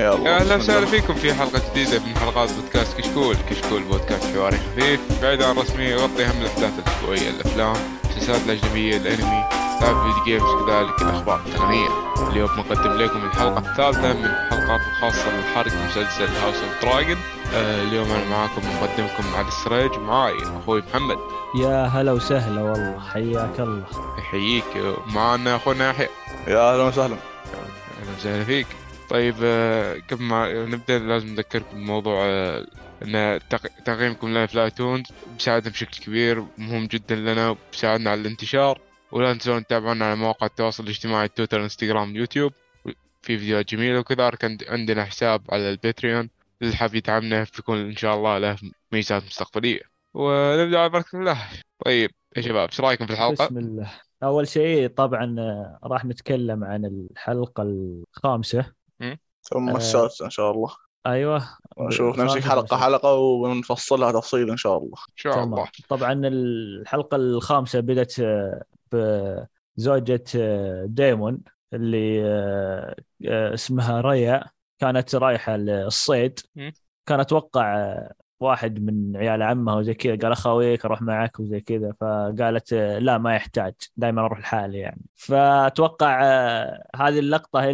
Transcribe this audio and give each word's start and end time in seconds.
يلا. 0.00 0.36
أهلا. 0.36 0.56
وسهلا 0.56 0.86
فيكم 0.86 1.14
في 1.14 1.34
حلقة 1.34 1.60
جديدة 1.70 1.98
من 1.98 2.16
حلقات 2.16 2.50
بودكاست 2.52 3.00
كشكول، 3.00 3.36
كشكول 3.50 3.82
بودكاست 3.82 4.36
حواري 4.36 4.58
خفيف 4.58 5.00
بعيد 5.22 5.42
عن 5.42 5.56
الرسمي 5.56 5.84
يغطي 5.84 6.24
أهم 6.24 6.42
الاحداث 6.42 6.72
الأسبوعية، 6.78 7.30
الأفلام، 7.30 7.76
المسلسلات 8.04 8.40
الأجنبية، 8.46 8.96
الأنمي، 8.96 9.44
لعب 9.82 9.96
video 10.02 10.24
games 10.24 10.66
كذلك 10.66 11.02
الأخبار 11.02 11.40
التقنية. 11.46 11.88
اليوم 12.30 12.50
نقدم 12.58 12.92
لكم 12.92 13.24
الحلقة 13.26 13.58
الثالثة 13.58 14.12
من 14.12 14.24
الحلقات 14.24 14.80
الخاصه 14.80 15.30
من 15.36 15.42
حرق 15.54 15.72
مسلسل 15.72 16.36
House 16.36 16.54
of 16.56 16.82
Dragon. 16.82 17.16
آه 17.54 17.82
اليوم 17.82 18.10
أنا 18.10 18.24
معاكم 18.30 18.62
مقدمكم 18.76 19.34
علي 19.36 19.48
السريج 19.48 19.92
معاي 19.98 20.34
أخوي 20.62 20.82
محمد. 20.90 21.18
يا 21.54 21.86
هلا 21.86 22.12
وسهلا 22.12 22.62
والله 22.62 23.00
حياك 23.12 23.60
الله. 23.60 23.84
يحييك. 24.18 24.64
معنا 25.06 25.56
أخونا 25.56 25.90
يحيى. 25.90 26.08
يا 26.48 26.72
أهلا 26.72 26.82
وسهلا. 26.82 27.16
أهلا 28.02 28.16
وسهلا 28.18 28.44
فيك. 28.44 28.66
طيب 29.10 29.34
آه، 29.42 29.96
قبل 30.10 30.22
ما 30.22 30.64
نبدأ 30.66 30.98
لازم 30.98 31.26
نذكركم 31.26 31.76
بموضوع 31.76 32.24
آه، 32.26 32.66
إن 33.02 33.40
تق- 33.50 33.82
تقييمكم 33.84 34.28
لنا 34.28 34.46
في 34.46 34.54
ال 34.54 34.61
iTunes 34.61 35.06
بيساعدنا 35.32 35.70
بشكل 35.70 36.04
كبير 36.04 36.44
مهم 36.58 36.86
جدا 36.86 37.14
لنا 37.14 37.48
وبيساعدنا 37.50 38.10
على 38.10 38.20
الانتشار. 38.20 38.80
ولا 39.12 39.32
تنسون 39.32 39.66
تتابعونا 39.66 40.04
على 40.04 40.16
مواقع 40.16 40.46
التواصل 40.46 40.84
الاجتماعي 40.84 41.28
تويتر 41.28 41.62
إنستغرام 41.62 42.16
يوتيوب 42.16 42.52
في 43.22 43.38
فيديوهات 43.38 43.74
جميلة 43.74 43.98
وكذلك 43.98 44.44
عند- 44.44 44.64
عندنا 44.68 45.04
حساب 45.04 45.42
على 45.50 45.70
ال 45.70 45.77
Patreon. 45.77 46.30
اللي 46.62 46.76
حاب 46.76 46.94
يدعمنا 46.94 47.46
بيكون 47.56 47.78
إن 47.78 47.96
شاء 47.96 48.14
الله 48.16 48.38
له 48.38 48.56
ميزات 48.92 49.24
مستقبلية. 49.24 49.80
ونبدأ 50.14 50.78
على 50.78 50.88
بركة 50.88 51.18
الله. 51.18 51.38
طيب 51.84 52.10
يا 52.36 52.42
شباب 52.42 52.68
إيش 52.68 52.80
رأيكم 52.80 53.06
في 53.06 53.12
الحلقة؟ 53.12 53.44
بسم 53.46 53.58
الله. 53.58 53.90
أول 54.22 54.48
شيء 54.48 54.88
طبعا 54.88 55.36
آه، 55.38 55.78
راح 55.84 56.04
نتكلم 56.04 56.64
عن 56.64 56.84
الحلقة 56.84 57.62
الخامسة. 57.62 58.79
ثم 59.42 59.68
آه. 59.68 59.76
السادسة 59.76 60.24
إن 60.24 60.30
شاء 60.30 60.50
الله. 60.50 60.70
أيوه. 61.06 61.48
نشوف 61.78 62.18
نمسك 62.18 62.34
والسادسة. 62.34 62.76
حلقة 62.76 63.14
ونفصلها 63.14 64.12
تفصيل 64.12 64.50
إن 64.50 64.56
شاء 64.56 64.78
الله. 64.78 64.96
إن 65.10 65.16
شاء 65.16 65.44
الله. 65.44 65.68
طبعا 65.88 66.12
الحلقة 66.24 67.16
الخامسة 67.16 67.80
بدت 67.80 68.20
آه، 68.94 69.48
بزوجة 69.76 70.24
آه، 70.36 70.84
ديمون 70.88 71.38
اللي 71.72 72.24
آه، 72.24 72.94
اسمها 73.54 74.00
ريا. 74.00 74.44
كانت 74.78 75.14
رايحة 75.14 75.56
للصيد. 75.56 76.40
كان 77.06 77.20
أتوقع 77.20 77.96
واحد 78.40 78.80
من 78.82 79.16
عيال 79.16 79.42
عمها 79.42 79.74
وزي 79.74 79.94
كذا. 79.94 80.16
قال 80.16 80.32
أخويك 80.32 80.84
أروح 80.84 81.02
معك 81.02 81.40
وزي 81.40 81.60
كذا. 81.60 81.94
فقالت 82.00 82.74
لا 82.74 83.18
ما 83.18 83.34
يحتاج. 83.36 83.74
دائما 83.96 84.24
أروح 84.24 84.38
لحالي 84.38 84.78
يعني. 84.78 85.02
فأتوقع 85.14 86.20
هذه 86.96 87.18
اللقطة 87.18 87.62
هي 87.62 87.70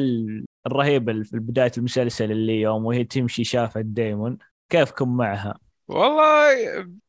الرهيبة 0.66 1.22
في 1.22 1.38
بداية 1.38 1.72
المسلسل 1.78 2.32
اللي 2.32 2.60
يوم 2.60 2.84
وهي 2.84 3.04
تمشي 3.04 3.44
شافت 3.44 3.84
ديمون 3.84 4.38
كيفكم 4.70 5.16
معها؟ 5.16 5.58
والله 5.88 6.52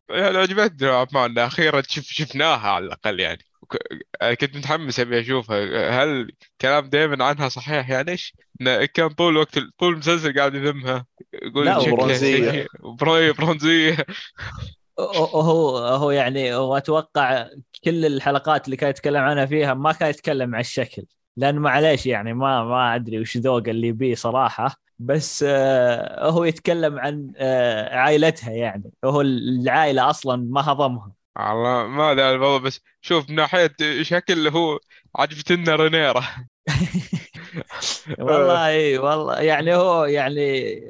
يعني 0.10 0.38
عجبتني 0.38 0.88
نوعا 0.88 1.08
ما 1.14 1.46
أخيرا 1.46 1.82
شف 1.82 2.04
شفناها 2.04 2.70
على 2.70 2.86
الأقل 2.86 3.20
يعني. 3.20 3.44
كنت 4.42 4.58
متحمس 4.58 5.00
أبي 5.00 5.20
أشوفها. 5.20 6.04
هل 6.04 6.32
كلام 6.62 6.90
دايما 6.90 7.26
عنها 7.26 7.50
صحيح 7.50 7.90
يعني؟ 7.90 8.12
إيش؟ 8.12 8.34
كان 8.94 9.10
طول 9.10 9.34
الوقت 9.34 9.60
طول 9.80 9.94
المسلسل 9.94 10.38
قاعد 10.38 10.56
يذمها. 10.56 11.06
يقول 11.34 11.66
لا، 11.66 11.78
وبري 12.80 13.32
برونزية. 13.32 13.98
هو 15.00 15.78
هو 15.78 16.12
يعني 16.12 16.56
هو 16.56 16.78
أتوقع 16.78 17.50
كل 17.84 18.06
الحلقات 18.06 18.66
اللي 18.66 18.78
كان 18.78 18.90
يتكلم 18.90 19.24
عنها 19.24 19.46
فيها 19.46 19.74
ما 19.74 19.92
كان 19.92 20.10
يتكلم 20.10 20.56
عن 20.56 20.62
الشكل. 20.62 21.06
لأن 21.38 21.56
معليش 21.60 22.06
يعني 22.06 22.34
ما 22.34 22.64
ما 22.64 22.96
أدري 22.96 23.20
وش 23.20 23.38
ذوق 23.38 23.68
اللي 23.70 23.92
بيه 23.92 24.16
صراحة. 24.16 24.76
بس 25.00 25.46
آه 25.48 26.30
هو 26.30 26.44
يتكلم 26.44 27.00
عن 27.00 27.32
آه 27.38 27.96
عائلتها 27.98 28.52
يعني. 28.52 28.92
هو 29.06 29.22
العائلة 29.22 30.10
أصلا 30.10 30.36
ما 30.52 30.62
هضمها. 30.72 31.12
والله 31.38 31.88
ما 31.88 32.12
أدري 32.12 32.32
الموضوع 32.36 32.58
بس 32.60 32.82
شوف 33.02 33.30
من 33.30 33.36
ناحية 33.36 33.76
شكل 34.02 34.48
هو 34.48 34.80
عجبتنا 35.16 35.76
رينيرا. 35.76 36.24
والله 38.20 38.68
إي 38.68 38.98
والله 38.98 39.40
يعني 39.42 39.76
هو 39.76 40.06
يعني 40.06 40.42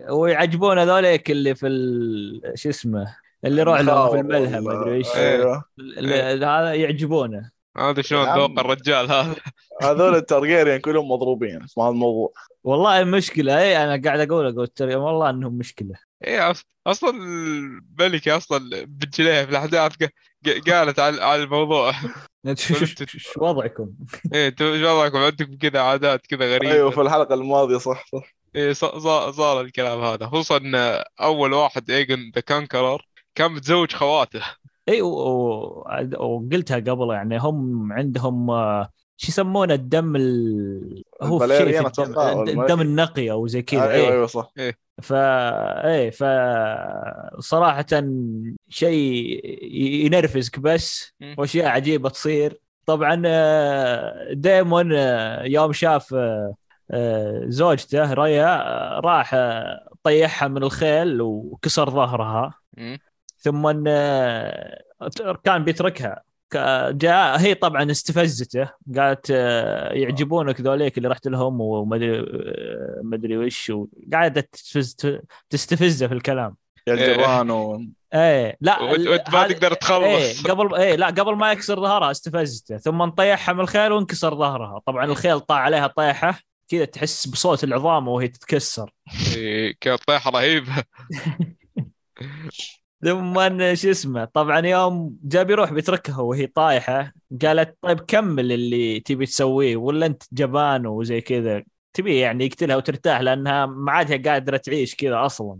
هو 0.10 0.28
يعجبون 0.28 0.80
هذوليك 0.80 1.32
اللي 1.32 1.56
في 1.56 1.68
ال- 1.68 2.52
شو 2.56 2.70
اسمه 2.70 3.16
اللي 3.46 3.62
يروح 3.62 3.80
لهم 3.80 4.10
في 4.10 4.16
الملهى 4.20 4.60
ما 4.62 4.74
أدري 4.82 4.96
إيش. 4.96 5.16
أيوه. 5.16 5.64
ال- 5.80 6.44
هذا 6.44 6.74
يعجبونه. 6.74 7.52
هذا 7.80 8.02
شلون. 8.02 8.38
ذوق 8.38 8.60
الرجال 8.60 9.12
هذا؟ 9.12 9.36
هذول 9.82 10.16
الترجيريان 10.16 10.80
كلهم 10.80 11.12
مضروبين 11.12 11.56
هذا 11.80 11.90
الموضوع. 11.90 12.34
والله 12.64 13.04
مشكلة. 13.04 13.60
اي 13.60 13.84
أنا 13.84 14.02
قاعد 14.06 14.20
أقول 14.20 14.54
أقول 14.54 14.68
ترى 14.68 14.96
والله 14.96 15.30
إنهم 15.30 15.58
مشكلة. 15.58 15.96
أص... 16.24 16.64
أصلا 16.88 17.10
الملكه 17.10 18.38
أصلا 18.38 18.86
بنت 18.86 19.20
ليه 19.20 19.46
في 19.46 19.52
الاحداث 19.52 19.96
قالت 20.70 21.00
على 21.00 21.24
على 21.24 21.44
الموضوع. 21.44 21.92
شو 22.54 22.74
شو- 22.74 22.86
شو- 22.86 23.06
شو 23.06 23.46
وضعكم؟ 23.46 23.90
إيه 24.34 24.56
إيش 24.62 24.84
وضعكم؟ 24.84 25.18
عندكم 25.18 25.58
كذا 25.58 25.80
عادات 25.80 26.28
كذا 26.28 26.56
غريبة. 26.56 26.74
أيوه 26.74 26.92
في 26.92 27.02
الحلقة 27.02 27.34
الماضية 27.34 27.78
صح 27.78 28.06
صح. 28.12 28.36
إيه 28.56 28.74
صار 28.74 29.62
الكلام 29.62 30.02
هذا. 30.02 30.26
خصوصا 30.26 30.58
ان 30.58 31.04
أول 31.22 31.54
واحد 31.54 31.90
إيجن 31.92 32.32
ذا 32.36 32.42
كانكرر 32.42 33.06
كان 33.36 33.52
متزوج 33.52 33.92
خواته. 33.92 34.42
اي 34.90 35.02
وقلتها 35.02 36.76
قبل 36.80 37.14
يعني 37.14 37.38
هم 37.38 37.94
عندهم 37.94 38.50
آه، 38.52 38.90
شو 39.18 39.28
يسمونه 39.32 39.74
الدم 39.74 40.16
ال... 40.16 41.04
هو 41.22 41.40
في 41.40 41.48
شيء 41.58 41.90
في 41.90 42.02
الدم, 42.04 42.62
الدم. 42.62 42.82
النقي 42.82 43.32
أو 43.32 43.48
زي 43.48 43.62
كذا 43.62 43.82
أيوه 43.82 43.94
إيه 43.94 44.12
أيوه 44.12 44.28
صح 44.28 44.52
ف 45.02 45.14
إيه 45.14 46.10
ف 46.10 46.24
صراحة 47.40 47.86
شيء 48.70 49.42
ينرفزك 50.06 50.60
بس. 50.60 51.14
وأشياء 51.38 51.68
عجيبة 51.68 52.10
تصير 52.10 52.62
طبعا 52.86 53.22
آه، 53.26 54.34
ديمون 54.34 54.94
آه، 54.94 55.44
يوم 55.44 55.74
شاف 55.74 56.14
آه، 56.14 56.56
آه، 56.92 57.42
زوجته 57.48 58.14
ريا 58.14 58.46
آه، 58.46 59.00
راح 59.00 59.34
آه، 59.34 59.90
طيحها 60.04 60.48
من 60.48 60.64
الخيل 60.64 61.22
وكسر 61.22 61.90
ظهرها 61.90 62.54
مم. 62.78 63.00
ثم 63.40 63.84
آه، 63.88 64.82
كان 65.44 65.64
بيتركها. 65.64 66.22
ك- 66.54 66.90
جاء 66.92 67.40
هي 67.40 67.54
طبعا 67.54 67.92
استفزته 67.92 68.70
قالت 68.98 69.28
آه، 69.32 69.94
يعجبونك 69.94 70.62
ذوليك 70.62 70.98
اللي 70.98 71.08
رحت 71.10 71.28
لهم 71.28 71.62
ومدري 71.62 72.20
آه، 72.20 73.02
مدري 73.04 73.38
وش 73.38 73.72
تستفز 74.52 74.96
تستفزه 75.50 76.08
في 76.08 76.14
الكلام. 76.14 76.56
يا 76.88 76.94
الجبان 76.94 77.50
و... 77.52 77.82
إيه 78.14 78.58
لا 78.62 78.82
وانت 78.82 79.30
ما 79.30 79.48
تقدر 79.48 79.68
إيه 79.72 79.74
تخلص 79.80 80.48
قبل 80.48 80.76
إيه 80.76 80.96
لا 80.96 81.08
قبل 81.08 81.36
ما 81.36 81.52
يكسر 81.52 81.80
ظهرها 81.82 82.12
استفزته 82.12 82.78
ثم 82.78 83.02
نطيحها 83.04 83.54
من 83.54 83.60
الخيل 83.60 83.92
وانكسر 83.92 84.36
ظهرها. 84.36 84.80
طبعا 84.86 85.06
الخيل 85.06 85.40
طاع 85.40 85.58
عليها 85.58 85.88
طيحة 85.88 86.40
كذا 86.70 86.86
تحس 86.86 87.28
بصوت 87.28 87.64
العظام 87.64 88.08
وهي 88.08 88.28
تتكسر. 88.28 88.92
إيه 89.36 89.76
كانت 89.82 90.02
طيحة 90.08 90.32
رهيبة. 90.32 90.72
ثم 93.08 93.74
شو 93.76 93.90
اسمه 93.90 94.26
طبعا 94.26 94.60
يوم 94.68 95.18
جاء 95.24 95.44
بيروح 95.44 95.74
بيتركها 95.74 96.22
وهي 96.22 96.48
طايحة 96.48 97.14
قالت 97.42 97.78
طيب 97.82 98.00
كمل 98.00 98.52
اللي 98.52 99.00
تبي 99.00 99.26
تسويه 99.26 99.76
ولا 99.78 100.06
أنت 100.06 100.24
جبان 100.32 100.86
وزي 100.88 101.22
كذا. 101.22 101.64
تبي 101.94 102.20
يعني 102.20 102.46
يقتلها 102.46 102.76
وترتاح 102.76 103.22
لأنها 103.22 103.66
ما 103.66 103.92
عادها 103.92 104.32
قادرة 104.34 104.58
تعيش 104.58 104.96
كذا 104.96 105.26
أصلا. 105.26 105.58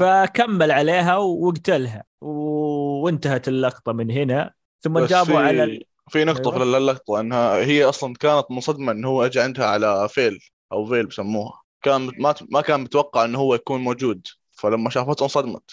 فكمل 0.00 0.70
عليها 0.70 1.16
واقتلها 1.16 2.04
و- 2.20 3.04
وانتهت 3.04 3.48
اللقطة 3.48 3.92
من 3.92 4.10
هنا. 4.10 4.52
ثم 4.80 4.98
جابوا 4.98 5.24
في- 5.24 5.36
على 5.46 5.64
ال... 5.64 5.84
في 6.10 6.18
أيوة. 6.18 6.34
في 6.58 6.78
اللقطة 6.78 7.20
إنها 7.20 7.54
هي 7.56 7.84
أصلا 7.84 8.14
كانت 8.14 8.46
منصدمة 8.50 8.92
انه 8.92 9.08
هو 9.08 9.24
أجى 9.26 9.40
عندها 9.40 9.66
على 9.66 10.08
Vale 10.08 10.38
أو 10.72 10.86
Vale 10.86 11.06
بسموها. 11.06 11.62
كان 11.82 12.10
ما 12.18 12.34
ما 12.50 12.60
كان 12.60 12.80
متوقع 12.80 13.24
إنه 13.24 13.38
هو 13.38 13.54
يكون 13.54 13.80
موجود 13.80 14.26
فلما 14.50 14.90
شافته 14.90 15.22
انصدمت 15.22 15.70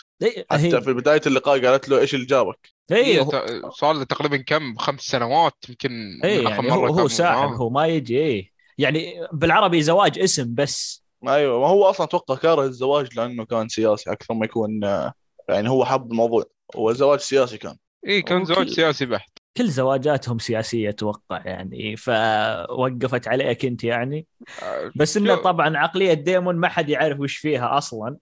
حتى 0.49 0.75
هي 0.77 0.81
في 0.81 0.93
بداية 0.93 1.21
اللقاء 1.27 1.65
قالت 1.65 1.89
له 1.89 1.99
إيش 1.99 2.15
اللي 2.15 2.25
جابك؟ 2.25 2.73
هي 2.91 2.97
إيه 2.97 3.23
ت- 3.23 3.65
صار 3.73 3.93
له 3.95 4.03
تقريبا 4.03 4.37
كم 4.37 4.75
خمس 4.77 5.01
سنوات 5.01 5.53
يمكن 5.69 6.19
آخر 6.23 6.33
يعني 6.43 6.71
هو, 6.71 6.81
مره 6.81 6.91
هو 6.91 7.07
ساحب 7.07 7.37
معاه. 7.49 7.55
هو 7.57 7.69
ما 7.69 7.87
يجي 7.87 8.17
إيه. 8.17 8.51
يعني 8.77 9.27
بالعربي 9.33 9.81
زواج 9.81 10.19
اسم 10.19 10.55
بس. 10.55 11.03
أيوه 11.27 11.59
ما 11.59 11.67
هو 11.67 11.83
أصلا 11.85 12.07
أتوقع 12.07 12.35
كاره 12.35 12.63
الزواج 12.63 13.15
لأنه 13.17 13.45
كان 13.45 13.67
سياسي 13.69 14.11
أكثر 14.11 14.33
ما 14.33 14.45
يكون 14.45 14.83
آه، 14.83 15.13
يعني 15.49 15.69
هو 15.69 15.85
حب 15.85 16.11
الموضوع. 16.11 16.43
هو 16.75 16.93
زواج 16.93 17.19
سياسي 17.19 17.57
كان. 17.57 17.75
إيه 18.07 18.25
كان 18.25 18.45
زواج 18.45 18.59
وكل- 18.59 18.75
سياسي 18.75 19.05
بحت. 19.05 19.29
كل 19.57 19.69
زواجاتهم 19.69 20.39
سياسية 20.39 20.89
أتوقع 20.89 21.41
يعني 21.45 21.95
فوقفت 21.95 23.27
عليك 23.27 23.65
أنت 23.65 23.83
يعني. 23.83 24.25
آه، 24.63 24.91
بس 24.95 25.17
إنه 25.17 25.35
طبعا 25.35 25.77
عقلية 25.77 26.13
ديمون 26.13 26.55
ما 26.55 26.67
حد 26.69 26.89
يعرف 26.89 27.19
وش 27.19 27.37
فيها 27.37 27.77
أصلا. 27.77 28.17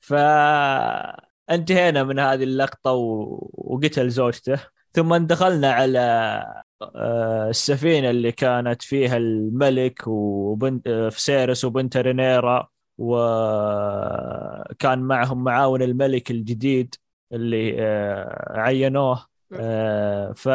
فانتهينا 0.00 2.02
من 2.04 2.18
هذه 2.18 2.44
اللقطه 2.44 2.92
و... 2.92 3.38
وقتل 3.52 4.10
زوجته 4.10 4.60
ثم 4.92 5.16
دخلنا 5.16 5.72
على 5.72 5.98
آه، 6.82 7.50
السفينه 7.50 8.10
اللي 8.10 8.32
كانت 8.32 8.82
فيها 8.82 9.16
الملك 9.16 10.06
وبنت 10.06 10.88
آه، 10.88 11.08
فسيرس 11.08 11.64
وبنت 11.64 11.96
رينيرا 11.96 12.68
وكان 12.98 14.98
معهم 14.98 15.44
معاون 15.44 15.82
الملك 15.82 16.30
الجديد 16.30 16.94
اللي 17.32 17.76
آه، 17.78 18.60
عينوه 18.60 19.26
آه، 19.52 20.32
ف 20.32 20.48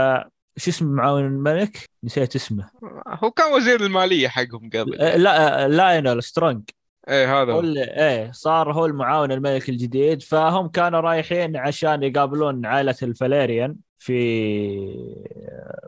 شو 0.57 0.71
اسم 0.71 0.85
معاون 0.85 1.25
الملك؟ 1.25 1.89
نسيت 2.03 2.35
اسمه 2.35 2.69
هو 3.07 3.31
كان 3.31 3.53
وزير 3.53 3.85
الماليه 3.85 4.27
حقهم 4.27 4.69
قبل 4.69 5.01
آه، 5.01 5.17
لا 5.17 5.67
لاينل 5.67 6.23
سترونج 6.23 6.69
إيه 7.09 7.41
هذا 7.41 7.53
هو. 7.53 7.59
إيه 7.77 8.31
صار 8.31 8.73
هو 8.73 8.85
المعاون 8.85 9.31
الملك 9.31 9.69
الجديد 9.69 10.21
فهم 10.21 10.67
كانوا 10.67 10.99
رايحين 10.99 11.57
عشان 11.57 12.03
يقابلون 12.03 12.65
عائلة 12.65 12.95
الفاليريان 13.03 13.75
في 13.97 14.13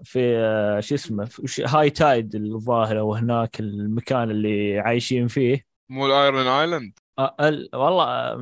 في 0.03 0.37
آه، 0.37 0.79
شو 0.79 0.95
اسمه 0.95 1.25
في 1.25 1.63
High 1.67 1.89
Tide 1.89 2.35
الظاهر 2.35 2.97
وهناك 2.97 3.59
المكان 3.59 4.31
اللي 4.31 4.79
عايشين 4.79 5.27
فيه. 5.27 5.65
مو 5.89 6.05
ال 6.05 6.14
Iron 6.14 6.47
Island 6.47 6.99
آه، 7.19 7.35
ال- 7.39 7.69
والله 7.73 8.35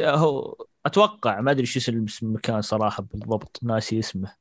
هو 0.00 0.56
أتوقع 0.86 1.40
ما 1.40 1.50
أدري 1.50 1.66
شو 1.66 1.78
اسم 1.78 2.26
المكان 2.26 2.62
صراحة 2.62 3.02
بالضبط 3.02 3.60
ناسي 3.62 3.98
اسمه. 3.98 4.36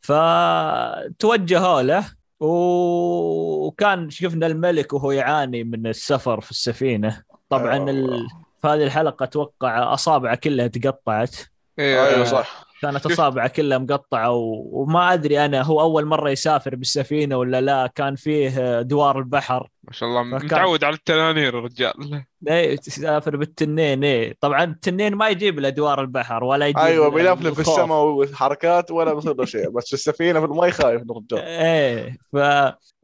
فتوجهوا 0.00 1.82
له 1.82 2.19
وكان 2.40 4.10
شفنا 4.10 4.46
الملك 4.46 4.92
وهو 4.92 5.12
يعاني 5.12 5.64
من 5.64 5.86
السفر 5.86 6.40
في 6.40 6.50
السفينة. 6.50 7.22
طبعا 7.48 7.90
ال... 7.90 8.28
في 8.62 8.68
هذه 8.68 8.82
الحلقة 8.82 9.24
أتوقع 9.24 9.94
أصابعه 9.94 10.34
كلها 10.34 10.66
تقطعت. 10.66 11.36
أيوه 11.78 12.24
صح. 12.24 12.69
كانت 12.82 13.06
أصابعه 13.06 13.48
كلها 13.48 13.78
مقطعة 13.78 14.30
و... 14.32 14.68
وما 14.72 15.12
أدري 15.12 15.44
أنا 15.44 15.62
هو 15.62 15.80
أول 15.80 16.04
مرة 16.04 16.30
يسافر 16.30 16.74
بالسفينة 16.76 17.36
ولا 17.36 17.60
لا؟ 17.60 17.86
كان 17.94 18.14
فيه 18.16 18.80
دوار 18.82 19.18
البحر. 19.18 19.68
ما 19.84 19.92
شاء 19.92 20.08
الله 20.08 20.22
فكان- 20.38 20.44
متعود 20.46 20.84
على 20.84 20.94
التنانير 20.96 21.58
الرجال 21.58 22.22
إيه 22.48 22.76
تسافر 22.76 23.36
بالتنين 23.36 24.04
إيه. 24.04 24.36
طبعا 24.40 24.64
التنين 24.64 25.14
ما 25.14 25.28
يجيب 25.28 25.60
له 25.60 25.68
دوار 25.68 26.00
البحر 26.00 26.44
ولا 26.44 26.66
يجيب 26.66 26.78
أيوه 26.78 27.22
له 27.22 27.34
بيلفلف 27.34 27.54
في. 27.54 27.60
السماء 27.60 28.04
وحركات 28.04 28.90
ولا 28.90 29.14
بيصير 29.14 29.34
له 29.36 29.44
شيء 29.44 29.70
بس 29.70 29.86
في 29.86 29.92
السفينة 29.94 30.40
في 30.40 30.46
المي 30.46 30.70
خايف 30.70 31.02
الرجال 31.02 31.38
إيه 31.40 32.16
ف 32.32 32.36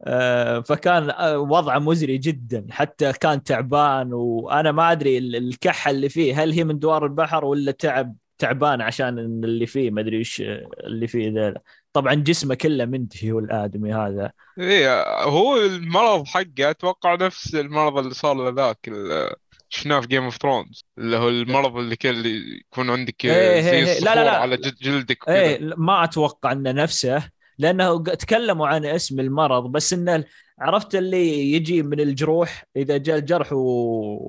آه، 0.03 0.59
فكان 0.59 1.09
آه، 1.09 1.39
وضعه 1.39 1.79
مزري 1.79 2.17
جدا 2.17 2.67
حتى 2.71 3.13
كان 3.13 3.43
تعبان 3.43 4.13
وأنا 4.13 4.71
ما 4.71 4.91
أدري 4.91 5.17
ال- 5.17 5.35
الكحه 5.35 5.91
اللي 5.91 6.09
فيه 6.09 6.43
هل 6.43 6.51
هي 6.51 6.63
من 6.63 6.79
دوار 6.79 7.05
البحر 7.05 7.45
ولا 7.45 7.71
تعب؟ 7.71 8.15
تعبان 8.37 8.81
عشان 8.81 9.19
اللي 9.19 9.65
فيه 9.65 9.91
ما 9.91 10.01
أدري 10.01 10.17
إيش 10.17 10.41
اللي 10.83 11.07
فيه 11.07 11.29
ذا 11.33 11.53
طبعا 11.93 12.13
جسمه 12.13 12.55
كله 12.55 12.85
منتهي 12.85 13.31
هو 13.31 13.39
الآدمي 13.39 13.93
هذا 13.93 14.31
إيه 14.59 15.03
هو 15.23 15.57
المرض 15.57 16.25
حقه 16.27 16.69
أتوقع 16.69 17.15
نفس 17.15 17.55
المرض 17.55 17.97
اللي 17.97 18.13
صار 18.13 18.35
له 18.35 18.49
ذاك 18.67 18.79
ال- 18.87 19.33
شفناه 19.69 19.99
في 19.99 20.07
Game 20.07 20.23
of 20.23 20.37
Thrones 20.37 20.85
اللي 20.97 21.17
هو 21.17 21.29
المرض 21.29 21.77
اللي 21.77 21.95
كان 21.95 22.23
يكون 22.25 22.89
عندك 22.89 23.25
إيه 23.25 23.61
زي 23.61 23.69
إيه 23.71 23.85
إيه. 23.85 23.99
لا، 23.99 24.15
لا، 24.15 24.23
لا. 24.25 24.31
على 24.37 24.57
جلد- 24.57 24.75
جلدك 24.81 25.29
إيه 25.29 25.73
ما 25.77 26.03
أتوقع 26.03 26.51
إنه 26.51 26.71
نفسه 26.71 27.29
لأنه 27.57 28.03
تكلموا 28.03 28.67
عن 28.67 28.85
اسم 28.85 29.19
المرض 29.19 29.71
بس 29.71 29.93
إنه 29.93 30.23
عرفت 30.59 30.95
اللي 30.95 31.51
يجي 31.53 31.83
من 31.83 31.99
الجروح؟ 31.99 32.63
إذا 32.75 32.97
جاء 32.97 33.17
الجرح 33.17 33.53
و... 33.53 33.57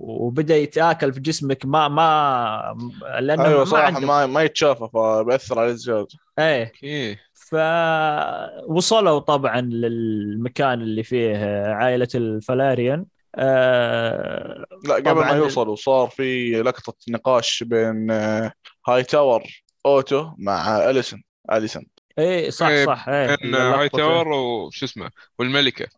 وبدأ 0.03 0.57
يتآكل 0.57 1.13
في 1.13 1.21
جسمك 1.21 1.67
ما 1.67 1.89
ما 1.89 2.77
لأنه 3.21 3.45
أيوه 3.45 3.59
ما 3.59 3.65
صراحة 3.65 3.87
عنده. 3.87 4.07
ما 4.07 4.27
ما 4.27 4.43
يتشافى 4.43 4.89
فبيأثر 4.95 5.59
على 5.59 5.71
الزواج 5.71 6.07
إيه. 6.39 7.19
فوصلوا 7.35 9.19
طبعا 9.19 9.61
للمكان 9.61 10.83
اللي 10.83 11.03
فيه 11.03 11.37
عائلة 11.67 12.09
الفلاريان. 12.15 13.05
آه 13.35 14.65
لا 14.85 14.95
قبل 14.95 15.05
طبعاً 15.05 15.33
ما 15.33 15.37
يوصلوا 15.39 15.77
صار 15.77 16.09
في 16.09 16.53
لقطة 16.63 16.95
نقاش 17.09 17.63
بين 17.63 18.11
آه، 18.11 18.53
هاي 18.89 19.03
تاور 19.03 19.43
أوتو 19.87 20.31
مع 20.39 20.91
اليسون 20.91 21.23
اليسون 21.53 21.87
إيه 22.19 22.51
صح 22.51 22.67
إيه، 22.67 22.87
صح 22.87 23.09
إيه 23.09 23.37
بين 23.43 23.55
هاي 23.55 23.89
تاور 23.89 24.29
وش 24.29 24.83
اسمه 24.83 25.11
والملكة. 25.39 25.98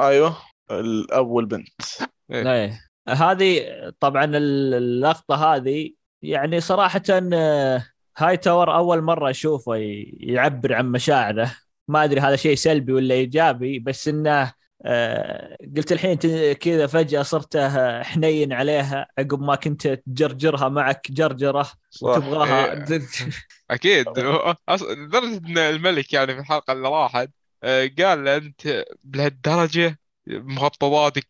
أيوه 0.00 0.36
الاب 0.70 1.26
والبنت 1.26 1.68
إيه. 2.30 2.80
هذه 3.08 3.60
طبعا 4.00 4.24
ال- 4.24 4.74
اللقطة 4.74 5.54
هذه 5.54 5.90
يعني 6.22 6.60
صراحة 6.60 7.02
آه، 7.32 7.86
هاي 8.18 8.36
تاور 8.36 8.74
أول 8.76 9.02
مرة 9.02 9.30
اشوفه 9.30 9.72
يعبر 10.20 10.74
عن 10.74 10.92
مشاعره. 10.92 11.52
ما 11.88 12.04
أدري 12.04 12.20
هذا 12.20 12.36
شيء 12.36 12.54
سلبي 12.54 12.92
ولا 12.92 13.14
إيجابي 13.14 13.78
بس 13.78 14.08
إنه 14.08 14.52
آه، 14.84 15.56
قلت 15.76 15.92
الحين 15.92 16.18
ت- 16.18 16.26
كذا 16.60 16.86
فجأة 16.86 17.22
صرت 17.22 17.56
آه، 17.56 18.02
حنين 18.02 18.52
عليها 18.52 19.06
عقب 19.18 19.42
ما 19.42 19.54
كنت 19.54 19.86
تجرجرها 19.88 20.68
معك 20.68 21.10
جرجرة 21.12 21.70
وتبغاها. 22.02 22.72
إيه. 22.90 23.00
أكيد. 23.70 24.06
لدرجة 24.80 25.36
إن 25.46 25.58
الملك 25.58 26.12
يعني 26.12 26.34
في 26.34 26.40
الحلقة 26.40 26.72
اللي 26.72 26.88
راحت 26.88 27.30
قال 27.62 28.24
له 28.24 28.36
أنت 28.36 28.84
بهالدرجة 29.04 29.98
مخططاتك 30.28 31.26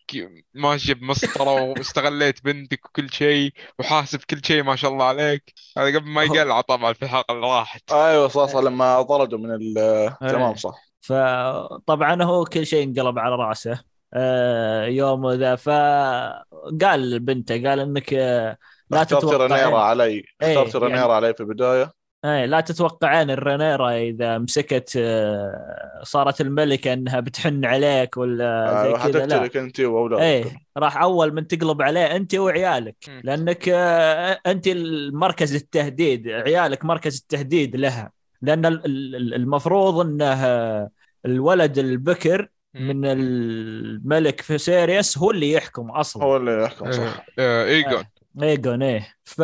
ماشية 0.55 0.95
بمسطرة 0.95 1.63
واستغليت 1.63 2.45
بنتك 2.45 2.87
وكل 2.87 3.11
شيء 3.11 3.53
وحاسب 3.79 4.21
كل 4.31 4.41
شيء 4.45 4.63
ما 4.63 4.77
شاء 4.77 4.91
الله 4.93 5.05
عليك. 5.05 5.53
هذا 5.79 5.87
قبل 5.99 6.09
ما 6.09 6.23
يقلع 6.25 6.61
طبعا 6.61 6.93
في 6.93 7.03
الحلقة 7.03 7.35
اللي 7.35 7.47
راحت. 7.47 7.93
أيوه 7.93 8.29
صح 8.29 8.45
صح 8.47 8.59
لما 8.59 9.03
طردوا 9.03 9.39
من 9.39 9.55
ال 9.55 9.79
إيه. 9.79 10.19
تمام 10.31 10.55
صح. 10.55 10.75
فطبعا 11.01 12.23
هو 12.23 12.45
كل 12.45 12.67
شيء 12.67 12.85
انقلب 12.85 13.19
على 13.19 13.35
رأسه. 13.35 13.81
آه، 14.15 14.85
يوم 14.87 15.31
ذا 15.33 15.57
فقال 15.57 17.11
لبنته 17.11 17.69
قال 17.69 17.81
إنك 17.81 18.15
آه، 18.15 18.57
لا 18.91 19.03
اخترت 19.03 19.25
رينيرا 19.25 19.47
تتوقعين 19.49 19.75
علي 19.75 20.25
إيه، 20.43 20.63
اخترت 20.63 20.77
رينيرا 20.77 20.99
يعني- 21.01 21.13
علي 21.13 21.35
في 21.35 21.41
البداية. 21.41 21.93
إيه 22.27 22.45
لا 22.47 22.61
تتوقعين 22.61 23.31
الرينيرا 23.31 23.91
إذا 23.91 24.39
مسكت 24.39 24.93
آه، 24.97 26.01
صارت 26.03 26.41
الملكه 26.41 26.93
إنها 26.93 27.21
بتحن 27.21 27.65
عليك 27.65 28.17
ولا 28.17 28.83
زي 28.83 28.95
آه، 28.95 29.07
كذا 29.09 29.27
لا. 29.27 29.61
أنت 29.61 29.81
وأولادك. 29.81 30.23
إيه 30.23 30.45
راح 30.77 30.97
أول 31.03 31.35
من 31.35 31.47
تقلب 31.47 31.83
عليه 31.83 32.17
أنت 32.17 32.35
وعيالك. 32.35 32.97
لأنك 33.25 33.69
آه، 33.69 34.41
أنت 34.47 34.67
المركز 34.67 35.55
التهديد 35.55 36.29
عيالك 36.29 36.85
مركز 36.85 37.17
التهديد 37.17 37.77
لها. 37.77 38.11
لأن 38.43 38.67
ال- 38.67 38.85
ال- 38.87 39.35
المفروض 39.35 40.07
إنه 40.07 40.25
آه، 40.33 40.91
الولد 41.27 41.79
البكر 41.79 42.49
من 42.75 43.05
الملك 43.05 44.41
فيسيريوس 44.41 45.19
هو 45.19 45.31
اللي 45.31 45.53
يحكم 45.53 45.91
أصلا. 45.91 46.25
هو 46.25 46.37
اللي 46.37 46.63
يحكم 46.65 46.93
صح. 46.93 47.03
آه، 47.03 47.23
آه، 47.39 47.65
إيجون. 47.65 48.05
إيجون 48.43 48.83
إيه. 48.83 49.09
ف 49.25 49.43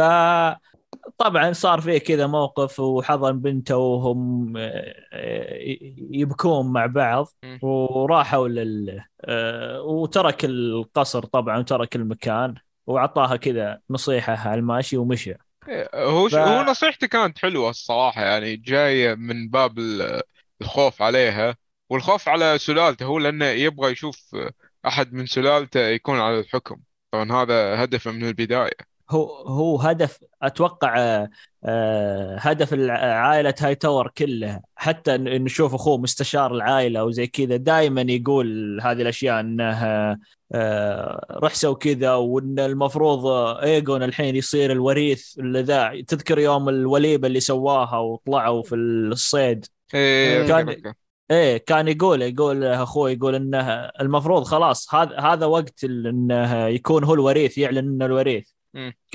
طبعا 1.18 1.52
صار 1.52 1.80
فيه 1.80 1.98
كذا 1.98 2.26
موقف 2.26 2.80
وحضن 2.80 3.38
بنته 3.40 3.76
وهم 3.76 4.54
آه، 4.56 4.94
يبكون 6.10 6.72
مع 6.72 6.86
بعض. 6.86 7.28
وراحوا 7.62 8.48
لل 8.48 9.04
آه، 9.24 9.82
وترك 9.82 10.44
القصر 10.44 11.24
طبعا 11.24 11.58
وترك 11.58 11.96
المكان 11.96 12.54
وأعطاها 12.86 13.36
كذا 13.36 13.80
نصيحة 13.90 14.32
على 14.36 14.54
الماشي 14.60 14.96
ومشى 14.96 15.34
هو 15.94 16.28
ف- 16.28 16.34
هو 16.34 16.62
نصيحته 16.62 17.06
كانت 17.06 17.38
حلوة 17.38 17.70
الصراحة 17.70 18.22
يعني 18.22 18.56
جاية 18.56 19.14
من 19.14 19.48
باب 19.48 19.78
ال- 19.78 20.22
الخوف 20.60 21.02
عليها 21.02 21.56
والخوف 21.90 22.28
على 22.28 22.58
سلالته 22.58 23.06
هو 23.06 23.18
لأنه 23.18 23.44
يبغى 23.44 23.92
يشوف 23.92 24.36
أحد 24.86 25.12
من 25.12 25.26
سلالته 25.26 25.80
يكون 25.80 26.20
على 26.20 26.40
الحكم. 26.40 26.76
طبعا 27.10 27.32
هذا 27.32 27.84
هدفه 27.84 28.10
من 28.10 28.28
البداية. 28.28 28.91
هو 29.12 29.24
هو 29.46 29.76
هدف 29.76 30.18
أتوقع 30.42 30.98
آه، 30.98 31.30
آه، 31.64 32.36
هدف 32.38 32.74
عائله 32.90 33.54
هاي 33.60 33.74
تاور 33.74 34.08
كلها 34.18 34.62
حتى 34.76 35.16
نشوف 35.18 35.74
أخوه 35.74 35.98
مستشار 35.98 36.54
العائلة 36.54 37.04
وزي 37.04 37.26
كذا 37.26 37.56
دائما 37.56 38.00
يقول 38.02 38.78
هذه 38.82 39.02
الأشياء 39.02 39.40
انه 39.40 40.16
آه، 40.54 41.26
روح 41.42 41.54
سوي 41.54 41.74
كذا 41.74 42.14
وإن 42.14 42.58
المفروض 42.58 43.26
ايجون 43.62 44.02
الحين 44.02 44.36
يصير 44.36 44.72
الوريث 44.72 45.38
اللي 45.38 45.62
ذا 45.62 46.02
تذكر 46.08 46.38
يوم 46.38 46.68
الوليمه 46.68 47.26
اللي 47.26 47.40
سواها 47.40 47.98
وطلعوا 47.98 48.62
في 48.62 48.74
الصيد 48.74 49.66
إيه 49.94 50.46
كان- 50.48 50.68
أذكر. 50.68 50.92
إيه 51.30 51.56
كان 51.56 51.88
يقول 51.88 52.22
يقول 52.22 52.64
أخوي 52.64 53.12
يقول 53.12 53.34
إنه 53.34 53.68
المفروض 54.00 54.42
خلاص 54.42 54.94
هذا 54.94 55.18
هذا 55.20 55.46
وقت 55.46 55.84
إنه 55.84 56.66
يكون 56.66 57.04
هو 57.04 57.14
الوريث 57.14 57.58
يعلن 57.58 57.78
إنه 57.78 58.06
الوريث. 58.06 58.48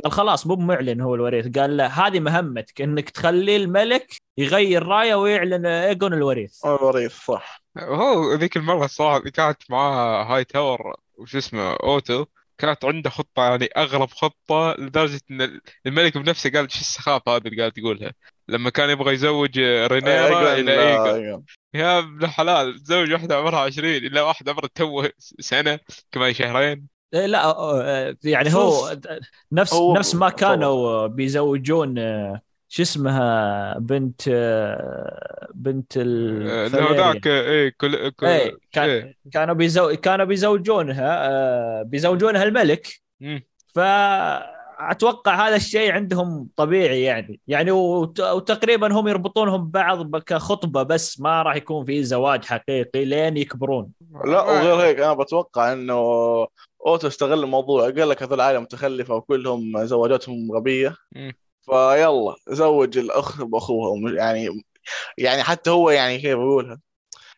قال 0.04 0.12
خلاص 0.12 0.48
مو 0.48 0.56
معلن 0.56 1.02
هو 1.02 1.16
الوريث. 1.16 1.58
قال 1.58 1.78
لا 1.78 1.88
هذه 1.88 2.20
مهمتك 2.20 2.82
إنك 2.82 3.10
تخلي 3.10 3.56
الملك 3.56 4.16
يغير 4.38 4.84
رأيه 4.84 5.16
ويعلن 5.16 5.66
إيجون 5.66 6.14
الوريث. 6.14 6.66
الوريث 6.66 7.14
صح. 7.14 7.64
هو 7.78 8.34
ذيك 8.34 8.58
المرة 8.58 8.86
الصراحة 8.86 9.18
اللي 9.18 9.32
كانت 9.32 9.58
معاه 9.70 10.24
هاي 10.24 10.44
تاور 10.44 10.96
وش 11.18 11.36
اسمه 11.36 11.74
أوتو. 11.74 12.26
كانت 12.58 12.86
عنده 12.86 13.10
خطة 13.10 13.44
يعني 13.44 13.70
أغرب 13.78 14.10
خطة 14.10 14.76
لدرجة 14.80 15.22
إن 15.32 15.60
الملك 15.86 16.18
بنفسه 16.18 16.50
قال 16.50 16.72
شو 16.72 16.80
السخافة 16.80 17.36
هذه 17.36 17.42
اللي 17.46 17.58
قاعد 17.60 17.72
تقولها؟ 17.72 18.14
لما 18.48 18.70
كان 18.70 18.90
يبغى 18.90 19.14
يزوج 19.14 19.60
رينيرا 19.60 20.54
إيجون 20.54 20.70
إيجون. 20.70 21.44
يا 21.74 22.00
ابن 22.00 22.24
الحلال 22.24 22.84
تزوج 22.84 23.12
واحدة 23.12 23.38
عمرها 23.38 23.60
20 23.60 23.96
إلا 23.96 24.22
واحدة 24.22 24.52
عمرها 24.52 24.70
تو 24.76 25.08
سنة 25.40 25.80
كمان 26.12 26.34
شهرين. 26.34 26.97
لا 27.14 27.46
آه، 27.46 28.16
يعني 28.24 28.54
هو 28.54 28.98
نفس 29.52 29.74
هو- 29.74 29.94
نفس 29.96 30.16
ما 30.16 30.30
كانوا 30.30 31.08
بيزوجون 31.08 31.98
آه، 32.00 32.42
شو 32.70 32.82
اسمها 32.84 33.78
بنت 33.80 34.22
آه، 34.30 35.48
بنت 35.54 35.98
آه، 35.98 36.02
اللي 36.02 36.52
هو 36.52 36.66
الفاليريا. 36.66 37.14
ذاك 37.14 37.28
إيه 37.28 37.74
كل 37.78 37.96
إيه 37.96 38.58
كان 38.72 38.90
إيه. 38.90 39.18
كانوا 39.34 39.56
بيزو 39.56 39.96
كانوا 39.96 40.26
بيزوجونها 40.26 41.84
بيزوجونها 41.84 42.44
الملك. 42.44 42.88
فاتوقع 43.76 45.48
هذا 45.48 45.56
الشيء 45.56 45.92
عندهم 45.92 46.50
طبيعي 46.56 47.02
يعني 47.04 47.40
يعني 47.48 47.72
وت- 47.72 48.20
وتقريبا 48.20 48.94
هم 48.94 49.08
يربطونهم 49.08 49.66
ببعض 49.68 50.16
كخطبة 50.18 50.84
بس 50.84 51.20
ما 51.20 51.42
راح 51.42 51.56
يكون 51.56 51.86
في 51.86 52.04
زواج 52.04 52.46
حقيقي 52.46 53.06
لين 53.06 53.38
يكبرون 53.38 53.90
لا 54.26 54.42
وغير 54.42 54.76
هيك 54.76 55.00
أنا 55.00 55.14
بتوقع 55.14 55.74
إنه 55.74 55.94
أوتو 56.88 57.08
استغل 57.08 57.44
الموضوع 57.44 57.84
قال 57.84 58.10
لك 58.10 58.24
هذول 58.24 58.34
العائلة 58.34 58.60
متخلفة 58.60 59.16
وكلهم 59.16 59.86
زواجاتهم 59.86 60.52
غبية. 60.52 60.96
فيلا 61.62 62.36
زوج 62.50 62.98
الأخ 62.98 63.44
باخوها 63.44 64.12
يعني 64.12 64.64
يعني 65.18 65.44
حتى 65.44 65.70
هو 65.70 65.90
يعني 65.90 66.18
كيف 66.18 66.38
بقولها 66.38 66.80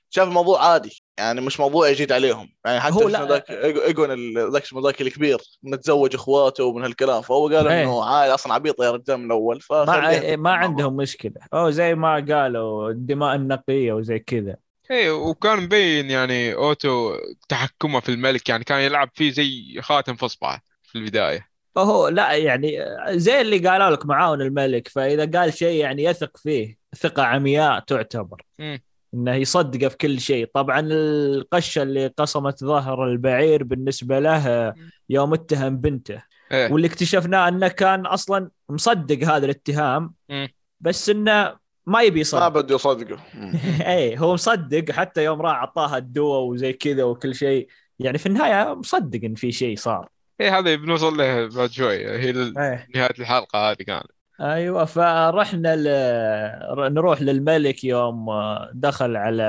شاف 0.09 0.27
الموضوع 0.27 0.65
عادي 0.65 1.03
يعني 1.17 1.41
مش 1.41 1.59
موضوع 1.59 1.91
جديد 1.91 2.11
عليهم. 2.11 2.49
يعني 2.65 2.79
حتى 2.79 2.93
هو 2.93 3.09
ذاك 3.09 3.51
إيجون 3.51 4.37
ذاك 4.51 4.61
اسمه 4.61 4.81
ذاك 4.81 5.01
الكبير 5.01 5.37
متزوج 5.63 6.15
إخواته 6.15 6.63
ومن 6.63 6.83
هالكلام. 6.83 7.21
فهو 7.21 7.47
قال. 7.47 7.67
إنه 7.67 8.03
عادي 8.03 8.33
أصلا 8.33 8.53
عبيط 8.53 8.81
يا 8.81 8.91
رجال 8.91 9.17
من 9.17 9.25
الأول 9.25 9.59
ما 9.71 10.35
ما 10.35 10.51
عندهم 10.51 10.95
مشكلة. 10.95 11.41
أو 11.53 11.69
زي 11.69 11.95
ما 11.95 12.25
قالوا 12.29 12.89
الدماء 12.89 13.35
النقية 13.35 13.93
وزي 13.93 14.19
كذا. 14.19 14.55
إيه 14.91 15.11
وكان 15.11 15.59
مبين 15.59 16.09
يعني 16.09 16.53
أوتو 16.53 17.15
تحكمه 17.49 17.99
في 17.99 18.09
الملك 18.09 18.49
يعني 18.49 18.63
كان 18.63 18.81
يلعب 18.81 19.09
فيه 19.15 19.31
زي 19.31 19.81
خاتم 19.81 20.15
في 20.15 20.25
اصبعه 20.25 20.61
في 20.83 20.97
البداية. 20.97 21.49
فهو 21.75 22.07
لا 22.07 22.33
يعني 22.33 22.85
زي 23.09 23.41
اللي 23.41 23.57
قالوا 23.57 23.89
لك 23.89 24.05
معاون 24.05 24.41
الملك 24.41 24.87
فإذا 24.87 25.39
قال 25.39 25.53
شيء 25.53 25.79
يعني 25.79 26.03
يثق 26.03 26.37
فيه 26.37 26.77
ثقة 26.95 27.23
عمياء 27.23 27.79
تعتبر 27.79 28.41
مم. 28.59 28.81
إنه 29.13 29.35
يصدقه 29.35 29.87
في 29.87 29.97
كل 29.97 30.19
شيء. 30.19 30.49
طبعا 30.53 30.79
القشة 30.91 31.83
اللي 31.83 32.07
قصمت 32.07 32.63
ظهر 32.63 33.05
البعير 33.05 33.63
بالنسبة 33.63 34.19
له 34.19 34.73
يوم 35.09 35.33
اتهم 35.33 35.77
بنته. 35.77 36.23
إيه. 36.51 36.71
واللي 36.71 36.87
اكتشفناه 36.87 37.47
إنه 37.47 37.67
كان 37.67 38.05
أصلا 38.05 38.49
مصدق 38.69 39.27
هذا 39.27 39.45
الاتهام 39.45 40.13
مم. 40.29 40.49
بس 40.79 41.09
إنه 41.09 41.58
ما 41.89 42.01
يبي 42.01 42.15
ما 42.15 42.21
يصدق 42.21 42.47
بده 42.47 42.75
يصدقه. 42.75 43.19
اي 43.93 44.19
هو 44.19 44.33
مصدق 44.33 44.91
حتى 44.91 45.23
يوم 45.23 45.41
راح 45.41 45.55
اعطاها 45.55 45.97
الدواء 45.97 46.41
وزي 46.41 46.73
كذا 46.73 47.03
وكل 47.03 47.35
شيء. 47.35 47.67
يعني 47.99 48.17
في 48.17 48.25
النهاية 48.25 48.73
مصدق 48.73 49.19
إن 49.23 49.35
في 49.35 49.51
شيء 49.51 49.77
صار. 49.77 50.09
إيه 50.41 50.57
هذا 50.57 50.75
بنوصل 50.75 51.17
له 51.17 51.49
بعد 51.55 51.71
شوي. 51.71 51.95
هي 51.95 52.29
إيه. 52.29 52.87
نهاية 52.95 53.13
الحلقة 53.19 53.71
هذه 53.71 53.75
كانت. 53.75 54.11
أيوه 54.41 54.85
فرحنا 54.85 55.75
ل... 55.75 56.93
نروح 56.93 57.21
للملك 57.21 57.83
يوم 57.83 58.29
آه، 58.29 58.71
دخل 58.73 59.15
على 59.15 59.43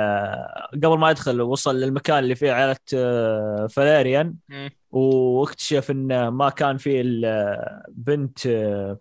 قبل 0.74 0.98
ما 0.98 1.10
يدخل 1.10 1.40
وصل 1.40 1.76
للمكان 1.76 2.18
اللي 2.18 2.34
فيه 2.34 2.52
عائلة 2.52 2.76
آه، 2.94 3.66
فاليريان 3.70 4.34
مم. 4.48 4.70
واكتشف 4.90 5.90
انه 5.90 6.30
ما 6.30 6.50
كان 6.50 6.76
فيه 6.76 7.00
الا 7.00 7.86
بنت 7.88 8.46
آه، 8.46 8.50
آه، 8.90 8.98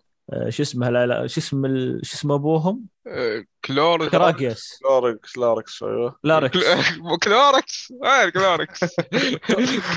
شو 0.48 0.62
اسمها 0.62 0.90
لا 0.90 1.06
لا 1.06 1.26
شو 1.26 1.40
اسم 1.40 1.64
ال... 1.64 2.00
شو 2.06 2.14
اسم 2.14 2.32
ابوهم؟ 2.32 2.84
آه، 3.06 3.44
كلور 3.64 4.08
كراجيوس 4.08 4.78
لاركس 4.90 5.38
لاركس 5.38 5.82
أيوه. 5.82 6.16
لاركس 6.24 6.58
كل- 6.58 7.18
كلوركس 7.22 7.92
وين 8.02 8.30
كلوركس 8.30 8.80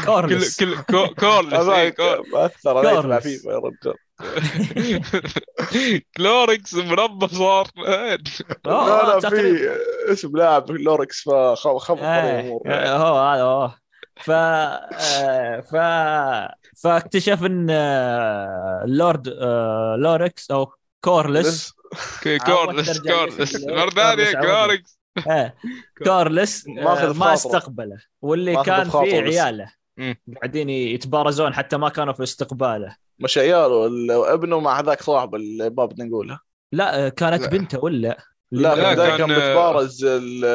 كورلس 0.05 0.59
كل 0.59 0.75
كل 0.75 0.83
كو- 0.83 1.13
كورلس 1.15 1.53
أكثر 1.53 2.77
علي 2.77 2.89
في 2.89 2.93
كورلس. 2.95 3.05
العفيفه 3.05 3.51
يا 3.51 3.57
رجال. 3.57 3.95
كلوركس 6.17 6.73
مربى 6.73 7.27
صار؟ 7.27 7.67
آه، 7.87 8.17
لا 8.65 9.19
لا. 9.19 9.29
في 9.29 9.69
اسم 10.11 10.37
لاعب 10.37 10.71
لوركس 10.71 11.21
فخبط 11.21 11.99
الأمور. 12.03 12.61
آه، 12.67 12.97
هو 12.97 13.17
هذا 13.19 13.43
هو. 13.43 13.71
ف 14.15 14.31
آه، 14.31 15.59
ف 15.61 15.75
فاكتشف 16.77 17.43
إن 17.43 17.67
آه، 17.69 18.81
اللورد 18.85 19.27
آه، 19.41 19.95
لوركس 19.99 20.51
أو 20.51 20.73
كورلس. 21.03 21.73
كورلس 22.23 22.99
كورلس. 22.99 23.51
ثانية 23.95 24.31
كورلس 24.41 24.97
آه، 25.27 25.53
كورلس. 26.03 26.67
ماخذ 26.67 27.09
آه، 27.15 27.19
ما. 27.19 27.33
استقبله. 27.33 27.97
واللي 28.21 28.63
كان 28.63 28.89
فيه. 28.89 29.21
عياله. 29.21 29.71
قاعدين 30.41 30.69
يتبارزون 30.69 31.53
حتى 31.53 31.77
ما 31.77 31.89
كانوا 31.89 32.13
في 32.13 32.23
استقباله. 32.23 32.95
مش 33.19 33.37
عياله 33.37 33.85
ال- 33.87 34.11
ابنه 34.11 34.59
مع 34.59 34.79
هذاك 34.79 35.01
صاحب 35.03 35.35
اللي 35.35 35.69
ما 35.69 35.85
بدنا 35.85 36.05
نقولها 36.05 36.39
لا 36.71 37.05
آه، 37.05 37.09
كانت. 37.09 37.47
بنته 37.49 37.79
ولا؟ 37.83 38.17
لا 38.51 38.75
لا، 38.75 38.93
كان- 38.93 39.17
كان 39.17 39.27
بتبارز 39.33 40.05
ال- 40.05 40.45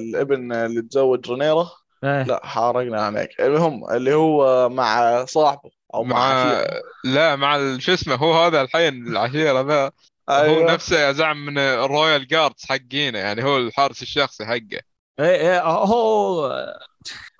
الابن 0.00 0.52
اللي 0.52 0.82
تزوج 0.82 1.30
رينيرا 1.30 1.70
إيه. 2.04 2.22
لا 2.22 2.46
حارقنا 2.46 3.02
عليك. 3.02 3.40
المهم 3.40 3.90
اللي 3.90 4.14
هو 4.14 4.68
مع 4.68 5.24
صاحبه 5.24 5.70
أو 5.94 6.04
مع, 6.04 6.44
مع. 6.44 6.64
لا 7.04 7.36
مع 7.36 7.78
شو 7.78 7.94
اسمه 7.94 8.14
هو 8.14 8.44
هذا 8.44 8.60
الحين 8.60 9.06
العشيرة 9.06 9.60
ذا. 9.60 9.84
هو 10.30 10.34
أيوه. 10.34 10.72
نفسه 10.72 10.98
يا 10.98 11.12
زعم 11.12 11.46
من 11.46 11.58
الرويال 11.58 12.26
جاردز 12.26 12.64
حقينه 12.68 13.18
يعني 13.18 13.44
هو 13.44 13.56
الحارس 13.56 14.02
الشخصي 14.02 14.46
حقه. 14.46 14.80
إيه 15.20 15.36
إيه 15.36 15.62
هو 15.62 16.48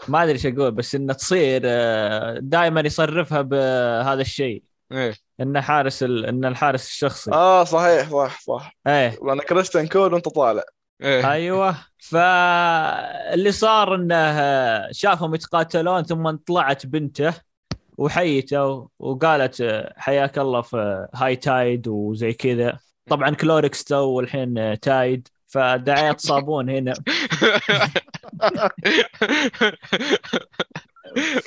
ما 0.08 0.22
أدري 0.22 0.32
إيش 0.32 0.46
أقول 0.46 0.70
بس 0.70 0.94
إنه 0.94 1.12
تصير 1.12 1.62
دائما 2.38 2.80
يصرفها 2.80 3.40
بهذا 3.42 4.20
الشيء. 4.20 4.62
إيه. 4.92 5.14
انه 5.40 5.60
حارس 5.60 6.02
ال... 6.02 6.26
انه 6.26 6.48
الحارس 6.48 6.86
الشخصي. 6.86 7.32
آه 7.32 7.64
صحيح 7.64 8.10
صح 8.10 8.40
صح. 8.40 8.76
إيه. 8.86 9.18
وأنا 9.20 9.42
كريستيان 9.42 9.86
كول 9.86 10.14
وأنت 10.14 10.28
طالع. 10.28 10.62
إيه. 11.02 11.30
أيوه. 11.32 11.76
فاللي 11.98 13.52
صار 13.52 13.94
إنه 13.94 14.92
شافهم 14.92 15.34
يتقاتلون 15.34 16.02
ثم 16.02 16.30
طلعت 16.30 16.86
بنته 16.86 17.34
وحيته 17.98 18.88
وقالت 18.98 19.84
حياك 19.96 20.38
الله 20.38 20.60
في 20.60 21.08
High 21.14 21.36
Tide 21.36 21.88
وزي 21.88 22.32
كذا. 22.32 22.78
طبعا 23.06 23.30
Clorox 23.30 23.84
تو 23.84 24.20
الحين 24.20 24.80
Tide 24.80 25.28
فدعاية 25.46 26.16
صابون 26.28 26.70
هنا. 26.70 26.94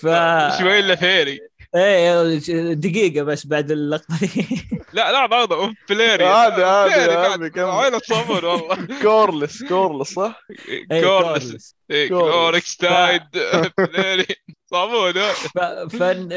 ف 0.01 0.08
شوي 0.60 0.79
إلا 0.79 0.96
فيري 0.96 1.39
إيه 1.75 2.73
دقيقة 2.73 3.23
بس 3.23 3.47
بعد 3.47 3.71
اللقطة 3.71 4.19
دي. 4.21 4.47
لا 4.93 5.11
لا 5.11 5.25
هذا 5.43 5.73
فليري. 5.88 6.25
هذا- 6.25 6.65
هذا- 6.65 6.89
فليري 6.89 7.11
هذا 7.13 7.27
بعد. 7.38 7.47
كم- 7.47 7.65
عينه 7.69 7.99
صابون 7.99 8.45
والله. 8.45 8.88
كورلس 9.03 9.63
كورلس 9.63 10.13
صح؟ 10.13 10.41
إيه، 10.91 11.01
كورلس. 11.03 11.75
كورلس. 12.09 12.77
إيه، 12.81 12.89
تايد 12.89 13.21
فليري. 13.77 14.25
صابون. 14.71 15.13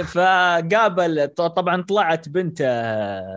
فقابل 0.04 1.28
ط- 1.28 1.40
طبعا 1.42 1.82
طلعت 1.82 2.28
بنته 2.28 2.64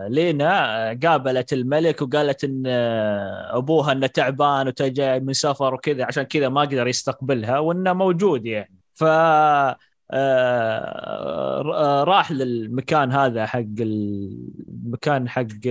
لينا. 0.08 0.98
قابلت 1.04 1.52
الملك 1.52 2.02
وقالت 2.02 2.44
إن 2.44 2.62
أبوها 3.50 3.92
إنه 3.92 4.06
تعبان 4.06 4.68
وجاي 4.80 5.20
من 5.20 5.32
سفر 5.32 5.74
وكذا 5.74 6.04
عشان 6.04 6.22
كذا 6.22 6.48
ما 6.48 6.60
قدر 6.60 6.86
يستقبلها 6.88 7.58
وإنه 7.58 7.92
موجود 7.92 8.46
يعني. 8.46 8.74
ف 8.94 9.04
آه، 10.10 11.62
راح 12.04 12.32
للمكان 12.32 13.12
هذا 13.12 13.46
حق 13.46 13.64
المكان 13.80 15.28
حق 15.28 15.66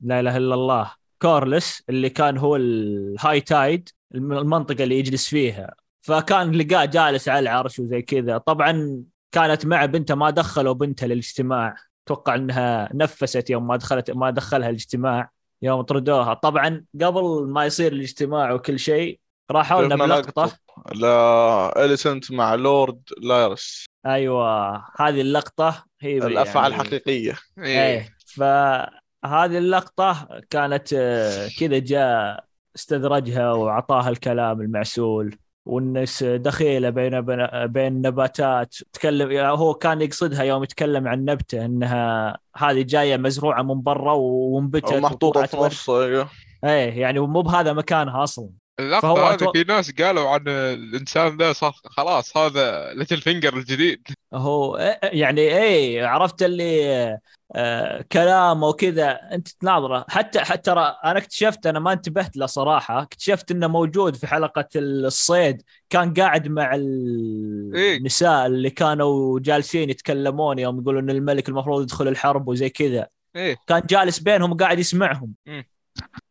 لا 0.00 0.20
إله 0.20 0.36
إلا 0.36 0.54
الله 0.54 0.92
كورلس 1.22 1.82
اللي 1.88 2.10
كان 2.10 2.38
هو 2.38 2.56
ال 2.56 3.40
High 3.40 3.64
Tide 3.64 3.88
المنطقة 4.14 4.84
اللي 4.84 4.98
يجلس 4.98 5.28
فيها. 5.28 5.74
فكان 6.02 6.52
لقاه 6.52 6.84
جالس 6.84 7.28
على 7.28 7.38
العرش 7.40 7.78
وزي 7.78 8.02
كذا. 8.02 8.38
طبعا 8.38 9.02
كانت 9.32 9.66
مع 9.66 9.86
بنته 9.86 10.14
ما 10.14 10.30
دخلوا 10.30 10.74
بنتها 10.74 11.06
للاجتماع. 11.06 11.76
أتوقع 12.06 12.34
إنها 12.34 12.90
نفست 12.94 13.50
يوم 13.50 13.66
ما 13.66 13.76
دخلت 13.76 14.10
ما 14.10 14.30
دخلها 14.30 14.68
الاجتماع 14.68 15.30
يوم 15.62 15.82
طردوها. 15.82 16.34
طبعا 16.34 16.84
قبل 17.02 17.46
ما 17.48 17.64
يصير 17.66 17.92
الاجتماع 17.92 18.52
وكل 18.52 18.78
شيء 18.78 19.20
راحوا 19.50 19.82
لنا 19.82 19.96
بلقطه 19.96 20.52
لا 20.94 21.84
إليسنت 21.84 22.32
مع 22.32 22.54
لورد 22.54 23.00
لايرس. 23.22 23.84
أيوه 24.06 24.76
هذه 25.00 25.20
اللقطة 25.20 25.84
هي 26.00 26.18
الأفعال 26.18 26.72
يعني- 26.72 26.82
الحقيقية. 26.82 27.36
إيه. 27.58 27.80
إيه 27.86 28.08
فهذه 28.26 29.58
اللقطة 29.58 30.28
كانت 30.50 30.92
آه، 30.92 31.48
كذا 31.60 31.78
جاء 31.78 32.44
استدرجها 32.76 33.52
وأعطاها 33.52 34.08
الكلام 34.08 34.60
المعسول 34.60 35.36
والناس 35.66 36.22
دخيلة 36.24 36.90
بين 36.90 37.20
بين- 37.20 37.86
النباتات 37.86 38.74
تكلم 38.92 39.36
هو 39.46 39.74
كان 39.74 40.00
يقصدها 40.02 40.42
يوم 40.42 40.62
يتكلم 40.62 41.08
عن 41.08 41.24
نبتة 41.24 41.64
إنها 41.64 42.38
هذه 42.56 42.82
جاية 42.82 43.16
مزروعة 43.16 43.62
من 43.62 43.82
برا 43.82 44.12
وانبتت 44.12 44.92
أو 44.92 45.00
محطوطة 45.00 45.40
وطلعت 45.40 45.50
في. 45.50 45.56
نص 45.56 45.90
أيوه 45.90 46.28
إيه 46.64 47.00
يعني 47.00 47.20
مو 47.20 47.42
بهذا 47.42 47.72
مكانها 47.72 48.22
أصلا. 48.22 48.48
اللقطة 48.80 49.00
فهو 49.00 49.16
هذه 49.16 49.36
أتوقع- 49.36 49.52
في 49.52 49.64
ناس 49.64 49.92
قالوا 49.92 50.28
عن 50.28 50.48
الإنسان 50.48 51.36
ذا 51.36 51.52
صار 51.52 51.72
خلاص 51.84 52.36
هذا 52.36 52.92
Littlefinger 52.94 53.56
الجديد. 53.56 54.08
هو 54.34 54.96
يعني 55.02 55.40
إيه 55.40 56.06
عرفت 56.06 56.42
اللي 56.42 57.18
آه 57.54 58.04
كلامه 58.12 58.66
وكذا. 58.68 59.20
أنت 59.32 59.48
تناظره. 59.48 60.04
حتى 60.08 60.40
حتى 60.40 60.62
ترى 60.70 60.96
أنا 61.04 61.18
اكتشفت 61.18 61.66
أنا 61.66 61.78
ما 61.78 61.92
انتبهت 61.92 62.36
له 62.36 62.46
صراحة. 62.46 63.02
اكتشفت 63.02 63.50
إنه 63.50 63.66
موجود 63.66 64.16
في 64.16 64.26
حلقة 64.26 64.68
الصيد. 64.76 65.62
كان 65.90 66.14
قاعد 66.14 66.48
مع 66.48 66.74
إيه. 66.74 67.96
النساء 67.96 68.46
اللي 68.46 68.70
كانوا 68.70 69.40
جالسين 69.40 69.90
يتكلمون 69.90 70.58
يوم 70.58 70.80
يقولوا 70.80 71.00
إن 71.00 71.10
الملك 71.10 71.48
المفروض 71.48 71.82
يدخل 71.82 72.08
الحرب 72.08 72.48
وزي 72.48 72.68
كذا. 72.68 73.06
إيه. 73.36 73.56
كان 73.66 73.82
جالس 73.90 74.18
بينهم 74.18 74.52
وقاعد 74.52 74.78
يسمعهم. 74.78 75.34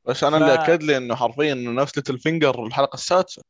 بس 0.06 0.24
أنا 0.24 0.40
ف- 0.40 0.42
اللي 0.42 0.54
أكد 0.54 0.84
لي 0.84 0.98
إنه 0.98 1.16
حرفيا 1.16 1.54
إنه 1.54 1.72
نفس 1.72 1.98
Littlefinger 1.98 2.66
الحلقة 2.66 2.94
السادسة. 2.96 3.42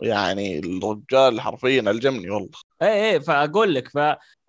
يعني 0.00 0.58
الرجال 0.58 1.40
حرفيا 1.40 1.80
ألجمني 1.80 2.30
والله. 2.30 2.48
إيه 2.82 2.88
إيه 2.88 3.18
فأقول 3.18 3.74
لك 3.74 3.88
ف 3.88 3.98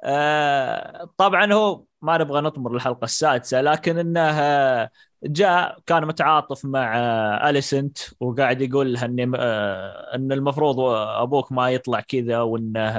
آه، 0.06 1.10
طبعا 1.18 1.54
هو 1.54 1.84
ما 2.02 2.18
نبغى 2.18 2.42
نطمر 2.42 2.76
الحلقة 2.76 3.06
السادسة 3.06 3.62
لكن 3.62 3.98
إنه 3.98 4.90
جاء 5.24 5.78
كان 5.86 6.06
متعاطف 6.08 6.66
مع 6.66 6.96
أليسنت 7.50 7.98
وقاعد 8.20 8.62
يقول 8.62 8.94
لها 8.94 9.06
إني 9.06 9.32
آه، 9.38 10.16
إن 10.16 10.32
المفروض 10.32 10.80
أبوك 10.80 11.52
ما 11.52 11.70
يطلع 11.72 12.00
كذا 12.00 12.42
وإنه 12.42 12.94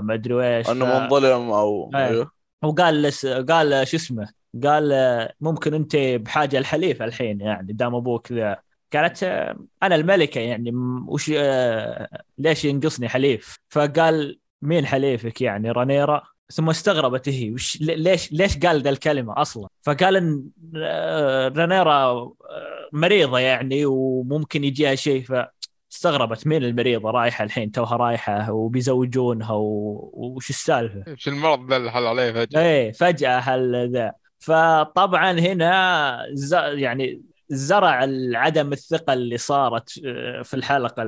ما 0.00 0.14
أدري 0.14 0.56
إيش 0.56 0.70
إنه 0.70 0.84
ف- 0.84 0.88
منظلم 1.02 1.50
أو 1.50 1.90
إيه. 1.94 2.06
أيوه. 2.06 2.30
وقال 2.64 3.02
لس 3.02 3.26
قال 3.26 3.88
شو 3.88 3.96
اسمه؟ 3.96 4.28
قال 4.64 4.92
آه، 4.92 5.34
ممكن 5.40 5.74
انت 5.74 5.96
بحاجة 5.96 6.58
الحليف 6.58 7.02
الحين 7.02 7.40
يعني 7.40 7.72
دام 7.72 7.94
أبوك 7.94 8.32
ذا. 8.32 8.56
قالت 8.92 9.22
آه، 9.22 9.58
أنا 9.82 9.94
الملكة 9.94 10.40
يعني 10.40 10.70
وش 11.08 11.32
آه، 11.34 12.22
ليش 12.38 12.64
ينقصني 12.64 13.08
حليف؟ 13.08 13.56
فقال 13.68 14.38
مين 14.62 14.86
حليفك 14.86 15.40
يعني؟ 15.40 15.70
رانيرا. 15.70 16.22
ثم 16.52 16.70
استغربت 16.70 17.28
هي 17.28 17.50
وش 17.50 17.78
ليش 17.80 18.32
ليش 18.32 18.58
قال 18.58 18.82
ذا 18.82 18.90
الكلمة 18.90 19.42
أصلا؟ 19.42 19.68
فقال 19.82 20.16
إن 20.16 20.50
رانيرا 21.56 21.94
آه، 21.94 22.36
مريضة 22.92 23.38
يعني 23.38 23.86
وممكن 23.86 24.64
يجيها 24.64 24.94
شيء. 24.94 25.22
ف 25.22 25.32
استغربت 25.92 26.46
مين 26.46 26.64
المريضة 26.64 27.10
رايحة 27.10 27.44
الحين؟ 27.44 27.70
توها 27.70 27.96
رايحة 27.96 28.52
وبيزوجونها. 28.52 29.52
وش 29.52 30.50
السالفة؟ 30.50 31.04
إيش 31.08 31.28
المرض 31.28 31.70
ذا 31.70 31.76
اللي 31.76 31.92
حل 31.92 32.06
عليه 32.06 32.32
فجأة؟ 32.32 32.60
إيه 32.60 32.92
فجأة 32.92 33.38
هل 33.38 33.92
ذا. 33.92 34.12
فطبعا 34.38 35.32
هنا 35.32 36.18
ز... 36.32 36.54
يعني 36.54 37.22
زرع 37.50 38.06
عدم 38.34 38.72
الثقة 38.72 39.12
اللي 39.12 39.38
صارت 39.38 40.00
آه، 40.06 40.42
في 40.42 40.54
الحلقة 40.54 41.02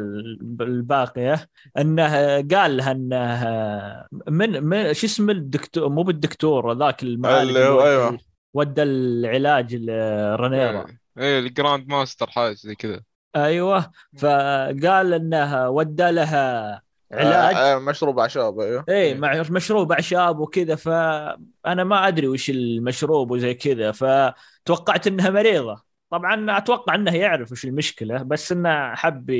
الباقية 0.60 1.49
انه 1.78 2.37
قال 2.37 2.76
لها 2.76 2.92
انه 2.92 4.06
من 4.28 4.64
من 4.64 4.94
شو 4.94 5.06
اسم 5.06 5.30
الدكتور 5.30 5.88
مو 5.88 6.02
بالدكتور 6.02 6.72
ذاك 6.78 7.02
المعالج 7.02 7.56
هو- 7.58 8.18
ودى- 8.58 8.78
العلاج 8.78 9.75
لرانيرا 9.75 10.87
إيه 11.18 11.38
ال 11.38 11.47
Grand 11.47 11.88
Maester 11.88 12.30
حاجة 12.30 12.52
زي 12.54 12.75
كذا. 12.75 13.00
أيوه. 13.37 13.90
فقال 14.18 15.14
انه 15.14 15.68
ودى 15.70 16.10
لها 16.10 16.82
علاج. 17.12 17.54
آه، 17.54 17.74
آه، 17.76 17.78
مشروب 17.78 18.18
أعشاب 18.18 18.60
أيوه. 18.60 18.84
إيه 18.88 19.14
مع 19.14 19.42
مشروب 19.50 19.92
أعشاب 19.92 20.38
وكذا 20.38 20.74
فأنا 20.74 21.84
ما 21.84 22.08
أدري 22.08 22.28
وش 22.28 22.50
المشروب 22.50 23.30
وزي 23.30 23.54
كذا 23.54 23.92
فتوقعت 23.92 25.06
إنها 25.06 25.30
مريضة. 25.30 25.82
طبعا 26.10 26.58
أتوقع 26.58 26.94
إنه 26.94 27.16
يعرف 27.16 27.52
وش 27.52 27.64
المشكلة 27.64 28.22
بس 28.22 28.52
إنه 28.52 28.94
حب 28.94 29.30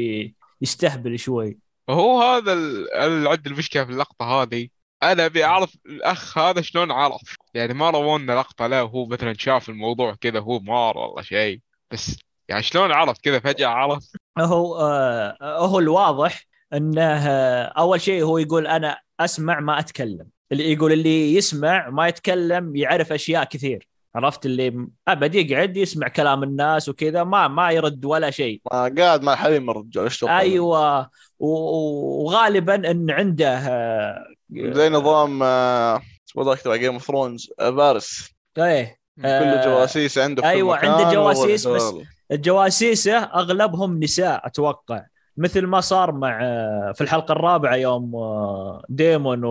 يستهبل 0.61 1.19
شوي. 1.19 1.59
وهو 1.89 2.23
هذا 2.23 2.53
ال- 2.53 2.93
اللي 2.95 3.31
عندي 3.31 3.51
المشكلة 3.51 3.85
في 3.85 3.91
اللقطة 3.91 4.25
هذه. 4.43 4.69
أنا 5.03 5.27
أبي 5.27 5.45
أعرف 5.45 5.77
الأخ 5.87 6.39
هذا 6.39 6.61
شلون 6.61 6.91
عرف. 6.91 7.37
يعني 7.55 7.75
ما 7.75 7.91
روونا 7.91 8.33
لقطة 8.33 8.67
له 8.67 8.85
وهو 8.85 9.07
مثلا 9.07 9.35
شاف 9.39 9.69
الموضوع 9.69 10.15
كذا 10.15 10.41
هو 10.41 10.59
مار 10.59 10.99
ولا 10.99 11.23
شيء. 11.23 11.61
بس 11.91 12.19
يعني 12.49 12.63
شلون 12.63 12.93
عرف 12.93 13.19
كذا؟ 13.23 13.39
فجأة 13.39 13.67
عرف. 13.69 14.05
هو 14.39 14.77
آه 14.81 15.37
هو 15.67 15.79
الواضح 15.79 16.50
إنه 16.73 17.29
أول 17.65 18.01
شيء 18.01 18.25
هو 18.25 18.39
يقول 18.39 18.67
أنا 18.67 18.99
أسمع 19.21 19.61
ما 19.61 19.79
أتكلم. 19.79 20.27
اللي 20.53 20.73
يقول 20.73 20.93
اللي 20.93 21.35
يسمع 21.35 21.91
ما 21.91 22.09
يتكلم 22.09 22.77
يعرف 22.77 23.13
أشياء 23.13 23.45
كثير. 23.45 23.89
عرفت؟ 24.15 24.47
اللي 24.47 24.87
أبد 25.09 25.35
يقعد 25.35 25.77
يسمع 25.77 26.09
كلام 26.09 26.43
الناس 26.43 26.89
وكذا 26.89 27.25
ما 27.25 27.49
ما 27.49 27.71
يرد 27.71 28.05
ولا 28.05 28.31
شيء. 28.31 28.61
ما 28.73 28.95
قاعد 28.99 29.23
مع 29.23 29.33
الحليم 29.33 29.71
الرجال 29.71 30.05
إيش 30.05 30.25
أيوه. 30.25 31.11
وغالبا 31.39 32.91
إن 32.91 33.11
عنده 33.11 33.59
آه، 33.59 34.25
زي 34.51 34.89
نظام 34.89 35.43
آه، 35.43 36.03
اسمه 36.29 36.45
ذاك 36.45 36.61
تبع 36.61 36.77
Game 36.77 36.93
of 36.93 37.07
Thrones 37.07 37.51
فارس. 37.59 38.31
إيه. 38.59 39.01
كل 39.17 39.27
آه، 39.27 39.65
جواسيس 39.67 40.19
عنده 40.19 40.43
مكان 40.43 40.91
عنده 40.91 41.13
جواسيس 41.13 41.69
بس-. 41.69 41.95
الجواسيسه 42.33 43.19
أغلبهم 43.19 44.03
نساء 44.03 44.47
أتوقع. 44.47 45.03
مثل 45.37 45.67
ما 45.67 45.81
صار 45.81 46.13
مع 46.13 46.39
آه، 46.43 46.93
في 46.93 47.01
الحلقة 47.01 47.33
الرابعة 47.33 47.75
يوم 47.75 48.15
آه، 48.17 48.83
ديمون 48.89 49.45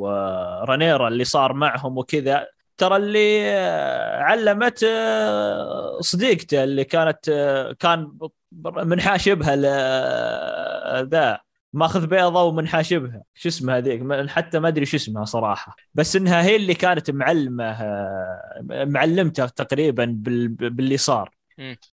ورانيرا 0.00 1.08
اللي 1.08 1.24
صار 1.24 1.52
معهم 1.52 1.98
وكذا 1.98 2.46
ترى 2.76 2.96
اللي 2.96 3.50
آه، 3.50 4.22
علمت 4.22 4.84
صديقته 6.00 6.64
اللي 6.64 6.84
كانت 6.84 7.30
كان 7.80 8.12
منحاشبها 8.64 9.56
ل- 9.56 11.08
ذا 11.08 11.38
ماخذ 11.72 12.06
بيضة 12.06 12.42
ومنحاشبها. 12.42 13.22
شو 13.34 13.48
اسمها 13.48 13.76
هذيك؟ 13.76 14.28
حتى 14.30 14.58
ما 14.58 14.68
أدري 14.68 14.84
شو 14.86 14.96
اسمها 14.96 15.24
صراحة. 15.24 15.76
بس 15.94 16.16
إنها 16.16 16.42
هي 16.42 16.56
اللي 16.56 16.74
كانت 16.74 17.10
معلمة 17.10 17.76
معلمته 18.70 19.46
تقريبا 19.46 20.04
بال- 20.18 20.48
باللي 20.48 20.96
صار. 20.96 21.30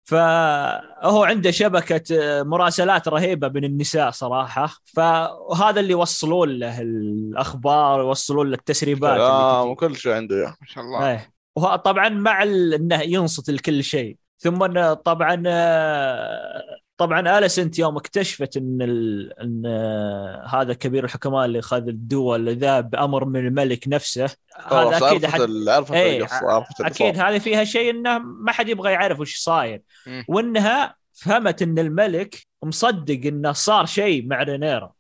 فهو 0.09 1.25
عنده 1.25 1.51
شبكة 1.51 2.03
آه، 2.21 2.43
مراسلات 2.43 3.09
رهيبة 3.09 3.49
من 3.49 3.65
النساء 3.65 4.11
صراحة. 4.11 4.69
فهذا 4.85 5.81
اللي 5.81 5.91
يوصلون 5.91 6.49
له 6.49 6.81
الأخبار 6.81 8.01
يوصلون 8.01 8.51
له 8.51 8.55
التسريبات 8.55 9.17
تجي. 9.21 9.71
وكل 9.71 9.97
شيء 9.97 10.13
عنده 10.13 10.37
اياه 10.37 10.47
ما 10.61 10.67
شاء 10.67 10.85
الله. 10.85 11.11
إيه. 11.11 11.31
وه- 11.57 11.77
طبعا 11.77 12.09
مع 12.09 12.43
إنه 12.43 13.03
ينصت 13.03 13.51
لكل 13.51 13.85
شيء. 13.85 14.17
ثم 14.39 14.67
طبعا 14.95 15.43
آه، 15.47 16.63
طبعا 16.99 17.39
آليسنت 17.39 17.79
يوم 17.79 17.97
اكتشفت 17.97 18.57
إن 18.57 18.79
ال... 18.83 19.33
إن 19.41 19.67
هذا 20.47 20.73
كبير 20.73 21.05
الحكماء 21.05 21.45
اللي 21.45 21.59
اخذ 21.59 21.89
الدول 21.89 22.57
ذا 22.57 22.81
بأمر 22.81 23.25
من 23.25 23.47
الملك 23.47 23.89
نفسه 23.89 24.31
هذا 24.67 24.97
أكيد 24.97 25.25
عرفت 25.25 25.27
حد... 25.27 25.69
عرفت 25.69 25.93
القصة 25.95 26.51
عرفت 26.51 26.81
أكيد. 26.81 27.19
هذه 27.19 27.39
فيها 27.39 27.65
شيء 27.65 27.91
إنه 27.91 28.19
ما 28.19 28.53
حد 28.53 28.69
يبغى 28.69 28.93
يعرف 28.93 29.21
وش 29.21 29.37
صاير. 29.37 29.83
وإنها 30.29 30.95
فهمت 31.13 31.63
إن 31.63 31.79
الملك 31.79 32.47
مصدق 32.63 33.21
إنه 33.25 33.53
صار 33.53 33.87
شيء 33.87 34.27
مع 34.27 34.43
رينيرا. 34.43 34.93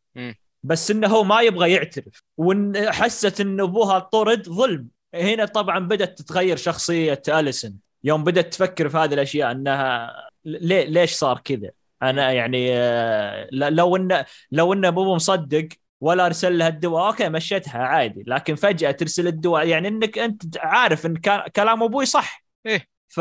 بس 0.62 0.90
إنه 0.90 1.08
هو 1.08 1.24
ما 1.24 1.40
يبغى 1.40 1.72
يعترف 1.72 2.22
وإن 2.36 2.92
حست 2.92 3.40
إن 3.40 3.60
أبوها 3.60 3.98
طرد 3.98 4.48
ظلم 4.48 4.88
هنا 5.14 5.44
طبعا 5.44 5.78
بدأت 5.78 6.18
تتغير 6.18 6.56
شخصية 6.56 7.22
آليسن 7.28 7.74
يوم 8.04 8.24
بدأت 8.24 8.52
تفكر 8.52 8.88
في 8.88 8.96
هذه 8.96 9.14
الأشياء 9.14 9.52
إنها 9.52 10.12
ليه 10.44 10.84
ليش 10.84 11.12
صار 11.12 11.40
كذا 11.44 11.70
أنا 12.02 12.32
يعني 12.32 12.68
آه، 12.72 13.48
لو 13.52 13.96
انه 13.96 14.24
لو 14.52 14.72
انه 14.72 14.90
مو 14.90 15.14
مصدق 15.14 15.68
ولا 16.00 16.26
أرسل 16.26 16.58
لها 16.58 16.68
الدواء 16.68 17.06
أوكي 17.06 17.28
مشيتها 17.28 17.78
عادي. 17.78 18.24
لكن 18.26 18.54
فجأة 18.54 18.90
ترسل 18.90 19.26
الدواء 19.26 19.66
يعني 19.66 19.88
إنك 19.88 20.18
أنت 20.18 20.58
عارف 20.58 21.06
إن 21.06 21.16
كان 21.16 21.40
كلام 21.56 21.82
أبوي 21.82 22.06
صح. 22.06 22.44
إيه. 22.66 22.86
ف 23.08 23.20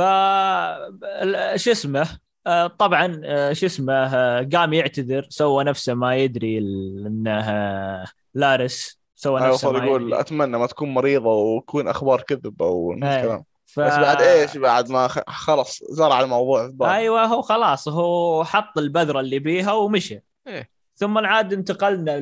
شو 1.55 1.71
اسمه؟ 1.71 2.19
آه، 2.47 2.67
طبعا 2.67 3.21
آه، 3.25 3.53
شو 3.53 3.65
اسمه 3.65 4.07
قام 4.43 4.73
يعتذر 4.73 5.27
سوى 5.29 5.63
نفسه 5.63 5.93
ما 5.93 6.15
يدري 6.15 6.57
إنه 6.57 8.05
لارس 8.33 9.01
سوى 9.15 9.41
أيوه 9.41 9.49
نفسه 9.53 9.71
ما 9.71 9.85
يقول 9.85 10.01
يدري. 10.03 10.19
أتمنى 10.19 10.57
ما 10.57 10.65
تكون 10.67 10.93
مريضة 10.93 11.29
وتكون 11.33 11.87
أخبار 11.87 12.21
كذب 12.21 12.61
أو 12.61 12.93
نفس 12.93 13.03
إيه. 13.03 13.19
الكلام 13.19 13.43
ف... 13.67 13.79
بس 13.79 13.93
بعد 13.93 14.21
إيش 14.21 14.57
بعد 14.57 14.89
ما 14.89 15.07
خ- 15.07 15.29
خلص 15.29 15.83
زرع 15.89 16.21
الموضوع 16.21 16.67
في 16.67 16.73
باله 16.73 16.95
أيوه 16.95 17.25
هو 17.25 17.41
خلاص 17.41 17.87
هو 17.87 18.43
حط 18.43 18.77
البذرة 18.77 19.19
اللي 19.19 19.39
بيها 19.39 19.71
ومشي 19.71 20.23
إيه. 20.47 20.69
ثم 20.95 21.17
عاد 21.17 21.53
انتقلنا 21.53 22.19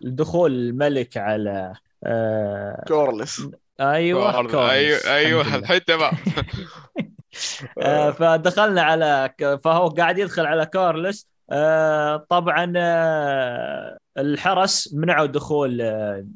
لدخول 0.00 0.52
الملك 0.52 1.16
على 1.16 1.74
آه... 2.04 2.84
كورلس 2.88 3.42
أيوه. 3.80 4.32
كورلس. 4.32 5.06
أيوه 5.06 5.48
لله. 5.48 5.56
الحين 5.56 5.84
تمام 5.84 6.12
آه، 7.82 8.10
فدخلنا 8.10 8.82
على 8.82 9.34
فهو 9.64 9.88
قاعد 9.88 10.18
يدخل 10.18 10.46
على 10.46 10.66
كورلس 10.66 11.28
آه، 11.50 12.26
طبعا 12.28 12.72
الحرس 14.18 14.94
منعوا 14.94 15.26
دخول 15.26 15.80
آه، 15.80 16.26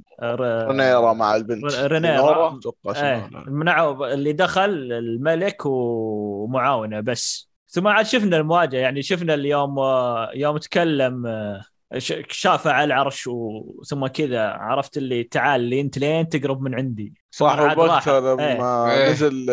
رينيرا 0.69 1.13
مع 1.13 1.37
البنت 1.37 1.65
رينيرا. 1.75 2.59
إيه. 3.05 3.31
منعوا 3.47 4.15
اللي 4.15 4.33
دخل 4.33 4.71
الملك 4.93 5.63
ومعاونه 5.67 7.01
بس 7.01 7.51
ثم 7.69 7.89
عاد 7.89 8.07
شفنا 8.07 8.37
المواجهة 8.37 8.79
يعني 8.79 9.03
شفنا 9.03 9.35
اليوم 9.35 9.79
آه، 9.79 10.31
يوم 10.35 10.59
تكلم 10.59 11.27
آه، 11.27 11.63
ش- 11.99 12.23
شافه 12.29 12.71
على 12.73 12.85
العرش 12.85 13.27
و- 13.27 13.83
ثم 13.89 14.07
كذا 14.07 14.49
عرفت 14.49 14.97
اللي 14.97 15.23
تعال 15.25 15.61
لي 15.61 15.81
انت 15.81 15.99
لين 15.99 16.29
تقرب 16.29 16.63
من 16.63 16.75
عندي 16.75 17.15
صح 17.31 17.59
وقتها. 17.79 18.21
لما 18.21 18.93
إيه. 18.95 19.11
نزل 19.11 19.47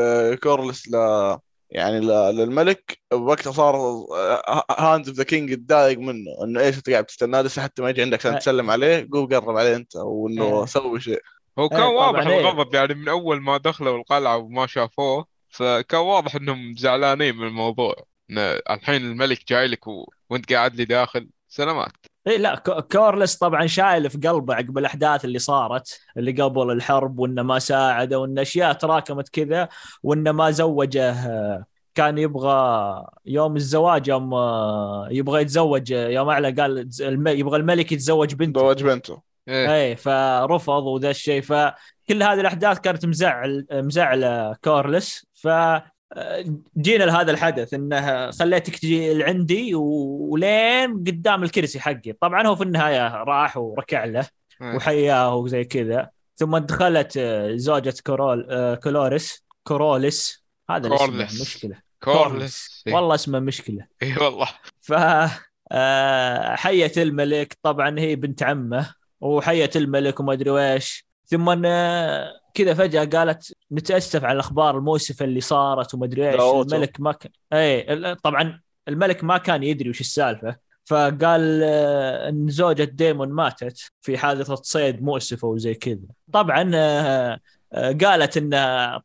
كورلس 0.43 0.87
ل 0.87 0.91
يعني 1.71 1.99
ل- 1.99 2.35
للملك 2.35 2.99
وقتها 3.13 3.51
صار 3.51 3.75
Hand 4.79 5.07
of 5.07 5.17
the 5.17 5.23
King 5.23 5.49
يتضايق 5.49 5.99
منه 5.99 6.31
إنه 6.43 6.59
إيش 6.61 6.77
أنت 6.77 6.89
قاعد 6.89 7.05
تستناه 7.05 7.41
لسه 7.41 7.61
حتى 7.61 7.81
ما 7.81 7.89
يجي 7.89 8.01
عندك 8.01 8.19
عشان 8.19 8.31
إيه. 8.31 8.39
تسلم 8.39 8.71
عليه 8.71 9.07
قوم 9.13 9.27
قرب 9.27 9.57
عليه 9.57 9.75
أنت 9.75 9.95
وإنه 9.95 10.59
إيه. 10.59 10.65
سوي 10.65 10.99
شيء 11.01 11.21
هو 11.59 11.69
كان 11.69 11.79
إيه، 11.81 11.87
طبعاً، 11.87 12.07
واضح. 12.07 12.27
الغضب 12.27 12.75
يعني 12.75 12.93
من 12.93 13.07
أول 13.09 13.41
ما 13.41 13.57
دخلوا 13.57 13.97
القلعة 13.97 14.37
وما 14.37 14.67
شافوه 14.67 15.25
فكان 15.49 15.99
واضح 15.99 16.35
إنهم 16.35 16.75
زعلانين 16.77 17.35
من 17.35 17.47
الموضوع 17.47 17.95
الحين 18.69 19.01
الملك 19.05 19.47
جاي 19.49 19.67
لك 19.67 19.87
و... 19.87 20.13
وأنت 20.29 20.53
قاعد 20.53 20.75
لي 20.75 20.85
داخل 20.85 21.29
سلامات 21.47 21.91
اي 22.29 22.37
لا 22.37 22.55
كو- 22.55 22.81
كورلس 22.81 23.35
طبعا 23.35 23.67
شايل 23.67 24.09
في 24.09 24.17
قلبه 24.17 24.55
عقب 24.55 24.77
الأحداث 24.77 25.25
اللي 25.25 25.39
صارت 25.39 25.99
اللي 26.17 26.31
قبل 26.31 26.71
الحرب 26.71 27.19
وإنه 27.19 27.41
ما 27.43 27.59
ساعده 27.59 28.19
وان 28.19 28.39
أشياء 28.39 28.73
تراكمت 28.73 29.29
كذا 29.29 29.69
وإنه 30.03 30.31
ما 30.31 30.51
زوجه. 30.51 31.15
كان 31.95 32.17
يبغى 32.17 33.05
يوم 33.25 33.55
الزواج 33.55 34.07
يوم 34.07 34.33
آه، 34.33 35.07
يبغى 35.11 35.41
يتزوج 35.41 35.93
آه، 35.93 36.07
يوم 36.07 36.29
أعلى 36.29 36.51
قال 36.51 36.89
يبغى 37.39 37.57
الملك 37.57 37.91
يتزوج 37.91 38.33
بنته. 38.33 38.59
زواج 38.59 38.83
بنته. 38.83 39.21
إيه. 39.47 39.75
اي 39.75 39.95
فرفض 39.95 40.83
وذا 40.83 41.09
الشيء. 41.09 41.41
فكل 41.41 42.23
هذه 42.23 42.39
الأحداث 42.39 42.79
كانت 42.79 43.05
مزعل 43.05 43.65
مزعلة 43.71 44.53
كورلس. 44.63 45.25
ف 45.33 45.47
جينا 46.77 47.03
لهذا 47.03 47.31
الحدث 47.31 47.73
إنه 47.73 48.31
خليتك 48.31 48.75
تجي 48.75 49.13
لعندي 49.13 49.75
ولين 49.75 50.97
قدام 50.97 51.43
الكرسي 51.43 51.79
حقي. 51.79 52.11
طبعا 52.21 52.47
هو 52.47 52.55
في 52.55 52.63
النهاية 52.63 53.23
راح 53.23 53.57
وركع 53.57 54.05
له. 54.05 54.27
وحياه 54.61 55.35
وزي 55.35 55.63
كذا. 55.63 56.09
ثم 56.35 56.57
دخلت 56.57 57.17
آه، 57.17 57.55
زوجة 57.55 57.93
كورول 58.05 58.47
آه، 58.49 58.75
كولوريس 58.75 59.45
كوروليس. 59.63 60.45
هذا 60.69 60.87
الاسم. 60.87 61.41
مشكلة. 61.41 61.81
كورلس. 62.03 62.83
والله 62.87 63.15
اسمه 63.15 63.39
مشكلة. 63.39 63.85
إي 64.03 64.15
والله. 64.17 64.47
ف 64.81 64.93
آه، 65.71 66.55
حيت 66.55 66.91
الملك. 66.97 67.57
طبعا 67.63 67.99
هي 67.99 68.15
بنت 68.15 68.43
عمه. 68.43 68.93
وحيت 69.21 69.69
الملك 69.75 70.19
وما 70.19 70.33
أدري 70.33 70.49
ويش 70.49 71.05
ثم 71.25 71.49
كذا 72.53 72.73
فجأة 72.73 73.05
قالت 73.05 73.53
نتأسف 73.71 74.23
على 74.23 74.33
الأخبار 74.33 74.77
المؤسفة 74.77 75.25
اللي 75.25 75.41
صارت 75.41 75.93
وما 75.93 76.05
أدري 76.05 76.29
إيش. 76.29 76.41
الملك 76.41 76.99
ما 76.99 77.11
كان 77.11 77.31
اي 77.53 78.15
طبعا 78.15 78.61
الملك 78.87 79.23
ما 79.23 79.37
كان 79.37 79.63
يدري 79.63 79.89
وش 79.89 80.01
السالفة. 80.01 80.69
فقال 80.85 81.61
آه، 81.63 82.29
إن 82.29 82.47
زوجة 82.49 82.83
ديمون 82.83 83.29
ماتت 83.29 83.91
في 84.01 84.17
حادثة 84.17 84.55
صيد 84.55 85.03
مؤسفة 85.03 85.47
وزي 85.47 85.73
كذا. 85.73 86.07
طبعا 86.33 86.71
آه، 86.75 87.39
آه، 87.73 87.91
قالت 87.91 88.37
إن 88.37 88.49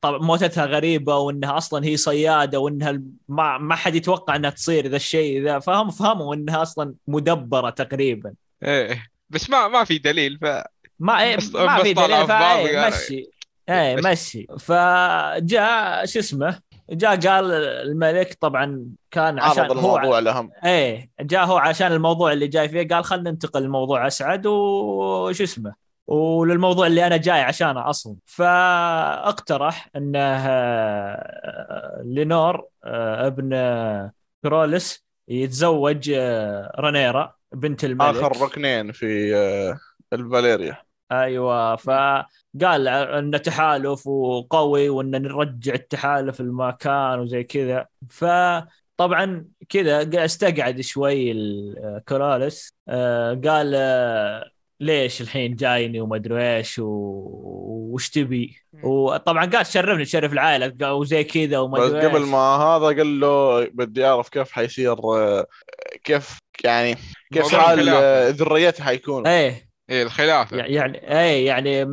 طبعا 0.01 0.19
موتتها 0.19 0.67
غريبة 0.67 1.17
وإنها 1.17 1.57
أصلا 1.57 1.85
هي 1.85 1.97
صيادة 1.97 2.61
وإنها 2.61 3.01
ما 3.29 3.59
ما 3.59 3.75
حد 3.75 3.95
يتوقع 3.95 4.37
إنها 4.37 4.51
تصير 4.51 4.87
ذا 4.87 4.97
الشيء 4.97 5.43
ذا. 5.43 5.59
فهم 5.59 5.91
فهموا 5.91 6.35
إنها 6.35 6.63
أصلا 6.63 6.95
مدبرة 7.09 7.71
تقريبا. 7.71 8.35
إيه 8.63 9.11
بس 9.31 9.51
ما 9.51 9.69
ما 9.69 9.85
في 9.85 9.99
دليل 9.99 10.39
ف 10.39 10.45
ما 10.99 11.23
إيه 11.23 11.37
ما 11.55 11.83
في 11.83 11.93
دليل 11.93 12.27
في 12.93 13.27
قال- 13.69 14.03
مشي 14.05 14.39
إيه 14.39 14.57
فجاء 14.57 16.07
شو 16.07 16.19
اسمه 16.19 16.59
جاء 16.91 17.17
قال 17.21 17.53
الملك 17.53 18.37
طبعا 18.41 18.87
كان 19.11 19.39
عشان 19.39 19.65
هو 19.67 19.73
الموضوع 19.73 20.19
الاهم 20.19 20.51
إيه 20.65 21.11
جاء 21.21 21.45
هو 21.45 21.57
عشان 21.57 21.93
الموضوع 21.93 22.33
اللي 22.33 22.47
جاي 22.49 22.69
فيه 22.69 22.89
قال 22.89 23.05
خلينا 23.05 23.31
ننتقل 23.31 23.63
لموضوع 23.63 24.07
أسعد 24.07 24.47
وش 24.47 25.43
اسمه 25.43 25.75
وللموضوع 26.07 26.87
اللي 26.87 27.07
أنا 27.07 27.17
جاي 27.17 27.41
عشانه 27.41 27.91
أصلا. 27.91 28.17
فاقترح 28.27 29.89
إنه 29.97 30.19
آه، 30.19 32.03
لينور 32.05 32.67
آه، 32.85 33.27
ابن 33.27 33.51
آه، 33.53 34.13
كرولس 34.43 35.05
يتزوج 35.29 36.11
رانيرا 36.79 37.35
بنت 37.53 37.85
الملك. 37.85 38.17
آخر 38.17 38.43
ركنين 38.43 38.93
في 38.93 39.35
الفاليريا. 40.13 40.84
أيوه 41.13 41.77
فقال 41.77 42.89
إنه 42.89 43.39
تحالف 43.39 44.07
وقوي 44.07 44.89
وان 44.89 45.11
نرجع 45.11 45.75
التحالف 45.75 46.41
المكان 46.41 47.19
وزي 47.19 47.45
كذا. 47.45 47.87
فطبعا 48.11 49.49
كذا 49.69 50.25
استقعد 50.25 50.81
شوي 50.81 51.33
الكوراليس 51.33 52.75
آه، 52.89 53.41
قال 53.45 53.73
آه، 53.75 54.51
ليش 54.81 55.21
الحين 55.21 55.57
جايني 55.57 56.01
وما 56.01 56.17
أدري 56.17 56.57
إيش 56.57 56.81
وش 56.83 58.11
تبي؟ 58.11 58.57
وطبعا 58.83 59.45
قال 59.45 59.65
تشرفني 59.65 60.05
تشرف 60.05 60.33
العائلة 60.33 60.95
وزي 60.95 61.25
كذا 61.25 61.59
وما 61.59 61.79
بس 61.79 61.91
ادري 61.91 62.07
قبل 62.07 62.21
ما 62.21 62.39
هذا 62.39 62.87
قال 62.87 63.21
له 63.21 63.65
بدي 63.65 64.07
أعرف 64.07 64.29
كيف 64.29 64.53
حيصير 64.53 64.93
آه، 64.93 65.47
كيف 66.05 66.39
يعني 66.65 66.97
كيف 67.33 67.55
حال 67.55 67.89
ذريتها 68.35 68.85
حيكونوا 68.85 69.31
إيه. 69.31 69.64
إيه 69.91 70.03
الخلافة. 70.03 70.57
يعني 70.57 71.21
اي 71.21 71.45
يعني 71.45 71.85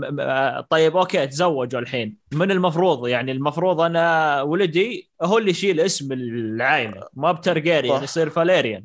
طيب 0.69 0.97
أوكي 0.97 1.27
تزوجوا 1.27 1.79
الحين. 1.79 2.17
من 2.33 2.51
المفروض؟ 2.51 3.07
يعني 3.07 3.31
المفروض 3.31 3.81
أنا 3.81 4.41
ولدي 4.41 5.09
هو 5.21 5.37
اللي 5.37 5.49
يشيل 5.51 5.79
اسم 5.79 6.11
العائلة 6.11 7.07
ما 7.13 7.31
بتارجيريان 7.31 7.97
صح. 7.97 8.03
يصير 8.03 8.29
فاليريان. 8.29 8.83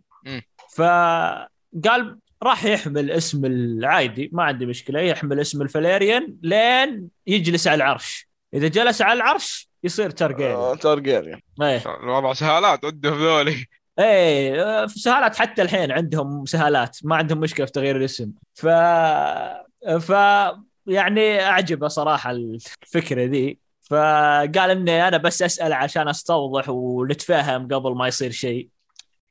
فقال 0.76 2.18
راح 2.42 2.64
يحمل 2.64 3.10
اسم 3.10 3.44
العادي 3.44 4.30
ما 4.32 4.42
عندي 4.42 4.66
مشكلة 4.66 5.00
يحمل 5.00 5.40
اسم 5.40 5.62
الفاليريان 5.62 6.36
لين 6.42 7.08
يجلس 7.26 7.66
على 7.68 7.74
العرش. 7.74 8.28
إذا 8.54 8.68
جلس 8.68 9.02
على 9.02 9.16
العرش 9.16 9.68
يصير 9.84 10.10
ترجيريان 10.10 10.56
آه، 10.56 10.74
تارجيريان 10.74 11.40
إيه. 11.62 11.82
الوضع 12.02 12.32
سهالات 12.32 12.84
عندهم 12.84 13.18
ذولي. 13.18 13.66
إيه 13.98 14.86
في 14.86 14.98
سهالات 14.98 15.36
حتى 15.36 15.62
الحين 15.62 15.92
عندهم 15.92 16.44
سهالات 16.44 16.98
ما 17.04 17.16
عندهم 17.16 17.38
مشكلة 17.40 17.66
في 17.66 17.72
تغيير 17.72 17.96
الاسم. 17.96 18.30
ف 18.54 18.66
ف 20.00 20.10
يعني 20.86 21.44
أعجبه 21.44 21.88
صراحة 21.88 22.30
الفكرة 22.30 23.24
ذي. 23.24 23.58
فقال 23.90 24.70
إني 24.70 25.08
أنا 25.08 25.16
بس 25.16 25.42
أسأل 25.42 25.72
عشان 25.72 26.08
أستوضح 26.08 26.68
ونتفاهم 26.68 27.68
قبل 27.68 27.94
ما 27.94 28.08
يصير 28.08 28.30
شيء. 28.30 28.68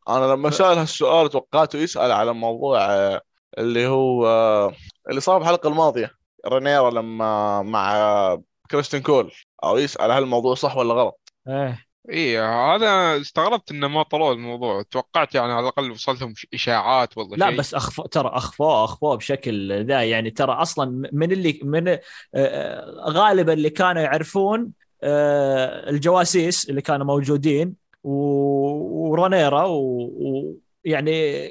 أنا 0.10 0.26
لما 0.26 0.50
سأل 0.50 0.78
هالسؤال 0.78 1.30
توقعته 1.30 1.78
يسأل 1.80 2.12
على 2.12 2.34
موضوع 2.34 2.86
آه، 2.86 3.22
اللي 3.58 3.88
هو 3.88 4.28
آه، 4.28 4.74
اللي 5.10 5.22
صار 5.22 5.42
الحلقة 5.42 5.70
الماضية. 5.70 6.12
رينيرا 6.48 6.92
لما 6.92 7.62
مع 7.62 8.38
كريستين 8.72 9.02
كول 9.02 9.32
أو 9.64 9.78
يسأل 9.78 10.12
هل 10.12 10.24
الموضوع 10.24 10.56
صح 10.56 10.78
ولا 10.78 10.94
غلط. 10.94 11.20
إيه. 11.48 11.85
إيه 12.10 12.76
هذا 12.76 13.22
استغربت 13.22 13.72
انه 13.72 13.88
ما 13.88 14.04
طلعوا 14.04 14.34
الموضوع. 14.34 14.82
توقعت 14.92 15.36
يعني 15.36 15.52
على 15.54 15.60
الأقل 15.64 15.92
وصلتهم 15.92 16.34
إشاعات 16.54 17.18
ولا 17.18 17.36
لا 17.36 17.50
شيء. 17.50 17.60
بس 17.60 17.74
اخفوا 17.74 18.08
ترى 18.08 18.28
اخفوه 18.34 18.84
اخفوه 18.84 19.16
بشكل 19.18 19.86
ذا 19.86 20.04
يعني 20.04 20.32
ترى 20.32 20.52
أصلا 20.54 21.10
من 21.14 21.32
اللي 21.32 21.60
من 21.64 21.88
آه، 21.88 22.00
آه، 22.36 23.10
غالبا 23.10 23.54
اللي 23.54 23.70
كانوا 23.70 24.02
يعرفون 24.02 24.72
آه، 25.04 25.90
الجواسيس 25.90 26.70
اللي 26.70 26.82
كانوا 26.82 27.06
موجودين 27.06 27.74
و- 28.04 29.10
ورانيرا 29.10 29.64
و- 29.64 30.58
ويعني 30.86 31.50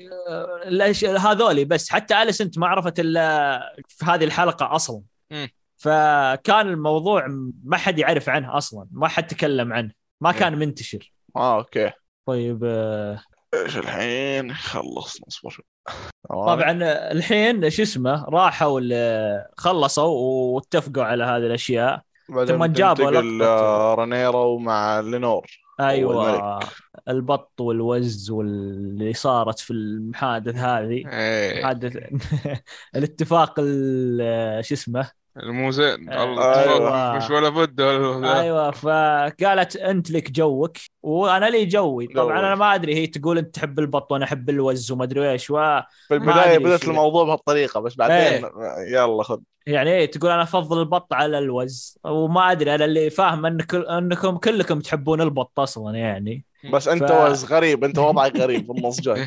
هذولي 1.18 1.64
بس. 1.64 1.90
حتى 1.90 2.22
اليسنت 2.22 2.58
ما 2.58 2.66
عرفت 2.66 3.00
إلا 3.00 3.60
في 3.88 4.04
هذه 4.04 4.24
الحلقة 4.24 4.74
أصلا. 4.76 5.02
مم. 5.30 5.48
فكان 5.76 6.68
الموضوع 6.68 7.26
ما 7.64 7.76
حد 7.76 7.98
يعرف 7.98 8.28
عنه 8.28 8.56
أصلا 8.56 8.86
ما 8.92 9.08
حد 9.08 9.26
تكلم 9.26 9.72
عنه. 9.72 10.03
ما 10.24 10.32
كان 10.32 10.58
منتشر. 10.58 11.12
آه 11.36 11.56
okay. 11.58 11.90
طيب 12.26 12.64
آه، 12.64 13.20
إيش 13.54 13.76
الحين؟ 13.76 14.54
خلصنا 14.54 15.26
أصبر. 15.28 15.60
طبعا 16.30 16.78
الحين 17.12 17.70
شو 17.70 17.82
اسمه 17.82 18.24
راحوا 18.24 18.80
خلصوا 19.56 20.04
واتفقوا 20.54 21.04
على 21.04 21.24
هذه 21.24 21.36
الأشياء. 21.36 22.02
ثم 22.46 22.64
جابوا 22.64 23.44
آه، 23.44 23.94
رينيرا 23.94 24.36
ومع 24.44 25.00
لينور 25.00 25.46
أيوه. 25.80 26.58
البط 27.08 27.60
والوز 27.60 28.30
واللي 28.30 29.12
صارت 29.14 29.58
في 29.58 29.70
المحادث 29.72 30.54
هذه. 30.56 31.02
إيه. 31.12 31.64
حادث 31.64 31.96
الاتفاق 32.96 33.54
ال- 33.58 34.64
شو 34.64 34.74
اسمه 34.74 35.10
مو 35.36 35.70
زين 35.70 36.12
آه، 36.12 36.24
الله، 36.24 36.62
أيوة. 36.62 37.16
مش 37.16 37.30
ولا 37.30 37.48
بد 37.48 37.80
ولا 37.80 38.40
أيوه 38.40 38.70
فقالت 38.70 39.76
أنت 39.76 40.10
لك 40.10 40.30
جوك 40.30 40.76
وأنا 41.02 41.46
لي 41.46 41.64
جوي. 41.66 42.06
طبعا. 42.06 42.38
أنا 42.38 42.54
ما 42.54 42.74
أدري 42.74 42.94
هي 42.94 43.06
تقول 43.06 43.38
أنت 43.38 43.54
تحب 43.54 43.78
البط 43.78 44.12
وأنا 44.12 44.24
أحب 44.24 44.50
الوز 44.50 44.90
وما 44.92 45.04
أدري 45.04 45.30
إيش 45.32 45.50
و... 45.50 45.54
في 46.08 46.14
البداية 46.14 46.58
بدأت. 46.58 46.84
الموضوع 46.84 47.24
بهالطريقة 47.24 47.80
بس 47.80 47.94
بعدين 47.96 48.48
يلا 48.88 49.22
خذ. 49.22 49.40
يعني 49.66 49.90
إيه 49.90 50.10
تقول 50.10 50.30
أنا 50.30 50.42
أفضل 50.42 50.80
البط 50.80 51.12
على 51.12 51.38
الوز 51.38 51.98
وما 52.04 52.52
أدري 52.52 52.74
أنا 52.74 52.84
اللي 52.84 53.10
فاهم 53.10 53.46
انك 53.46 53.74
أنكم 53.74 54.36
كلكم 54.36 54.80
تحبون 54.80 55.20
البط 55.20 55.60
أصلا 55.60 55.96
يعني. 55.96 56.44
بس 56.72 56.88
أنت 56.88 57.04
ف- 57.04 57.12
وز 57.12 57.44
غريب 57.52 57.84
أنت 57.84 57.98
وضعك 57.98 58.36
غريب 58.42 58.66
بالنص 58.66 59.00
جاي. 59.00 59.26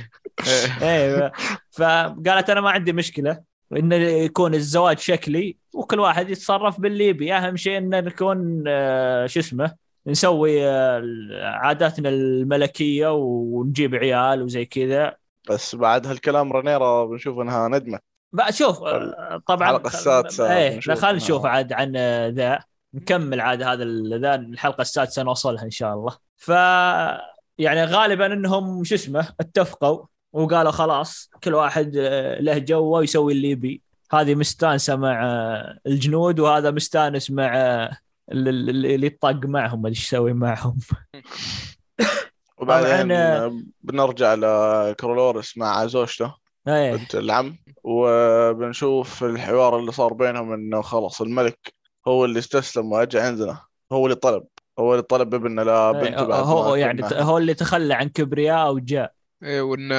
إيه. 0.81 1.31
فقالت 1.71 2.49
أنا 2.49 2.61
ما 2.61 2.69
عندي 2.69 2.93
مشكلة 2.93 3.43
انه 3.73 3.95
يكون 3.95 4.53
الزواج 4.53 4.99
شكلي 4.99 5.57
وكل 5.77 5.99
واحد 5.99 6.29
يتصرف 6.29 6.79
باللي 6.81 7.07
يبي. 7.07 7.33
أهم 7.33 7.55
شيء 7.55 7.77
إن 7.77 7.89
نكون 7.89 8.63
آه، 8.67 9.25
شو 9.25 9.39
اسمه 9.39 9.75
نسوي 10.07 10.67
آه، 10.67 11.01
عاداتنا 11.43 12.09
الملكية 12.09 13.13
ونجيب 13.13 13.95
عيال 13.95 14.43
وزي 14.43 14.65
كذا. 14.65 15.15
بس 15.49 15.75
بعد 15.75 16.07
هالكلام 16.07 16.53
رينيرا 16.53 17.05
بنشوف 17.05 17.39
إنها 17.39 17.67
ندمت 17.67 18.01
بقى 18.33 18.53
شوف 18.53 18.83
آه، 18.83 19.41
طبعا 19.47 19.69
الحلقة 19.69 19.87
السادسة 19.87 20.57
إيه 20.57 20.79
خلينا 20.79 21.11
نشوف 21.11 21.45
عاد 21.45 21.73
عن 21.73 21.97
ذا. 22.27 22.59
نكمل 22.93 23.41
عاد 23.41 23.61
هذا 23.61 23.83
ذا 24.17 24.35
الحلقة 24.35 24.81
السادسة 24.81 25.23
نوصلها 25.23 25.63
إن 25.63 25.69
شاء 25.71 25.93
الله. 25.93 26.17
ف 26.37 26.49
يعني 27.57 27.83
غالبا 27.83 28.25
إنهم 28.25 28.83
شو 28.83 28.95
اسمه 28.95 29.27
اتفقوا 29.39 30.05
وقالوا 30.33 30.71
خلاص 30.71 31.29
كل 31.43 31.53
واحد 31.53 31.95
له 32.39 32.57
جوه 32.57 32.99
ويسوي 32.99 33.33
اللي 33.33 33.49
يبي. 33.49 33.81
هذه 34.11 34.35
مستانسة 34.35 34.95
مع 34.95 35.21
الجنود 35.87 36.39
وهذا 36.39 36.71
مستانس 36.71 37.31
مع 37.31 37.53
اللي- 38.31 38.49
اللي 38.49 38.95
اللي 38.95 39.07
يطق 39.07 39.45
معهم 39.45 39.85
إيش 39.85 40.03
يسوي 40.07 40.33
معهم. 40.33 40.77
وبعدين 42.57 43.07
بنرجع 43.81 44.33
لكرولورس 44.33 45.57
مع 45.57 45.85
زوجته 45.85 46.35
إيه. 46.67 46.95
بنت 46.95 47.15
العم 47.15 47.57
وبنشوف 47.83 49.23
الحوار 49.23 49.79
اللي 49.79 49.91
صار 49.91 50.13
بينهم 50.13 50.53
إنه 50.53 50.81
خلاص 50.81 51.21
الملك 51.21 51.73
هو 52.07 52.25
اللي 52.25 52.39
استسلم 52.39 52.91
وأجى 52.91 53.19
عندنا 53.19 53.61
هو 53.91 54.05
اللي 54.05 54.15
طلب 54.15 54.43
هو 54.79 54.91
اللي 54.93 55.03
طلب 55.03 55.33
ابنه 55.33 55.61
لبنته 55.63 56.19
إيه، 56.21 56.25
بعد 56.27 56.43
هو 56.43 56.75
يعني 56.75 57.01
كنا- 57.01 57.21
هو 57.21 57.37
اللي 57.37 57.53
تخلى 57.53 57.93
عن 57.93 58.09
كبرياء 58.09 58.73
وجاء. 58.73 59.13
إيه 59.43 59.61
وإن 59.61 59.89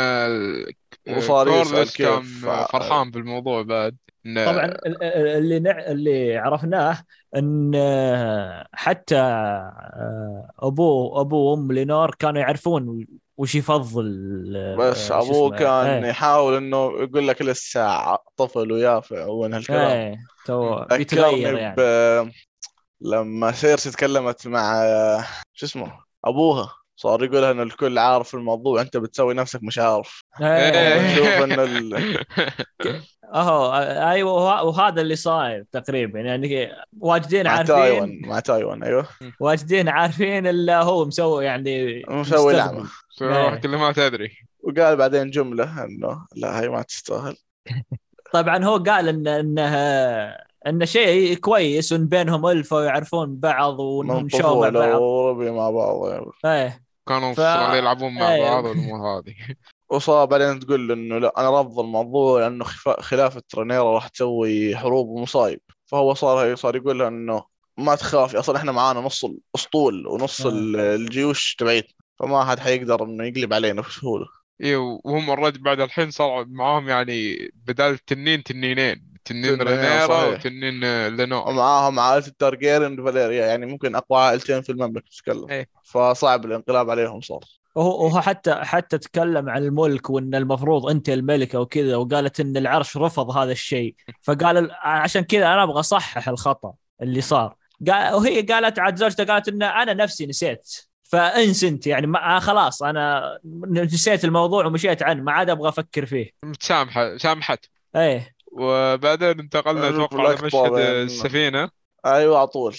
كيف 1.85 2.45
كان. 2.45 2.65
فرحان 2.73 3.11
بالموضوع 3.11 3.63
بعد 3.63 3.97
طبعا 4.25 4.65
ال- 4.65 4.87
ال- 4.87 5.03
اللي 5.37 5.59
نع... 5.61 5.79
اللي 5.87 6.37
عرفناه 6.37 7.03
إن 7.37 7.73
آه، 7.75 8.67
حتى 8.73 9.17
آه، 9.17 10.51
ابوه 10.59 11.21
ابوه 11.21 11.53
وأم 11.53 11.73
لينور 11.73 12.15
كانوا 12.15 12.41
يعرفون 12.41 13.07
وش 13.37 13.55
يفضل 13.55 14.53
آه، 14.57 14.77
بس 14.77 15.13
أبوه. 15.13 15.57
كان 15.57 16.05
إيه. 16.05 16.11
يحاول 16.11 16.55
إنه 16.57 16.77
يقول 17.03 17.29
لك 17.29 17.43
لسه 17.43 18.17
طفل 18.37 18.73
ويافع 18.73 19.27
ومن 19.27 19.55
هالكلام 19.55 19.91
إيه 19.99 20.19
تو 20.47 20.85
بيتغير 20.85 21.59
يعني 21.59 21.75
ب... 21.79 22.31
لما 23.01 23.53
سيرسي 23.53 23.91
تكلمت 23.91 24.47
مع 24.47 24.85
شو 25.53 25.67
اسمه 25.67 25.93
أبوها 26.25 26.75
صار 27.01 27.25
يقولها 27.25 27.51
إن 27.51 27.61
الكل 27.61 27.99
عارف 27.99 28.35
الموضوع 28.35 28.81
أنت 28.81 28.97
بتسوي 28.97 29.35
نفسك 29.35 29.63
مش 29.63 29.79
عارف 29.79 30.23
إيه. 30.41 31.01
نشوف 31.13 31.27
إن 31.27 31.61
ال... 31.61 31.95
أهو 33.35 33.75
أيوه 34.11 34.33
وه- 34.33 34.63
وهذا 34.65 35.01
اللي 35.01 35.17
صاير 35.17 35.65
تقريبا 35.73 36.21
يعني 36.21 36.73
واجدين 37.01 37.45
مع 37.45 37.51
عارفين 37.51 37.75
تايوان 37.77 38.21
مع 38.25 38.41
تايوان 38.41 38.83
أيوه 38.83 39.07
واجدين 39.41 39.89
عارفين 39.89 40.47
إلا 40.47 40.83
هو 40.83 41.05
مسوي 41.05 41.45
يعني 41.45 42.03
مسوي. 42.09 42.53
لعبة 42.53 42.85
صراحة 43.11 43.55
إيه. 43.55 43.61
كل 43.61 43.69
ما 43.77 43.93
تدري 43.93 44.31
وقال 44.61 44.97
بعدين 44.97 45.31
جملة 45.31 45.85
إنه 45.85 46.27
لا 46.37 46.61
هي 46.61 46.69
ما 46.69 46.83
تستاهل 46.83 47.37
طبعا 48.33 48.65
هو 48.65 48.77
قال 48.77 49.09
ان 49.09 49.27
انه 49.29 49.75
انه 50.67 50.85
شيء 50.85 51.37
كويس 51.37 51.93
وإن 51.93 52.07
بينهم 52.07 52.47
ألفة 52.47 52.77
ويعرفون 52.77 53.37
بعض 53.37 53.81
وإنهم 53.81 54.29
شو 54.29 54.61
مع 54.61 54.69
بعض 54.71 55.01
وربي 55.01 55.51
مع 55.51 55.71
بعض. 55.71 56.33
إيه 56.45 56.88
كانوا 57.09 57.33
ف- 57.35 57.75
يلعبون 57.75 58.15
مع 58.15 58.35
إيه. 58.35 58.43
بعض 58.43 58.65
والأمور 58.65 58.99
هذه. 59.19 59.35
وصار 59.91 60.25
بعدين 60.25 60.61
تقول 60.61 60.89
له 60.89 60.95
إنه 60.95 61.19
لا 61.19 61.41
أنا 61.41 61.51
رافض 61.51 61.79
الموضوع 61.81 62.41
لأنه 62.41 62.65
خفا- 62.65 63.01
خلافه 63.01 63.43
رينيرا 63.59 63.95
راح 63.95 64.09
تسوي 64.09 64.77
حروب 64.77 65.09
ومصايب. 65.09 65.61
فهو 65.87 66.15
صار 66.15 66.57
صار 66.57 66.77
يقول 66.77 66.99
له 66.99 67.09
إنه 67.09 67.45
ما 67.79 67.95
تخافي 67.95 68.39
أصلا 68.39 68.57
إحنا 68.57 68.73
معانا 68.73 69.01
نص 69.01 69.25
الاسطول 69.25 70.07
ونص 70.07 70.47
آه. 70.47 70.49
ال- 70.51 70.77
الجيوش 70.77 71.55
تبعتنا 71.55 71.91
فما 72.19 72.45
حد 72.45 72.59
حيقدر 72.59 73.05
إنه 73.05 73.25
يقلب 73.25 73.53
علينا 73.53 73.83
بسهولة. 73.83 74.27
إيه 74.61 74.77
وهم 74.77 75.31
already 75.31 75.59
بعد 75.59 75.81
الحين 75.81 76.11
صار 76.11 76.45
معاهم 76.49 76.89
يعني 76.89 77.37
بدال 77.67 77.93
التنين 77.93 78.43
تنينين. 78.43 79.08
تنين 79.29 79.43
تنين، 79.59 79.63
رينيرا 79.63 80.07
صحيح. 80.07 80.29
وتنين 80.29 80.85
آه، 80.85 81.09
لينور 81.09 81.49
ومعاهم 81.49 82.01
عائلة 82.01 82.27
التارجيريان 82.27 83.01
وفاليريا 83.01 83.47
يعني 83.47 83.67
ممكن 83.67 83.95
أقوى 83.97 84.19
عائلتين 84.21 84.63
في 84.63 84.73
المملكة 84.73 85.07
تتكلم. 85.17 85.47
إيه. 85.51 85.69
فصعب 85.85 86.45
الانقلاب 86.45 86.91
عليهم 86.91 87.21
صار. 87.21 87.41
وهو 87.75 88.05
وهو 88.05 88.21
حتى 88.21 88.55
حتى 88.55 88.99
تكلم 88.99 89.49
عن 89.49 89.63
الملك 89.63 90.11
وإن 90.11 90.35
المفروض 90.35 90.87
أنت 90.91 91.09
الملكة 91.09 91.61
وكذا 91.61 91.97
وقالت 91.97 92.41
إن 92.41 92.57
العرش 92.57 92.97
رفض 92.97 93.31
هذا 93.31 93.53
الشيء. 93.53 93.95
فقال 94.23 94.57
ال- 94.57 94.71
عشان 94.83 95.23
كذا 95.23 95.47
أنا 95.47 95.63
أبغى 95.63 95.81
أصحح 95.81 96.29
الخطأ 96.29 96.73
اللي 97.03 97.21
صار. 97.21 97.55
قال 97.91 98.15
وهي 98.15 98.43
قالت 98.43 98.79
عاد 98.79 98.97
زوجته 98.97 99.25
قالت 99.25 99.49
إن 99.49 99.63
أنا 99.63 99.95
نفسي 99.95 100.27
نسيت. 100.27 100.77
فانس 101.03 101.65
أنت 101.65 101.87
يعني 101.87 102.07
ما 102.07 102.37
آه 102.37 102.39
خلاص 102.39 102.83
أنا 102.83 103.23
نسيت 103.67 104.25
الموضوع 104.25 104.67
ومشيت 104.67 105.03
عنه 105.03 105.23
ما 105.23 105.33
عاد 105.33 105.51
أبغى 105.51 105.69
أفكر 105.69 106.07
فيه. 106.07 106.31
متسامحه 106.43 107.17
سامحت. 107.17 107.67
إيه. 107.97 108.35
وبعدين 108.59 109.41
انتقلنا 109.41 109.89
أتوقع 109.89 110.31
لمشهد 110.33 110.73
بين- 110.73 110.81
السفينة. 110.87 111.71
أيوه 112.07 112.39
على 112.39 112.47
طول. 112.47 112.77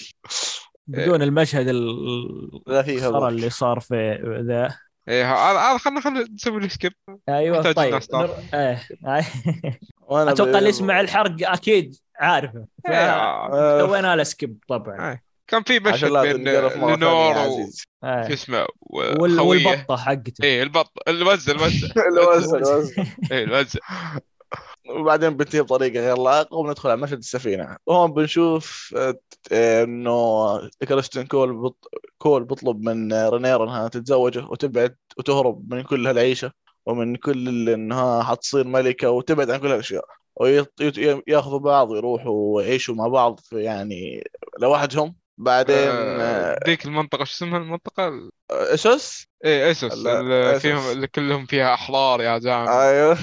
بدون 0.86 1.22
المشهد 1.22 1.68
الخرا 1.68 3.28
اللي 3.28 3.50
صار 3.50 3.80
في 3.80 4.18
ذا. 4.48 4.76
إيه 5.08 5.32
هذا 5.34 5.58
هذا 5.58 5.78
خلينا 5.78 6.00
خلينا 6.00 6.26
نسوي 6.34 6.60
له 6.60 6.68
skip 6.68 6.92
أيوه 7.28 7.72
طيب. 7.72 8.00
نر... 8.14 8.30
إيه. 8.54 8.88
وأنا 10.00 10.32
أتوقع 10.32 10.58
اللي 10.58 10.68
يسمع 10.68 11.00
الحرق 11.00 11.36
أكيد 11.42 11.96
عارفه 12.20 12.66
إيه، 12.88 13.80
سوينا 13.86 14.16
له 14.16 14.22
skip 14.22 14.58
طبعا. 14.68 15.10
إيه. 15.10 15.22
كان 15.48 15.62
في 15.62 15.80
مشهد 15.80 16.12
بين 16.12 16.44
لينور 16.48 17.36
و 17.38 17.70
إيه. 18.04 18.28
شو 18.28 18.32
اسمه 18.32 18.66
والبطة 18.90 19.96
حقته. 19.96 20.44
إيه 20.44 20.62
البط 20.62 20.92
الوزة 21.08 21.52
الوزة. 21.52 21.92
الوزة 22.12 22.56
الوزة 22.56 23.06
إيه 23.32 23.44
الوزة. 23.44 23.80
وبعدين 24.88 25.36
بنتهي 25.36 25.60
بطريقة 25.62 26.00
غير 26.00 26.18
لائقة 26.18 26.56
وندخل 26.56 26.90
على 26.90 27.00
مشهد 27.00 27.18
السفينة. 27.18 27.76
وهون 27.86 28.12
بنشوف 28.12 28.94
آه، 28.96 29.14
إنه 29.52 30.70
كريستين 30.88 31.26
كول 31.26 31.52
بط... 31.56 31.88
كول 32.18 32.44
بيطلب 32.44 32.82
من 32.82 33.12
رينيرا 33.12 33.64
إنها 33.64 33.88
تتزوجه 33.88 34.44
وتبعد 34.44 34.96
وتهرب 35.18 35.74
من 35.74 35.82
كل 35.82 36.06
هالعيشة 36.06 36.52
ومن 36.86 37.16
كل 37.16 37.48
اللي 37.48 37.74
إنها 37.74 38.22
حتصير 38.22 38.66
ملكة 38.66 39.10
وتبعد 39.10 39.50
عن 39.50 39.58
كل 39.60 39.66
هالأشياء. 39.66 40.04
وياخذوا 40.36 41.58
بعض 41.58 41.90
ويروحوا 41.90 42.56
ويعيشوا 42.56 42.94
مع 42.94 43.08
بعض 43.08 43.40
في 43.40 43.62
يعني 43.62 44.24
لوحدهم. 44.60 45.14
بعدين 45.38 45.76
آه، 45.76 46.20
آه، 46.20 46.60
ذيك 46.66 46.86
المنطقة 46.86 47.24
شو 47.24 47.32
اسمها 47.34 47.58
المنطقة؟ 47.58 48.30
اسس 48.50 49.26
إيه 49.44 49.72
لا، 49.82 50.20
اللي. 50.20 50.60
فيهم 50.60 50.90
اللي 50.90 51.06
كلهم 51.06 51.46
فيها 51.46 51.74
احرار 51.74 52.20
يا 52.20 52.38
زلمه 52.38 52.82
أيوه. 52.82 53.18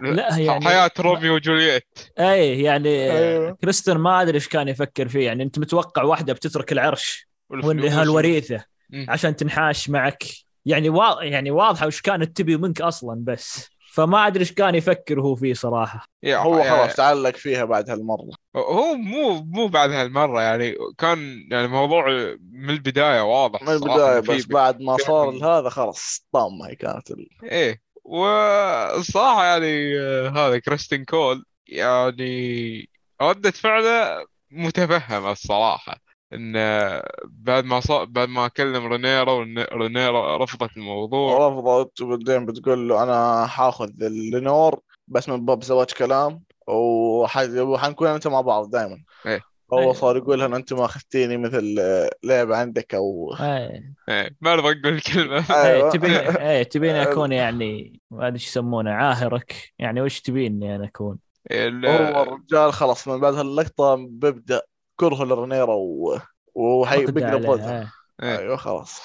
لا 0.00 0.38
يعني 0.38 0.64
حياة 0.64 0.90
روميو 1.00 1.34
وجولييت. 1.34 1.86
أي 2.18 2.62
يعني 2.62 3.12
أيوه. 3.12 3.56
كريستن 3.62 3.98
ما 3.98 4.22
أدري 4.22 4.34
إيش 4.34 4.48
كان 4.48 4.68
يفكر 4.68 5.08
فيه 5.08 5.26
يعني 5.26 5.42
أنت 5.42 5.58
متوقع 5.58 6.02
واحدة 6.02 6.32
بتترك 6.32 6.72
العرش 6.72 7.28
وانها 7.50 8.02
الوريثه. 8.02 8.64
عشان 9.08 9.36
تنحاش 9.36 9.90
معك. 9.90 10.24
يعني 10.66 10.88
وا... 10.88 11.22
يعني 11.22 11.50
واضحة 11.50 11.86
وش 11.86 12.00
كانت 12.00 12.36
تبي 12.36 12.56
منك 12.56 12.80
أصلا 12.80 13.24
بس. 13.24 13.68
فما 13.92 14.26
أدري 14.26 14.40
إيش 14.40 14.52
كان 14.52 14.74
يفكر 14.74 15.20
هو 15.20 15.34
فيه 15.34 15.54
صراحة. 15.54 16.06
يا- 16.22 16.36
هو 16.36 16.58
يا- 16.58 16.70
خلاص 16.70 16.94
تعلق 16.96 17.36
فيها 17.36 17.64
بعد 17.64 17.90
هالمرة. 17.90 18.28
هو 18.56 18.94
مو 18.94 19.42
مو 19.42 19.68
بعد 19.68 19.90
هالمرة 19.90 20.42
يعني 20.42 20.74
كان 20.98 21.48
يعني 21.50 21.68
موضوع 21.68 22.10
من 22.52 22.70
البداية 22.70 23.20
واضح 23.20 23.62
من 23.62 23.78
في 24.22 24.36
بس 24.36 24.46
بعد 24.46 24.80
ما 24.80 24.96
صار 24.96 25.28
هذا 25.28 25.68
خلاص 25.68 26.26
طامة 26.32 26.68
هي 26.68 26.74
كانت 26.74 27.10
ال... 27.10 27.28
إيه. 27.44 27.83
والصراحه 28.04 29.44
يعني 29.44 30.00
آه، 30.00 30.28
هذا 30.28 30.58
كريستين 30.58 31.04
كول 31.04 31.44
يعني 31.68 32.88
ردة 33.22 33.50
فعله 33.50 34.26
متفهمة 34.50 35.32
الصراحة. 35.32 35.96
انه 36.32 37.02
بعد 37.24 37.64
ما 37.64 37.80
صار 37.80 38.04
بعد 38.04 38.28
ما 38.28 38.48
كلم 38.48 38.86
رينيرا 38.92 39.32
ورينيرا 39.32 40.36
رفضت 40.36 40.76
الموضوع. 40.76 41.48
رفضت 41.48 42.00
وبعدين 42.00 42.46
بتقول 42.46 42.88
له 42.88 43.02
أنا 43.02 43.46
حاخذ 43.46 44.02
اللينور 44.02 44.80
بس 45.08 45.28
من 45.28 45.44
باب 45.44 45.62
زواج 45.62 45.86
كلام 45.92 46.42
وح- 46.66 47.48
وحنكون 47.58 48.08
انت 48.08 48.26
مع 48.26 48.40
بعض 48.40 48.70
دائما 48.70 48.96
إيه. 49.26 49.40
هو 49.74 49.90
إيه. 49.90 49.92
صار 49.92 50.16
يقول 50.16 50.38
لها 50.38 50.56
أنت 50.56 50.72
ما 50.72 50.84
أخذتيني 50.84 51.36
مثل 51.36 51.76
آه، 51.80 52.10
لعبة 52.24 52.56
عندك 52.56 52.94
أو 52.94 53.34
إيه 53.40 53.94
إيه، 54.08 54.36
ما 54.40 54.56
نبغى 54.56 54.74
نقول 54.74 54.92
الكلمة 54.92 55.36
إيه 55.50 55.64
أيوة. 55.74 55.90
تبين 55.90 56.10
إيه 56.10 56.62
تبين 56.62 56.94
أكون 56.94 57.32
يعني 57.32 58.00
ما 58.10 58.26
أدري 58.26 58.34
إيش 58.34 58.46
يسمونه 58.46 58.90
عاهرك 58.90 59.72
يعني 59.78 60.00
وش 60.00 60.20
تبيني 60.20 60.76
أنا 60.76 60.84
أكون؟ 60.84 61.18
هو 61.52 62.22
الرجال 62.22 62.72
خلاص 62.72 63.08
من 63.08 63.20
بعد 63.20 63.34
هاللقطة 63.34 63.94
بيبدأ 63.94 64.62
كره 64.96 65.24
لرنيرا 65.24 65.74
و... 65.74 66.18
وحي 66.54 67.06
بيقلب 67.06 67.50
إيه. 67.50 67.92
إيه. 68.22 68.38
أيوه 68.38 68.56
خلاص 68.56 69.00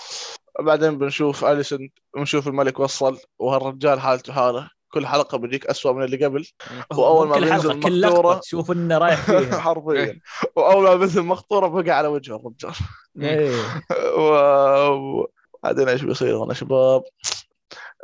بعدين 0.60 0.98
بنشوف 0.98 1.46
أليسون 1.46 1.90
بنشوف 2.16 2.48
الملك 2.48 2.80
وصل 2.80 3.18
وهالرجال 3.40 4.00
حالته 4.00 4.34
حالة 4.34 4.70
كل 4.89 5.08
حلقة 5.08 5.38
بيجيك 5.38 5.65
أسوأ 5.65 5.91
من 5.91 6.04
اللي 6.04 6.25
قبل. 6.25 6.45
وأول 6.97 7.28
ما 7.28 7.39
بينزل 7.39 7.80
كل 7.80 8.02
لقطة 8.02 8.39
تشوف 8.39 8.71
إنه 8.71 8.97
رايح 8.97 9.21
فيها. 9.21 9.60
حرفيا. 9.60 10.19
وأول 10.56 10.84
ما 10.84 10.95
بينزل 10.95 11.21
المقطوره 11.21 11.67
بقى 11.67 11.91
على 11.91 12.08
وجه 12.08 12.36
الرجال. 12.36 12.73
و- 14.19 15.25
وبعدين 15.63 15.89
إيش 15.89 16.02
بيصير 16.04 16.43
هنا 16.43 16.54
شباب؟ 16.54 17.04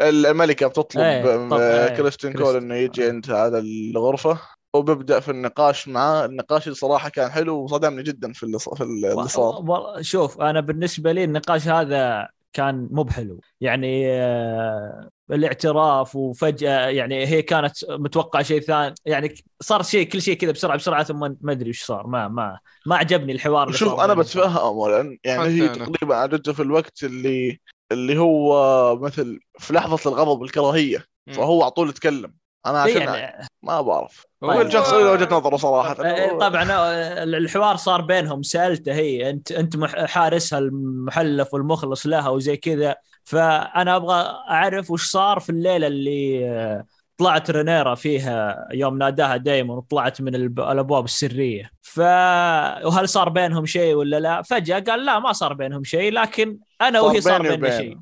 الملكة 0.01 0.67
بتطلب 0.67 1.01
إيه، 1.01 1.57
إيه، 1.59 1.95
كريستين 1.95 2.33
كول. 2.33 2.55
إنه 2.55 2.75
يجي 2.75 3.03
إيه. 3.03 3.09
عند 3.09 3.31
هذا 3.31 3.59
الغرفة. 3.59 4.39
وبيبدأ 4.75 5.19
في 5.19 5.31
النقاش 5.31 5.87
معاه. 5.87 6.25
النقاش 6.25 6.67
الصراحه 6.67 7.09
كان 7.09 7.29
حلو 7.31 7.63
وصدمني 7.63 8.03
جدا 8.03 8.33
في 8.33 8.43
اللي 8.43 8.59
صار 8.59 8.75
في 8.75 8.83
اللي 8.83 9.27
صار. 9.27 9.63
شوف 10.01 10.41
أنا 10.41 10.59
بالنسبة 10.61 11.11
لي 11.11 11.23
النقاش 11.23 11.67
هذا 11.67 12.27
كان 12.53 12.87
مو 12.91 13.03
بحلو. 13.03 13.41
يعني 13.61 14.11
آه، 14.11 15.09
الاعتراف 15.31 16.15
وفجأة 16.15 16.87
يعني 16.87 17.25
هي 17.27 17.41
كانت 17.41 17.73
متوقعة 17.89 18.43
شيء 18.43 18.61
ثاني. 18.61 18.95
يعني 19.05 19.35
صار 19.61 19.83
شيء 19.83 20.07
كل 20.09 20.21
شيء 20.21 20.37
كذا 20.37 20.51
بسرعة 20.51 20.77
بسرعة 20.77 21.03
ثم 21.03 21.19
ما 21.41 21.51
أدري 21.51 21.69
وش 21.69 21.83
صار. 21.83 22.07
ما 22.07 22.27
ما 22.27 22.59
ما 22.85 22.95
عجبني 22.95 23.31
الحوار 23.31 23.67
اللي 23.67 23.77
شوف 23.77 23.93
أنا 23.93 24.07
بينهم. 24.13 24.19
بتفهم 24.21 24.89
لأن 24.91 25.17
يعني 25.23 25.43
هي. 25.47 25.69
تقريبا 25.69 26.15
عدته 26.15 26.53
في 26.53 26.61
الوقت 26.61 27.03
اللي 27.03 27.59
اللي 27.91 28.17
هو 28.17 28.95
مثل 28.99 29.39
في 29.59 29.73
لحظة 29.73 30.09
الغضب 30.11 30.41
والكراهيه 30.41 31.05
مم. 31.27 31.33
فهو 31.33 31.61
على 31.63 31.71
طول 31.71 31.89
يتكلم. 31.89 32.33
أنا 32.65 32.85
إيه 32.85 32.95
عشان 32.95 33.13
يعني 33.13 33.47
ما 33.63 33.81
بعرف. 33.81 34.25
هو- 34.43 34.53
كل 34.63 34.71
شخص 34.71 34.93
له 34.93 35.11
وجهة 35.11 35.35
نظره 35.37 35.57
صراحة. 35.57 36.05
آه، 36.05 36.37
طبعا 36.39 36.71
آه، 36.71 37.23
الحوار 37.23 37.75
صار 37.75 38.01
بينهم. 38.01 38.43
سألته 38.43 38.93
هي 38.93 39.29
أنت 39.29 39.51
أنت 39.51 39.85
حارسها 39.85 40.59
المحلف 40.59 41.53
والمخلص 41.53 42.05
لها 42.07 42.29
وزي 42.29 42.57
كذا. 42.57 42.95
فأنا 43.25 43.95
أبغى 43.95 44.15
أعرف 44.49 44.91
وش 44.91 45.05
صار 45.05 45.39
في 45.39 45.49
الليلة 45.49 45.87
اللي 45.87 46.83
طلعت 47.17 47.51
رينيرا 47.51 47.95
فيها 47.95 48.67
يوم 48.73 48.97
ناداها 48.97 49.37
دايما 49.37 49.73
وطلعت 49.73 50.21
من 50.21 50.35
الأبواب 50.35 51.05
السرية. 51.05 51.71
ف 51.81 51.99
وهل 51.99 53.09
صار 53.09 53.29
بينهم 53.29 53.65
شيء 53.65 53.95
ولا 53.95 54.19
لا؟ 54.19 54.41
فجأة 54.41 54.79
قال 54.79 55.05
لا 55.05 55.19
ما 55.19 55.31
صار 55.31 55.53
بينهم 55.53 55.83
شيء 55.83 56.13
لكن 56.13 56.57
أنا 56.81 57.01
وهي 57.01 57.21
صار 57.21 57.41
بيني 57.41 57.57
بيننا. 57.57 57.77
شيء. 57.77 57.97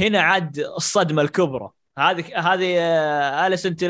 هنا 0.00 0.20
عاد 0.20 0.58
الصدمة 0.58 1.22
الكبرى. 1.22 1.70
هذه 1.98 2.24
هذه 2.36 2.76
آه، 2.78 3.46
أليس 3.46 3.66
أنت 3.66 3.82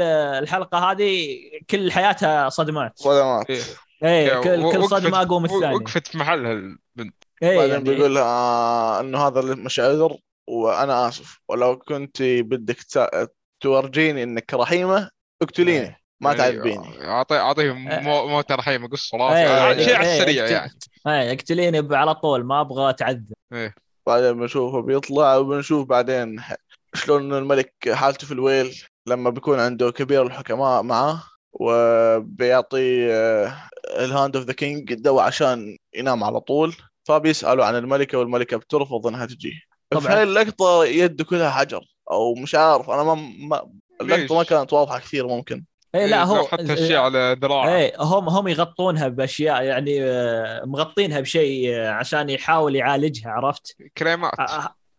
الحلقة 0.43 0.79
هذه 0.91 1.39
كل 1.71 1.93
حياتها 1.93 2.49
صدمات. 2.49 2.93
صدمات. 2.99 3.51
إيه. 3.51 3.61
إيه 4.05 4.41
كل 4.41 4.73
كل 4.73 4.85
صدمة 4.85 5.23
اقوى 5.23 5.41
من 5.41 5.45
الثانية. 5.45 5.77
وقفت 5.77 6.07
في 6.07 6.19
محلها 6.19 6.53
البنت. 6.53 7.15
إيه 7.43 7.57
بعدين 7.57 7.73
يعني 7.73 7.85
بيقول 7.85 8.15
لها 8.15 8.23
آه 8.23 9.01
إنه 9.01 9.27
هذا 9.27 9.41
اللي 9.41 9.55
مش 9.55 9.81
عذر. 9.81 10.17
وأنا 10.51 11.09
آسف. 11.09 11.41
ولو 11.49 11.79
كنت 11.79 12.23
بدك 12.23 12.77
تورجيني 13.61 14.23
إنك 14.23 14.55
رحيمة 14.55 15.11
اقتليني. 15.43 15.81
إيه. 15.87 16.01
ما 16.21 16.33
يعني 16.33 16.39
تعذبيني. 16.53 17.05
اعطيه 17.09 17.39
أعطيه 17.39 17.63
إيه. 17.63 17.73
مو- 18.01 18.27
موت 18.29 18.53
رحيمة 18.53 18.89
قص 18.89 19.15
إيه، 19.15 19.21
راسي 19.21 19.41
يعني- 19.41 19.85
شيء 19.85 19.97
على 19.97 20.07
إيه، 20.07 20.13
السريع 20.19 20.47
يعني. 20.47 20.73
إيه 21.07 21.33
اقتليني 21.33 21.97
على 21.97 22.15
طول 22.15 22.45
ما 22.45 22.61
أبغى 22.61 22.91
أتعذب. 22.91 23.33
بعدين 24.07 24.33
بنشوفه 24.33 24.81
بيطلع 24.83 25.37
وبنشوف 25.37 25.89
بعدين 25.89 26.43
شلون 26.95 27.35
الملك 27.35 27.75
حالته 27.93 28.27
في 28.27 28.33
الويل 28.33 28.83
لما 29.07 29.31
بيكون 29.31 29.61
عنده 29.61 29.91
كبير 29.91 30.27
الحكماء 30.27 30.83
معاه 30.83 31.23
وبيعطي 31.53 33.13
آه، 33.13 33.53
ال 33.99 34.06
Hand 34.06 34.37
of 34.37 34.45
the 34.47 34.53
King 34.53 34.93
الدواء 34.93 35.25
عشان 35.25 35.77
ينام 35.95 36.25
على 36.25 36.41
طول. 36.41 36.77
فبيسألوا 37.05 37.65
عن 37.65 37.77
الملكة 37.77 38.19
والملكة 38.19 38.57
بترفض 38.57 39.07
إنها 39.07 39.27
تجي 39.91 40.01
في 40.01 40.07
طبعاً. 40.07 40.19
هاي 40.19 40.23
اللقطة 40.23 40.85
يده 40.85 41.25
كلها 41.25 41.51
حجر 41.51 41.81
أو 42.11 42.35
مش 42.35 42.55
عارف 42.55 42.91
أنا 42.91 43.03
ما, 43.03 43.15
ما 43.39 43.71
اللقطة 44.01 44.35
ما؟ 44.35 44.43
كانت 44.45 44.73
واضحة 44.73 44.99
كثير 44.99 45.27
ممكن 45.27 45.65
إيه 45.95 46.07
لا 46.07 46.25
هو 46.25 46.47
حتى 46.47 46.73
الشيء 46.73 46.97
على 46.97 47.37
ذراعه 47.43 47.69
إيه 47.77 47.93
هم 48.03 48.29
هم 48.29 48.49
يغطونها 48.49 49.09
بأشياء 49.09 49.63
يعني 49.63 50.05
آه، 50.05 50.65
مغطينها 50.65 51.21
بشيء 51.21 51.75
آه، 51.75 51.91
عشان 51.91 52.31
يحاول 52.31 52.77
يعالجها 52.77 53.31
عرفت؟ 53.31 53.77
كريمات 53.99 54.33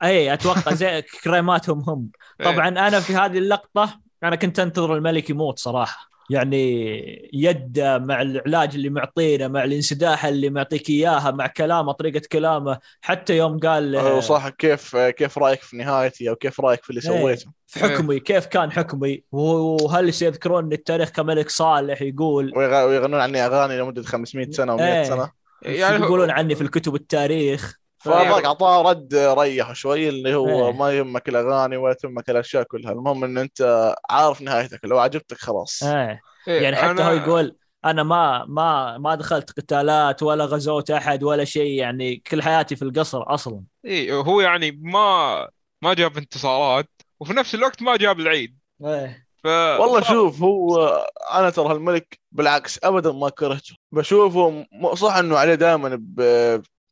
اي 0.04 0.34
أتوقع 0.34 0.74
زي 0.74 1.02
كريماتهم 1.24 1.80
هم 1.90 2.10
إيه. 2.42 2.46
طبعا 2.46 2.68
أنا 2.68 3.00
في 3.00 3.16
هذه 3.16 3.38
اللقطة 3.38 4.00
أنا 4.24 4.36
كنت 4.36 4.60
أنتظر 4.60 4.96
الملك 4.96 5.30
يموت 5.30 5.60
صراحة 5.60 6.11
يعني 6.32 7.30
يده 7.34 7.98
مع 7.98 8.22
العلاج 8.22 8.76
اللي 8.76 8.90
معطينه 8.90 9.48
مع 9.48 9.64
الانسداح 9.64 10.26
اللي 10.26 10.50
معطيك 10.50 10.90
إياها 10.90 11.32
مع 11.32 11.48
كلامه 11.48 11.92
طريقة 11.92 12.22
كلامه. 12.32 12.80
حتى 13.02 13.38
يوم 13.38 13.60
قال 13.60 13.96
أه، 13.96 14.20
صح 14.20 14.50
كيف 14.50 14.96
كيف 14.98 15.38
رأيك 15.38 15.62
في 15.62 15.78
نهايتي 15.78 16.30
أو 16.30 16.36
كيف 16.36 16.62
رأيك 16.62 16.84
في 16.84 16.90
اللي 16.90 17.02
إيه. 17.02 17.22
سويته؟ 17.22 17.52
في 17.68 17.80
حكمي 17.80 18.20
كيف 18.20 18.46
كان 18.46 18.72
حكمي؟ 18.72 19.24
وهل 19.32 20.14
سيذكرون 20.14 20.74
التاريخ 20.74 21.10
كملك 21.10 21.50
صالح 21.50 22.02
يقول 22.02 22.52
ويغ- 22.56 22.86
ويغنون 22.88 23.20
عني 23.20 23.46
أغاني 23.46 23.80
لمدة 23.80 24.04
500 24.04 24.52
سنة 24.52 24.78
و100 24.78 24.82
إيه. 24.82 25.04
سنة؟ 25.04 25.32
يعني 25.62 26.00
هو- 26.04 26.06
يقولون 26.08 26.30
عني 26.32 26.56
في 26.56 26.62
الكتب 26.62 26.96
التاريخ. 26.96 27.81
فذاك 28.04 28.46
اعطاه 28.46 28.82
رد 28.90 29.16
ريح 29.16 29.74
شوي 29.74 30.10
اللي 30.10 30.36
هو 30.36 30.68
إيه. 30.68 30.74
ما 30.74 30.92
يهمك 30.92 31.30
الأغاني 31.30 31.78
ولا 31.78 31.94
تهمك 31.94 32.30
الأشياء 32.30 32.64
كلها. 32.64 32.92
المهم 32.92 33.24
إن 33.24 33.38
أنت 33.38 33.94
عارف 34.10 34.42
نهايتك 34.42 34.86
لو 34.86 35.00
عجبتك 35.00 35.38
خلاص. 35.38 35.84
إيه. 35.84 36.22
إيه، 36.48 36.62
يعني 36.62 36.76
حتى 36.76 36.96
أنا- 36.96 37.02
هو 37.02 37.12
يقول 37.14 37.56
أنا 37.86 38.04
ما 38.04 38.46
ما 38.48 38.98
ما 38.98 39.16
دخلت 39.16 39.52
قتالات 39.52 40.24
ولا 40.24 40.46
غزوت 40.46 40.92
أحد 40.92 41.24
ولا 41.24 41.44
شيء 41.46 41.80
يعني 41.80 42.16
كل 42.16 42.42
حياتي 42.42 42.76
في 42.76 42.82
القصر 42.82 43.34
أصلا. 43.34 43.64
إيه 43.86 44.14
هو 44.14 44.42
يعني 44.42 44.72
ما 44.82 45.48
ما 45.82 45.94
جاب 45.94 46.18
انتصارات 46.18 46.90
وفي 47.20 47.34
نفس 47.34 47.56
الوقت 47.56 47.82
ما 47.82 47.98
جاب 47.98 48.20
العيد. 48.20 48.58
إيه. 48.86 49.28
ف 49.44 49.48
والله 49.48 50.02
شوف 50.02 50.42
هو 50.42 50.88
أنا 51.34 51.50
ترى 51.50 51.72
الملك 51.72 52.20
بالعكس 52.32 52.80
ابدا 52.84 53.12
ما 53.12 53.30
كرهته. 53.30 53.76
بشوفه 53.92 54.66
صح 54.94 55.16
إنه 55.16 55.38
عليه 55.38 55.56
دائما 55.56 56.02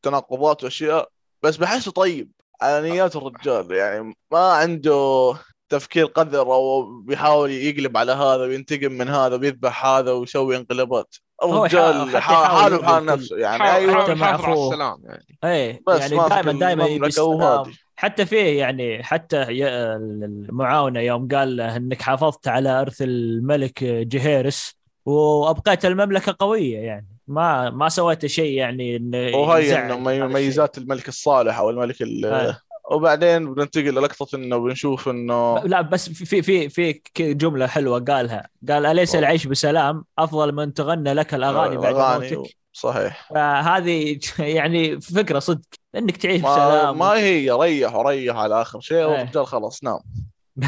بتناقضات 0.01 0.63
وأشياء 0.63 1.09
بس 1.43 1.57
بحسه 1.57 1.91
طيب 1.91 2.31
على 2.61 2.89
نيات 2.89 3.15
الرجال. 3.15 3.71
يعني 3.71 4.15
ما 4.31 4.51
عنده 4.53 5.33
تفكير 5.69 6.05
قذر 6.05 6.53
أو 6.53 6.99
بيحاول 7.01 7.51
يقلب 7.51 7.97
على 7.97 8.11
هذا 8.11 8.41
وينتقم 8.41 8.91
من 8.91 9.09
هذا 9.09 9.35
ويذبح 9.35 9.85
هذا 9.85 10.11
ويسوي 10.11 10.57
انقلابات. 10.57 11.15
الرجال 11.43 12.17
حاله 12.17 12.75
الكل. 12.75 13.05
نفسه. 13.05 13.37
يعني 13.37 13.63
حاول 13.63 13.89
أيوه. 13.89 14.03
حتى 14.03 14.13
مع. 14.13 14.35
السلام 14.35 15.01
يعني. 15.43 15.83
بس 15.87 16.11
يعني 16.11 16.29
دائما 16.29 16.51
دائما 16.51 17.63
حتى 17.95 18.25
فيه 18.25 18.59
يعني 18.59 19.03
حتى 19.03 19.41
المعاونة 19.41 20.99
يوم 20.99 21.27
قال 21.27 21.55
له 21.55 21.75
إنك 21.75 22.01
حافظت 22.01 22.47
على 22.47 22.69
أرث 22.81 23.01
الملك 23.01 23.83
جهيرس 23.83 24.75
وأبقيت 25.05 25.85
المملكة 25.85 26.35
قوية 26.39 26.77
يعني. 26.77 27.07
ما 27.29 27.69
ما 27.69 27.89
سويت 27.89 28.25
شيء 28.25 28.53
يعني 28.57 28.95
انه 28.95 29.37
وهي 29.37 29.75
إنه 29.79 29.93
هذا 29.93 29.95
مي- 29.95 30.17
الشيء. 30.25 30.33
ميزات 30.33 30.77
الملك 30.77 31.07
الصالح 31.07 31.59
أو 31.59 31.69
الملك 31.69 32.01
ال. 32.01 32.55
وبعدين 32.91 33.53
بننتقل 33.53 33.83
للقطة 33.89 34.35
إنه 34.35 34.57
بنشوف 34.57 35.09
إنه 35.09 35.59
لا 35.59 35.81
بس 35.81 36.09
في 36.09 36.41
في 36.41 36.69
في 36.69 37.01
جملة 37.19 37.67
حلوة 37.67 37.99
قالها. 37.99 38.49
قال 38.69 38.85
أليس. 38.85 39.15
العيش 39.15 39.47
بسلام؟ 39.47 40.03
أفضل 40.19 40.51
من 40.55 40.73
تغنى 40.73 41.13
لك 41.13 41.33
الأغاني 41.33 41.77
بعد 41.77 42.21
موتك. 42.21 42.55
صحيح. 42.73 43.29
فهذه 43.33 44.19
يعني 44.39 45.01
فكرة 45.01 45.39
صدق. 45.39 45.61
إنك 45.95 46.17
تعيش 46.17 46.41
ما, 46.41 46.53
بسلام. 46.53 46.97
ما 46.99 47.05
هي 47.13 47.51
ريح 47.51 47.95
وريح 47.95 48.35
على 48.35 48.61
آخر 48.61 48.79
شيء 48.79 48.97
إيه. 48.97 49.05
والرجال 49.05 49.47
خلاص 49.47 49.83
نام. 49.83 49.99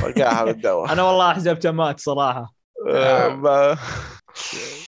رجعها 0.04 0.46
بالدواء. 0.46 0.92
أنا 0.94 1.04
والله 1.04 1.32
احسبته 1.32 1.72
مات 1.72 2.00
صراحة. 2.00 2.54
آه، 2.90 3.78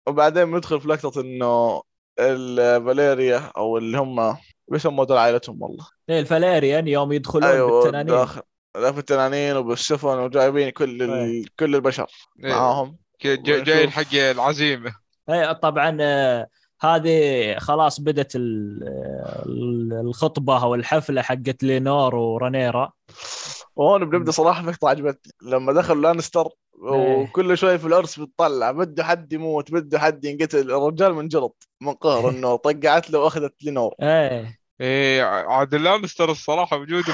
وبعدين 0.07 0.51
بندخل 0.51 0.81
في 0.81 0.89
لقطة 0.89 1.21
إنه 1.21 1.83
الفاليريا 2.19 3.53
أو 3.57 3.79
اللي 3.79 3.99
هم 3.99 4.37
بيسموا 4.69 5.05
دول 5.05 5.19
عائلتهم 5.19 5.63
والله. 5.63 5.87
إيه 6.11 6.21
الفاليريان 6.21 6.89
يوم 6.89 7.13
يدخلون 7.13 7.45
أيوه 7.45 7.83
بالتنانين. 7.83 8.15
داخل 8.15 8.43
لا 8.77 8.93
في 8.93 8.99
التنانين 8.99 9.57
وبالسفن 9.57 10.19
وجايبين 10.19 10.71
كل 10.71 11.03
ال... 11.03 11.11
إيه. 11.13 11.45
كل 11.61 11.75
البشر 11.75 12.07
إيه، 12.45 12.51
معاهم. 12.51 12.97
جاي-. 13.25 13.89
حق 13.89 14.15
العزيمة. 14.15 14.95
اي 15.31 15.55
طبعا 15.55 15.97
آه، 16.01 16.47
هذه 16.81 17.59
خلاص 17.59 18.01
بدت 18.01 18.37
ال- 18.37 18.83
ال- 19.47 20.01
الخطبة 20.07 20.63
أو 20.63 20.75
الحفلة 20.75 21.23
حقت 21.23 21.63
لينور 21.63 22.15
ورينيرا. 22.15 22.93
وهون 23.77 24.11
بنبدأ 24.11 24.31
صراحة 24.31 24.63
مقطع 24.63 24.89
عجبتني. 24.89 25.33
لما 25.43 25.73
دخل 25.73 26.03
لانستر 26.03 26.49
وكل 26.83 27.59
شوي 27.59 27.79
في 27.79 27.87
العرس 27.87 28.21
بتطلع 28.21 28.71
بده 28.71 29.05
حد 29.05 29.33
يموت 29.33 29.71
بده 29.73 29.99
حد 29.99 30.25
ينقتل. 30.25 30.71
الرجال 30.71 31.15
منجلط 31.15 31.69
من 31.81 31.93
قهر 31.95 32.31
انه 32.31 32.57
طقعت 32.57 33.11
له 33.11 33.19
وأخذت 33.19 33.55
لينور 33.65 33.95
إيه. 34.03 34.59
إيه 34.81 35.23
عاد 35.23 35.75
لانستر 35.75 36.31
الصراحة 36.31 36.77
وجوده 36.77 37.13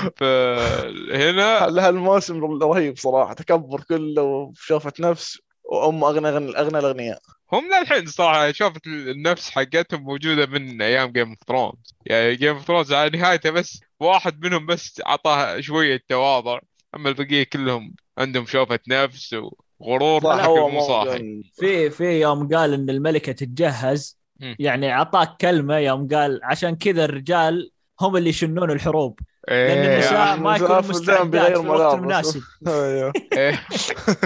هنا. 1.13 1.67
لها 1.75 1.89
الموسم 1.89 2.45
رهيب 2.63 2.97
صراحة 2.99 3.33
تكبر 3.35 3.81
كله 3.81 4.23
وشوفة 4.23 4.93
نفس 5.01 5.39
وأم 5.65 6.05
أغنى 6.05 6.29
أغنى 6.29 6.79
الأغنياء. 6.79 7.19
هم 7.53 7.65
للحين 7.81 8.07
صراحة 8.07 8.53
شوفت 8.53 8.87
النفس 8.87 9.51
حقتهم 9.51 10.01
موجودة 10.03 10.47
من 10.47 10.83
أيام 10.83 11.13
جيم 11.13 11.29
اوف 11.29 11.39
ثرونز 11.49 11.95
يعني 12.07 12.37
جيم 12.37 12.55
اوف 12.55 12.67
ثرونز 12.67 12.93
على 12.93 13.19
نهايته 13.19 13.51
بس 13.51 13.81
واحد 14.01 14.45
منهم 14.45 14.67
بس 14.67 15.03
عطاه 15.07 15.61
شوية 15.61 16.01
تواضع. 16.09 16.59
أما 16.99 17.09
البقية 17.09 17.43
كلهم 17.53 17.95
عندهم 18.19 18.47
شوفة 18.47 18.79
نفس 18.89 19.37
وغرور 19.79 20.35
لكن 20.37 20.45
هو 20.45 20.69
مو 20.69 20.81
صاحي. 20.81 21.23
مو 21.23 21.43
في 21.57 21.91
في 21.91 22.21
يوم 22.21 22.49
قال 22.49 22.75
إن 22.75 22.91
الملكة 22.91 23.33
تتجهز. 23.33 24.19
يعني 24.59 24.93
أعطاك 24.93 25.37
كلمة 25.41 25.77
يوم 25.77 26.09
قال 26.09 26.41
عشان 26.43 26.77
كذا 26.77 27.05
الرجال 27.05 27.71
هم 28.01 28.17
اللي 28.17 28.29
يشنون 28.29 28.71
الحروب. 28.71 29.21
لأن 29.49 29.79
إيه، 29.79 29.95
النساء 29.95 30.37
ما 30.37 30.57
يكونوا 30.57 30.81
النساء 30.81 30.83
في 30.83 30.91
الدم 30.91 31.13
مستعدات 31.13 31.43
بغير 31.43 31.55
في 31.57 31.61
الوقت. 31.63 31.95
المناسب 31.95 32.43
أيوه. 32.67 33.13
إيه. 33.33 33.67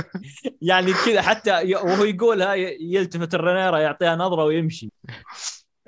يعني 0.70 0.92
كذا 1.06 1.22
حتى 1.22 1.50
وهو 1.74 2.04
يقولها 2.04 2.54
يلتفت 2.80 3.34
الرنيرة 3.34 3.78
يعطيها 3.78 4.16
نظرة 4.16 4.44
ويمشي. 4.44 4.90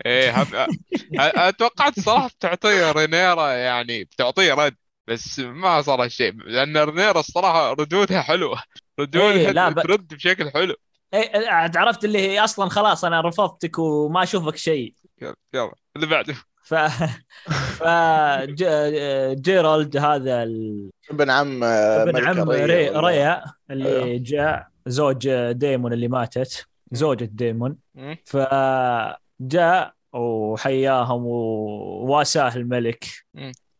إيه 0.06 0.32
أ- 0.32 0.68
اتوقعت 1.16 2.00
صراحة 2.00 2.28
بتعطيه 2.28 2.92
رينيرا 2.92 3.48
يعني 3.52 4.04
بتعطيه 4.04 4.54
رد. 4.54 4.76
بس 5.08 5.38
ما 5.38 5.82
صار 5.82 6.02
هالشيء 6.04 6.32
لأن 6.34 6.76
رينيرا 6.76 7.20
الصراحة 7.20 7.72
ردودها 7.72 8.20
حلوة. 8.22 8.62
ردودها 9.00 9.32
إيه، 9.32 9.50
لا، 9.50 9.68
ب- 9.74 9.80
ترد 9.82 10.14
بشكل 10.14 10.50
حلو. 10.50 10.74
اي 11.14 11.46
عاد 11.48 11.76
عرفت 11.76 12.04
اللي 12.04 12.18
هي 12.18 12.44
أصلا 12.44 12.68
خلاص 12.68 13.04
أنا 13.04 13.20
رفضتك 13.20 13.78
وما 13.78 14.22
أشوفك 14.22 14.56
شيء. 14.56 14.94
يلا 15.22 15.34
يلا. 15.54 15.72
اللي 15.96 16.06
بعده. 16.06 16.34
ف 16.62 16.74
ف 17.78 17.82
ج- 18.44 19.40
جيرالد 19.40 19.96
هذا 19.96 20.42
ال... 20.42 20.90
ابن 21.10 21.30
عم 21.30 21.64
آه، 21.64 22.02
ابن 22.02 22.24
عم 22.24 22.50
ريا 22.50 22.66
ري... 22.66 22.88
ريا 22.88 23.44
اللي 23.70 23.88
أيوه. 24.04 24.18
جاء 24.22 24.68
زوج 24.86 25.28
ديمون 25.52 25.92
اللي 25.92 26.08
ماتت 26.08 26.66
زوجة 26.92 27.24
ديمون. 27.24 27.76
فجاء 28.24 29.94
وحياهم 30.12 31.22
وواساه 31.26 32.56
الملك. 32.56 33.04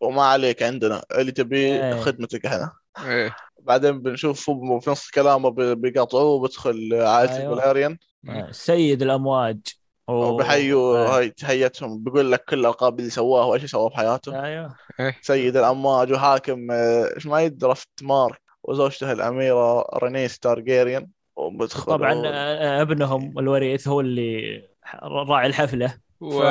وما 0.05 0.23
عليك 0.23 0.63
عندنا 0.63 1.03
اللي 1.19 1.33
تبيه 1.33 1.85
إيه. 1.89 2.01
خدمتك 2.01 2.47
إحنا 2.47 2.73
إيه. 3.07 3.37
بعدين 3.63 4.03
بنشوف 4.03 4.51
في 4.81 4.91
نص 4.91 5.11
كلامه 5.11 5.49
بي- 5.51 5.75
بيقاطعوه 5.75 6.25
وبيدخل 6.25 6.95
عائلة 6.95 7.37
أيوه. 7.37 7.53
الفالاريان 7.53 7.99
مم. 8.23 8.49
سيد 8.51 9.03
الأمواج. 9.03 9.59
و- 10.09 10.13
وبيحيوا 10.13 10.99
آه. 10.99 11.19
هاي 11.19 11.31
تحيتهم 11.31 12.03
بيقول 12.05 12.33
لك 12.33 12.45
كل 12.45 12.59
الالقاب 12.61 12.99
اللي 12.99 13.11
سواها 13.11 13.45
وإيش 13.45 13.65
سواه 13.65 13.89
بحياته. 13.89 14.45
أيوه. 14.45 14.75
سيد 15.23 15.57
الأمواج 15.57 16.13
وحاكم 16.13 16.71
آه، 16.71 17.15
إيش 17.17 17.27
ما 17.27 17.41
ي 17.43 17.50
دريفت 17.50 17.89
مارك 18.03 18.41
وزوجته 18.65 19.13
الأميرة 19.13 19.81
رينيس 20.03 20.39
تارجيريان 20.39 21.09
وبدخل 21.37 21.93
طبعا 21.93 22.23
آه، 22.27 22.83
ابنهم 22.83 23.39
الوريث 23.39 23.89
هو 23.89 24.01
اللي 24.01 24.63
راعي 25.03 25.47
الحفلة. 25.47 25.99
و... 26.21 26.43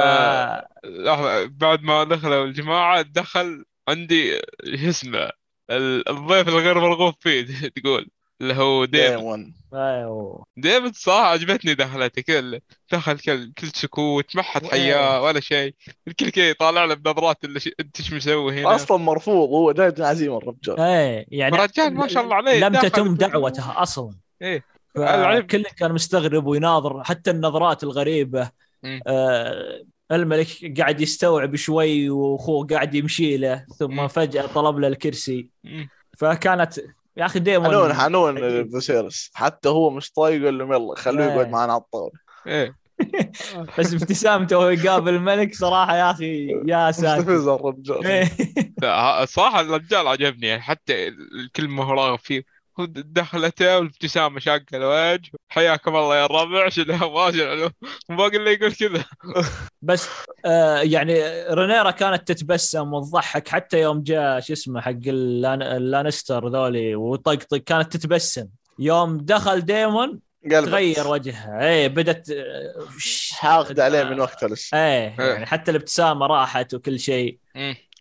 لحظة 0.86 1.46
بعد 1.46 1.82
ما 1.84 2.04
دخلوا 2.04 2.46
الجماعة 2.46 3.02
دخل 3.02 3.66
عندي 3.88 4.40
شو 4.76 4.90
اسمه 4.90 5.30
ال- 5.72 6.10
الضيف 6.10 6.48
الغير 6.48 6.80
مرغوب 6.80 7.14
فيه 7.20 7.46
تقول 7.76 8.10
اللي 8.42 8.54
هو 8.54 8.86
ديمون 8.86 9.54
أيوه. 9.74 10.46
ديمن 10.58 10.92
صراحة 10.94 11.28
عجبتني 11.28 11.74
دخلته 11.74 12.22
كل 12.22 12.60
دخل 12.92 13.20
كل 13.20 13.52
كل 13.58 13.68
سكوت 13.68 14.36
ما 14.36 14.42
حد 14.42 14.66
حياه 14.66 15.22
ولا 15.22 15.40
شيء. 15.40 15.76
الكل 16.08 16.30
كذا 16.30 16.50
يطالع 16.50 16.86
له 16.86 16.94
بنظرات 16.94 17.44
اللي 17.44 17.60
ش... 17.60 17.70
أنت 17.80 18.00
إيش 18.00 18.14
مسوي 18.14 18.62
هنا؟ 18.62 18.76
أصلا 18.76 18.98
مرفوض 18.98 19.50
هو 19.50 19.72
جاي 19.72 19.94
من 19.98 20.06
عزيمة 20.06 20.38
الرجال. 20.38 20.80
إيه 20.80 21.26
يعني 21.28 21.56
الرجال 21.56 21.94
ما 21.94 22.08
شاء 22.08 22.24
الله 22.24 22.36
عليه 22.36 22.60
لم 22.68 22.80
تتم 22.80 23.16
دعوتها 23.16 23.82
أصلا. 23.84 24.16
إيه. 24.42 24.64
فكل 24.96 25.64
كان 25.64 25.92
مستغرب 25.92 26.46
ويناظر 26.46 27.04
حتى 27.04 27.32
النظرات 27.32 27.84
الغريبة. 27.84 28.63
آه 29.08 29.84
الملك 30.12 30.48
قاعد 30.80 31.02
يستوعب 31.02 31.56
شوي 31.56 32.10
واخوه 32.10 32.68
قاعد 32.68 32.96
يمشي 32.96 33.38
له 33.38 33.66
ثم 33.80 33.96
مم. 33.96 34.08
فجأة 34.08 34.46
طلب 34.48 34.78
له 34.80 34.88
الكرسي 34.88 35.50
مم. 35.64 35.90
فكانت 36.18 36.78
يا 37.18 37.26
أخي 37.26 37.40
ديمون 37.40 37.94
حنون 37.94 38.38
حنون. 38.38 38.70
فيسيرس 38.70 39.32
حتى 39.34 39.70
هو 39.70 39.90
مش 39.90 40.12
طايق 40.12 40.42
يقول 40.42 40.60
لهم 40.60 40.74
يلا 40.74 40.96
خلوه 40.96 41.26
إيه. 41.28 41.32
يقعد 41.34 41.50
معنا 41.50 41.74
على 41.74 41.82
الطاولة 41.82 42.12
إيه 42.48 42.76
بس 43.80 43.94
ابتسامته 43.94 44.58
وهو 44.58 44.70
يقابل 44.70 45.14
الملك 45.14 45.56
صراحة 45.56 45.98
يا 45.98 46.12
أخي 46.12 46.48
يا 46.68 46.92
ساتر 46.92 47.22
مستفز 47.22 47.48
الرجال 47.48 48.06
إيه. 48.08 48.30
لا 48.82 48.88
ه- 48.94 49.24
الصراحة 49.24 49.62
الرجال 49.62 50.08
عجبني 50.08 50.60
حتى 50.62 51.08
الكلمة 51.08 51.84
هو 51.84 51.92
راغب 51.94 52.20
فيه 52.20 52.44
دخلته 52.80 53.78
والابتسامة 53.78 54.40
شاقة 54.40 54.66
الوجه. 54.74 55.32
حياكم 55.50 55.96
الله 55.96 56.16
يا 56.18 56.26
الربع 56.26 56.70
شنو 56.70 57.10
ما 57.10 57.32
شنو 57.32 57.70
باقي 58.10 58.38
اللي 58.38 58.54
يقول 58.54 58.74
كذا. 58.74 59.06
بس 59.82 60.10
آه 60.46 60.78
يعني 60.78 61.14
رينيرا 61.50 61.92
كانت 61.92 62.32
تتبسم 62.32 62.94
وتضحك 62.94 63.48
حتى 63.48 63.82
يوم 63.82 64.04
جاء 64.04 64.40
شو 64.40 64.54
اسمه 64.54 64.82
حق 64.82 64.90
اللان- 65.08 65.62
اللانستر 65.62 66.48
ذولي 66.48 66.96
وطقطق 66.96 67.58
كانت 67.58 67.98
تتبسم. 67.98 68.48
يوم 68.80 69.18
دخل 69.18 69.62
ديمون 69.62 70.20
قلبت. 70.52 70.66
تغير 70.70 71.08
وجهها. 71.08 71.66
إيه 71.68 71.88
بدت 71.88 72.30
آه، 72.30 72.74
ش- 73.00 73.32
حاقد 73.34 73.80
عليه 73.80 74.04
من 74.04 74.20
وقتها 74.20 74.50
لسه 74.50 74.78
إيه 74.78 75.16
يعني 75.20 75.46
حتى 75.46 75.72
الابتسامة 75.72 76.26
راحت 76.26 76.74
وكل 76.74 77.00
شيء. 77.00 77.38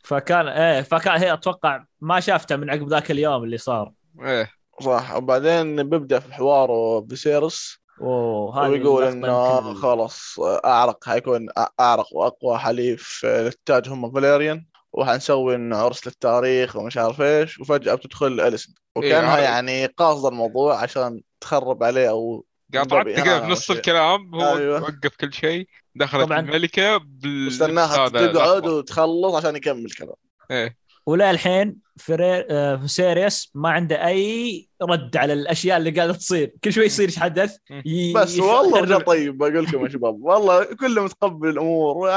فكان 0.05 0.49
إيه 0.49 0.83
فكان 0.83 1.20
هي 1.20 1.33
أتوقع 1.33 1.85
ما 2.01 2.20
شافته 2.20 2.57
من 2.57 2.70
عقب 2.70 2.89
ذاك 2.89 3.11
اليوم 3.11 3.45
اللي 3.45 3.59
صار. 3.59 3.93
إيه. 4.25 4.62
صح 4.83 5.16
وبعدين 5.16 5.89
بيبدأ 5.89 6.18
في 6.18 6.26
الحوار 6.26 6.99
بسيرس 7.01 7.78
وهذه 8.01 8.70
ويقول 8.70 9.05
إنه 9.05 9.74
خلاص 9.74 10.37
أعرق 10.64 11.05
حيكون 11.09 11.49
أعرق 11.80 12.07
وأقوى 12.12 12.59
حليف 12.59 13.20
للتاج 13.24 13.89
هم 13.89 14.12
فاليريان 14.12 14.66
وحنسوي 14.93 15.55
إنه 15.55 15.76
عرس 15.76 16.07
للتاريخ 16.07 16.76
ومش 16.76 16.97
عارف 16.97 17.20
إيش 17.20 17.61
وفجأة 17.61 17.95
بتدخل 17.95 18.41
اليسن 18.41 18.74
وكأنها 18.97 19.37
إيه، 19.37 19.43
يعني 19.43 19.87
قاصدة 19.87 20.28
الموضوع 20.28 20.83
عشان 20.83 21.22
تخرب 21.41 21.85
عليه 21.85 22.11
أو 22.11 22.45
قاطعت 22.74 23.07
أنا 23.07 23.39
بنص. 23.39 23.70
الكلام 23.70 24.35
هو 24.35 24.57
أيوه. 24.57 24.83
وقف 24.83 25.16
كل 25.20 25.33
شيء 25.33 25.68
دخلت 25.95 26.24
طبعاً. 26.24 26.41
الملكة 26.41 26.97
بال 26.97 27.49
استناها 27.49 28.09
تقعد. 28.09 28.66
وتخلص 28.66 29.35
عشان 29.35 29.57
يكمل 29.57 29.91
كلام 29.91 30.14
إيه 30.51 30.76
ولا 31.07 31.30
الحين 31.30 31.76
فرير 31.98 32.46
آه، 32.50 32.76
فيسيريس 32.76 33.50
ما 33.55 33.70
عنده 33.70 34.07
أي 34.07 34.68
رد 34.82 35.16
على 35.16 35.32
الأشياء 35.32 35.78
اللي 35.78 35.90
قاعدة 35.90 36.12
تصير. 36.12 36.53
كل 36.64 36.72
شوي 36.72 36.84
يصير 36.84 37.11
حدث 37.18 37.57
ي- 37.86 38.12
بس 38.12 38.38
والله 38.38 38.80
رجال 38.80 39.05
طيب 39.05 39.38
بقول 39.38 39.64
لكم 39.64 39.84
يا 39.84 39.88
شباب 39.90 40.22
والله 40.22 40.64
كله 40.64 41.05
متقبل 41.05 41.48
الأمور. 41.48 42.09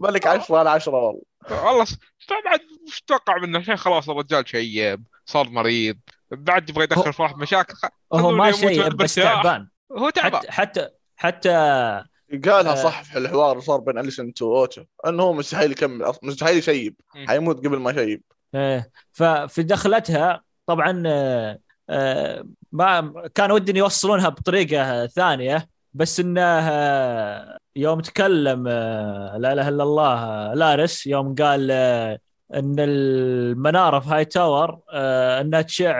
ملك 0.00 0.26
10 0.26 0.56
على 0.58 0.70
10 0.70 0.92
والله. 0.92 1.20
والله 1.66 1.84
ص- 1.84 1.98
بعد 2.44 2.60
وش 2.88 3.00
تتوقع 3.00 3.38
منه؟ 3.38 3.58
الحين 3.58 3.76
خلاص 3.76 4.08
الرجال 4.10 4.48
شيب 4.48 5.04
صار 5.26 5.48
مريض 5.50 5.96
بعد 6.30 6.70
يبغى 6.70 6.84
يدخل 6.84 7.12
في 7.12 7.22
واحد 7.22 7.36
مشاكل 7.38 7.74
هو 8.12 8.30
ما 8.30 8.48
يموت 8.48 8.60
شيء 8.60 8.88
بس. 8.88 9.14
تعبان. 9.14 9.68
هو 9.98 10.10
تعبان. 10.10 10.40
حتى 10.40 10.50
حتى 10.52 10.88
حتى 11.16 12.04
قالها 12.36 12.72
آه. 12.72 12.84
صح 12.84 13.02
في 13.02 13.18
الحوار 13.18 13.52
اللي 13.52 13.62
صار 13.62 13.80
بين 13.80 13.98
اليسنت 13.98 14.42
واوتو 14.42 14.84
أنه 15.06 15.22
هو 15.22 15.32
مستحيل 15.32 15.72
يكمل 15.72 16.12
مستحيل 16.22 16.58
يشيب. 16.58 16.94
حيموت 17.28 17.66
قبل 17.66 17.78
ما 17.78 17.90
يشيب 17.90 18.22
إيه، 18.54 18.90
ففي 19.12 19.62
دخلتها 19.62 20.42
طبعا 20.66 21.02
آه، 21.06 21.58
آه، 21.90 22.44
ما 22.72 23.12
كان 23.34 23.50
ودي 23.50 23.78
يوصلونها 23.78 24.28
بطريقة 24.28 25.06
ثانية 25.06 25.68
بس 25.94 26.20
إنه 26.20 26.70
يوم 27.76 28.00
تكلم 28.00 28.68
لا 29.38 29.52
إله 29.52 29.68
إلا 29.68 29.82
الله 29.82 30.54
لارس 30.54 31.06
يوم 31.06 31.34
قال 31.34 31.70
إن 32.54 32.76
المنارة 32.78 34.00
في 34.00 34.08
هاي 34.08 34.24
تاور 34.24 34.80
إنها 35.40 35.62
تشع 35.62 35.96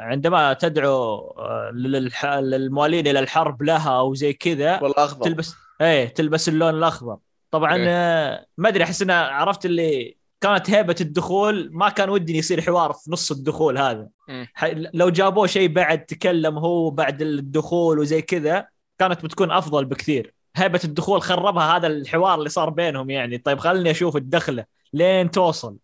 عندما 0.00 0.52
تدعو 0.52 1.34
للموالين 1.72 3.06
إلى 3.06 3.18
الحرب 3.18 3.62
لها 3.62 3.98
أو 3.98 4.14
زي 4.14 4.32
كذا 4.32 4.92
تلبس 5.22 5.54
إيه 5.80 6.08
تلبس 6.08 6.48
اللون 6.48 6.74
الأخضر. 6.74 7.16
طبعا 7.50 7.74
إيه. 7.76 8.46
ما 8.58 8.68
أدري 8.68 8.84
أحس 8.84 9.02
إنها 9.02 9.24
عرفت 9.24 9.66
اللي 9.66 10.16
كانت 10.40 10.70
هيبة 10.70 10.96
الدخول 11.00 11.68
ما 11.72 11.88
كان 11.88 12.10
ودي 12.10 12.38
يصير 12.38 12.60
حوار 12.60 12.92
في 12.92 13.10
نص 13.10 13.30
الدخول 13.30 13.78
هذا. 13.78 14.08
ح- 14.54 14.70
لو 14.74 15.08
جابوه 15.10 15.46
شيء 15.46 15.68
بعد 15.68 16.04
تكلم 16.04 16.58
هو 16.58 16.90
بعد 16.90 17.22
الدخول 17.22 17.98
وزي 17.98 18.22
كذا 18.22 18.66
كانت 18.98 19.24
بتكون 19.24 19.50
أفضل 19.50 19.84
بكثير. 19.84 20.34
هيبة 20.56 20.80
الدخول 20.84 21.22
خربها 21.22 21.76
هذا 21.76 21.86
الحوار 21.86 22.34
اللي 22.38 22.48
صار 22.48 22.70
بينهم 22.70 23.10
يعني. 23.10 23.38
طيب 23.38 23.58
خلني 23.58 23.90
أشوف 23.90 24.16
الدخلة 24.16 24.64
لين 24.92 25.30
توصل. 25.30 25.76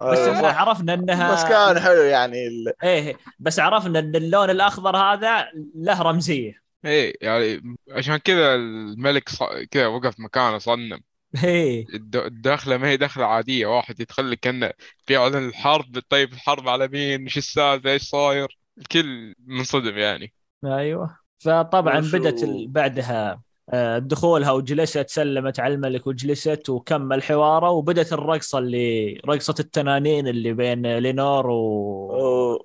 بس. 0.00 0.18
عرفنا 0.28 0.94
إنها 0.94 1.32
بس 1.32 1.44
كان 1.44 1.80
حلو 1.80 2.02
يعني 2.02 2.46
ال- 2.46 2.72
إيه 2.84 3.16
بس 3.38 3.60
عرفنا 3.60 3.98
إن 3.98 4.16
اللون 4.16 4.50
الأخضر 4.50 4.96
هذا 4.96 5.46
له 5.74 6.02
رمزية. 6.02 6.67
إيه 6.84 7.14
يعني 7.20 7.76
عشان 7.90 8.16
كذا 8.16 8.54
الملك 8.54 9.28
ص... 9.28 9.42
كذا 9.70 9.86
وقف 9.86 10.20
مكانه 10.20 10.58
صنم. 10.58 11.00
إيه. 11.44 11.86
الد- 11.94 12.16
الدخله 12.16 12.76
ما 12.76 12.88
هي 12.88 12.96
دخله 12.96 13.24
عادية 13.26 13.66
واحد 13.66 14.00
يدخل 14.00 14.30
لك 14.30 14.40
كأنه 14.40 14.72
في 15.06 15.16
اعلان 15.16 15.48
الحرب 15.48 15.98
طيب 16.08 16.32
الحرب 16.32 16.68
على 16.68 16.88
مين؟ 16.88 17.22
إيش 17.22 17.38
السالفة؟ 17.38 17.90
إيش 17.92 18.02
صاير؟ 18.02 18.58
الكل 18.78 19.34
منصدم 19.46 19.98
يعني. 19.98 20.32
أيوه. 20.64 21.18
فطبعا 21.38 21.98
وشو- 22.00 22.18
بدت 22.18 22.42
ال- 22.42 22.68
بعدها 22.68 23.42
آه، 23.72 23.98
دخولها 23.98 24.50
وجلست 24.52 25.08
سلمت 25.10 25.60
على 25.60 25.74
الملك 25.74 26.06
وجلست 26.06 26.68
وكمل 26.70 27.22
حواره 27.22 27.70
وبدت 27.70 28.12
الرقصة 28.12 28.58
اللي 28.58 29.20
رقصة 29.28 29.54
التنانين 29.60 30.28
اللي 30.28 30.52
بين 30.52 30.98
لينور 30.98 31.46
و- 31.50 32.64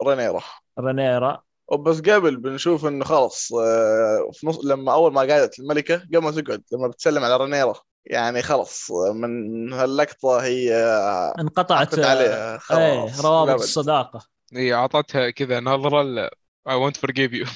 ورينيرا 0.00 0.42
ورينيرا 0.76 1.42
وبس 1.70 2.00
قبل 2.00 2.36
بنشوف 2.36 2.86
إنه 2.86 3.04
خلاص 3.04 3.52
آه، 3.52 4.30
في 4.32 4.46
نص 4.46 4.64
لما 4.64 4.92
أول 4.92 5.12
ما 5.12 5.20
قعدت 5.20 5.58
الملكة 5.58 5.96
قبل 5.96 6.18
ما 6.18 6.30
تقعد 6.30 6.62
لما 6.72 6.88
بتسلم 6.88 7.24
على 7.24 7.36
رينيرا 7.36 7.74
يعني 8.04 8.42
خلاص 8.42 8.90
آه، 8.90 9.12
من 9.12 9.72
هاللقطة 9.72 10.38
هي 10.38 10.74
آه، 10.74 11.34
انقطعت 11.40 11.98
عليها. 11.98 12.52
إيه 12.52 12.58
خلاص 12.58 13.24
روابط 13.24 13.48
لابد. 13.48 13.62
الصداقة. 13.62 14.26
هي 14.54 14.74
أعطتها 14.74 15.30
كذا 15.30 15.60
نظرة 15.60 16.02
ل... 16.02 16.28
I 16.68 16.72
won't 16.72 16.96
forgive 16.96 17.32
you. 17.32 17.48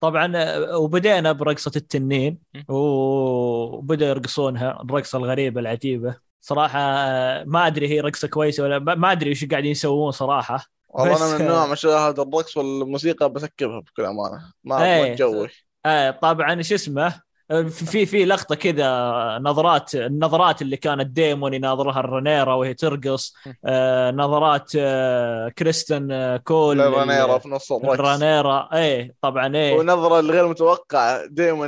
طبعا 0.00 0.32
وبدينا 0.74 1.32
برقصة 1.32 1.72
التنين 1.76 2.38
وبدأوا 2.68 4.10
يرقصونها 4.10 4.82
الرقصة 4.82 5.18
الغريبة 5.18 5.60
العجيبة. 5.60 6.16
صراحة 6.40 6.78
ما 7.44 7.66
أدري 7.66 7.88
هي 7.88 8.00
رقصة 8.00 8.28
كويسة 8.28 8.62
ولا 8.62 8.78
ما 8.78 8.94
ما 8.94 9.12
أدري 9.12 9.30
إيش 9.30 9.44
قاعدين 9.44 9.70
يسوون 9.70 10.10
صراحة. 10.10 10.66
والله 10.92 11.26
أنا 11.34 11.38
من 11.38 11.46
نوع 11.46 11.66
مشاهد 11.66 12.20
الرقص 12.20 12.56
والموسيقى 12.56 13.28
بسكبها 13.32 13.80
بكل 13.80 14.04
أمانة. 14.04 14.52
ما. 14.64 14.78
ما 14.78 15.14
تجوي 15.14 15.48
آه 15.86 16.10
طبعا 16.10 16.62
شو 16.62 16.74
اسمه؟ 16.74 17.32
في 17.70 18.06
في 18.06 18.24
لقطة 18.24 18.54
كذا 18.54 18.88
نظرات 19.42 19.94
النظرات 19.94 20.62
اللي 20.62 20.76
كانت 20.76 21.06
ديمون 21.06 21.54
يناظرها 21.54 22.00
الرنيرا 22.00 22.54
وهي 22.54 22.74
ترقص 22.74 23.34
آه 23.64 24.10
نظرات 24.10 24.72
آه 24.76 25.48
كريستن 25.48 26.12
آه 26.12 26.36
كول 26.36 26.80
رينيرا 26.80 27.38
في 27.38 27.48
نص 27.48 27.72
الرقص. 27.72 27.92
الرانيرا 27.94 28.68
إيه 28.72 29.14
طبعا 29.20 29.56
إيه. 29.56 29.78
ونظرة 29.78 30.20
الغير 30.20 30.48
متوقعة 30.48 31.26
دائما 31.26 31.66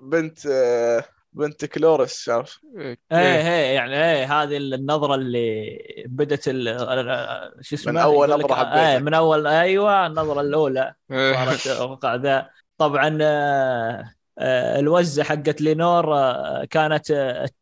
لبنت 0.00 0.46
آه، 0.46 1.04
بنت 1.36 1.64
كلوريس 1.64 2.28
عارف 2.28 2.60
إيه. 2.78 2.98
إيه 3.12 3.18
إيه 3.18 3.74
يعني 3.74 4.04
إيه 4.04 4.42
هذه 4.42 4.56
النظرة 4.56 5.14
اللي 5.14 5.78
بدت 6.06 6.48
ال- 6.48 7.56
شو 7.60 7.74
اسمه 7.76 7.92
من 7.92 8.00
نظرة 8.30 8.54
حبيتها. 8.54 8.92
إيه 8.92 8.98
من 8.98 9.14
أول 9.14 9.46
أيوه 9.46 10.06
النظرة 10.06 10.40
الأولى 10.40 10.94
إيه. 11.10 11.32
صارت 11.54 11.80
وقع 11.80 12.14
ذا 12.14 12.48
طبعا 12.78 13.18
آه، 13.22 14.10
آه، 14.38 14.78
الوزه 14.78 15.22
حقت 15.24 15.60
لينور 15.60 16.14
آه، 16.14 16.64
كانت 16.70 17.12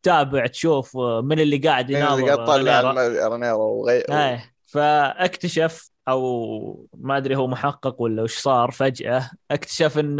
تتابع 0.01 0.47
تشوف 0.47 0.97
من 0.97 1.39
اللي 1.39 1.57
قاعد 1.57 1.89
يناظر 1.89 2.13
اللي 2.19 2.31
قاعد 2.31 2.47
طلع 2.47 2.81
رينيرا. 2.81 3.27
رينيرا 3.29 3.53
وغي... 3.53 4.03
إيه 4.09 4.53
فاكتشف 4.65 5.89
أو 6.07 6.87
ما 6.97 7.17
أدري 7.17 7.35
هو 7.35 7.47
محقق 7.47 8.01
ولا 8.01 8.23
وش 8.23 8.37
صار 8.37 8.71
فجأة 8.71 9.29
اكتشف 9.51 9.97
إن 9.99 10.17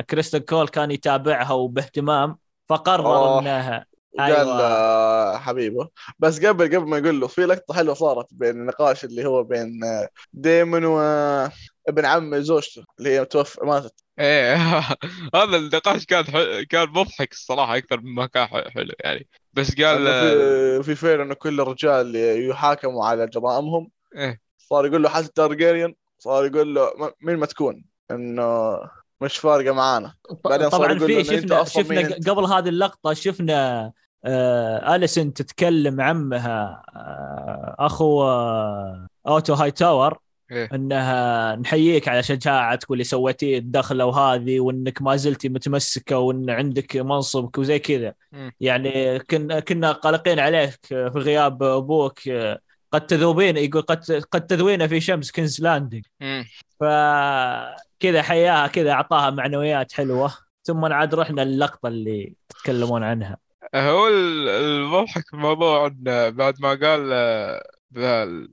كريستون 0.00 0.44
كول 0.44 0.68
كان 0.68 0.90
يتابعها 0.90 1.52
وباهتمام 1.52 2.36
فقرر 2.70 3.06
آه. 3.06 3.40
انها 3.40 3.86
وقال 4.12 4.32
أيوة. 4.32 4.60
آه، 4.62 5.38
حبيبه. 5.38 5.88
بس 6.18 6.46
قبل 6.46 6.64
قبل 6.76 6.86
ما 6.88 6.98
يقول 6.98 7.20
له 7.20 7.26
في 7.26 7.46
لقطة 7.46 7.74
حلوة 7.74 7.94
صارت 7.94 8.26
بين 8.34 8.50
النقاش 8.50 9.04
اللي 9.04 9.26
هو 9.26 9.42
بين 9.44 9.84
آه، 9.84 10.08
ديمون 10.32 10.84
وابن 10.84 12.04
عم 12.04 12.40
زوجته 12.40 12.84
اللي 12.98 13.10
هي 13.10 13.24
توفى 13.24 13.60
ماتت. 13.64 13.94
إيه 14.18 14.54
هذا 15.34 15.56
النقاش 15.56 16.06
كان 16.06 16.24
ح... 16.24 16.60
كان 16.70 16.88
مضحك 16.88 17.32
الصراحة 17.32 17.76
أكثر 17.76 18.00
مما 18.00 18.26
كان 18.26 18.46
ح- 18.46 18.68
حلو 18.68 18.92
يعني. 19.00 19.28
بس 19.52 19.74
قال 19.74 20.04
في 20.06 20.82
في 20.82 20.94
فعل 20.94 21.20
إنه 21.20 21.34
كل 21.34 21.60
الرجال 21.60 22.16
يحاكموا 22.50 23.06
على 23.06 23.26
جرائمهم 23.26 23.90
إيه. 24.16 24.40
صار 24.58 24.86
يقول 24.86 25.02
له 25.02 25.08
حتى 25.08 25.28
تارجيريان 25.34 25.94
صار 26.18 26.46
يقول 26.46 26.74
له 26.74 26.92
م- 26.98 27.26
مين 27.26 27.36
ما 27.36 27.46
تكون؟ 27.46 27.84
إنه 28.10 28.42
مش 29.22 29.38
فارقة 29.38 29.72
معانا 29.72 30.14
بعدين 30.44 30.70
صار 30.70 30.80
طبعا 30.80 30.92
يقول 30.92 31.24
في 31.24 31.24
شفنا 31.24 31.64
شفنا؟ 31.64 32.32
قبل 32.32 32.44
هذه 32.44 32.68
اللقطة 32.68 33.12
شفنا 33.12 33.92
آه 34.24 34.94
اليسن 34.96 35.32
تتكلم 35.32 36.00
عمها 36.00 36.82
آه 36.94 37.76
اخو 37.78 38.22
آه 38.22 39.06
أوتو 39.26 39.54
هاي 39.54 39.70
تاور 39.70 40.18
إيه. 40.50 40.68
إنها 40.74 41.56
نحييك 41.56 42.08
على 42.08 42.22
شجاعتك 42.22 42.90
واللي 42.90 43.04
سويتيه 43.04 43.58
الدخلة 43.58 44.06
وهذه 44.06 44.60
وإنك 44.60 45.02
ما 45.02 45.16
زلتي 45.16 45.48
متمسكة 45.48 46.18
وإن 46.18 46.50
عندك 46.50 46.96
منصبك 46.96 47.58
وزي 47.58 47.78
كذا. 47.78 48.14
يعني 48.60 49.18
كنا 49.18 49.60
كنا 49.60 49.92
قلقين 49.92 50.38
عليك 50.38 50.78
في 50.86 51.10
غياب 51.14 51.62
أبوك 51.62 52.20
قد 52.92 53.06
تذوبين 53.06 53.56
يقول 53.56 53.82
قد 53.82 54.24
قد 54.30 54.46
تذوبين 54.46 54.86
في 54.86 55.00
شمس 55.00 55.30
كينجز 55.30 55.60
لاندنج. 55.62 56.04
فكذا 56.80 58.22
حياها 58.22 58.66
كذا 58.66 58.90
أعطاها 58.90 59.30
معنويات 59.30 59.92
حلوة. 59.92 60.32
ثم 60.64 60.84
عاد 60.84 61.14
رحنا 61.14 61.42
اللقطه 61.42 61.88
اللي 61.88 62.34
تتكلمون 62.48 63.02
عنها. 63.02 63.36
هو 63.74 64.08
ال- 64.08 64.48
المضحك 64.48 65.26
في 65.26 65.34
الموضوع 65.34 65.86
انه 65.86 66.28
بعد 66.28 66.54
ما 66.60 66.68
قال 66.68 67.12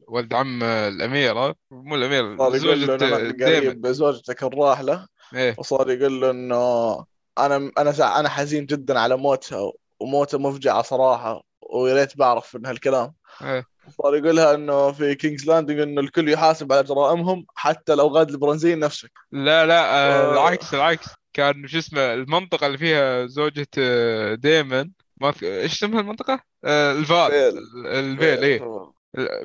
ولد 0.08 0.34
عم 0.34 0.64
الاميره 0.64 1.56
مو 1.72 1.96
الاميره 1.96 2.36
قريب 2.38 3.88
زوجتك 3.88 4.44
الراحلة. 4.44 5.08
إيه. 5.36 5.56
وصار 5.58 5.90
يقول 5.90 6.22
له 6.22 6.32
إنه 6.32 7.06
أنا 7.38 7.72
أنا. 7.78 8.20
أنا 8.20 8.30
حزين 8.30 8.66
جدا 8.66 9.00
على 9.00 9.18
موتها 9.18 9.72
وموتها 10.00 10.38
مفجعة 10.38 10.82
صراحة 10.82 11.44
ويا 11.62 11.94
ريت 11.96 12.18
بعرف 12.18 12.56
من 12.56 12.66
هالكلام. 12.66 13.14
إيه. 13.42 13.66
صار 13.90 14.16
يقولها 14.16 14.56
إنه 14.56 14.92
في 14.92 15.16
كينجز 15.16 15.48
لاندنج 15.48 15.80
إنه 15.80 16.02
الكل 16.02 16.30
يحاسب 16.30 16.74
على 16.74 16.84
جرائمهم 16.84 17.46
حتى 17.56 17.96
لو 17.96 18.08
كان 18.08 18.30
التارجيريان 18.30 18.80
نفسه. 18.80 19.12
لا 19.32 19.66
لا 19.66 19.86
آه، 19.86 20.30
آه. 20.30 20.34
العكس 20.34 20.74
العكس. 20.74 21.08
كان 21.34 21.68
شو 21.68 21.78
اسمه 21.78 22.14
المنطقة 22.14 22.68
اللي 22.68 22.78
فيها 22.78 23.26
زوجة 23.26 23.68
آه، 23.78 24.36
ديمن 24.36 24.90
ما 25.22 25.34
إيش 25.44 25.84
اسمها 25.84 26.02
المنطقة؟ 26.02 26.40
آه، 26.66 26.92
الفال. 26.92 27.32
فيل. 27.32 27.86
الفيل 27.86 28.44
إيه. 28.44 28.60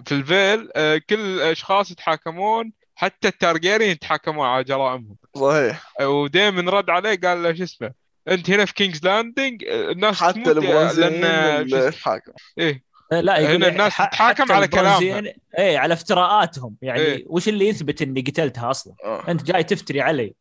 في 0.06 0.12
الفيل 0.12 0.68
آه، 0.76 1.00
كل 1.10 1.20
الاشخاص 1.20 1.90
يتحاكمون 1.90 2.72
حتى 2.94 3.28
التارجيريين 3.28 3.90
يتحاكمون 3.90 4.46
على 4.46 4.64
جرائمهم. 4.64 5.16
صحيح. 5.36 6.00
وديمن 6.00 6.68
رد 6.68 6.90
عليه 6.90 7.20
قال 7.20 7.42
له 7.42 7.54
شو 7.54 7.62
اسمه 7.62 7.92
أنت 8.28 8.50
هنا 8.50 8.64
في 8.64 8.74
كينجز 8.74 9.04
لاندنج 9.04 9.64
آه، 9.64 9.90
الناس 9.90 10.22
حتى 10.22 10.50
التارجيريين 10.50 11.24
الحاكم 11.74 12.32
إيه. 12.58 12.91
لا 13.20 13.38
يقول 13.38 13.54
هنا 13.54 13.68
الناس 13.68 13.92
ح- 13.92 14.04
تتحاكم 14.08 14.52
على 14.52 14.68
كلامها. 14.68 14.98
التارجيريين- 14.98 15.34
إيه 15.58 15.78
على 15.78 15.94
افتراءاتهم 15.94 16.76
يعني 16.82 17.00
إيه. 17.00 17.24
وش 17.26 17.48
اللي 17.48 17.68
يثبت 17.68 18.02
إني 18.02 18.20
قتلتها 18.20 18.70
أصلا 18.70 18.94
آه. 19.04 19.24
أنت 19.28 19.42
جاي 19.42 19.64
تفتري 19.64 20.00
علي 20.00 20.34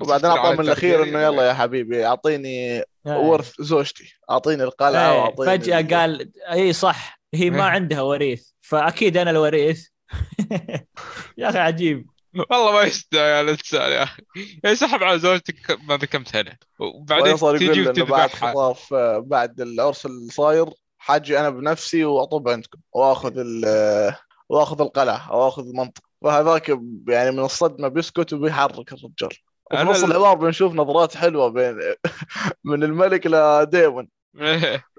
وبعدين 0.00 0.30
على 0.30 0.38
اعطاه 0.40 0.52
من 0.54 0.60
الأخير 0.60 1.02
إنه. 1.02 1.22
يلا 1.22 1.48
يا 1.48 1.54
حبيبي 1.54 2.06
أعطيني 2.06 2.48
إيه. 2.48 2.84
ورث 3.06 3.52
زوجتي 3.60 4.14
أعطيني 4.30 4.62
القلعة 4.64 5.12
إيه. 5.12 5.18
وأعطيني 5.20 5.46
فجأة 5.58 5.80
ال- 5.80 5.88
قال 5.94 6.30
اي 6.50 6.72
صح 6.72 7.20
هي 7.34 7.50
ما 7.50 7.56
إيه. 7.56 7.62
عندها 7.70 8.00
وريث 8.02 8.48
فأكيد 8.60 9.16
أنا 9.16 9.30
الوريث 9.30 9.86
يا 11.38 11.48
أخي 11.48 11.58
عجيب 11.58 12.06
والله 12.50 12.72
ما 12.72 12.82
يستاهل 12.82 13.22
يا 13.28 13.40
الإنسان 13.40 13.92
يا 13.92 14.02
أخي 14.02 14.22
يعني 14.64 14.76
سحب 14.76 15.02
على 15.02 15.18
زوجتك 15.18 15.78
ما 15.88 15.96
ذا 15.96 16.06
كم 16.06 16.24
سنه 16.24 16.52
وبعدين 16.78 17.02
وبعدين 17.02 17.36
صار 17.36 17.56
تجي 17.56 17.66
يقول 17.66 17.96
إنه 17.96 18.04
بعد 18.04 18.30
خطاف 18.30 18.94
آه، 18.94 19.18
بعد 19.18 19.60
العرس 19.60 20.06
اللي 20.06 20.32
صاير 20.32 20.66
حاجي 21.04 21.40
أنا 21.40 21.50
بنفسي 21.50 22.04
وأطب 22.04 22.48
عندكم 22.48 22.78
وأخذ 22.92 23.32
ال 23.38 23.64
وأخذ 24.48 24.80
القلعة 24.80 25.36
واخذ 25.36 25.62
المنطقة. 25.68 26.02
فهذاك 26.22 26.68
يعني 27.08 27.30
من 27.30 27.40
الصدمة 27.44 27.88
بيسكت 27.88 28.32
وبيحرك 28.32 28.92
الرجال. 28.92 29.30
وفي 29.70 29.82
أنا 29.82 29.90
نص 29.90 30.04
ال- 30.04 30.10
الحوار 30.10 30.34
بنشوف 30.34 30.72
نظرات 30.74 31.16
حلوة 31.16 31.48
بين 31.48 31.78
من 32.64 32.84
الملك 32.84 33.26
لديمون 33.26 34.08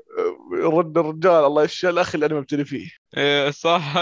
يرد 0.64 0.98
الرجال 0.98 1.46
الله 1.46 1.64
يشفي 1.64 1.90
الأخ 1.90 2.16
اللي 2.16 2.26
أنا 2.26 2.36
مبتلي 2.36 2.66
فيه. 2.66 2.90
إيه، 3.18 3.52
صح. 3.52 3.94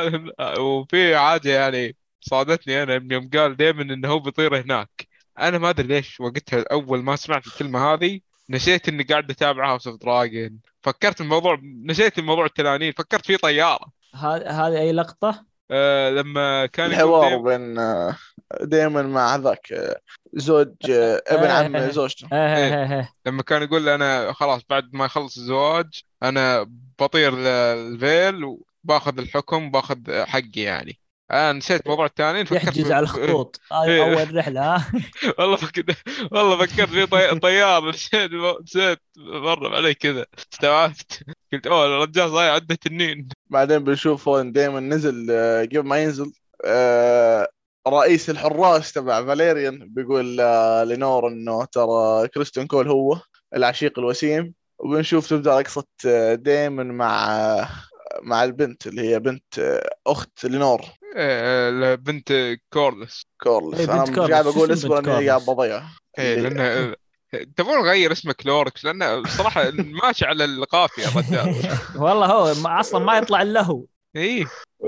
وفي 0.59 1.15
عادة 1.15 1.51
يعني 1.51 1.95
صادتني 2.21 2.83
أنا 2.83 2.99
من 2.99 3.11
يوم 3.11 3.29
قال 3.29 3.57
ديمون 3.57 3.81
إنه 3.81 4.07
هو 4.09 4.19
بيطير 4.19 4.61
هناك. 4.61 5.07
أنا 5.39 5.57
ما 5.57 5.69
أدري 5.69 5.87
ليش 5.87 6.19
وقتها 6.19 6.65
أول 6.71 7.03
ما 7.03 7.15
سمعت 7.15 7.47
الكلمة 7.47 7.93
هذه 7.93 8.19
نسيت 8.49 8.89
إني 8.89 9.03
قاعد 9.03 9.31
اتابع 9.31 9.71
House 9.71 9.87
of 9.87 9.99
Dragon 10.01 10.59
فكرت 10.83 11.21
الموضوع 11.21 11.59
نسيت 11.85 12.19
الموضوع 12.19 12.45
التنانين 12.45 12.93
فكرت 12.93 13.25
فيه 13.25 13.37
طيارة. 13.37 13.85
هذه 14.15 14.67
هذه 14.67 14.79
أي 14.79 14.91
لقطة؟ 14.91 15.45
آه 15.71 16.09
لما 16.09 16.65
كان 16.65 16.91
يقول 16.91 17.25
الحوار 17.25 17.37
بين 17.37 17.79
آه، 17.79 18.15
ديمون 18.61 19.01
مع 19.01 19.35
ذاك 19.35 19.73
آه، 19.73 19.99
زوج 20.33 20.75
آه، 20.89 21.21
ابن 21.27 21.47
عم 21.47 21.75
إيه. 21.83 21.89
زوجته. 21.89 22.27
إيه 22.33 22.57
إيه 22.57 22.95
إيه. 22.95 23.09
لما 23.25 23.43
كان 23.43 23.63
يقول 23.63 23.89
أنا 23.89 24.33
خلاص 24.33 24.61
بعد 24.69 24.89
ما 24.93 25.05
يخلص 25.05 25.37
الزواج 25.37 26.01
أنا 26.23 26.65
بطير 26.99 27.35
للفيل 27.35 28.43
وباخذ 28.43 29.19
الحكم 29.19 29.71
باخذ 29.71 30.23
حقي 30.25 30.61
يعني. 30.61 30.99
أنا 31.33 31.53
نسيت 31.53 31.87
موضوع 31.87 32.05
التنين 32.05 32.45
فكرت 32.45 32.63
يحجز 32.63 32.91
على 32.91 33.03
الخطوط. 33.03 33.61
هاي 33.71 33.89
إيه. 33.89 34.03
أول 34.03 34.35
رحلة. 34.35 34.75
ها 34.75 34.91
والله 35.39 35.55
فكرت 35.55 35.97
والله 36.31 36.65
فكرت 36.65 36.89
في 36.89 37.05
طي... 37.05 37.39
طيار 37.39 37.89
نسيت 37.89 38.31
نسيت. 38.63 38.99
مر 39.17 39.75
علي 39.75 39.93
كذا. 39.93 40.25
استوعبت. 40.53 41.23
قلت 41.53 41.67
أوه 41.67 41.85
الرجال 41.85 42.29
صاير 42.31 42.51
عنده 42.51 42.75
تنين. 42.75 43.27
بعدين 43.49 43.79
بنشوف 43.79 44.27
وين 44.27 44.51
ديمون 44.51 44.79
نزل 44.79 45.27
آه، 45.31 45.61
قبل 45.61 45.79
ما 45.79 46.03
ينزل 46.03 46.31
آه، 46.65 47.47
رئيس 47.87 48.29
الحراس 48.29 48.93
تبع 48.93 49.25
فاليريان 49.25 49.93
بيقول 49.93 50.41
آه، 50.41 50.83
لينور 50.83 51.27
إنه 51.27 51.65
ترى 51.65 52.27
كريستون 52.27 52.67
كول 52.67 52.87
هو 52.87 53.19
العشيق 53.55 53.99
الوسيم. 53.99 54.53
وبنشوف 54.79 55.29
تبدأ 55.29 55.59
رقصه 55.59 55.85
آه، 56.07 56.35
ديمون 56.35 56.83
مع 56.83 57.35
آه، 57.37 57.67
مع 58.21 58.43
البنت 58.43 58.87
اللي 58.87 59.01
هي 59.09 59.19
بنت 59.19 59.59
آه، 59.59 59.95
أخت 60.07 60.45
لينور. 60.45 60.81
آه، 61.17 61.95
بنت 61.95 62.57
كورلس 62.73 63.25
كورلس 63.43 63.79
إيه، 63.79 63.93
أنا 63.93 64.03
مش. 64.03 64.19
قاعد 64.19 64.47
أقول 64.47 64.71
اسم 64.71 64.93
اسمه 64.93 65.11
لأني 65.11 65.29
قاعد؟ 65.29 65.41
بضيع. 65.41 65.83
إيه 66.19 66.37
اللي- 66.37 66.49
لأنه 66.49 66.95
تبون 67.57 67.77
نغير 67.77 68.11
اسمه 68.11 68.33
كلوركس 68.33 68.85
لأنه 68.85 69.19
بصراحه 69.21 69.71
ماشي 70.03 70.25
على 70.25 70.45
القافية 70.45 71.07
الرجال 71.07 71.55
والله 71.95 72.25
هو 72.25 72.53
أصلا 72.79 73.05
ما 73.05 73.17
يطلع 73.17 73.41
إلا 73.41 73.61
هو. 73.61 73.85
إيه. 74.15 74.45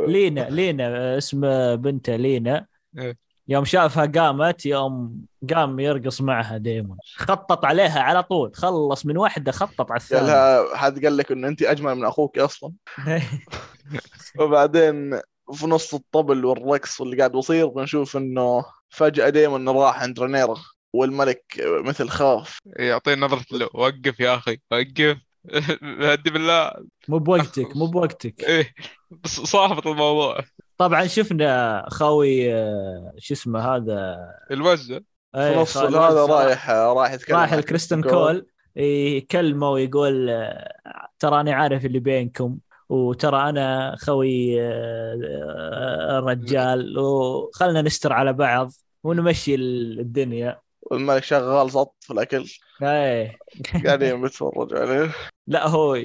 لينا 0.07 0.47
لينا 0.49 1.17
اسم 1.17 1.41
بنته 1.75 2.15
لينا. 2.15 2.65
إيه. 2.97 3.17
يوم 3.47 3.65
شافها 3.65 4.05
قامت 4.05 4.65
يوم 4.65 5.21
قام 5.53 5.79
يرقص 5.79 6.21
معها 6.21 6.57
ديمون. 6.57 6.97
خطط 7.15 7.65
عليها 7.65 7.99
على 7.99 8.23
طول. 8.23 8.51
خلص 8.55 9.05
من 9.05 9.17
واحدة 9.17 9.51
خطط 9.51 9.91
على 9.91 9.99
قال 9.99 10.01
الثانية. 10.01 10.27
لها 10.27 10.77
حد 10.77 11.05
قال 11.05 11.17
لك 11.17 11.31
انه 11.31 11.47
انت 11.47 11.61
أجمل 11.61 11.95
من 11.95 12.05
أخوك 12.05 12.39
أصلا؟ 12.39 12.73
وبعدين 14.39 15.19
في 15.53 15.67
نص 15.67 15.93
الطبل 15.93 16.45
والرقص 16.45 17.01
اللي 17.01 17.17
قاعد 17.17 17.35
يصير 17.35 17.67
بنشوف 17.67 18.17
إنه 18.17 18.65
فجأة 18.89 19.29
دايما 19.29 19.71
راح 19.71 20.01
عند 20.01 20.19
رينيرا 20.19 20.55
والملك 20.93 21.43
مثل 21.85 22.09
خاف. 22.09 22.59
يعطيه 22.79 23.15
نظرة 23.15 23.45
له 23.51 23.69
وقف 23.73 24.19
يا 24.19 24.35
أخي 24.35 24.57
وقف. 24.71 25.21
هدي 26.11 26.29
بالله. 26.29 26.71
مو 27.07 27.19
بوقتك 27.19 27.75
مو 27.77 27.85
بوقتك. 27.87 28.43
إيه 28.43 28.73
بس 29.11 29.39
صاحبط 29.39 29.87
الموضوع. 29.87 30.39
طبعا 30.77 31.07
شفنا 31.07 31.85
خوي 31.89 32.53
آه، 32.53 33.13
شو 33.17 33.33
اسمه 33.33 33.59
هذا؟ 33.59 34.17
الوزه 34.51 34.99
في 35.33 35.41
إيه، 35.41 35.63
خالد 35.63 35.95
هذا. 35.95 36.25
رايح 36.25 36.69
رايح 36.69 37.13
يتكلم 37.13 37.37
رايح 37.37 37.53
الكريستن 37.53 38.01
كريستن 38.01 38.17
كول. 38.17 38.45
يكلمه 38.75 39.69
ويقول 39.69 40.29
آه، 40.29 40.71
تراني 41.19 41.53
عارف 41.53 41.85
اللي 41.85 41.99
بينكم 41.99 42.57
وترى 42.89 43.49
أنا 43.49 43.95
خوي 43.99 44.61
آه، 44.61 46.19
الرجال 46.19 46.99
وخلنا 46.99 47.81
نستر 47.81 48.13
على 48.13 48.33
بعض 48.33 48.71
ونمشي 49.03 49.55
الدنيا. 49.55 50.59
والملك 50.81 51.23
شغال 51.23 51.69
زط 51.69 51.95
في 51.99 52.13
الأكل. 52.13 52.45
إيه. 52.81 53.37
قاعدين 53.85 54.21
بيتفرج 54.21 54.73
عليه. 54.73 55.11
لا 55.47 55.67
هو 55.67 55.97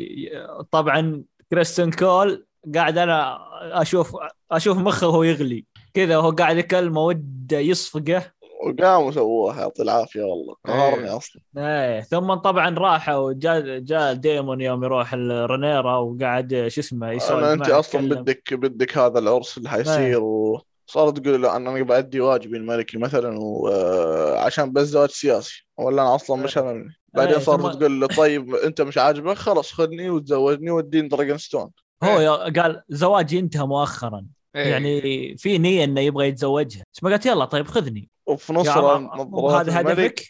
طبعا 0.70 1.24
كريستن 1.50 1.90
كول 1.90 2.46
قاعد 2.74 2.98
أنا 2.98 3.38
أشوف 3.82 4.16
أشوف 4.52 4.78
مخه 4.78 5.08
وهو 5.08 5.22
يغلي. 5.22 5.64
كذا 5.94 6.16
وهو 6.16 6.30
قاعد 6.30 6.56
يكلمه 6.56 7.00
وده 7.00 7.58
يصفقه. 7.58 8.22
وقاموا 8.66 9.08
وسووها 9.08 9.60
يعطي 9.60 9.82
العافية 9.82 10.22
والله. 10.22 10.54
قهرني 10.66 11.08
أصلا. 11.08 11.42
إيه. 11.56 12.00
ثم 12.00 12.34
طبعا 12.34 12.78
راحوا 12.78 13.16
وجاء 13.16 13.78
جاء 13.78 14.12
ديمون 14.12 14.60
يوم 14.60 14.84
يروح 14.84 15.12
الرنيرا 15.12 15.96
وقاعد 15.96 16.64
شو 16.68 16.80
اسمه 16.80 17.10
يسولف 17.10 17.44
أنت 17.44 17.68
أصلا 17.68 18.00
يتكلم. 18.00 18.22
بدك 18.22 18.54
بدك 18.54 18.98
هذا 18.98 19.18
العرس 19.18 19.58
اللي 19.58 19.68
حيصير 19.68 20.20
وصارت 20.22 21.18
تقول 21.18 21.42
له 21.42 21.56
أنا 21.56 21.82
بأدي 21.82 22.20
واجبي 22.20 22.56
الملكي 22.56 22.98
مثلا 22.98 23.38
وعشان 23.38 24.72
بس 24.72 24.86
زواج 24.86 25.10
سياسي. 25.10 25.66
ولا 25.78 26.02
أنا 26.02 26.14
أصلا 26.14 26.42
مش 26.42 26.58
هممني 26.58 26.94
بعدين 27.14 27.34
إيه، 27.34 27.40
صارت 27.40 27.76
تقول 27.76 28.00
له 28.00 28.06
طيب 28.06 28.54
أنت 28.54 28.80
مش 28.80 28.98
عاجبك 28.98 29.36
خلاص 29.36 29.72
خذني 29.72 30.10
وتزوجني 30.10 30.70
وديني 30.70 31.08
دراجون 31.08 31.38
ستون 31.38 31.70
هو 32.02 32.20
يا- 32.20 32.62
قال 32.62 32.82
زواجي 32.88 33.38
انتهى 33.38 33.66
مؤخرا. 33.66 34.26
إيه. 34.56 34.66
يعني 34.66 35.36
في 35.36 35.58
نية 35.58 35.84
إنه 35.84 36.00
يبغى 36.00 36.28
يتزوجها. 36.28 36.82
بس 36.94 37.02
ما 37.02 37.10
قالت 37.10 37.26
يلا 37.26 37.44
طيب 37.44 37.66
خذني. 37.68 38.08
وفي 38.26 38.52
نص 38.52 38.68
هذا 38.68 39.80
هدفك؟ 39.80 40.22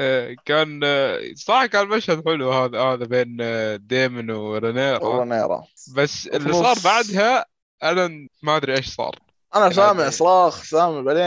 آه، 0.00 0.36
كان 0.44 0.80
صراحة 1.34 1.66
كان 1.66 1.88
مشهد 1.88 2.24
حلو 2.28 2.52
هذا 2.52 2.80
هذا 2.80 3.04
بين 3.04 3.36
آه، 3.40 3.76
ديمن 3.76 4.30
ورينيرا. 4.30 5.04
ورنيرا 5.04 5.64
بس 5.94 6.26
اللي 6.26 6.52
صار 6.52 6.76
بعدها 6.84 7.44
أنا 7.82 8.28
ما 8.42 8.56
أدري 8.56 8.76
إيش 8.76 8.86
صار. 8.94 9.18
أنا 9.56 9.70
سامع 9.70 10.00
يعني- 10.00 10.10
صراخ 10.12 10.62
سامع 10.62 11.00
بعدين 11.00 11.22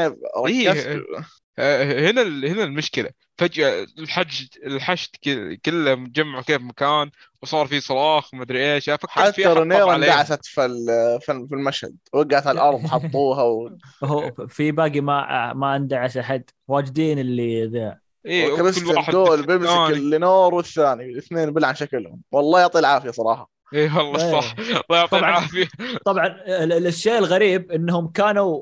إيه. 0.47 0.69
ركزت. 0.71 0.87
آه، 0.87 1.25
هنا 1.59 2.21
ال- 2.21 2.45
هنا 2.45 2.63
المشكلة. 2.63 3.09
فجأة 3.37 3.87
الحج 3.99 4.45
الحشد 4.65 5.09
كل- 5.23 5.55
كله 5.55 5.95
مجمع 5.95 6.41
كيف 6.41 6.61
مكان 6.61 7.11
وصار 7.41 7.67
في 7.67 7.79
صراخ 7.79 8.33
مدري 8.33 8.73
إيش. 8.73 8.89
حتى 8.89 9.07
أحد 9.07 9.33
طب 9.43 9.51
رنيرا 9.51 9.91
عليهم. 9.91 9.93
اندعست 10.11 10.45
في 10.45 10.65
ال- 10.65 11.19
في 11.21 11.45
في 11.49 11.55
المشهد. 11.55 11.95
وقعت 12.13 12.47
على 12.47 12.55
الأرض 12.55 12.87
حطوها 12.87 13.43
و... 13.43 13.77
هو 14.03 14.31
في 14.47 14.71
باقي 14.71 15.01
ما 15.01 15.53
ما 15.53 15.75
اندعس 15.75 16.17
أحد. 16.17 16.43
واجدين 16.67 17.19
اللي 17.19 17.65
ذا. 17.65 17.97
إيه 18.25 18.51
وكريستن 18.53 18.85
واحد 18.85 19.11
دول 19.11 19.45
بيمسك. 19.45 19.91
اللينور 19.97 20.53
والثاني 20.53 21.05
الاثنين 21.05 21.51
بلعن 21.51 21.75
شكلهم. 21.75 22.21
والله 22.31 22.59
يعطي 22.59 22.79
العافية 22.79 23.11
صراحة. 23.11 23.49
إيه 23.73 23.97
والله 23.97 24.25
إيه. 24.25 24.41
صح. 24.41 24.55
الله 24.59 24.99
يعطيه 24.99 25.17
طبعاً. 25.17 25.29
العافية. 25.29 25.67
طبعا 26.05 26.27
ال- 26.27 26.73
ال- 26.73 26.87
الشيء 26.87 27.17
الغريب 27.17 27.71
إنهم 27.71 28.07
كانوا 28.07 28.61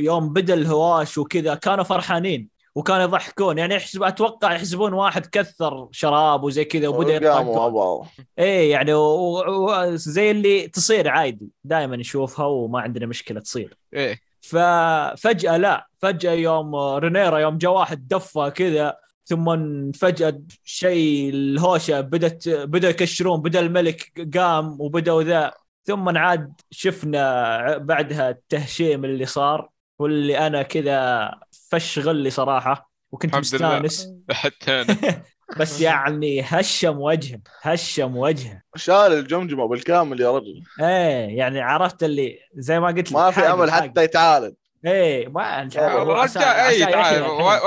يوم 0.00 0.32
بدأ 0.32 0.54
الهواش 0.54 1.18
وكذا 1.18 1.54
كانوا 1.54 1.84
فرحانين 1.84 2.48
وكانوا 2.74 3.02
يضحكون. 3.02 3.58
يعني 3.58 3.74
يحسب 3.74 4.02
أتوقع 4.02 4.52
يحسبون 4.52 4.92
واحد 4.92 5.26
كثر 5.26 5.88
شراب 5.92 6.42
وزي 6.44 6.64
كذا 6.64 6.88
وبدأ 6.88 7.18
بعض. 7.18 8.06
إيه 8.38 8.70
يعني 8.70 8.94
و- 8.94 9.64
و- 9.66 9.94
زي 9.96 10.30
اللي 10.30 10.68
تصير 10.68 11.08
عادي 11.08 11.50
دائما 11.64 11.96
نشوفها 11.96 12.46
وما 12.46 12.80
عندنا 12.80 13.06
مشكلة 13.06 13.40
تصير. 13.40 13.76
إيه. 13.94 14.18
ففجاه 14.40 15.56
لا 15.56 15.88
فجأة 15.98 16.32
يوم 16.32 16.76
رينيرا 16.76 17.38
يوم 17.38 17.58
جاء 17.58 17.72
واحد 17.72 18.08
دفه 18.08 18.48
كذا 18.48 18.96
ثم 19.28 19.46
فجاه 19.92 20.42
شيء 20.64 21.30
الهوشة 21.30 22.00
بدت 22.00 22.48
بدا 22.48 22.88
يكشرون 22.88 23.42
بدأ 23.42 23.60
الملك 23.60 24.28
قام 24.36 24.80
وبدأوا 24.80 25.22
ذا. 25.22 25.52
ثم 25.84 26.18
عاد 26.18 26.52
شفنا 26.70 27.76
بعدها 27.78 28.30
التهشيم 28.30 29.04
اللي 29.04 29.26
صار 29.26 29.68
واللي 29.98 30.38
أنا 30.46 30.62
كذا 30.62 31.30
فش 31.70 31.98
غلي 31.98 32.30
صراحة 32.30 32.90
وكنت 33.12 33.34
الحمد 33.34 33.54
لله. 33.62 33.78
مستانس. 33.80 34.14
حتى 34.30 34.70
أنا. 34.80 35.22
بس 35.60 35.80
يعني 35.80 36.40
هشم 36.44 36.98
وجهه 37.00 37.40
هشم 37.62 38.16
وجهه 38.16 38.62
شال 38.76 38.94
الجمجمة 38.94 39.68
بالكامل 39.68 40.20
يا 40.20 40.36
رجل. 40.36 40.62
إيه 40.80 41.38
يعني 41.38 41.60
عرفت 41.60 42.02
اللي 42.02 42.38
زي 42.54 42.80
ما 42.80 42.86
قلت 42.86 43.12
لك 43.12 43.12
ما 43.12 43.30
في 43.30 43.40
أمل. 43.40 43.70
حتى 43.70 44.04
يتعالج. 44.04 44.54
إيه 44.86 45.28
ما 45.28 45.68
عسى- 45.70 45.76
عسى 45.78 46.38
اي 46.84 47.20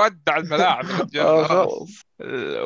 ودع 0.04 0.36
الملاعب 0.36 0.84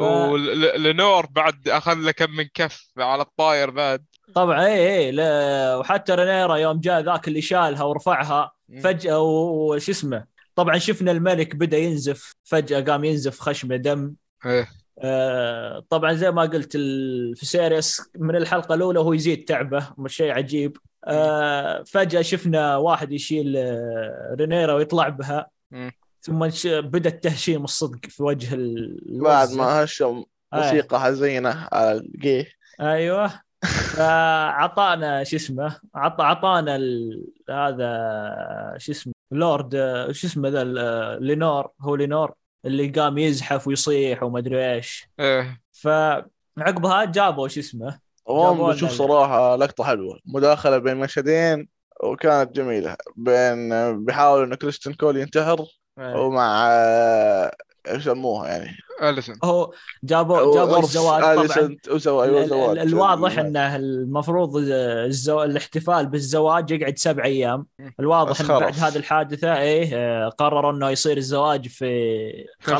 ولنور 0.03 1.27
بعد 1.27 1.69
أخذ 1.69 1.95
له 1.95 2.11
كم 2.13 2.31
من 2.31 2.45
كف 2.55 2.87
على 2.99 3.23
الطاير 3.23 3.71
بعد. 3.71 4.05
طبعا 4.35 4.67
إيه 4.67 4.89
إيه 4.89 5.11
لا 5.11 5.77
وحتى 5.77 6.15
رينيرا 6.15 6.57
يوم 6.57 6.81
جاء 6.81 7.01
ذاك 7.01 7.29
اللي 7.29 7.41
شالها 7.41 7.83
ورفعها 7.83 8.53
فجأة 8.83 9.21
وش 9.21 9.91
اسمه 9.91 10.25
طبعا 10.55 10.79
شفنا 10.79 11.13
الملك 11.13 11.57
بدأ 11.57 11.79
ينزف 11.79 12.35
فجأة 12.45 12.81
قام 12.81 13.05
ينزف 13.05 13.41
خشمة 13.41 13.77
دم. 13.77 14.15
إيه. 14.47 14.69
آه 14.99 15.85
طبعا 15.91 16.13
زي 16.13 16.31
ما 16.31 16.43
قلت 16.43 16.73
الفيسيريس 16.75 18.03
من 18.19 18.37
الحلقة 18.37 18.75
الأولى 18.75 18.99
هو 19.01 19.13
يزيد 19.13 19.45
تعبه 19.45 19.89
مش 19.99 20.17
شيء 20.17 20.31
عجيب. 20.33 20.77
فجأة 21.87 22.23
شفنا 22.23 22.77
واحد 22.77 23.13
يشيل 23.13 23.57
آه، 23.57 24.37
رينيرا 24.41 24.73
ويطلع 24.75 25.09
بها. 25.09 25.47
ثم 26.21 26.49
بدأ 26.67 27.11
التهشيم 27.11 27.65
الصدق 27.65 28.07
في 28.09 28.23
وجه 28.23 28.55
ال- 28.55 29.21
بعد. 29.23 29.53
ما 29.53 29.85
هشم 29.85 30.25
آه. 30.53 30.57
موسيقى 30.57 31.01
حزينة 31.01 31.69
على 31.73 31.93
الجي 31.93 32.47
أيوه 32.81 33.33
فعطانا 34.17 35.25
شو 35.25 35.37
اسمه 35.37 35.77
عط 35.95 36.21
عطانا 36.21 36.77
ال... 36.77 37.23
هذا 37.51 38.75
شو 38.79 38.93
اسمه 38.93 39.13
لورد 39.33 39.73
شو 40.11 40.27
اسمه 40.27 40.49
ذا 40.49 40.65
لينور 41.21 41.71
هو 41.81 41.95
لينور 41.97 42.35
اللي 42.65 42.89
قام 42.89 43.19
يزحف 43.19 43.67
ويصيح 43.67 44.23
وما 44.23 44.39
أدري 44.39 44.73
إيش 44.75 45.09
إيه 45.21 45.61
فعقبها 45.73 47.05
جابوا 47.05 47.49
شو 47.49 47.61
اسمه 47.61 47.99
وهم 48.27 48.57
جابوا 48.57 48.73
بشوف 48.73 48.91
صراحة 48.91 49.57
لقطة 49.57 49.85
حلوة. 49.85 50.19
مداخلة 50.27 50.79
بين 50.79 50.97
مشهدين 50.97 51.69
وكانت 52.03 52.53
جميلة. 52.57 52.97
بين 53.17 53.69
بيحاول 54.05 54.43
انه 54.43 54.57
كريستن 54.57 54.93
كول 54.93 55.17
ينتحر 55.17 55.65
إيه. 55.99 56.15
ومع 56.17 56.67
آه، 56.71 57.53
إيش 57.89 58.03
يسموها 58.07 58.49
يعني؟ 58.49 58.77
اليسون 59.03 59.35
هو 59.45 59.73
جابوا 60.05 60.55
جابوا 60.55 60.79
الزواج 60.79 61.23
طبعا. 61.23 61.35
أليسنت 61.35 61.89
وسوى 61.89 62.25
ال- 62.25 62.31
أيوه 62.31 62.45
ال- 62.45 62.49
زواج. 62.49 62.79
ال- 62.79 62.89
الواضح 62.89 63.39
إنه 63.39 63.77
المفروض 63.77 64.57
الزو... 64.57 65.43
الاحتفال 65.43 66.07
بالزواج 66.07 66.71
يقعد 66.71 66.99
سبع 66.99 67.25
أيام. 67.25 67.67
الواضح 68.01 68.31
بس 68.31 68.41
إن 68.41 68.47
بعد 68.49 68.63
خلاص. 68.75 68.83
هذه 68.83 68.97
الحادثة 68.97 69.59
إيه 69.59 69.91
آه، 69.95 70.29
قرروا 70.29 70.73
إنه 70.73 70.91
يصير 70.91 71.17
الزواج 71.17 71.69
في 71.69 71.87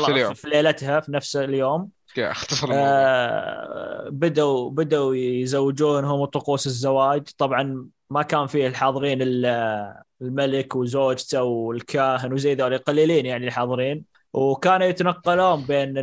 اليوم. 0.09 0.33
في 0.33 0.49
ليلتها 0.49 0.99
في 0.99 1.11
نفس 1.11 1.35
اليوم. 1.35 1.89
اختصر 2.17 2.69
آه، 2.71 4.09
بدوا 4.09 4.69
بدوا 4.69 5.15
يزوجونهم 5.15 6.19
وطقوس 6.19 6.67
الزواج. 6.67 7.29
طبعا 7.37 7.87
ما 8.09 8.21
كان 8.21 8.47
فيه 8.47 8.67
الحاضرين 8.67 9.21
الا 9.21 10.03
الملك 10.21 10.75
وزوجته 10.75 11.43
والكاهن 11.43 12.33
وزي 12.33 12.55
ذولي 12.55 12.77
قليلين 12.77 13.25
يعني 13.25 13.47
الحاضرين. 13.47 14.03
وكانوا 14.33 14.87
يتنقلون 14.87 15.65
بين 15.65 15.97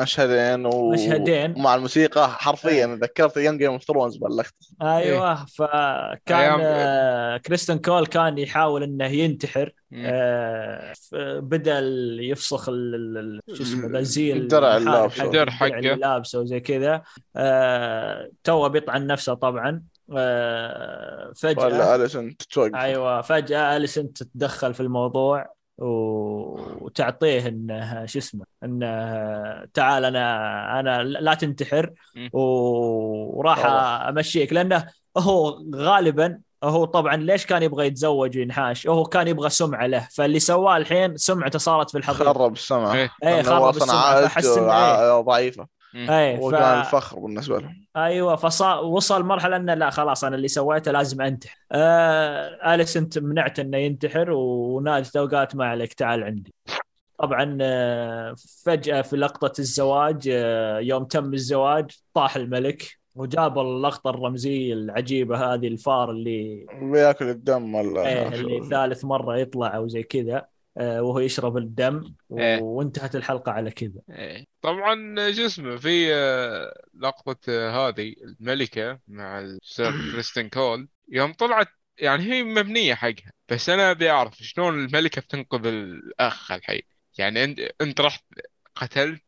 مشهدين 0.00 0.66
و... 0.66 0.90
مشهدين. 0.92 1.54
ومع 1.56 1.74
الموسيقى 1.74 2.28
حرفيا 2.30 2.86
إيه. 2.86 2.94
ذكرت 2.94 3.36
يوم 3.36 3.58
Game 3.58 3.72
of 3.72 3.82
Thrones 3.84 4.16
باللقطه 4.16 4.52
أيوه 4.82 5.34
فكان 5.44 6.58
أيام- 6.58 6.60
آه، 6.62 7.36
كريستن 7.36 7.78
كول 7.78 8.06
كان 8.06 8.38
يحاول 8.38 8.82
إنه 8.82 9.04
ينتحر. 9.06 9.72
آه، 9.94 10.92
بدا 11.38 11.78
يفسخ 12.20 12.68
ال- 12.68 12.94
ال- 12.94 13.40
ال- 13.48 13.56
شو 13.56 13.62
اسمه 13.62 13.98
الزي 13.98 14.32
الدرع 14.32 14.76
اللي 14.76 14.78
المحارب 14.88 15.02
لابسه. 15.02 15.16
حقه، 15.20 15.26
الدرع 15.26 15.52
حقه. 15.52 15.66
اللي 15.68 15.94
لابسه 15.94 16.40
وزي 16.40 16.60
كذا 16.60 17.02
آه، 17.36 18.30
تو 18.44 18.68
بيطعن 18.68 19.06
نفسه 19.06 19.34
طبعا 19.34 19.82
آه، 20.16 21.32
فجاه 21.36 21.64
ولا 21.64 21.94
اليسنت 21.94 22.42
توقف 22.42 22.74
أيوه 22.74 23.20
فجأة 23.22 23.76
اليسن 23.76 24.12
تتدخل 24.12 24.74
في 24.74 24.80
الموضوع 24.80 25.54
وتعطيه 25.78 27.48
إنه 27.48 28.06
شو 28.06 28.18
اسمه 28.18 28.44
إنه 28.64 28.86
تعال 29.74 30.04
أنا 30.04 30.80
أنا 30.80 31.02
لا 31.02 31.34
تنتحر 31.34 31.90
وراح. 32.32 33.66
أمشيك. 34.08 34.52
لأنه 34.52 34.86
هو 35.18 35.62
غالبا 35.74 36.38
هو 36.64 36.84
طبعا 36.84 37.16
ليش 37.16 37.46
كان 37.46 37.62
يبغى 37.62 37.86
يتزوج 37.86 38.38
وينحاش؟ 38.38 38.86
هو 38.86 39.04
كان 39.04 39.28
يبغى 39.28 39.50
سمعة 39.50 39.86
له. 39.86 40.08
فاللي 40.12 40.38
سواه 40.38 40.76
الحين 40.76 41.16
سمعته 41.16 41.58
صارت 41.58 41.90
في 41.90 41.98
الحضيض 41.98 42.22
خرب 42.22 42.52
السمع 42.52 42.94
إيه. 42.94 43.10
إيه 43.24 43.40
لأنه 43.40 43.50
هو 43.50 43.72
خرب 43.72 43.82
السمعة. 43.82 44.28
فحس 44.28 44.58
عائلته 44.58 45.66
إيه 45.94 46.36
ف... 46.36 46.40
وكان 46.40 46.80
الفخر 46.80 47.18
بالنسبة 47.18 47.58
لهم 47.58 47.84
أيوه 47.96 48.36
فصار 48.36 48.84
وصل 48.84 49.22
مرحلة 49.22 49.56
إنه 49.56 49.74
لا 49.74 49.90
خلاص 49.90 50.24
أنا 50.24 50.36
اللي 50.36 50.48
سويته 50.48 50.90
لازم 50.92 51.20
أنتحر. 51.22 51.58
آه 51.72 52.74
اليسنت 52.74 53.18
منعت 53.18 53.58
إنه 53.58 53.78
ينتحر؟ 53.78 54.30
ونادته 54.30 55.22
وقالت 55.22 55.56
ما 55.56 55.66
عليك 55.66 55.92
تعال 55.92 56.24
عندي. 56.24 56.54
طبعا 57.18 57.58
آه، 57.60 58.34
فجأة 58.64 59.02
في 59.02 59.16
لقطة 59.16 59.52
الزواج 59.58 60.28
آه، 60.32 60.78
يوم 60.78 61.04
تم 61.04 61.34
الزواج 61.34 61.90
طاح 62.14 62.36
الملك 62.36 62.98
وجاب 63.14 63.58
اللقطة 63.58 64.10
الرمزية 64.10 64.74
العجيبة 64.74 65.54
هذه 65.54 65.68
الفار 65.68 66.10
اللي 66.10 66.66
بياكل 66.82 67.28
الدم 67.28 67.74
ولا 67.74 68.06
إيه 68.06 68.28
اللي 68.28 68.68
ثالث 68.70 69.04
مرة 69.04 69.36
يطلع 69.36 69.76
أو 69.76 69.88
زي 69.88 70.02
كذا. 70.02 70.46
وهو 70.76 71.18
يشرب 71.18 71.56
الدم 71.56 72.14
و- 72.28 72.40
إيه. 72.40 72.60
وانتهت 72.78 73.16
الحلقة 73.16 73.52
على 73.52 73.70
كذا. 73.70 74.00
إيه. 74.10 74.44
طبعا 74.62 74.94
شو 75.32 75.46
اسمه 75.46 75.76
في 75.76 76.14
آه، 76.14 76.74
لقطة 76.94 77.36
آه، 77.48 77.88
هذه 77.88 78.14
الملكة 78.24 79.00
مع 79.08 79.40
السير 79.40 79.90
كريستين 80.12 80.48
كول 80.48 80.88
يوم 81.08 81.32
طلعت 81.32 81.68
يعني 81.98 82.22
هي 82.32 82.42
مبنية 82.42 82.94
حقها 82.94 83.32
بس 83.48 83.68
أنا 83.70 83.90
أبي 83.90 84.10
أعرف 84.10 84.36
شلون 84.42 84.84
الملكة 84.84 85.20
بتنقذ 85.20 85.66
الأخ 85.66 86.52
الحي 86.52 86.82
يعني 87.18 87.44
أنت 87.44 87.60
أنت 87.80 88.00
رحت 88.00 88.24
قتلت 88.74 89.22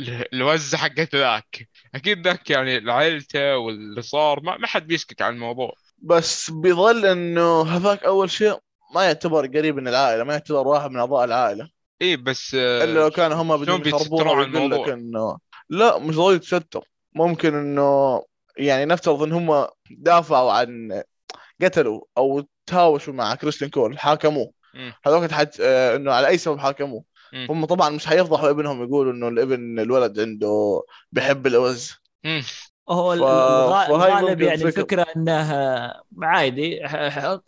ال- 0.00 0.34
الوزة 0.34 0.78
حقت 0.78 1.14
ذاك 1.16 1.68
أكيد 1.94 2.26
ذاك 2.28 2.50
يعني 2.50 2.92
عائلته 2.92 3.56
واللي 3.58 4.02
صار 4.02 4.40
ما, 4.40 4.56
ما 4.58 4.66
حد 4.66 4.86
بيسكت 4.86 5.22
عن 5.22 5.34
الموضوع 5.34 5.74
بس 5.98 6.50
بيظل 6.50 7.06
إنه 7.06 7.62
هذاك 7.62 8.04
أول 8.04 8.30
شيء 8.30 8.58
ما 8.94 9.04
يعتبر 9.04 9.46
قريب 9.46 9.76
من 9.76 9.88
العائلة 9.88 10.24
ما 10.24 10.32
يعتبر 10.32 10.68
واحد 10.68 10.90
من 10.90 10.98
أعضاء 10.98 11.24
العائلة 11.24 11.68
إيه 12.02 12.16
بس 12.16 12.54
إلا 12.54 13.00
لو 13.00 13.10
كانوا 13.10 13.36
هم 13.36 13.56
بدهم 13.56 13.82
يخربوها 13.88 14.24
ويقول 14.32 14.70
لك 14.70 14.88
إنه 14.88 15.38
لا 15.68 15.98
مش 15.98 16.16
ضروري 16.16 16.38
تستر 16.38 16.84
ممكن 17.14 17.54
إنه 17.54 18.22
يعني 18.56 18.84
نفترض 18.84 19.22
إن 19.22 19.32
هم 19.32 19.66
دافعوا 19.90 20.52
عن 20.52 21.02
قتلوا 21.62 22.00
أو 22.18 22.44
تهاوشوا 22.66 23.12
مع 23.12 23.34
كريستين 23.34 23.68
كول 23.68 23.98
حاكموه. 23.98 24.52
هذوك 25.06 25.24
تحت 25.24 25.60
آه، 25.60 25.96
إنه 25.96 26.12
على 26.12 26.26
أي 26.28 26.38
سبب 26.38 26.58
حاكموه. 26.58 27.04
هم 27.50 27.64
طبعا 27.64 27.90
مش 27.90 28.06
حيفضحوا 28.06 28.50
ابنهم 28.50 28.82
يقولوا 28.82 29.12
إنه 29.12 29.28
الابن 29.28 29.78
الولد 29.80 30.20
عنده 30.20 30.82
بيحب 31.12 31.46
الأوز. 31.46 31.92
هو 32.88 33.12
ف- 33.12 33.90
الغالب 33.90 34.40
يعني 34.40 34.58
فكرة. 34.58 34.68
الفكرة 34.68 35.06
إنه 35.16 35.52
عادي 36.22 36.80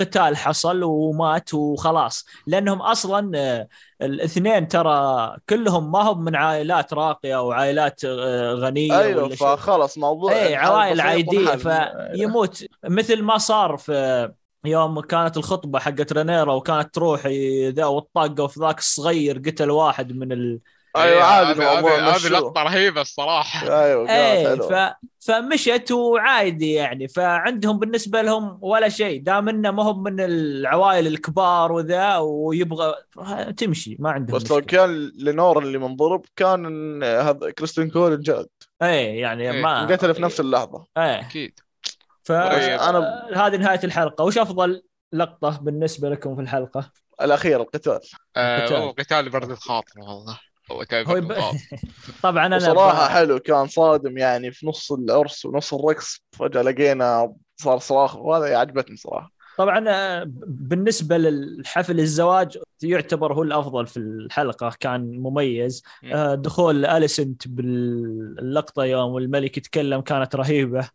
قتال 0.00 0.36
حصل 0.36 0.82
ومات 0.84 1.54
وخلاص 1.54 2.26
لأنهم 2.46 2.82
أصلا 2.82 3.30
آه، 3.38 3.68
الاثنين 4.02 4.68
ترى 4.68 5.36
كلهم 5.48 5.92
ما 5.92 5.98
هم 6.02 6.24
من 6.24 6.36
عائلات 6.36 6.92
راقية 6.94 7.36
أو 7.36 7.52
عائلات 7.52 8.04
آه، 8.04 8.54
غنية 8.54 8.98
أيوه 8.98 9.28
فخلص 9.28 9.98
موضوع 9.98 10.32
اي 10.32 10.54
عوائل 10.56 11.00
عادية. 11.00 11.56
فيموت 11.56 12.64
مثل 12.84 13.22
ما 13.22 13.38
صار 13.38 13.76
في 13.76 14.32
يوم 14.64 15.00
كانت 15.00 15.36
الخطبة 15.36 15.78
حقت 15.78 16.12
رينيرا 16.12 16.52
وكانت 16.54 16.94
تروح 16.94 17.26
ذا 17.68 17.86
والطاقة 17.86 18.46
في 18.46 18.60
ذاك 18.60 18.78
الصغير 18.78 19.38
قتل 19.38 19.70
واحد 19.70 20.12
من 20.12 20.32
ال... 20.32 20.60
أيوه 21.02 21.16
إيه، 21.16 21.22
عادي 21.22 21.62
هذه. 21.62 22.28
لقطة 22.28 22.62
رهيبة 22.62 23.00
الصراحة. 23.00 23.66
أيوه 23.84 24.10
إيه 24.10 24.44
كانت 24.44 24.62
ف... 24.62 24.94
فمشت 25.20 25.92
وعادي 25.92 26.72
يعني. 26.72 27.08
فعندهم 27.08 27.78
بالنسبة 27.78 28.22
لهم 28.22 28.58
ولا 28.62 28.88
شيء. 28.88 29.22
دام 29.22 29.48
إنه 29.48 29.70
ما 29.70 29.82
هم 29.82 30.02
من 30.02 30.20
العوائل 30.20 31.06
الكبار 31.06 31.72
وذا 31.72 32.16
ويبغى 32.16 32.94
تمشي 33.56 33.96
ما 33.98 34.10
عندهم 34.10 34.36
بس 34.36 34.50
لو. 34.50 34.60
كان 34.60 35.12
لينور 35.16 35.62
اللي 35.62 35.78
منضرب 35.78 36.24
كان 36.36 37.02
هذا 37.02 37.50
كريستين 37.50 37.90
كول 37.90 38.12
انجلد. 38.12 38.48
إيه 38.82 39.20
يعني 39.20 39.50
إيه، 39.50 39.62
ما 39.62 39.82
انقتل 39.82 40.14
في 40.14 40.22
نفس 40.22 40.40
اللحظة. 40.40 40.84
إيه. 40.96 41.20
أكيد. 41.20 41.60
فهذه 42.22 42.76
طيب. 42.76 43.38
هذه 43.38 43.56
نهاية 43.56 43.80
الحلقة. 43.84 44.24
وش 44.24 44.38
أفضل 44.38 44.82
لقطة 45.12 45.58
بالنسبة 45.62 46.08
لكم 46.08 46.36
في 46.36 46.42
الحلقة؟ 46.42 46.90
الأخير 47.22 47.60
القتال. 47.60 48.00
آه 48.36 48.90
قتال 48.90 49.30
برد 49.30 49.50
الخاطر 49.50 50.00
والله. 50.00 50.38
يب... 51.18 51.32
الخاطر 51.32 51.58
طبعا 52.22 52.46
أنا 52.46 52.56
وصراحة 52.56 53.06
ب- 53.06 53.10
حلو 53.10 53.38
كان 53.38 53.66
صادم 53.66 54.18
يعني 54.18 54.52
في 54.52 54.66
نص 54.66 54.92
العرس 54.92 55.46
ونص 55.46 55.74
الرقص 55.74 56.20
فجأة 56.32 56.62
لقينا 56.62 57.34
صار 57.56 57.78
صراخ 57.78 58.16
وهذا 58.16 58.56
عجبتني 58.58 58.96
صراحة. 58.96 59.32
طبعا 59.58 59.84
بالنسبة 60.46 61.18
للحفل 61.18 62.00
الزواج 62.00 62.58
يعتبر 62.82 63.32
هو 63.32 63.42
الأفضل 63.42 63.86
في 63.86 63.96
الحلقة 63.96 64.72
كان 64.80 65.18
مميز. 65.18 65.82
مم. 66.02 66.12
آه، 66.12 66.34
دخول 66.34 66.86
اليسنت 66.86 67.48
باللقطة 67.48 68.84
يوم 68.84 69.16
الملك 69.16 69.56
يتكلم 69.56 70.00
كانت 70.00 70.36
رهيبة. 70.36 70.88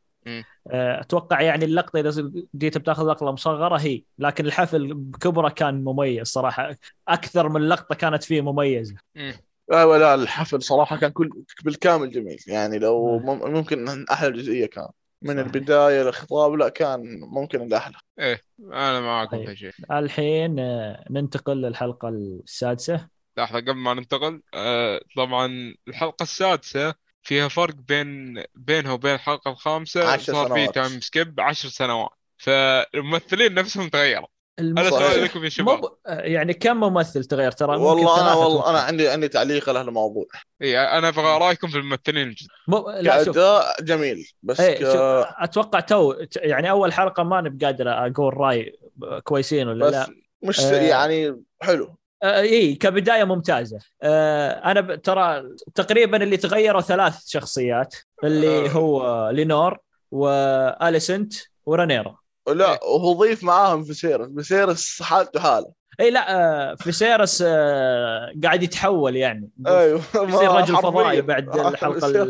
آه، 0.72 1.02
أتوقع 1.02 1.42
يعني 1.42 1.66
اللقطة 1.66 2.00
إذا 2.00 2.32
جيت 2.56 2.78
بتاخذ 2.78 3.08
لقطة 3.08 3.32
مصغرة 3.32 3.78
هي. 3.78 4.04
لكن 4.20 4.46
الحفل 4.46 4.94
بكبرة 4.94 5.50
كان 5.50 5.84
مميز 5.84 6.28
صراحة. 6.28 6.76
أكثر 7.08 7.50
من 7.50 7.70
لقطة 7.70 7.96
كانت 7.96 8.24
فيه 8.24 8.42
مميزة. 8.42 8.96
لا 9.72 10.14
الحفل 10.16 10.62
صراحة 10.64 10.98
كان 10.98 11.12
كل 11.12 11.30
بالكامل 11.64 12.12
جميل 12.12 12.38
يعني 12.48 12.80
لو 12.80 13.20
مم. 13.20 13.26
مم- 13.26 13.52
ممكن 13.54 14.06
أحلى 14.12 14.32
جزئية 14.32 14.66
كان 14.66 14.88
من 15.22 15.34
صحيح. 15.36 15.46
البداية 15.46 16.04
للخطاب 16.04 16.54
لا 16.54 16.70
كان 16.70 17.20
ممكن 17.20 17.62
الأحلى 17.62 17.96
أنا 18.60 19.02
معاكم 19.02 19.38
طيب. 19.38 19.50
في 19.50 19.56
شيء 19.56 19.72
الحين 19.92 20.60
آه، 20.60 21.06
ننتقل 21.10 21.62
للحلقة 21.62 22.10
السادسة 22.10 23.08
لحظة 23.38 23.60
قبل 23.60 23.74
ما 23.76 23.94
ننتقل 23.94 24.42
آه 24.54 25.02
طبعا 25.18 25.76
الحلقة 25.88 26.24
السادسة 26.24 26.96
فيها 27.24 27.48
فرق 27.48 27.76
بين 27.76 28.44
بينها 28.56 28.92
وبين 28.94 29.14
الحلقة 29.14 29.52
الخامسة 29.52 30.08
عشر 30.12 30.34
صار 30.34 30.48
في 30.48 30.54
سنوات. 30.54 30.76
time 30.76 31.00
skip 31.02 31.40
عشر 31.40 31.70
سنوات 31.70 32.10
فالممثلين 32.38 33.54
نفسهم 33.54 33.90
تغيروا 33.90 34.28
الم- 34.62 34.80
هذا 34.80 34.90
صحيح. 34.90 35.12
سؤال 35.12 35.24
لكم 35.24 35.44
يا 35.44 35.50
شباب 35.50 35.80
مو 35.80 35.98
يعني 36.08 36.54
كم 36.54 36.78
ممثل 36.80 37.26
تغير 37.26 37.52
ترى 37.52 37.78
والله 37.78 38.22
أنا 38.22 38.34
والله. 38.34 38.70
أنا 38.70 38.80
عندي 38.80 39.10
عندي 39.10 39.28
تعليق 39.28 39.70
على 39.70 39.80
هالموضوع 39.80 40.26
إي 40.62 40.80
أنا 40.80 41.08
أبغى 41.08 41.38
رأيكم 41.38 41.68
في 41.68 41.78
الممثلين 41.78 42.28
الجدد 42.28 42.48
مو 42.68 42.90
لا 42.90 43.24
شوف 43.24 43.40
جميل 43.82 44.28
بس 44.44 44.60
إيه 44.60 44.76
ك... 44.78 44.80
شوف 44.80 45.26
أتوقع 45.40 45.80
تو 45.80 46.14
يعني 46.36 46.70
أول 46.70 46.94
حلقة 46.94 47.24
ما 47.24 47.42
نبقى 47.42 47.66
قادر 47.66 47.90
أقول 47.90 48.38
رأي 48.38 48.80
كويسين 49.24 49.68
ولا 49.68 49.86
بس 49.86 49.94
لا 49.94 50.08
مش 50.44 50.60
آه. 50.60 50.76
يعني 50.82 51.44
حلو 51.62 51.96
آه 52.24 52.40
إي 52.42 52.76
كبداية 52.76 53.24
ممتازة 53.24 53.80
آه 54.04 54.52
أنا 54.52 54.82
ب... 54.82 55.02
ترى 55.02 55.44
تقريبا 55.76 56.24
اللي 56.24 56.38
تغيروا 56.38 56.82
ثلاث 56.82 57.28
شخصيات 57.28 57.96
اللي 58.24 58.66
آه. 58.66 58.70
هو 58.70 59.30
لينور 59.30 59.78
واليسنت 60.12 61.34
ورانيرا 61.66 62.16
لا 62.48 62.84
وهو 62.84 63.14
ضيف 63.14 63.44
معاهم 63.44 63.84
فيسيرس. 63.84 64.30
فيسيرس 64.38 65.02
حالته 65.02 65.40
حالة. 65.40 65.72
اي 66.00 66.12
لا 66.12 66.36
آه، 66.72 66.76
فيسيرس 66.76 67.44
آه، 67.48 68.32
قاعد 68.44 68.64
يتحول 68.64 69.16
يعني. 69.16 69.50
أيوه 69.68 70.02
يصير 70.16 70.52
رجل. 70.52 70.76
فضائي 70.78 71.22
بعد 71.22 71.60
الحلقة 71.68 72.24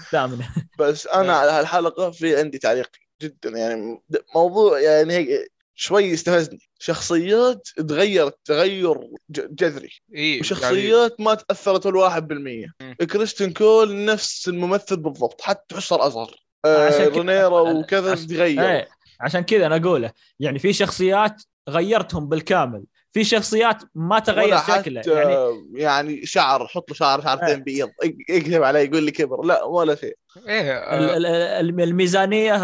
الثامنة. 0.00 0.48
بس 0.78 1.06
أنا 1.06 1.32
على 1.32 1.50
هالحلقة 1.50 2.10
في 2.10 2.36
عندي 2.38 2.58
تعليق 2.58 2.90
جدا. 3.22 3.50
يعني 3.58 4.02
موضوع 4.34 4.80
يعني 4.80 5.14
هيك 5.14 5.52
شوي 5.74 6.04
يستفزني 6.04 6.58
شخصيات 6.78 7.68
تغيرت 7.88 8.38
تغير 8.44 8.94
ج- 9.30 9.54
جذري. 9.54 9.90
اي 10.16 10.28
يعني 10.28 10.40
وشخصيات 10.40 11.20
ما 11.20 11.34
تأثرت 11.34 11.86
الواحد 11.86 12.28
بالمية. 12.28 12.66
مم. 12.82 12.94
كريستين 12.94 13.52
كول 13.52 14.04
نفس 14.04 14.48
الممثل 14.48 14.96
بالضبط 14.96 15.40
حتى 15.40 15.64
تحس 15.74 15.82
صار 15.88 16.06
اصغر 16.06 16.34
آه 16.64 17.08
رينيرا 17.08 17.60
وكذا 17.60 18.14
تغير. 18.14 18.70
إيه. 18.70 18.88
عشان 19.20 19.40
كذا 19.40 19.66
أنا 19.66 19.76
أقوله 19.76 20.10
يعني 20.40 20.58
في 20.58 20.72
شخصيات 20.72 21.42
غيرتهم 21.68 22.28
بالكامل 22.28 22.84
في 23.12 23.24
شخصيات 23.24 23.82
ما 23.94 24.18
تغير 24.18 24.58
شكله 24.58 25.02
يعني 25.06 25.34
يعني 25.74 26.26
شعر 26.26 26.66
حط 26.66 26.90
له 26.90 26.96
شعر 26.96 27.20
شعرتين. 27.22 27.62
بيض 27.62 27.90
يك- 28.04 28.30
يكذب 28.30 28.62
علي 28.62 28.84
يقول 28.84 29.02
لي 29.02 29.10
كبر 29.10 29.44
لا 29.44 29.64
ولا 29.64 29.94
شيء. 29.94 30.16
إيه 30.48 30.72
ال- 31.16 31.26
آه، 31.26 31.60
ال- 31.60 31.80
الميزانية 31.80 32.56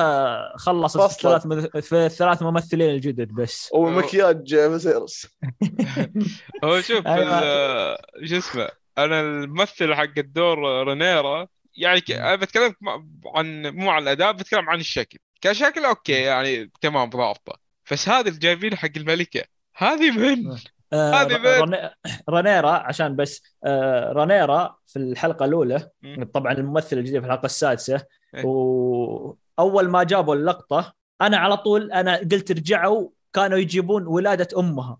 خلصت 0.56 1.00
في. 1.00 1.04
الثلاث 1.06 1.46
في 1.86 2.06
الثلاث 2.06 2.42
ممثلين 2.42 2.90
الجدد 2.90 3.28
بس. 3.32 3.68
ومكياج 3.72 4.54
فيسيرس. 4.56 5.26
هو 6.64 6.80
شوف 6.80 7.04
شو 8.24 8.36
اسمه 8.38 8.68
أنا 8.98 9.20
الممثل 9.20 9.94
حق 9.94 10.18
الدور 10.18 10.58
رينيرا 10.88 11.46
يعني 11.76 12.02
أنا 12.18 12.36
بتكلم 12.36 12.74
عن 13.34 13.66
مو 13.66 13.90
عن 13.90 14.02
الأداء 14.02 14.32
بتكلم 14.32 14.68
عن 14.70 14.80
الشكل. 14.80 15.18
كشكل 15.40 15.84
okay 15.84 16.12
يعني 16.12 16.70
تمام 16.80 17.10
ضابطه 17.10 17.58
بس 17.92 18.08
هذا 18.08 18.28
اللي 18.28 18.38
جايبينه 18.38 18.76
حق 18.76 18.88
الملكة 18.96 19.44
هذه 19.76 20.10
من 20.10 20.56
آه، 20.92 21.12
هذه 21.14 21.36
بيت. 21.36 21.46
رني- 21.60 21.90
رانيرا 22.28 22.70
عشان 22.70 23.16
بس 23.16 23.42
آه، 23.64 24.12
رانيرا 24.12 24.76
في 24.86 24.98
الحلقة 24.98 25.44
الأولى. 25.44 25.90
طبعا 26.34 26.52
الممثل 26.52 26.98
الجديد 26.98 27.20
في 27.20 27.26
الحلقة 27.26 27.46
السادسة 27.46 28.04
إيه. 28.34 28.44
واول 28.44 29.88
ما 29.88 30.02
جابوا 30.02 30.34
اللقطة 30.34 30.94
أنا 31.20 31.36
على 31.36 31.56
طول 31.56 31.92
أنا 31.92 32.16
قلت 32.16 32.52
رجعوا 32.52 33.08
كانوا 33.32 33.58
يجيبون 33.58 34.06
ولادة 34.06 34.48
أمها. 34.58 34.98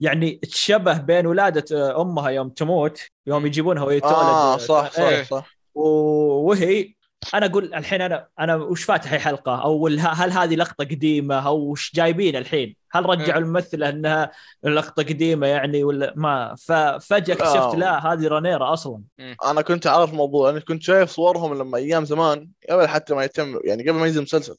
يعني 0.00 0.30
تشبه 0.32 0.98
بين 0.98 1.26
ولادة 1.26 1.64
آه، 1.90 2.02
أمها 2.02 2.30
يوم 2.30 2.48
تموت 2.48 3.00
يوم. 3.26 3.46
يجيبونها 3.46 3.84
وهي 3.84 4.00
تولد 4.00 4.12
آه 4.14 4.56
صح 4.56 4.90
صح 4.92 4.98
إيه. 5.02 5.22
صح 5.22 5.56
وهي 5.74 6.94
أنا 7.34 7.46
أقول 7.46 7.74
الحين 7.74 8.00
أنا 8.00 8.28
أنا 8.40 8.54
وش 8.54 8.84
فاتح 8.84 9.14
حلقة؟ 9.16 9.62
أو 9.62 9.86
ال- 9.86 10.00
هل 10.00 10.32
هذه 10.32 10.54
لقطة 10.54 10.84
قديمة؟ 10.84 11.46
أو 11.46 11.56
وش 11.58 11.92
جايبين 11.94 12.36
الحين؟ 12.36 12.76
هل 12.92 13.06
رجعوا 13.06 13.40
الممثله 13.40 13.88
إنها 13.88 14.30
لقطة 14.64 15.02
قديمة 15.02 15.46
يعني 15.46 15.84
ولا 15.84 16.12
ما؟ 16.16 16.54
ففجاه 16.54 17.34
لا. 17.34 17.42
اكتشفت 17.44 17.74
لا 17.74 18.06
هذه 18.12 18.28
رانيرا 18.28 18.72
أصلا. 18.72 19.00
أنا 19.44 19.62
كنت 19.62 19.86
أعرف 19.86 20.10
الموضوع 20.10 20.50
أنا 20.50 20.60
كنت 20.60 20.82
شايف 20.82 21.10
صورهم 21.10 21.58
لما 21.58 21.78
أيام 21.78 22.04
زمان 22.04 22.48
قبل 22.70 22.88
حتى 22.88 23.14
ما 23.14 23.24
يتم 23.24 23.60
يعني 23.64 23.82
قبل 23.82 23.98
ما 23.98 24.06
ينزل 24.06 24.18
المسلسل 24.18 24.56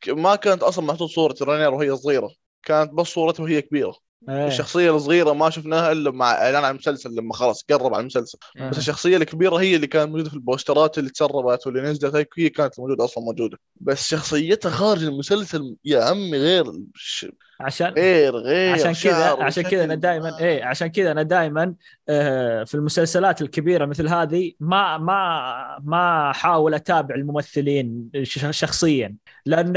ك- 0.00 0.08
ما 0.08 0.36
كانت 0.36 0.62
أصلا 0.62 0.84
محطوط 0.84 1.10
صورة 1.10 1.34
رانير 1.42 1.74
وهي 1.74 1.96
صغيرة 1.96 2.30
كانت 2.62 2.92
بس 2.92 3.06
صورتها 3.06 3.42
وهي 3.42 3.62
كبيرة. 3.62 3.94
إيه. 4.28 4.46
الشخصية 4.46 4.96
الصغيرة 4.96 5.32
ما 5.32 5.50
شفناها 5.50 5.92
إلا 5.92 6.10
مع 6.10 6.32
إعلان 6.32 6.64
عن 6.64 6.70
المسلسل 6.70 7.14
لما 7.14 7.34
خلاص 7.34 7.64
قرب 7.70 7.94
على 7.94 8.00
المسلسل. 8.00 8.38
آه. 8.58 8.68
بس 8.70 8.78
الشخصية 8.78 9.16
الكبيرة 9.16 9.56
هي 9.56 9.76
اللي 9.76 9.86
كانت 9.86 10.08
موجودة 10.10 10.28
في 10.30 10.34
البوسترات 10.36 10.98
اللي 10.98 11.10
تسربت 11.10 11.66
واللي 11.66 11.80
نزلت 11.82 12.14
هي- 12.16 12.26
هي 12.38 12.48
كانت 12.48 12.80
موجودة 12.80 13.04
أصلا 13.04 13.24
موجودة. 13.24 13.58
بس 13.80 14.08
شخصيتها 14.08 14.70
خارج 14.70 15.04
المسلسل 15.04 15.76
يا 15.84 16.04
عمي 16.04 16.38
غير 16.38 16.64
ش- 16.94 17.26
عشان 17.60 17.86
غير 17.92 18.36
غير 18.36 18.72
عشان 18.72 18.92
كذا 18.92 19.36
عشان 19.40 19.62
كذا 19.62 19.84
أنا. 19.84 19.94
دائما 19.94 20.38
إيه 20.40 20.64
عشان 20.64 20.86
كذا 20.88 21.12
أنا 21.12 21.22
دائما 21.22 21.74
آه، 22.08 22.64
في 22.64 22.74
المسلسلات 22.74 23.42
الكبيرة 23.42 23.84
مثل 23.86 24.08
هذه 24.08 24.52
ما 24.60 24.98
ما 24.98 25.78
ما 25.84 26.30
أحاول 26.30 26.74
أتابع 26.74 27.14
الممثلين 27.14 28.10
شخصيا. 28.50 29.14
لأنه 29.46 29.72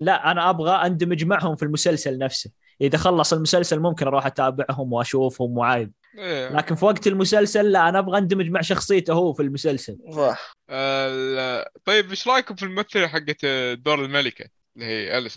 لا 0.00 0.30
أنا 0.30 0.50
أبغى 0.50 0.72
أندمج 0.86 1.24
معهم 1.24 1.56
في 1.56 1.62
المسلسل 1.62 2.18
نفسه. 2.18 2.50
إذا 2.80 2.98
خلص 2.98 3.32
المسلسل 3.32 3.80
ممكن 3.80 4.06
أروح 4.06 4.26
أتابعهم 4.26 4.92
وأشوفهم 4.92 5.58
وعايد. 5.58 5.92
إيه. 6.18 6.48
لكن 6.48 6.74
في 6.74 6.84
وقت 6.84 7.06
المسلسل 7.06 7.72
لا 7.72 7.88
أنا 7.88 7.98
أبغى 7.98 8.18
أندمج 8.18 8.50
مع 8.50 8.60
شخصيته 8.60 9.12
هو 9.14 9.32
في 9.32 9.42
المسلسل. 9.42 9.98
صح 10.12 10.52
طيب 11.84 12.10
إيش 12.10 12.28
رأيكم 12.28 12.54
في 12.54 12.62
الممثلة 12.62 13.06
حقت 13.08 13.46
دور 13.74 14.04
الملكة 14.04 14.44
اللي 14.76 14.86
هي 14.86 15.18
أليس؟ 15.18 15.36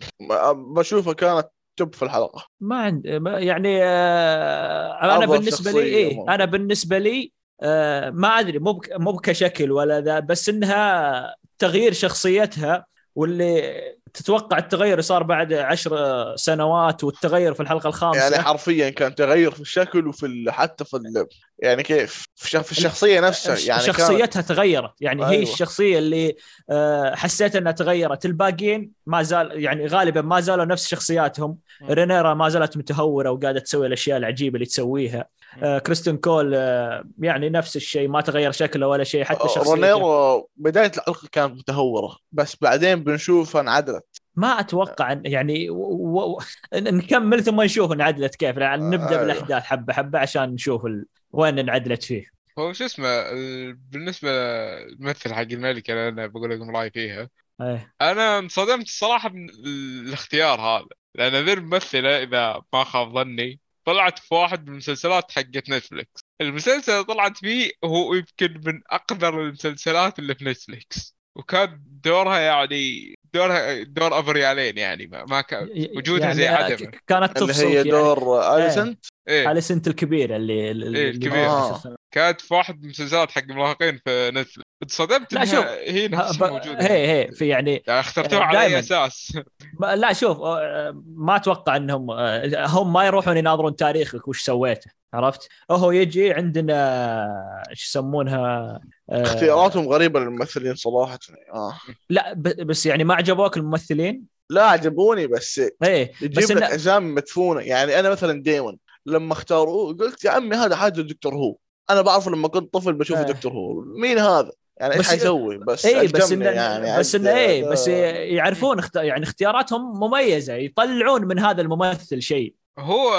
بشوفها 0.55 1.13
كانت 1.13 1.47
توب 1.77 1.95
في 1.95 2.03
الحلقة. 2.03 2.45
ما 2.61 2.75
عندي 2.75 3.19
ما- 3.19 3.39
يعني 3.39 3.83
آه، 3.83 5.01
أنا 5.17 5.25
بالنسبة 5.25 5.71
لي 5.71 6.13
ممكن. 6.15 6.29
أنا 6.31 6.45
بالنسبة 6.45 6.97
لي 6.97 7.31
آه، 7.61 8.09
ما 8.09 8.27
أدري 8.27 8.59
مو 8.59 8.73
بك- 8.73 8.91
مو 8.99 9.17
كشكل 9.17 9.71
ولا 9.71 10.01
ذا 10.01 10.19
بس 10.19 10.49
إنها 10.49 11.35
تغيير 11.59 11.93
شخصيتها 11.93 12.85
واللي 13.15 13.73
تتوقع 14.14 14.57
التغير 14.57 15.01
صار 15.01 15.24
بعد 15.24 15.53
عشر 15.53 16.34
سنوات 16.36 17.03
والتغير 17.03 17.53
في 17.53 17.59
الحلقة 17.59 17.88
الخامسة 17.88 18.20
يعني 18.20 18.43
حرفيا 18.43 18.89
كان 18.89 19.16
تغير 19.16 19.51
في 19.51 19.61
الشكل 19.61 20.07
وفي. 20.07 20.45
حتى 20.51 20.86
في. 20.86 21.26
يعني 21.64 21.84
كيف 21.84 22.26
في, 22.36 22.72
الشخصية 22.72 23.20
نفسها 23.20 23.57
يعني 23.57 23.84
كانت 23.84 23.97
شخصيتها 23.97 24.41
تغيرت. 24.41 24.91
يعني 25.01 25.26
هي 25.26 25.30
أيوة. 25.30 25.43
الشخصية 25.43 25.97
اللي 25.97 26.36
آه، 26.70 27.16
حسيت 27.16 27.55
إنها 27.55 27.72
تغيرت. 27.72 28.26
الباقيين 28.26 28.91
ما 29.05 29.24
زال 29.24 29.64
يعني 29.64 29.88
غالبا 29.88 30.22
ما 30.22 30.39
زالوا 30.39 30.66
نفس 30.66 30.88
شخصياتهم. 30.88 31.57
رينيرا 31.89 32.34
ما 32.34 32.49
زالت 32.49 32.78
متهورة 32.78 33.30
وقاعدة 33.30 33.59
تسوي 33.59 33.88
الأشياء 33.88 34.18
العجيبة 34.18 34.55
اللي 34.55 34.66
تسويها. 34.66 35.26
آه، 35.64 35.80
كريستين 35.80 36.18
كول 36.18 36.51
آه، 36.55 37.03
يعني 37.20 37.49
نفس 37.49 37.76
الشيء 37.76 38.07
ما 38.07 38.22
تغير 38.22 38.51
شكله 38.51 38.88
ولا 38.88 39.03
شيء 39.03 39.24
حتى 39.24 39.47
شخصيته. 39.47 39.74
رونيرو 39.74 40.49
بداية 40.57 40.91
الحلقة 40.97 41.28
كانت 41.32 41.53
متهورة 41.53 42.18
بس 42.32 42.55
بعدين 42.61 43.03
بنشوفها 43.03 43.61
انعدلت. 43.61 44.05
ما 44.36 44.59
أتوقع 44.59 45.11
أن 45.11 45.22
يعني 45.26 45.70
و... 45.70 45.78
و... 45.78 46.39
نكمل 46.76 47.43
ثم 47.43 47.61
نشوف 47.61 47.91
انعدلت 47.91 48.36
كيف. 48.36 48.57
يعني 48.57 48.84
نبدأ 48.86 49.09
أيوة. 49.09 49.22
بالأحداث 49.22 49.64
حبة 49.64 49.93
حبة 49.93 50.20
عشان 50.20 50.49
نشوف 50.49 50.86
ال... 50.86 51.05
وين 51.34 51.59
انعدلت 51.59 52.03
فيه. 52.03 52.25
هو 52.59 52.73
شو 52.73 52.86
اسمه 52.86 53.07
ال- 53.07 53.73
بالنسبة 53.73 54.29
للممثل 54.29 55.34
حق 55.34 55.41
الملكه 55.41 55.91
اللي 55.91 56.09
أنا 56.09 56.27
بقول 56.27 56.49
لكم 56.51 56.75
رأيي 56.75 56.91
فيها 56.91 57.29
إيه. 57.61 57.93
أنا 58.01 58.39
انصدمت 58.39 58.86
الصراحه 58.88 59.29
من 59.29 59.49
الاختيار 59.49 60.61
هذا. 60.61 60.86
لأن 61.15 61.45
ذي 61.45 61.53
الممثلة 61.53 62.23
إذا 62.23 62.61
ما 62.73 62.84
خاب 62.84 63.13
ظني 63.13 63.59
طلعت 63.86 64.19
في 64.19 64.36
واحد 64.36 64.63
من 64.67 64.71
المسلسلات 64.73 65.31
حقت 65.31 65.69
نتفلكس 65.69 66.21
المسلسل 66.41 66.91
اللي 66.91 67.03
طلعت 67.03 67.38
فيه 67.38 67.71
هو 67.86 68.13
يمكن 68.13 68.61
من 68.65 68.81
أقدر 68.89 69.41
المسلسلات 69.41 70.19
اللي 70.19 70.36
في 70.36 70.45
نتفلكس 70.45 71.15
وكان 71.36 71.84
دورها 71.86 72.39
يعني 72.39 73.15
دورها 73.34 73.84
دور 73.84 74.17
ابو 74.17 74.31
ريالين 74.31 74.77
يعني 74.77 75.07
ما, 75.07 75.25
ما 75.25 75.41
كان 75.41 75.69
وجودها 75.97 76.34
زي 76.34 76.43
يعني 76.43 76.73
عدمة 76.73 76.91
كانت 77.07 77.41
اللي 77.41 77.53
تفصل 77.53 77.65
هي 77.65 77.75
يعني. 77.75 77.89
دور 77.89 78.55
اليسنت 78.57 79.05
إيه 79.27 79.51
اليسنت 79.51 79.88
الكبيرة 79.88 80.36
اللي 80.36 80.71
اللي 80.71 80.99
إيه، 80.99 81.09
الكبيرة. 81.09 81.36
آه. 81.36 81.95
كانت 82.14 82.41
في 82.41 82.53
واحد 82.53 82.78
من 82.78 82.84
المسلسلات 82.84 83.32
حق 83.32 83.43
المراهقين 83.49 83.99
في 84.05 84.32
نتفلكس 84.32 84.68
انصدمت 84.84 85.34
لا، 85.34 85.45
شوف. 85.45 85.66
هي 85.66 86.07
نفسها 86.07 86.47
موجودة 86.47 86.82
هي 86.82 87.07
هي 87.07 87.32
في 87.32 87.47
يعني 87.47 87.84
يعني 87.88 87.99
اخترتوها 87.99 88.43
على 88.43 88.61
أي. 88.61 88.80
أساس 88.80 89.38
لا 89.95 90.14
شوف 90.14 90.39
آه، 90.39 91.03
ما 91.05 91.36
أتوقع 91.36 91.76
إنهم 91.76 92.11
آه، 92.11 92.66
هم 92.68 92.93
ما 92.93 93.05
يروحون 93.05 93.38
يناظرون 93.38 93.76
تاريخك 93.76 94.28
وش 94.28 94.41
سويته 94.41 94.91
عرفت؟ 95.14 95.49
هو 95.72 95.91
يجي 95.91 96.34
عندنا 96.34 96.74
آه، 96.74 97.64
إيش 97.70 97.86
يسمونها 97.86 98.80
آه، 99.09 99.22
اختياراتهم 99.24 99.88
غريبة 99.88 100.20
للممثلين 100.20 100.76
صراحة 100.76 101.20
آه 101.53 101.78
لا 102.09 102.34
بس 102.64 102.86
يعني 102.86 103.03
ما 103.03 103.16
عجبوك 103.16 103.57
الممثلين؟ 103.57 104.24
لا 104.49 104.64
عجبوني 104.64 105.28
بس 105.28 105.61
إيه 105.84 106.11
يجيب 106.22 106.38
بس 106.38 106.51
لك 106.51 106.64
اجسام 106.64 107.16
مدفونة 107.16 107.61
يعني 107.61 107.99
أنا 107.99 108.09
مثلا 108.09 108.43
ديمون 108.43 108.78
لما 109.05 109.34
اختاروه 109.34 109.93
قلت 109.97 110.26
يا 110.26 110.32
عمي 110.32 110.55
هذا 110.55 110.76
حاجة 110.76 111.01
دكتور 111.01 111.36
هو 111.36 111.55
أنا 111.89 112.01
بعرفه 112.01 112.31
لما 112.31 112.47
كنت 112.47 112.73
طفل 112.73 112.93
بشوف 112.93 113.17
آه. 113.17 113.23
دكتور 113.23 113.51
هو 113.51 113.81
مين 113.81 114.17
هذا 114.19 114.51
يعني 114.77 114.93
إيش 114.93 114.99
بس- 115.01 115.09
حيسوي 115.09 115.57
بس 115.57 115.86
إيه 115.86 116.07
بس 116.07 116.31
انه 116.31 116.45
يعني 116.49 116.99
بس 116.99 117.15
انه 117.15 117.29
عد- 117.29 117.36
إيه 117.38 117.69
بس 117.69 117.88
آه. 117.88 117.93
يعرفون 118.23 118.79
اخت... 118.79 118.95
يعني 118.95 119.23
اختياراتهم 119.23 119.99
مميزة 119.99 120.53
يطلعون 120.53 121.25
من 121.25 121.39
هذا 121.39 121.61
الممثل 121.61 122.21
شيء 122.21 122.55
هو 122.79 123.11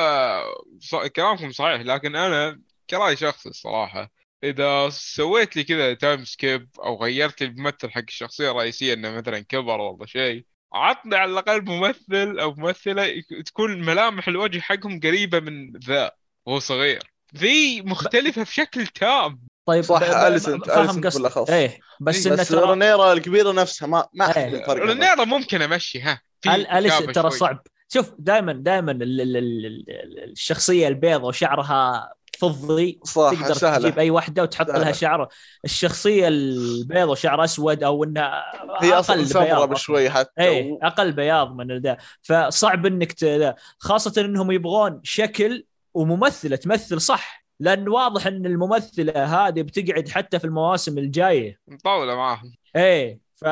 ص... 0.81 0.95
كلامكم 0.95 1.53
صحيح 1.53 1.81
لكن 1.81 2.17
أنا 2.17 2.61
كرأي 2.91 3.17
شخصي 3.17 3.49
الصراحة 3.49 4.11
إذا 4.45 4.89
سويت 4.91 5.57
لي 5.57 5.65
كذا 5.65 5.95
تايم 5.95 6.25
سكيب 6.25 6.69
أو 6.85 7.03
غيرت 7.03 7.41
لي 7.41 7.47
الممثل 7.49 7.91
حق 7.91 8.03
الشخصية 8.09 8.51
الرئيسية 8.51 8.95
إنه 8.95 9.11
مثلا 9.11 9.41
كبر 9.41 9.81
ولا 9.81 10.07
شيء 10.07 10.45
عطني 10.73 11.17
على 11.17 11.31
الأقل 11.33 11.65
ممثل 11.65 12.39
أو 12.41 12.55
ممثلة 12.55 13.03
يك- 13.05 13.43
تكون 13.47 13.81
ملامح 13.87 14.29
الوجه 14.29 14.61
حقهم 14.61 15.01
قريبة 15.01 15.41
من 15.41 15.73
ذا 15.79 16.11
وهو 16.47 16.59
صغير 16.59 17.14
ذي 17.37 17.83
مختلفة 17.83 18.43
بشكل 18.43 18.87
تام 18.87 19.41
طيب 19.67 19.83
صح، 19.85 19.99
ب- 19.99 20.05
ب- 20.05 20.37
أليسنت- 20.39 20.67
فاهم 20.67 20.85
أليسنت 20.85 21.07
قصدك. 21.07 21.17
بالأخص. 21.23 21.51
إيه 21.51 21.79
بس 22.01 22.27
إيه، 22.27 22.33
إنه 22.35 22.43
بس 22.43 22.49
ترى 22.49 22.71
رينيرا 22.71 23.13
الكبيرة 23.13 23.53
نفسها 23.53 23.89
ما 23.89 24.07
ما. 24.15 24.25
احس 24.25 24.37
الفرق 24.37 24.83
هذا. 24.83 24.93
رينيرا 24.93 25.25
ممكن 25.25 25.63
أمشي 25.63 26.01
ها 26.01 26.21
في 26.41 26.49
أل- 26.51 26.73
اليس 26.75 26.95
كتابة 26.99 27.13
ترى. 27.13 27.31
صعب 27.31 27.63
شوف 27.93 28.13
دائما 28.19 28.53
دائما 28.53 28.93
ال- 28.93 29.03
ال- 29.21 29.37
ال- 29.37 29.67
ال- 29.67 30.31
الشخصية 30.33 30.89
البيضة 30.89 31.25
وشعرها 31.29 32.13
فضي 32.39 33.01
صح 33.05 33.31
تقدر 33.41 33.55
سهلة 33.55 33.79
تجيب 33.89 33.99
أي 33.99 34.11
واحدة 34.11 34.43
وتحط 34.43 34.67
سهلة. 34.69 34.79
لها 34.79 34.93
شعر 34.93 35.29
الشخصية 35.65 36.29
البيض 36.29 37.09
وشعر 37.09 37.45
أسود 37.45 37.83
أو 37.83 38.05
انها 38.05 38.43
هي 38.83 38.89
أقل 38.93 38.99
أصلا 39.01 39.17
بياض 39.17 39.27
سمراء. 39.27 39.67
بشوي 39.67 40.11
حتى 40.11 40.31
إيه 40.43 40.73
و- 40.73 40.79
أقل 40.83 41.13
بياض 41.13 41.55
من 41.57 41.79
ذا 41.79 41.97
فصعب 42.23 42.87
إنك 42.87 43.13
ت... 43.13 43.55
خاصة 43.79 44.21
إنهم 44.21 44.51
يبغون 44.51 45.01
شكل 45.03 45.65
وممثلة 45.95 46.57
تمثل 46.57 47.01
صح 47.01 47.45
لأن 47.61 47.89
واضح 47.89 48.27
إن 48.27 48.47
الممثلة 48.47 49.25
هذه 49.25 49.63
بتقعد 49.63 50.09
حتى 50.09 50.39
في 50.39 50.45
المواسم 50.45 50.99
الجاية. 50.99 51.59
مطولة 51.69 52.15
معاهم. 52.15 52.53
إيه 52.77 53.19
ف 53.37 53.45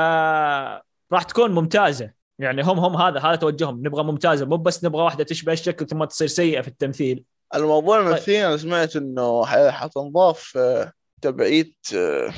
راح 1.12 1.22
تكون 1.28 1.50
ممتازة. 1.50 2.10
يعني 2.38 2.62
هم 2.62 2.78
هم 2.78 2.96
هذا 2.96 3.20
هذا 3.20 3.36
توجههم 3.36 3.86
نبغى 3.86 4.04
ممتازة. 4.04 4.46
مو 4.46 4.56
بس 4.56 4.84
نبغى 4.84 5.02
واحدة 5.02 5.24
تشبه 5.24 5.52
الشكل 5.52 5.86
ثم 5.86 6.04
تصير 6.04 6.28
سيئة 6.28 6.60
في 6.60 6.68
التمثيل. 6.68 7.24
الموضوع 7.54 7.98
طيب. 7.98 8.06
الممثلين 8.06 8.44
أنا 8.44 8.56
سمعت 8.56 8.96
إنه 8.96 9.46
ح- 9.46 9.68
حتنضاف 9.68 10.52
آه، 10.56 10.92
تبعية 11.22 11.72
آه، 11.94 12.32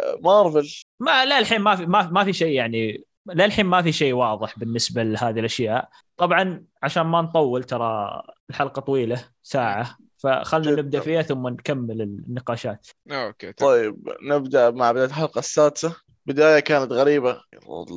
آه، 0.00 0.18
مارفل. 0.20 0.68
ما 1.00 1.24
لا 1.24 1.38
الحين 1.38 1.60
ما 1.60 1.76
في 1.76 1.86
ما, 1.86 2.10
ما 2.10 2.24
في 2.24 2.32
شيء 2.32 2.52
يعني 2.52 3.04
للحين 3.26 3.66
ما 3.66 3.82
في 3.82 3.92
شيء 3.92 4.12
واضح 4.12 4.58
بالنسبة 4.58 5.02
لهذه 5.02 5.38
الأشياء. 5.40 5.88
طبعا 6.16 6.64
عشان 6.82 7.02
ما 7.02 7.22
نطول 7.22 7.64
ترى 7.64 8.22
الحلقة 8.50 8.80
طويلة 8.80 9.24
ساعة 9.42 9.96
فخلنا 10.18 10.70
جداً. 10.72 10.82
نبدأ 10.82 11.00
فيها 11.00 11.22
ثم 11.22 11.48
نكمل 11.48 12.02
النقاشات 12.02 12.86
أوكي 13.10 13.52
طيب. 13.52 13.68
طيب 13.68 14.08
نبدأ 14.22 14.70
مع 14.70 14.92
بداية 14.92 15.06
الحلقة 15.06 15.38
السادسة 15.38 15.96
بداية 16.26 16.60
كانت 16.60 16.92
غريبة. 16.92 17.40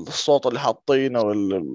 الصوت 0.07 0.45
اللي 0.45 0.59
حاطينه 0.59 1.21
وال 1.21 1.65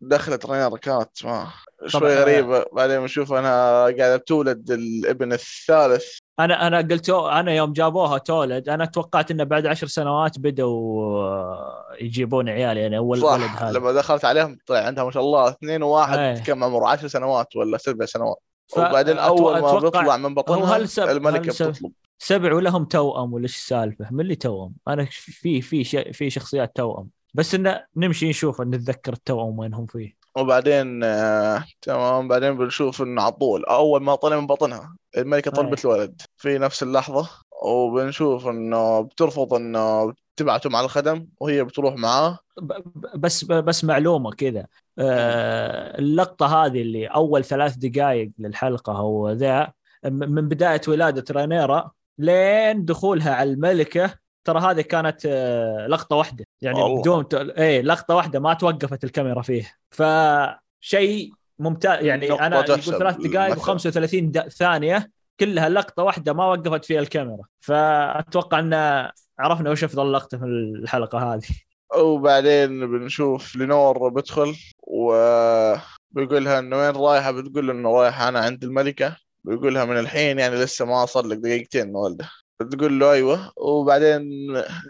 دخلت 0.00 0.46
رينيرا 0.46 0.76
كانت 0.76 1.24
ما 1.24 1.46
شوي 1.86 2.00
طبعاً. 2.00 2.14
غريبة. 2.14 2.64
بعدين 2.72 3.00
بنشوف 3.00 3.32
انها 3.32 3.82
قاعدة 3.82 4.16
تولد 4.16 4.70
الابن 4.70 5.32
الثالث. 5.32 6.04
أنا 6.40 6.66
أنا 6.66 6.78
قلت 6.78 7.10
أنا 7.10 7.52
يوم 7.54 7.72
جابوها 7.72 8.18
تولد 8.18 8.68
أنا 8.68 8.84
توقعت 8.84 9.30
إنه 9.30 9.44
بعد 9.44 9.66
عشر 9.66 9.86
سنوات 9.86 10.38
بدوا 10.38 11.02
آه، 11.22 11.84
يجيبون 12.00 12.48
عيال 12.48 12.76
يعني 12.76 12.96
أول 12.98 13.24
ولد 13.24 13.42
صح 13.42 13.62
هذا. 13.62 13.78
لما 13.78 13.92
دخلت 13.92 14.24
عليهم 14.24 14.58
طلع 14.66 14.78
عندها 14.78 15.04
ما 15.04 15.10
شاء 15.10 15.22
الله 15.22 15.48
اثنين 15.48 15.82
وواحد 15.82 16.18
أيه. 16.18 16.34
كم 16.42 16.64
عمره؟ 16.64 16.88
10 16.88 17.08
سنوات 17.08 17.56
ولا 17.56 17.78
سبع 17.78 18.04
سنوات. 18.06 18.36
ف- 18.68 18.78
وبعدين 18.78 19.18
أول 19.18 19.60
ما 19.60 19.78
بيطلع 19.78 20.16
من 20.16 20.34
بطنها 20.34 20.76
الملكة 20.98 21.48
هل 21.50 21.54
سب- 21.54 21.68
بتطلب. 21.70 21.92
سبع 22.18 22.54
ولهم 22.54 22.84
توأم 22.84 23.32
ولا 23.32 23.42
إيش 23.44 23.56
السالفة؟ 23.56 24.06
من 24.10 24.20
اللي 24.20 24.36
توأم؟ 24.36 24.74
أنا 24.88 25.04
في 25.10 25.62
في 25.62 25.84
في 26.12 26.30
شخصيات 26.30 26.76
توأم. 26.76 27.08
بس 27.34 27.54
انه 27.54 27.84
نمشي 27.96 28.28
نشوف 28.28 28.60
نتذكر 28.60 29.12
التوأم 29.12 29.58
وين 29.58 29.74
هم 29.74 29.86
فيه. 29.86 30.18
وبعدين 30.36 31.04
آه، 31.04 31.64
تمام. 31.82 32.28
بعدين 32.28 32.58
بنشوف 32.58 33.02
انه 33.02 33.22
على 33.22 33.32
طول 33.32 33.64
أول 33.64 34.02
ما 34.02 34.14
طلع 34.14 34.40
من 34.40 34.46
بطنها 34.46 34.96
الملكه 35.16 35.50
طلبت 35.50 35.84
الولد 35.84 36.22
في 36.36 36.58
نفس 36.58 36.82
اللحظة 36.82 37.28
وبنشوف 37.62 38.46
إنه 38.46 39.00
بترفض 39.00 39.54
إنه 39.54 40.14
تبعته 40.36 40.70
مع 40.70 40.80
الخدم 40.80 41.26
وهي 41.40 41.64
بتروح 41.64 41.94
معاه. 41.94 42.38
بس 43.14 43.44
بس 43.44 43.84
معلومة 43.84 44.30
كذا. 44.30 44.66
آه، 44.98 45.98
اللقطة 45.98 46.64
هذه 46.64 46.82
اللي 46.82 47.06
أول 47.06 47.44
ثلاث 47.44 47.76
دقائق 47.76 48.30
للحلقة 48.38 48.92
هو 48.92 49.30
ذا 49.30 49.72
من 50.04 50.48
بداية 50.48 50.80
ولادة 50.88 51.24
رينيرا 51.30 51.90
لين 52.18 52.84
دخولها 52.84 53.34
على 53.34 53.50
الملكة 53.52 54.14
ترى 54.44 54.60
هذه 54.60 54.80
كانت 54.80 55.20
آه، 55.26 55.86
لقطة 55.86 56.16
واحدة. 56.16 56.44
يعني 56.62 56.82
الله. 56.82 57.00
بدون 57.00 57.28
ت- 57.28 57.34
إيه 57.34 57.80
لقطة 57.82 58.14
واحدة 58.14 58.40
ما 58.40 58.54
توقفت 58.54 59.04
الكاميرا 59.04 59.42
فيه 59.42 59.72
فشيء 59.90 61.32
ممتاز. 61.58 62.04
يعني 62.04 62.32
أنا 62.32 62.56
يقول 62.64 62.82
ثلاث 62.82 63.16
دقائق 63.16 63.56
مثلاً. 63.68 64.06
و35 64.08 64.14
د- 64.30 64.48
ثانية 64.48 65.10
كلها 65.40 65.68
لقطة 65.68 66.02
واحدة 66.02 66.32
ما 66.32 66.46
وقفت 66.46 66.84
فيها 66.84 67.00
الكاميرا. 67.00 67.42
فأتوقع 67.60 68.58
أن 68.58 68.74
عرفنا 69.38 69.70
وش 69.70 69.84
أفضل 69.84 70.12
لقطة 70.12 70.38
في 70.38 70.44
الحلقة 70.44 71.34
هذه. 71.34 71.42
وبعدين 71.96 72.86
بنشوف 72.98 73.56
لينور 73.56 74.08
بدخل 74.08 74.56
وبيقول 74.82 76.44
لها 76.44 76.58
إنه 76.58 76.76
وين 76.76 76.96
رايحة؟ 76.96 77.30
بتقول 77.30 77.70
إنه 77.70 77.90
رايحة 77.90 78.28
أنا 78.28 78.38
عند 78.40 78.64
الملكة. 78.64 79.16
بيقول 79.48 79.74
لها 79.74 79.84
من 79.84 79.98
الحين 79.98 80.38
يعني 80.38 80.56
لسه 80.56 80.84
ما 80.84 81.06
صار 81.06 81.26
لك 81.26 81.36
دقيقتين 81.38 81.96
والدة 81.96 82.28
بتقول 82.60 83.00
له 83.00 83.12
أيوه 83.12 83.52
وبعدين 83.56 84.22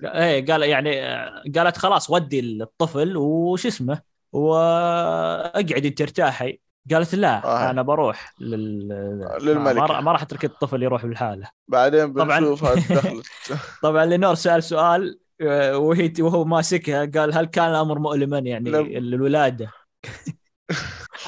إيه 0.04 0.46
قال 0.46 0.62
يعني 0.62 1.06
آه، 1.06 1.42
قالت 1.56 1.76
خلاص 1.76 2.10
ودي 2.10 2.40
الطفل 2.40 3.16
وش 3.16 3.66
اسمه 3.66 4.00
واقعدي 4.32 5.90
ترتاحي 5.90 6.60
قالت 6.92 7.14
لا 7.14 7.44
آه. 7.44 7.70
أنا 7.70 7.82
بروح 7.82 8.34
لل... 8.40 8.88
للملكة. 9.42 10.00
ما, 10.00 10.12
راح 10.12 10.22
أترك 10.22 10.44
الطفل 10.44 10.82
يروح 10.82 11.04
لحاله 11.04 11.50
بعدين. 11.68 12.12
بنشوفها 12.12 12.74
دخلت 12.74 13.26
طبعا 13.82 14.04
لينور 14.04 14.34
سأل 14.44 14.62
سؤال 14.62 15.18
آه، 15.40 15.78
وهي 15.78 16.12
وهو 16.20 16.44
ماسكها 16.44 17.04
قال 17.14 17.34
هل 17.34 17.44
كان 17.44 17.70
الأمر 17.70 17.98
مؤلما 17.98 18.38
يعني 18.38 18.70
لم- 18.70 18.96
الولاده 18.96 19.70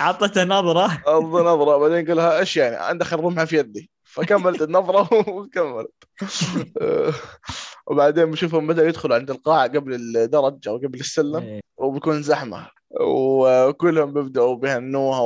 اعطته 0.00 0.44
نظرة. 0.44 1.02
أرض 1.08 1.36
نظرة 1.36 1.76
بعدين 1.76 2.06
قال 2.06 2.16
لها 2.16 2.38
إيش 2.38 2.56
يعني؟ 2.56 2.76
عندك 2.76 3.12
الرمحة 3.12 3.44
في 3.44 3.56
يدي. 3.58 3.90
فكملت 4.04 4.62
النظرة 4.62 5.08
وكملت. 5.36 5.92
وبعدين 7.86 8.24
بنشوفهم 8.26 8.66
بدأوا 8.66 8.88
يدخلوا 8.88 9.16
عند 9.16 9.30
القاعة 9.30 9.68
قبل 9.68 9.94
الدرج 9.94 10.68
أو 10.68 10.76
قبل 10.76 11.00
السلم 11.00 11.36
إيه. 11.42 11.60
وبيكون 11.76 12.22
زحمة. 12.22 12.66
وكلهم 13.00 14.12
بيبدأوا 14.12 14.56
بيهنوها 14.56 15.20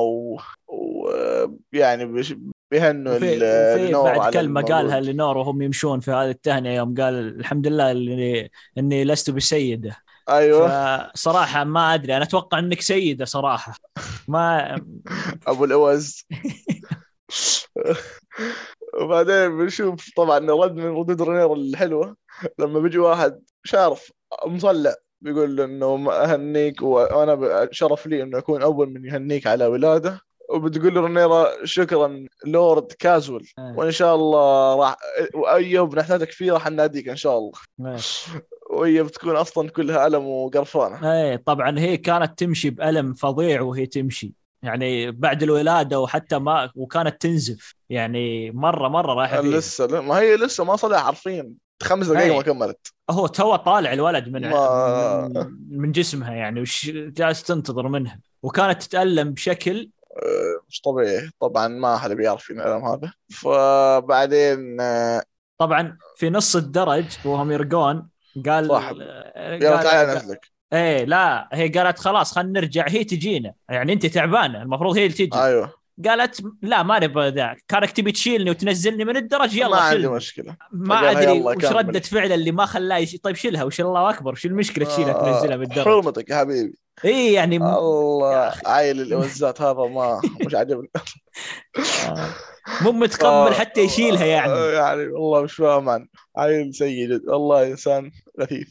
ويعني 0.67 2.05
بيش- 2.07 2.35
بيهنوا 2.71 3.17
النور 3.17 4.19
بعد 4.19 4.37
الموجود. 4.37 4.73
قالها 4.73 5.01
لينور 5.01 5.39
وهم 5.39 5.63
يمشون 5.63 6.01
في 6.01 6.11
هذه 6.11 6.31
التهنئة 6.31 6.71
يوم 6.71 6.95
قال 6.95 7.15
الحمد 7.41 7.67
لله 7.67 7.91
اني 7.91 8.51
إني 8.79 9.05
لست 9.05 9.31
بسيدة. 9.31 9.97
أيوه. 10.29 11.09
فصراحة 11.13 11.65
ما 11.65 11.95
أدري 11.95 12.17
أنا 12.17 12.25
أتوقع 12.25 12.59
إنك 12.59 12.81
سيدة 12.81 13.25
صراحة. 13.25 13.75
ما 14.29 14.75
أبو 15.47 15.65
الأوز. 15.65 16.27
وبعدين 19.01 19.59
بنشوف 19.59 20.11
طبعا 20.17 20.39
رد 20.39 20.75
من 20.75 20.97
ردود 20.97 21.23
رينير 21.23 21.53
الحلوة 21.53 22.17
لما 22.59 22.81
بيجي 22.81 22.99
واحد 22.99 23.41
مش 23.65 23.75
عارف 23.75 24.13
مصلع 24.47 24.95
بيقول 25.21 25.57
له 25.57 25.65
إنه 25.65 26.13
أهنيك 26.13 26.83
وأنا 26.83 27.69
شرف 27.73 28.07
لي 28.07 28.23
إنه 28.23 28.39
أكون 28.39 28.63
أول 28.63 28.91
من 28.91 29.05
يهنيك 29.05 29.47
على 29.47 29.67
ولاده. 29.67 30.21
وبتقول 30.51 30.95
له 30.95 31.01
رينيرا 31.01 31.65
شكرا 31.65 32.27
لورد 32.47 32.93
كازول. 32.93 33.47
آه. 33.59 33.75
وإن 33.77 33.91
شاء 33.91 34.15
الله 34.15 34.77
راح 34.77 34.97
ايوب 35.49 35.99
نحتاجك 35.99 36.31
فيه 36.31 36.53
راح 36.53 36.71
نناديك 36.71 37.09
إن 37.09 37.17
شاء 37.17 37.39
الله. 37.39 37.53
وهي 38.75 39.03
بتكون 39.03 39.37
أصلا 39.37 39.71
كلها 39.71 40.07
ألم 40.07 40.25
وقرفانة. 40.27 41.13
إيه 41.13 41.37
طبعا 41.47 41.79
هي 41.79 41.97
كانت 41.97 42.39
تمشي 42.39 42.71
بألم 42.71 43.15
فظيع 43.15 43.61
وهي 43.63 43.87
تمشي. 43.87 44.33
يعني 44.63 45.11
بعد 45.11 45.43
الولادة 45.43 46.01
وحتى 46.01 46.39
ما 46.39 46.71
وكانت 46.75 47.23
تنزف. 47.23 47.75
يعني 47.91 48.51
مرة 48.51 48.89
مرة 48.89 49.15
رايحة 49.15 49.41
لسه 49.41 50.01
ما 50.01 50.19
هي 50.19 50.37
لسه 50.37 50.65
ما 50.65 50.77
صلح 50.77 50.99
حرفيا 51.05 51.53
خمس 51.83 52.07
دقائق 52.07 52.31
أي. 52.33 52.37
ما 52.37 52.43
كملت. 52.43 52.93
هو 53.11 53.27
تو 53.27 53.57
طالع 53.57 53.93
الولد 53.93 54.29
من 54.29 54.51
ما- 54.51 55.29
من, 55.29 55.79
من 55.81 55.93
جسمها 55.93 56.33
يعني 56.35 56.61
وش 56.61 56.91
جالس 56.91 57.43
تنتظر 57.43 57.89
منها. 57.89 58.21
وكانت 58.43 58.83
تتألم 58.83 59.31
بشكل 59.31 59.91
آه، 60.17 60.63
مش 60.69 60.81
طبيعي. 60.81 61.31
طبعا 61.41 61.69
ما 61.69 61.97
حدا 61.97 62.15
بيعرف 62.15 62.51
الكلام 62.51 62.85
هذا. 62.85 63.13
فبعدين 63.43 64.81
آه، 64.81 65.23
طبعا 65.59 65.99
في 66.17 66.31
نص 66.31 66.57
الدرج 66.57 67.05
وهم 67.25 67.53
يرقون 67.53 68.09
قال 68.47 68.69
صح. 68.69 68.93
آه، 69.01 69.55
يلا 69.55 69.83
تعال 69.83 70.11
انزلك 70.11 70.55
إيه 70.73 71.05
لا 71.05 71.49
هي 71.53 71.69
قالت 71.69 71.99
خلاص 71.99 72.33
خلينا 72.33 72.61
نرجع. 72.61 72.89
هي 72.89 73.05
تجينا. 73.05 73.55
يعني 73.69 73.93
أنت 73.93 74.07
تعبانة 74.07 74.63
المفروض 74.63 74.97
هي 74.97 75.07
اللي 75.07 75.17
تجي. 75.17 75.31
أيوه. 75.35 75.73
قالت 76.07 76.43
لا 76.63 76.83
ما 76.83 76.99
نبغى 76.99 77.31
ذا. 77.31 77.57
كانك 77.69 77.91
تبي 77.91 78.13
تشيلني 78.13 78.51
وتنزلني 78.51 79.05
من 79.05 79.17
الدرج 79.17 79.55
يلا 79.55 79.69
ما 79.69 79.77
عندي. 79.77 80.09
مشكلة. 80.09 80.57
ما 80.73 81.11
أدري 81.11 81.41
وش 81.41 81.57
كمل. 81.57 81.77
ردة 81.77 82.01
فعله 82.01 82.35
اللي 82.35 82.53
ما 82.53 82.67
خلاه 82.67 82.97
يش... 82.97 83.17
طيب 83.17 83.37
شيلها 83.37 83.65
وش 83.65 83.81
الله 83.81 84.11
أكبر 84.11 84.33
وش 84.33 84.47
المشكلة 84.47 84.85
تشيلها 84.85 85.15
آه، 85.15 85.33
تنزلها 85.33 85.57
من 85.57 85.63
الدرج؟ 85.63 85.85
حرمتك 85.85 86.31
يا 86.31 86.37
حبيبي. 86.37 86.75
إي 87.05 87.33
يعني 87.33 87.59
م... 87.59 87.63
الله 87.63 88.53
عايل 88.67 89.01
الاوزات 89.01 89.61
هذا 89.61 89.83
ما 89.83 90.21
مش 90.47 90.55
عاجبني. 90.55 90.91
آه، 92.09 92.29
مو 92.83 92.93
متقبل 92.93 93.55
حتى 93.55 93.81
يشيلها 93.81 94.25
يعني. 94.25 94.53
آه، 94.53 94.73
يعني 94.73 95.07
والله 95.07 95.43
مش 95.43 95.55
فاهم. 95.55 95.89
عنه 95.89 96.07
عيل 96.37 96.75
سيء 96.75 97.09
جدا 97.09 97.33
والله 97.33 97.67
إنسان 97.67 98.11
لطيف. 98.39 98.69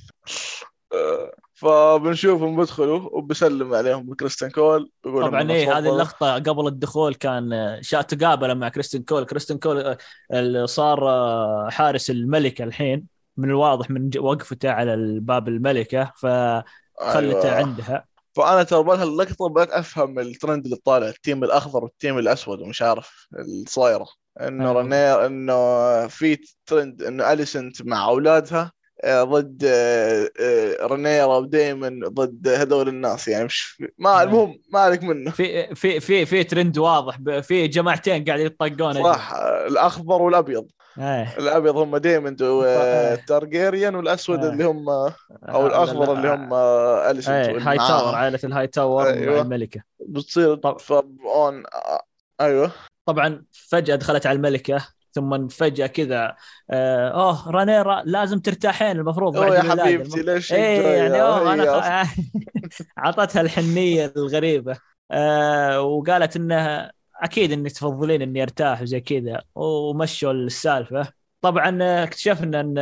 آه، 0.94 1.34
فبنشوفهم 1.54 2.56
بيدخلوا 2.58 3.10
وبيسلم 3.12 3.74
عليهم 3.74 4.10
بكريستيان 4.10 4.52
كول 4.52 4.91
طبعا 5.04 5.52
إيه 5.52 5.78
هذه. 5.78 5.89
اللقطة 5.89 6.34
قبل 6.34 6.68
الدخول 6.68 7.16
كان 7.16 7.54
آه، 7.54 7.82
شاء 7.82 8.02
تقابل 8.02 8.56
مع 8.56 8.70
كريستين 8.70 9.04
كول. 9.04 9.26
كريستين 9.26 9.58
كول 9.58 9.80
آه، 9.80 9.98
اللي 10.34 10.68
صار 10.68 11.10
آه، 11.10 11.70
حارس 11.70 12.10
الملكه 12.10 12.64
الحين 12.64 13.08
من 13.38 13.50
الواضح 13.50 13.89
من 13.89 14.10
وقفته 14.18 14.72
على 14.72 14.94
الباب 14.94 15.48
الملكة 15.48 16.14
فخلته 16.16 16.64
أيوة. 17.44 17.56
عندها. 17.56 18.12
فأنا 18.36 18.64
ترى 18.64 18.84
بهاللقطه 18.84 19.50
بدأت 19.50 19.70
أفهم 19.70 20.20
الترند 20.20 20.66
اللي 20.66 20.76
طالع 20.76 21.08
ال 21.08 21.15
team 21.15 21.44
الأخضر 21.44 21.84
وال 21.84 21.95
team 21.95 22.18
الأسود 22.18 22.62
ومش 22.62 22.82
عارف 22.82 23.28
الصايرة 23.40 24.08
إنه 24.42 24.70
أيوة. 24.70 24.82
رنير 24.82 25.26
إنه 25.26 25.54
في 26.08 26.38
ترند 26.66 27.04
إنه 27.04 27.34
أليسنت 27.34 27.82
مع 27.82 28.06
أولادها 28.08 28.72
ضد 29.06 29.64
آه، 29.66 30.30
آه، 30.39 30.86
رنيرا 30.86 31.26
ودايمن 31.38 31.99
ضد 31.99 32.47
هذول 32.47 32.88
الناس 32.88 33.28
يعني 33.28 33.45
مش 33.45 33.84
ما 33.97 34.10
أيوة. 34.10 34.24
المهم 34.24 34.60
ما 34.74 34.80
عليك 34.80 35.04
منه 35.04 35.32
في 35.32 35.76
في 35.76 35.99
في 35.99 36.26
في 36.26 36.43
ترند 36.43 36.78
واضح 36.78 37.18
في 37.41 37.68
جماعتين 37.68 38.26
قاعدين 38.26 38.45
يطقون 38.45 39.04
صح 39.04 39.34
آه، 39.34 39.68
الأخضر 39.68 40.22
والأبيض 40.22 40.68
إيه 40.97 41.38
الأبيض 41.38 41.78
هم 41.78 41.97
دايموند 41.97 42.41
إيه. 42.41 43.14
وتارجيريان 43.14 43.95
والأسود 43.95 44.43
إيه. 44.43 44.49
اللي 44.49 44.64
هم 44.64 44.89
أو 44.89 45.68
الأخضر 45.68 46.14
اللي 46.14 46.30
هم 46.30 46.54
آه، 46.54 47.12
اليسنت 47.12 47.62
هاي. 47.62 47.78
تاور 47.78 48.16
عائلة 48.16 48.39
الهاي 48.43 48.68
تاور 48.68 49.08
أيوة. 49.10 49.41
الملكة 49.41 49.82
بتصير 50.08 50.56
طب- 50.56 50.80
فاون 50.80 51.64
أيوه 52.41 52.72
طبعا 53.06 53.43
فجأة 53.51 53.95
دخلت 53.95 54.26
على 54.26 54.36
الملكة 54.36 54.88
ثم 55.14 55.47
فجأة 55.47 55.88
كذا 55.88 56.36
آه، 56.70 57.09
أوه 57.09 57.51
رانيرا 57.51 58.01
لازم 58.05 58.39
ترتاحين 58.39 58.91
المفروض 58.91 59.38
أوه 59.38 59.55
يا. 59.55 59.61
حبيبتي 59.61 60.22
ليش 60.22 60.53
إيه 60.53 60.82
جاية؟ 60.82 60.97
يعني 60.97 61.22
أوه 61.22 61.53
أنا. 61.53 62.07
أعطتها 63.05 63.41
الحنية 63.41 64.14
الغريبة 64.18 64.78
آه 65.11 65.82
وقالت 65.82 66.36
إنها 66.36 66.91
أكيد 67.22 67.51
إنك 67.51 67.72
تفضلين 67.72 68.22
إني 68.22 68.43
أرتاح 68.43 68.82
وزي 68.82 68.99
كذا 69.01 69.41
ومشوا 69.55 70.32
السالفة 70.32 71.07
طبعا 71.41 71.80
آه، 71.82 72.03
اكتشفنا 72.03 72.59
إن 72.59 72.76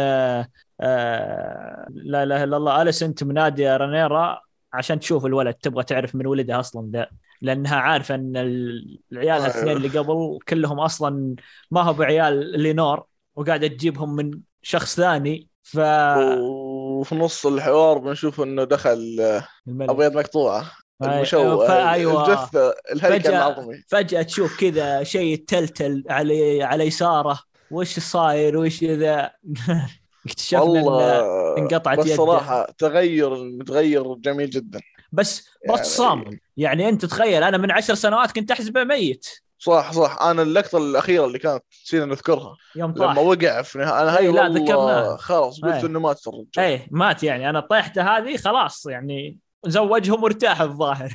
آه، 0.81 1.87
لا 1.89 2.23
إله 2.23 2.43
إلا 2.43 2.57
الله 2.57 2.81
اليسنت 2.81 3.23
منادية 3.23 3.77
رانيرا 3.77 4.41
عشان 4.73 4.99
تشوف 4.99 5.25
الولد 5.25 5.53
تبغى 5.53 5.83
تعرف 5.83 6.15
من 6.15 6.27
ولدها 6.27 6.59
أصلا 6.59 6.91
ذا 6.93 7.07
لأنها 7.41 7.75
عارفة 7.75 8.15
إن 8.15 8.37
ال- 8.37 8.99
العيال 9.11 9.31
أيوه. 9.41 9.45
الاثنين 9.45 9.77
اللي 9.77 9.87
قبل 9.99 10.39
كلهم 10.49 10.79
أصلا 10.79 11.35
ما 11.71 11.81
هو 11.81 11.93
بعيال 11.93 12.61
لينور 12.61 13.05
وقاعدة 13.35 13.67
تجيبهم 13.67 14.15
من 14.15 14.39
شخص 14.61 14.95
ثاني 14.95 15.47
ف 15.63 15.79
وفي 15.79 17.15
نص 17.15 17.45
الحوار 17.45 17.97
بنشوف 17.97 18.41
إنه 18.41 18.63
دخل 18.63 19.17
آه، 19.21 19.47
الملك. 19.67 19.89
أبيض 19.89 20.17
مقطوعة 20.17 20.71
المشوه 21.03 21.91
أيوة. 21.93 22.27
الجثة 22.31 22.73
الهيكل 22.91 23.23
فجأة- 23.23 23.27
العظمي 23.27 23.83
فجأة 23.87 24.21
تشوف 24.21 24.59
كذا 24.59 25.03
شيء 25.03 25.45
تلتل 25.47 26.03
على 26.09 26.63
على 26.63 26.83
يساره 26.83 27.39
وش 27.69 27.99
صاير 27.99 28.57
وش 28.57 28.83
ذا 28.83 29.31
اكتشفنا 30.27 30.61
والله 30.61 31.21
انقطعت 31.57 31.97
بس 31.99 32.05
يده. 32.05 32.15
صراحة 32.17 32.65
تغير 32.77 33.43
متغير 33.43 34.13
جميل 34.15 34.49
جدا 34.49 34.79
بس 35.11 35.47
يعني- 35.67 35.81
بس 35.81 35.97
صامل 35.97 36.39
يعني 36.57 36.89
انت 36.89 37.05
تخيل 37.05 37.43
أنا 37.43 37.57
من 37.57 37.71
عشر 37.71 37.93
سنوات 37.95 38.31
كنت 38.31 38.51
أحسبه 38.51 38.83
ميت. 38.83 39.25
صح 39.59 39.91
صح. 39.93 40.17
أنا 40.21 40.41
اللقطة 40.41 40.77
الأخيرة 40.77 41.25
اللي 41.25 41.39
كانت 41.39 41.63
نسينا 41.85 42.05
نذكرها. 42.05 42.55
يوم 42.75 42.91
لما 42.91 43.05
طاح. 43.05 43.17
وقع 43.17 43.61
في 43.61 43.77
نهاية 43.77 44.01
أنا 44.01 44.17
هاي 44.17 44.25
إيه، 44.25 44.31
لا، 44.31 44.47
ذكرناها. 44.49 45.17
خلاص 45.17 45.61
قلت 45.61 45.73
إيه. 45.73 45.85
إنه 45.85 45.99
مات 45.99 46.27
الرجال. 46.27 46.49
إيه 46.59 46.87
مات 46.91 47.23
يعني. 47.23 47.49
أنا 47.49 47.59
طيحته 47.59 48.17
هذه 48.17 48.37
خلاص 48.37 48.85
يعني 48.85 49.37
زوجهم 49.65 50.23
وارتاح 50.23 50.61
الظاهر. 50.61 51.13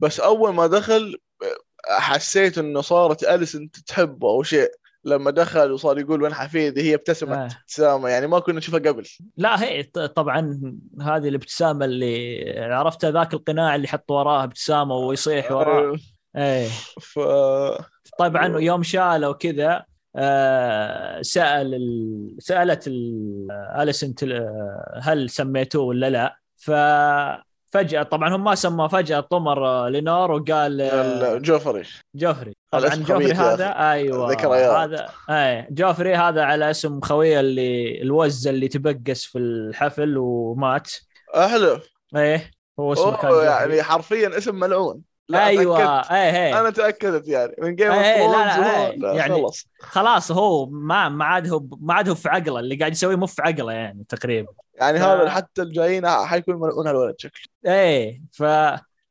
بس 0.00 0.20
أول 0.20 0.54
ما 0.54 0.66
دخل 0.66 1.16
حسيت 1.88 2.58
إنه 2.58 2.80
صارت 2.80 3.22
اليسن 3.24 3.70
تحبه 3.86 4.28
أو 4.28 4.42
شيء. 4.42 4.68
لما 5.08 5.30
دخل 5.30 5.72
وصار 5.72 5.98
يقول 5.98 6.22
وين 6.22 6.34
حفيدي 6.34 6.82
هي 6.82 6.94
ابتسمت 6.94 7.36
آه. 7.36 7.46
ابتسامة. 7.46 8.08
يعني 8.08 8.26
ما 8.26 8.38
كنا 8.38 8.58
نشوفها 8.58 8.80
قبل. 8.80 9.04
لا 9.36 9.62
هي 9.62 9.82
طبعا 10.16 10.60
هذه 11.00 11.28
الابتسامة 11.28 11.84
اللي 11.84 12.40
عرفتها 12.60 13.10
ذاك 13.10 13.34
القناع 13.34 13.74
اللي 13.74 13.88
حط 13.88 14.10
وراه 14.10 14.44
ابتسامة 14.44 14.94
ويصيح 14.94 15.52
وراه. 15.52 15.96
آه، 16.36 16.38
إيه. 16.40 16.68
ف 17.00 17.18
طبعا 18.18 18.58
يوم 18.58 18.82
شالوا 18.82 19.32
كذا 19.32 19.84
آه 20.16 21.22
سأل 21.22 21.74
ال... 21.74 22.36
سألت 22.38 22.86
ال- 22.86 23.46
اليسنت 23.80 24.22
آه، 24.24 25.00
هل 25.02 25.30
سميتوه 25.30 25.82
ولا 25.82 26.10
لا؟ 26.10 26.38
ففجاه 27.72 28.02
طبعا 28.02 28.36
هم 28.36 28.44
ما 28.44 28.54
سموه 28.54 28.88
فجأة 28.88 29.20
طمر 29.20 29.66
آه، 29.66 29.88
لينور 29.88 30.32
وقال 30.32 30.80
آه، 30.80 31.38
جوفري. 31.38 31.82
جوفري. 32.14 32.56
طبعا 32.70 32.94
جوفري 32.94 33.32
هذا 33.32 33.90
أيوه 33.90 34.30
ذكريات. 34.30 34.70
هذا 34.70 35.08
أي 35.30 35.66
جوفري 35.70 36.14
هذا 36.16 36.42
على 36.44 36.70
اسم 36.70 37.00
خويه 37.00 37.40
اللي 37.40 38.02
الوز 38.02 38.48
اللي 38.48 38.68
تبقس 38.68 39.24
في 39.24 39.38
الحفل 39.38 40.14
ومات. 40.18 40.92
احلف 41.36 41.88
إيه 42.16 42.50
هو 42.80 42.92
اسمه 42.92 43.16
كان 43.16 43.30
جوفري. 43.30 43.46
يعني 43.46 43.82
حرفيا 43.82 44.38
اسم 44.38 44.54
ملعون. 44.54 45.00
لا 45.28 45.46
أيوه 45.46 45.78
تأكدت. 45.78 46.12
إيه 46.12 46.36
إيه. 46.46 46.60
أنا 46.60 46.70
تأكدت 46.70 47.28
يعني. 47.28 47.54
من 47.58 47.74
Game 47.74 47.90
of 47.90 48.02
إيه، 48.04 48.26
لا، 48.26 48.44
لا، 48.44 48.50
Thrones 48.54 49.04
إيه، 49.04 49.12
يعني- 49.18 49.34
خلص 49.34 49.66
خلاص 49.80 50.32
هو 50.32 50.66
ما 50.66 51.08
ما 51.08 51.24
عاد 51.24 51.48
هو 51.52 51.62
ما 51.80 51.94
عاد 51.94 52.08
هو 52.08 52.14
في 52.14 52.28
عقله 52.28 52.58
اللي 52.60 52.76
قاعد 52.76 52.92
يسويه 52.92 53.16
مو 53.16 53.26
في 53.26 53.42
عقله 53.42 53.72
يعني 53.72 54.04
تقريبا. 54.08 54.48
يعني 54.80 54.98
ف- 54.98 55.02
هذا 55.02 55.30
حتى 55.30 55.62
الجايين 55.62 56.08
حيكون 56.08 56.54
ملعون 56.56 56.86
هالولد 56.86 57.14
شكله. 57.18 57.42
إيه 57.66 58.22
ف 58.32 58.42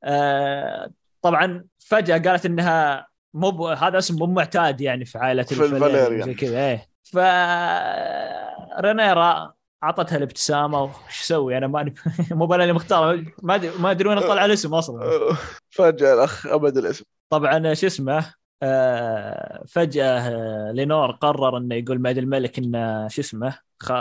آه 0.04 0.92
طبعا 1.22 1.64
فجأة 1.80 2.18
قالت 2.18 2.46
إنها 2.46 3.08
مو 3.34 3.52
ب... 3.52 3.62
هذا 3.62 3.98
اسم 3.98 4.16
مو 4.16 4.26
معتاد 4.26 4.82
يعني 4.82 5.06
في 5.06 5.18
عائلة 5.18 5.44
في 5.44 5.52
الفاليريان 5.52 5.84
الفاليريان. 5.84 6.26
زي 6.26 6.34
كذا. 6.34 6.58
إيه 6.60 6.88
ف 7.04 7.18
رينيرا 8.80 9.54
أعطتها 9.84 10.18
الابتسامة 10.18 10.84
وش 10.84 11.22
أسوي؟ 11.22 11.58
أنا 11.58 11.68
ماني 11.68 11.94
مو 12.32 12.54
أنا 12.54 12.64
اللي 12.64 12.74
مختار 12.74 13.26
ما 13.44 13.56
أدري 13.56 13.72
ما 13.80 13.92
أدري 13.92 14.10
وين 14.10 14.20
طلع 14.20 14.46
الاسم 14.46 14.74
أصلا. 14.74 15.00
فجأة 15.70 16.14
الأخ 16.14 16.48
أبد 16.48 16.78
الاسم. 16.78 17.04
طبعا 17.30 17.74
شو 17.74 17.88
اسمه؟ 17.88 18.34
آه، 18.64 19.64
فجأة 19.68 20.20
آه، 20.20 20.72
لينور 20.72 21.12
قرر 21.12 21.58
إنه 21.58 21.76
يقول 21.76 22.00
معد 22.00 22.18
الملك 22.18 22.58
إنه 22.58 23.08
شو 23.08 23.22
اسمه؟ 23.22 23.60
خ... 23.80 23.92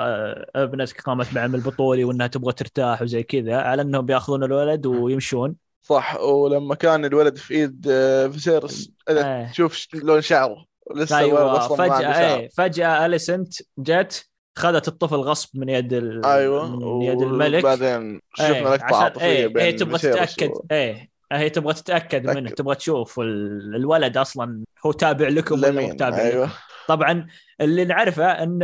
ابنتك 0.56 1.00
قامت 1.00 1.34
بعمل 1.34 1.60
بطولي 1.60 2.04
وإنها 2.04 2.26
تبغى 2.26 2.52
ترتاح 2.52 3.02
وزي 3.02 3.22
كذا 3.22 3.56
على 3.56 3.82
إنهم 3.82 4.06
بيأخذون 4.06 4.44
الولد 4.44 4.86
ويمشون. 4.86 5.56
صح 5.82 6.20
ولما 6.20 6.74
كان 6.74 7.04
الولد 7.04 7.36
في 7.38 7.54
إيد 7.54 7.86
آه، 7.90 8.26
فيسيرس 8.26 8.90
إيه. 9.08 9.50
تشوف 9.52 9.74
ش- 9.74 9.88
لون 9.94 10.20
شعره 10.20 10.64
لسه 10.96 11.18
أيوه 11.18 11.68
شعر 11.68 12.14
إيه 12.14 12.48
فجأة 12.48 13.06
أليسنت 13.06 13.54
جت 13.78 14.26
خذت 14.58 14.88
الطفل 14.88 15.16
غصب 15.16 15.48
من 15.58 15.68
يد 15.68 15.92
ال... 15.92 16.24
أيوه 16.26 16.76
من 16.76 17.02
يد 17.02 17.22
الملك. 17.22 17.62
بعدين 17.62 18.20
شفنا 18.34 18.48
إيه، 18.56 18.62
لقطه 18.62 18.84
عشان- 18.84 18.96
عاطفيه 18.96 19.24
إيه 19.26 19.46
بين 19.46 19.62
هي 19.62 19.72
تبغى 19.72 19.98
تتأكد 19.98 20.50
و- 20.50 20.64
إيه 20.70 21.10
هي 21.32 21.50
تبغى 21.50 21.74
تتأكد 21.74 22.26
منه. 22.26 22.50
تبغى 22.50 22.74
تشوف 22.74 23.20
ال- 23.20 23.74
الولد 23.76 24.16
أصلا 24.16 24.64
هو 24.86 24.92
تابع 24.92 25.28
لكم 25.28 25.54
ولا 25.54 25.70
مو 25.70 25.92
تابع 25.94 26.16
لكم. 26.16 26.26
أيوه. 26.26 26.50
طبعا 26.88 27.26
اللي 27.60 27.84
نعرفه 27.84 28.24
إن 28.26 28.58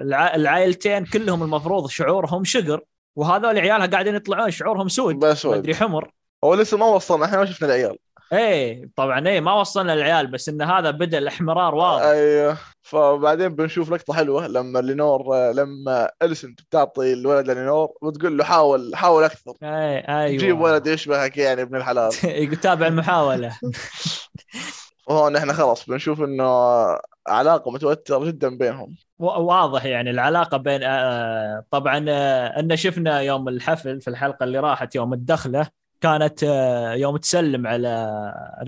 الع- 0.00 0.34
العائلتين 0.34 1.04
كلهم 1.04 1.42
المفروض 1.42 1.88
شعورهم 1.88 2.44
شقر 2.44 2.80
وهذول 3.16 3.58
عيالها 3.58 3.86
قاعدين 3.86 4.14
يطلعون 4.14 4.50
شعورهم 4.50 4.88
سود 4.88 5.18
بس 5.18 5.46
ما 5.46 5.54
أدري 5.56 5.74
حمر. 5.74 6.10
هو 6.44 6.54
لسه 6.54 6.76
ما 6.76 6.86
وصلنا 6.86 7.24
إحنا 7.24 7.38
ما 7.38 7.44
شفنا 7.44 7.68
العيال. 7.68 7.96
إيه 8.32 8.88
طبعا 8.96 9.28
إيه 9.28 9.40
ما 9.40 9.52
وصلنا 9.60 9.92
للعيال 9.92 10.26
بس 10.26 10.48
إن 10.48 10.62
هذا 10.62 10.90
بدأ 10.90 11.18
الاحمرار 11.18 11.74
واضح. 11.74 12.04
أيوه. 12.04 12.56
فبعدين 12.82 13.48
بنشوف 13.48 13.92
لقطة 13.92 14.14
حلوة 14.14 14.46
لما 14.46 14.78
لينور 14.78 15.50
لما 15.52 16.10
إليسنت 16.22 16.60
بتعطي 16.62 17.12
الولد 17.12 17.50
للينور 17.50 17.88
وتقول 18.02 18.38
له 18.38 18.44
حاول 18.44 18.90
حاول 18.96 19.24
أكثر. 19.24 19.52
إيه 19.62 20.18
أيوه. 20.20 20.38
جيب 20.38 20.60
ولد 20.60 20.86
يشبهك 20.86 21.36
يعني 21.36 21.62
ابن 21.62 21.76
الحلال. 21.76 22.12
يتابع 22.52 22.86
المحاولة. 22.86 23.58
وهون 25.08 25.36
إحنا 25.36 25.52
خلاص 25.52 25.86
بنشوف 25.86 26.20
إنه 26.20 26.44
علاقة 27.28 27.70
متوترة 27.70 28.24
جدا 28.24 28.58
بينهم. 28.58 28.94
واضح 29.18 29.84
يعني 29.84 30.10
العلاقة 30.10 30.56
بين 30.56 30.82
آه، 30.82 31.64
طبعا 31.70 32.04
آه، 32.08 32.60
إن 32.60 32.76
شفنا 32.76 33.20
يوم 33.20 33.48
الحفل 33.48 34.00
في 34.00 34.08
الحلقة 34.08 34.44
اللي 34.44 34.58
راحت 34.58 34.94
يوم 34.94 35.12
الدخلة 35.12 35.66
كانت 36.00 36.44
آه، 36.44 36.92
يوم 36.94 37.16
تسلم 37.16 37.66
على 37.66 38.10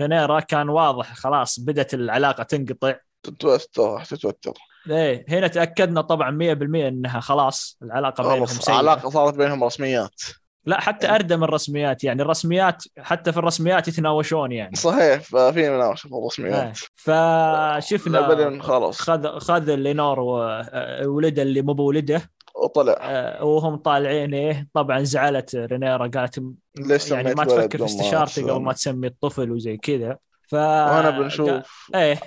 رينيرا 0.01 0.39
كان 0.39 0.69
واضح 0.69 1.13
خلاص 1.13 1.59
بدت 1.59 1.93
العلاقة 1.93 2.43
تنقطع. 2.43 2.93
تتوتر 3.23 4.03
تتوتر. 4.05 4.53
إيه 4.89 5.25
هنا 5.29 5.47
تأكدنا 5.47 6.01
طبعا 6.01 6.31
100% 6.31 6.87
إنها 6.87 7.19
خلاص 7.19 7.77
العلاقة 7.81 8.23
بينهم 8.23 8.45
خلاص 8.45 8.59
سيئة. 8.59 8.75
علاقة 8.75 9.09
صارت 9.09 9.33
بينهم 9.33 9.63
رسميات. 9.63 10.21
لا 10.65 10.81
حتى 10.81 11.09
اردى 11.15 11.37
من 11.37 11.43
الرسميات 11.43 12.03
يعني 12.03 12.21
الرسميات 12.21 12.83
حتى 12.99 13.31
في 13.31 13.37
الرسميات 13.37 13.87
يتناوشون 13.87 14.51
يعني. 14.51 14.75
صحيح 14.75 15.21
ففي 15.21 15.69
مناقشه 15.69 16.07
في 16.07 16.13
إيه. 16.15 16.19
الرسميات 16.19 16.77
فشفنا 16.95 18.21
بعدين 18.21 18.61
خلاص. 18.61 19.01
خذ 19.01 19.39
خذ 19.39 19.75
لينور 19.75 20.19
وولده 20.19 21.41
اللي 21.41 21.61
مو 21.61 21.73
بولده. 21.73 22.21
وطلع. 22.63 22.95
آه، 23.01 23.43
وهم 23.45 23.75
طالعين 23.75 24.33
إيه 24.33 24.67
طبعا 24.73 25.03
زعلت 25.03 25.55
رينيرا 25.55 26.07
قالت 26.07 26.43
ليش 26.79 27.11
يعني 27.11 27.33
ما 27.33 27.45
تفكر 27.45 27.77
في 27.77 27.85
استشارتي 27.85 28.43
قبل 28.43 28.61
ما 28.61 28.73
تسمي 28.73 29.07
الطفل 29.07 29.51
وزي 29.51 29.77
كذا. 29.77 30.17
ف 30.47 30.53
وأنا 30.53 31.09
بنشوف 31.09 31.89
إيه. 31.95 32.19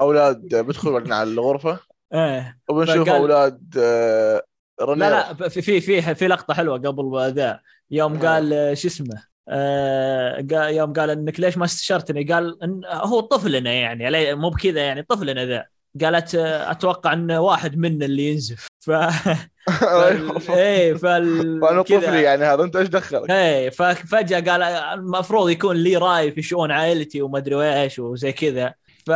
أولاد 0.00 0.54
بيدخلوا 0.54 0.98
بعدين 0.98 1.12
على 1.12 1.30
الغرفة. 1.30 1.78
إيه. 2.14 2.58
وبنشوف 2.68 3.08
فقال- 3.08 3.20
أولاد 3.20 3.74
آه، 3.78 4.42
لا 4.80 4.86
رنيرا 4.86 5.10
لا 5.10 5.48
في 5.48 5.80
في 5.80 6.14
في 6.14 6.28
لقطة 6.28 6.54
حلوة 6.54 6.78
قبل 6.78 7.32
ذا 7.34 7.60
يوم 7.90 8.16
آه. 8.16 8.28
قال 8.28 8.52
آه، 8.52 8.74
شو 8.74 8.88
اسمه 8.88 9.22
آه 9.48 10.38
يوم 10.68 10.92
قال 10.92 11.10
إنك 11.10 11.40
ليش 11.40 11.58
ما 11.58 11.64
استشرتني 11.64 12.24
قال 12.24 12.62
إن 12.62 12.80
هو 12.84 13.20
طفلنا 13.20 13.72
يعني 13.72 14.34
مو 14.34 14.50
بكذا 14.50 14.80
يعني 14.80 15.02
طفلنا 15.02 15.46
ذا. 15.46 15.66
قالت 16.02 16.34
آه، 16.34 16.70
أتوقع 16.70 17.12
إن 17.12 17.32
واحد 17.32 17.78
منا 17.78 18.04
اللي 18.06 18.28
ينزف. 18.30 18.66
ف 18.80 18.90
فال- 19.70 20.50
إيه 20.50 20.94
فال 20.94 21.60
كذا- 21.84 22.00
طفلي 22.00 22.22
يعني 22.22 22.44
هذا 22.44 22.62
أنت 22.62 22.76
إيش 22.76 22.88
دخلك؟ 22.88 23.30
إيه 23.30 23.70
ففجاه 23.70 24.40
قال 24.40 24.62
المفروض 24.62 25.50
يكون 25.50 25.76
لي 25.76 25.96
راي 25.96 26.30
في 26.32 26.42
شؤون 26.42 26.70
عائلتي 26.70 27.22
وما 27.22 27.38
أدري 27.38 27.82
إيش 27.82 27.98
وزي 27.98 28.32
كذا. 28.32 28.74
ف 29.06 29.10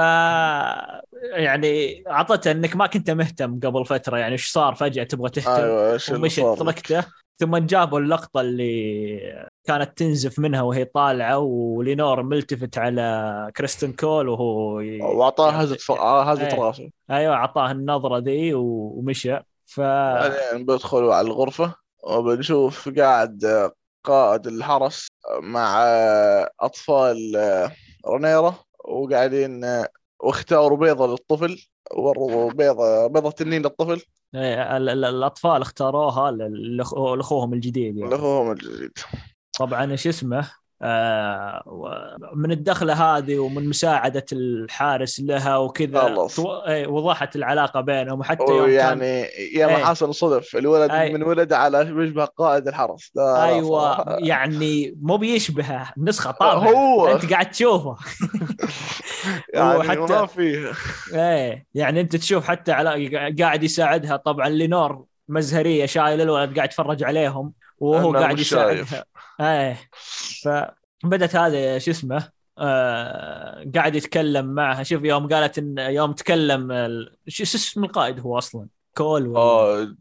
يعني 1.33 2.03
أعطته 2.11 2.51
إنك 2.51 2.77
ما 2.77 2.87
كنت 2.87 3.11
مهتم 3.11 3.61
قبل 3.61 3.87
فترة 3.87 4.19
يعني 4.19 4.33
إيش 4.33 4.53
صار 4.53 4.75
فجأة 4.75 5.05
تبغى 5.05 5.31
تهتم؟ 5.31 5.51
اللي 5.53 5.99
ومشت؟ 6.19 6.41
تركته 6.41 7.05
ثم 7.39 7.57
جابوا 7.57 7.99
اللقطة 8.01 8.41
اللي 8.41 9.49
كانت 9.65 9.99
تنزف 9.99 10.39
منها 10.39 10.63
وهي 10.63 10.85
طالعة 10.85 11.39
ولينور 11.39 12.23
ملتفت 12.23 12.79
على 12.79 13.51
كريستن 13.57 13.93
كول 13.93 14.29
وهو 14.29 14.81
ي... 14.81 15.01
واعطاه 15.03 15.51
هزة 15.51 15.77
ف- 15.77 15.91
آه، 15.91 16.23
هزة 16.23 16.47
إيه. 16.47 16.55
راسه. 16.55 16.91
أيوه 17.11 17.35
أعطاه 17.35 17.71
النظرة 17.71 18.19
ذي 18.19 18.55
ومشى. 18.55 19.39
ف 19.67 19.81
بعدين 19.81 20.67
بيدخلوا 20.67 21.15
على 21.15 21.27
الغرفة 21.27 21.75
وبنشوف 22.05 22.89
قاعد 22.99 23.71
قائد 24.05 24.47
الحرس 24.47 25.07
مع 25.41 25.85
أطفال 26.61 27.33
رنيرا 28.07 28.55
وقاعدين 28.85 29.65
واختاروا 30.21 30.79
بيضة 30.79 31.07
للطفل. 31.07 31.67
وروا 31.95 32.53
بيضة 32.53 33.07
بيضة 33.07 33.31
تنين 33.31 33.63
للطفل. 33.63 34.03
إيه، 34.35 34.77
ال- 34.77 34.89
ال- 34.89 35.05
الأطفال 35.05 35.63
اختاروها 35.63 36.31
لأخوهم 36.31 37.55
الجديد 37.55 37.97
يعني. 37.97 38.11
لأخوهم 38.11 38.51
الجديد. 38.53 38.93
طبعا 39.59 39.91
إيش 39.93 40.07
اسمه؟ 40.07 40.51
من 42.35 42.51
الدخلة 42.53 42.93
هذه 43.17 43.39
ومن 43.39 43.69
مساعدة 43.69 44.25
الحارس 44.33 45.21
لها 45.21 45.57
وكذا. 45.57 46.27
تو- 46.37 46.53
إيه، 46.67 46.87
وضحت 46.87 47.37
العلاقة 47.37 47.81
بينهم 47.81 48.21
وحتى 48.21 48.43
يوم 48.49 48.59
كان 48.59 48.65
ويعني 48.65 49.27
يا 49.55 49.67
ما 49.67 49.77
إيه. 49.77 49.85
حصل 49.85 50.15
صدف 50.15 50.57
الولد 50.57 50.91
أي. 50.91 51.13
من 51.13 51.23
ولد 51.23 51.53
على 51.53 51.85
بيشبه 51.85 52.25
قائد 52.25 52.69
الحرس 52.69 53.13
أيوه 53.19 53.95
صراحة. 53.95 54.17
يعني 54.21 54.97
مو 55.03 55.17
بيشبهه 55.17 55.93
نسخة 55.99 56.31
طابعه 56.31 56.71
هو. 56.71 57.09
أنت 57.09 57.31
قاعد 57.33 57.51
تشوفه 57.51 57.97
يعني 59.55 59.79
وحتى- 59.79 60.11
ما 60.11 60.27
فيه 60.27 60.73
إيه 61.15 61.67
يعني 61.75 62.01
أنت 62.01 62.17
تشوف 62.17 62.49
حتى 62.49 62.73
على 62.73 63.09
قاعد 63.43 63.63
يساعدها 63.63 64.17
طبعا 64.17 64.49
لينور 64.49 65.05
مزهرية 65.29 65.87
شايل 65.87 66.21
الولد 66.21 66.57
قاعد 66.57 66.69
يتفرج 66.69 67.05
عليهم 67.05 67.53
وهو 67.79 68.13
قاعد 68.13 68.39
يساعدها. 68.39 69.05
إيه. 69.41 69.77
فبدت 70.43 71.37
هذا 71.37 71.79
شو 71.79 71.91
اسمه 71.91 72.29
آه 72.59 73.65
قاعد 73.75 73.95
يتكلم 73.95 74.47
معها. 74.47 74.83
شوف 74.83 75.03
يوم 75.05 75.29
قالت 75.29 75.59
إن 75.59 75.79
يوم 75.79 76.13
تكلم 76.13 76.73
ال- 76.73 77.17
شو 77.29 77.43
اسم 77.43 77.85
القائد 77.85 78.21
هو 78.21 78.39
أصلا؟ 78.39 78.69
كول 78.97 79.27
ولا؟ 79.27 79.41
آه 79.41 79.95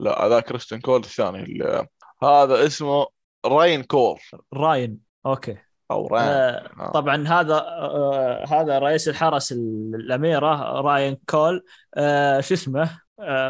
لا 0.00 0.26
هذا 0.26 0.40
كريستن 0.40 0.80
كول 0.80 1.00
الثاني. 1.00 1.42
اللي- 1.42 1.86
هذا 2.22 2.66
اسمه 2.66 3.06
راين 3.46 3.82
كور 3.82 4.20
راين. 4.54 4.98
okay. 5.26 5.56
أو 5.90 6.06
راين. 6.06 6.28
آه 6.28 6.70
آه. 6.80 6.90
طبعا 6.92 7.28
هذا 7.28 7.54
آه 7.54 8.44
هذا 8.48 8.78
رئيس 8.78 9.08
الحرس 9.08 9.52
ال- 9.52 9.92
الأميرة 9.94 10.80
راين 10.80 11.16
كول. 11.30 11.64
آه 11.94 12.40
شو 12.40 12.54
اسمه؟ 12.54 13.03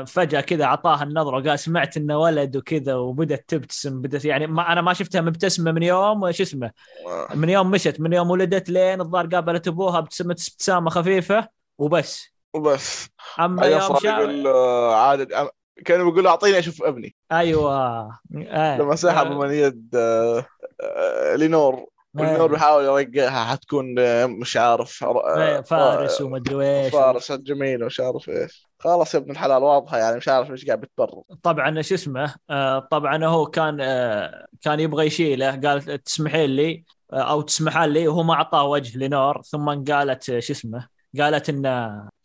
فجأة 0.07 0.41
كذا 0.41 0.65
أعطاها 0.65 1.03
النظرة 1.03 1.37
وقال 1.37 1.59
سمعت 1.59 1.97
انه 1.97 2.19
ولد 2.19 2.57
وكذا 2.57 2.95
وبدت 2.95 3.45
تبتسم 3.49 4.03
بدت 4.03 4.25
يعني 4.25 4.47
ما 4.47 4.73
أنا 4.73 4.81
ما 4.81 4.93
شفتها 4.93 5.21
مبتسمة 5.21 5.73
من 5.73 5.83
يوم 5.83 6.33
شو 6.33 6.43
اسمه 6.43 6.71
آه. 7.07 7.35
من 7.35 7.49
يوم 7.49 7.71
مشت 7.71 8.01
من 8.01 8.13
يوم 8.13 8.31
ولدت 8.31 8.69
لين 8.69 9.01
الظاهر 9.01 9.27
قابلت 9.27 9.69
أبوها 9.69 9.99
ابتسمت 9.99 10.49
ابتسامة 10.49 10.91
خفيفة 10.91 11.49
وبس 11.79 12.35
وبس 12.55 13.09
أما 13.41 13.57
بعدين 13.57 13.79
يوم 13.79 13.97
يقول 14.05 14.47
آه، 14.47 14.95
عادل 14.95 15.37
أم- 15.37 15.51
كان 15.85 16.11
بيقول 16.11 16.27
أعطيني 16.27 16.59
أشوف 16.59 16.83
ابني 16.83 17.15
أيوه 17.33 17.75
آه. 17.77 18.79
لما 18.79 18.97
سحب 18.97 19.27
آه. 19.27 19.39
من 19.39 19.51
يد 19.53 19.91
آه، 19.97 20.47
آه، 20.81 21.37
لينور 21.37 21.87
ولينور 22.15 22.47
بيحاول 22.47 22.85
يرقعها 22.85 23.45
حتكون 23.45 23.99
آه، 23.99 24.27
مش 24.27 24.57
عارف 24.57 25.05
إيه، 25.37 25.61
فارس 25.61 26.21
وما 26.21 26.37
ادري 26.37 26.85
إيش. 26.85 26.93
فارس 26.93 27.33
جميل 27.33 27.83
ومش 27.83 28.01
عارف 28.01 28.29
إيش. 28.29 28.67
خلاص 28.79 29.15
يا 29.15 29.19
ابن 29.21 29.31
الحلال 29.31 29.63
واضحة 29.63 29.99
يعني 29.99 30.17
مش 30.17 30.29
عارف 30.29 30.51
إيش 30.51 30.67
قاعد 30.67 30.81
بتبرر. 30.81 31.23
طبعا 31.43 31.83
شو 31.83 31.95
اسمه 31.95 32.35
آه 32.51 32.79
طبعا 32.79 33.25
هو 33.25 33.47
كان 33.47 33.79
آه 33.81 34.47
كان 34.63 34.81
يبغى 34.81 35.07
يشيله. 35.07 35.61
قال 35.61 36.03
تسمحين 36.03 36.51
لي 36.51 36.85
أو 37.13 37.41
تسمحان 37.41 37.91
لي. 37.91 38.09
وهو 38.09 38.23
ما 38.23 38.35
أعطاه 38.35 38.65
وجه 38.65 38.99
لنور 38.99 39.43
ثم 39.43 39.85
قالت 39.85 40.23
شو 40.23 40.53
اسمه 40.53 40.89
قالت 41.19 41.49
إن 41.49 41.67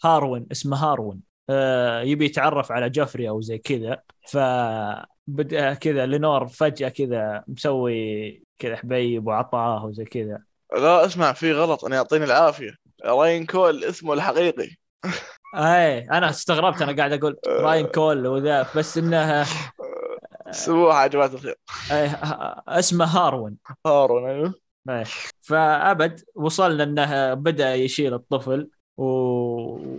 هاروين 0.04 0.48
اسمه 0.52 0.78
هاروين 0.78 1.22
آه 1.50 2.02
يبي 2.02 2.26
يتعرف 2.26 2.72
على 2.72 2.90
جوفري 2.90 3.30
أو 3.30 3.42
زي 3.42 3.58
كذا. 3.58 4.02
فبدا 4.28 5.74
كذا 5.74 6.06
لنور 6.06 6.48
فجأة 6.48 6.90
كذا 6.90 7.44
مسوي 7.48 8.49
كذا 8.60 8.76
حبيب 8.76 9.28
وعطاه 9.28 9.86
وزي 9.86 10.06
كذا. 10.06 10.44
لا 10.74 11.06
اسمع 11.06 11.34
في 11.34 11.54
غلط. 11.54 11.86
أنا 11.86 11.96
يعطيني 11.96 12.26
العافية. 12.26 12.72
راين 13.06 13.46
كول 13.46 13.84
اسمه 13.84 14.14
الحقيقي. 14.14 14.70
اي 15.56 16.00
أنا 16.00 16.30
استغربت 16.30 16.82
أنا 16.82 16.98
قاعد 16.98 17.14
أقول 17.14 17.38
راين 17.66 17.88
كول 17.88 18.28
وذا 18.28 18.68
بس 18.76 18.98
إنه 18.98 19.46
سووها 20.52 21.04
يا 21.04 21.08
جماعة 21.08 21.28
الخير. 21.28 21.56
آه 21.92 22.64
اسمه 22.68 23.06
هاروين 23.06 23.58
هارون 23.86 24.30
أيوه. 24.30 24.54
إيه. 24.90 25.04
فأبد 25.42 26.24
وصلنا 26.36 26.84
إنه 26.84 27.34
بدأ 27.34 27.76
يشيل 27.76 28.14
الطفل 28.14 28.70
و... 28.98 29.04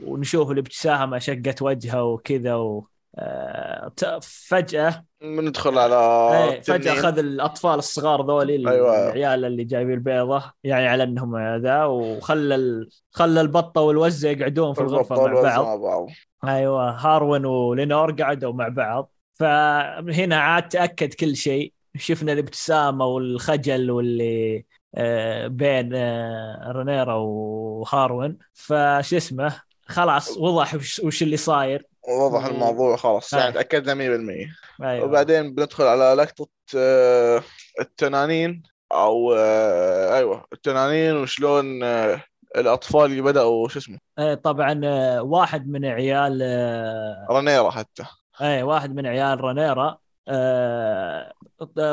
ونشوف 0.06 0.50
الابتسامة 0.50 1.18
شقت 1.18 1.62
وجهه 1.62 2.04
وكذا 2.04 2.54
و... 2.54 2.86
آه، 3.18 3.92
فجأة 4.22 5.04
بندخل 5.22 5.78
على 5.78 5.94
إيه 5.94 6.60
فجأة 6.60 6.76
التنين. 6.76 6.98
أخذ 6.98 7.18
الأطفال 7.18 7.78
الصغار 7.78 8.26
ذولي 8.26 8.70
أيوة. 8.70 9.08
العيال 9.08 9.44
اللي 9.44 9.64
جايبين 9.64 9.94
البيضه 9.94 10.42
يعني 10.64 10.86
على 10.86 11.02
إنهم 11.02 11.56
ذا 11.56 11.84
وخلى 11.84 12.54
ال... 12.54 12.88
خلى 13.10 13.40
البطة 13.40 13.80
والوزة 13.80 14.28
يقعدون 14.28 14.74
في 14.74 14.80
الغرفة 14.80 15.16
مع 15.16 15.40
بعض. 15.42 15.64
مع 15.64 15.76
بعض. 15.76 16.06
أيوه 16.44 16.90
هاروين 16.90 17.46
ولينور 17.46 18.12
قعدوا 18.12 18.52
مع 18.52 18.68
بعض. 18.68 19.12
فهنا 19.34 20.36
عاد 20.36 20.68
تأكد 20.68 21.14
كل 21.14 21.36
شيء. 21.36 21.72
شفنا 21.96 22.32
الابتسامة 22.32 23.06
والخجل 23.06 23.90
واللي 23.90 24.64
آه، 24.94 25.46
بين 25.46 25.90
آه، 25.94 26.72
رينيرا 26.72 27.14
وهاروين 27.14 28.38
فش 28.54 29.14
اسمه 29.14 29.62
خلاص 29.86 30.36
وضح 30.38 30.74
وش 30.74 31.22
اللي 31.22 31.36
صاير. 31.36 31.89
وضح 32.08 32.44
و- 32.44 32.48
الموضوع 32.48 32.96
خلاص. 32.96 33.34
أي. 33.34 33.40
يعني 33.40 33.52
تأكدنا 33.52 33.94
100% 33.94 34.46
أيوه. 34.82 35.04
وبعدين 35.04 35.54
بندخل 35.54 35.84
على 35.84 36.14
لقطة 36.22 36.48
آه، 36.76 37.42
التنانين 37.80 38.62
أو 38.92 39.32
آه، 39.32 40.16
أيوه 40.16 40.44
التنانين 40.52 41.16
وشلون 41.16 41.82
آه، 41.82 42.22
الأطفال 42.56 43.04
اللي 43.04 43.22
بدأوا 43.22 43.68
شو 43.68 43.78
اسمه؟ 43.78 43.98
إيه 44.18 44.34
طبعا 44.34 44.80
آه، 44.84 45.22
واحد 45.22 45.68
من 45.68 45.84
عيال 45.84 46.38
آه، 46.42 47.26
رنيرا 47.30 47.70
حتى. 47.70 48.04
إيه 48.42 48.62
واحد 48.62 48.94
من 48.94 49.06
عيال 49.06 49.40
رينيرا 49.44 49.98
آه، 50.28 51.32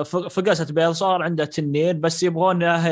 ف- 0.03 0.15
فقست 0.17 0.71
بيض 0.71 0.91
صار 0.91 1.21
عنده 1.23 1.45
تنين 1.45 2.01
بس 2.01 2.23
يبغونه 2.23 2.87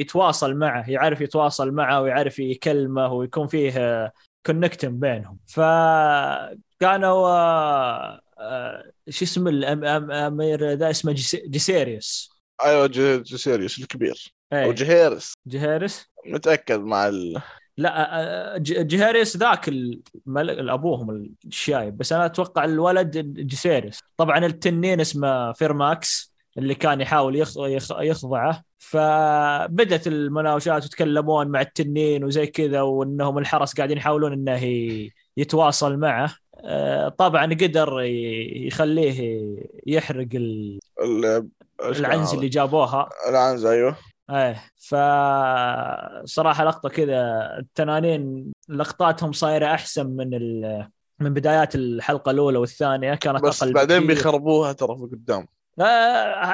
يتواصل 0.00 0.54
معه 0.54 0.90
يعرف 0.90 1.20
يتواصل 1.20 1.70
معه 1.72 2.00
ويعرف 2.02 2.38
يكلمه 2.38 3.12
ويكون 3.12 3.46
فيه 3.46 4.12
connection 4.46 4.98
بينهم. 5.00 5.38
فكانوا 5.46 7.28
آه، 7.28 8.20
آه، 8.38 8.84
شو 9.08 9.24
اسم 9.24 9.48
الامير 9.48 10.72
ذا 10.72 10.90
اسمه 10.90 11.12
جسيريوس 11.46 12.34
أيوه 12.64 12.86
ج- 12.86 13.22
جسيريوس 13.22 13.78
الكبير. 13.78 14.34
أو 14.52 14.58
إيه. 14.58 14.72
جهيرس 14.72 15.32
جهيرس 15.46 16.06
متأكد 16.26 16.80
مع 16.80 17.08
ال... 17.08 17.40
لا 17.76 18.20
آه، 18.54 18.58
ج- 18.58 18.86
جهيريس 18.86 19.36
ذاك 19.36 19.68
الملك 19.68 20.58
الابوهم 20.58 21.34
الشايب. 21.46 21.96
بس 21.98 22.12
أنا 22.12 22.26
أتوقع 22.26 22.64
الولد 22.64 23.18
جسيريس 23.46 24.00
طبعا 24.16 24.38
التنين 24.46 25.00
اسمه 25.00 25.52
فيرماكس. 25.52 26.33
اللي 26.58 26.74
كان 26.74 27.00
يحاول 27.00 27.36
يخ- 27.36 27.58
يخ- 27.58 28.00
يخضعه. 28.00 28.62
فبدت 28.78 30.06
المناوشات 30.06 30.84
وتكلمون 30.84 31.48
مع 31.48 31.60
التنين 31.60 32.24
وزي 32.24 32.46
كذا 32.46 32.80
وإنهم 32.80 33.38
الحرس 33.38 33.74
قاعدين 33.74 33.96
يحاولون 33.96 34.32
إنه 34.32 34.60
يتواصل 35.36 35.96
معه. 35.96 36.34
آه، 36.64 37.08
طبعا 37.08 37.44
قدر 37.46 38.00
يخليه 38.00 39.46
يحرق 39.86 40.28
ال- 40.34 40.78
العنز؟ 41.80 42.34
اللي 42.34 42.48
جابوها. 42.48 43.08
العنز 43.28 43.64
أيوه. 43.66 43.96
إيه 44.30 44.62
فصراحه 44.76 46.64
لقطة 46.64 46.88
كذا 46.88 47.50
التنانين 47.58 48.52
لقطاتهم 48.68 49.32
صايرة 49.32 49.66
أحسن 49.66 50.06
من 50.06 50.34
ال... 50.34 50.86
من 51.20 51.34
بدايات 51.34 51.74
الحلقة 51.74 52.30
الأولى 52.30 52.58
والثانية 52.58 53.14
كانت 53.14 53.42
بس 53.42 53.62
أقل 53.62 53.72
بعدين. 53.72 54.06
بيخربوها 54.06 54.72
ترى 54.72 54.96
في 54.96 55.02
قدام. 55.02 55.46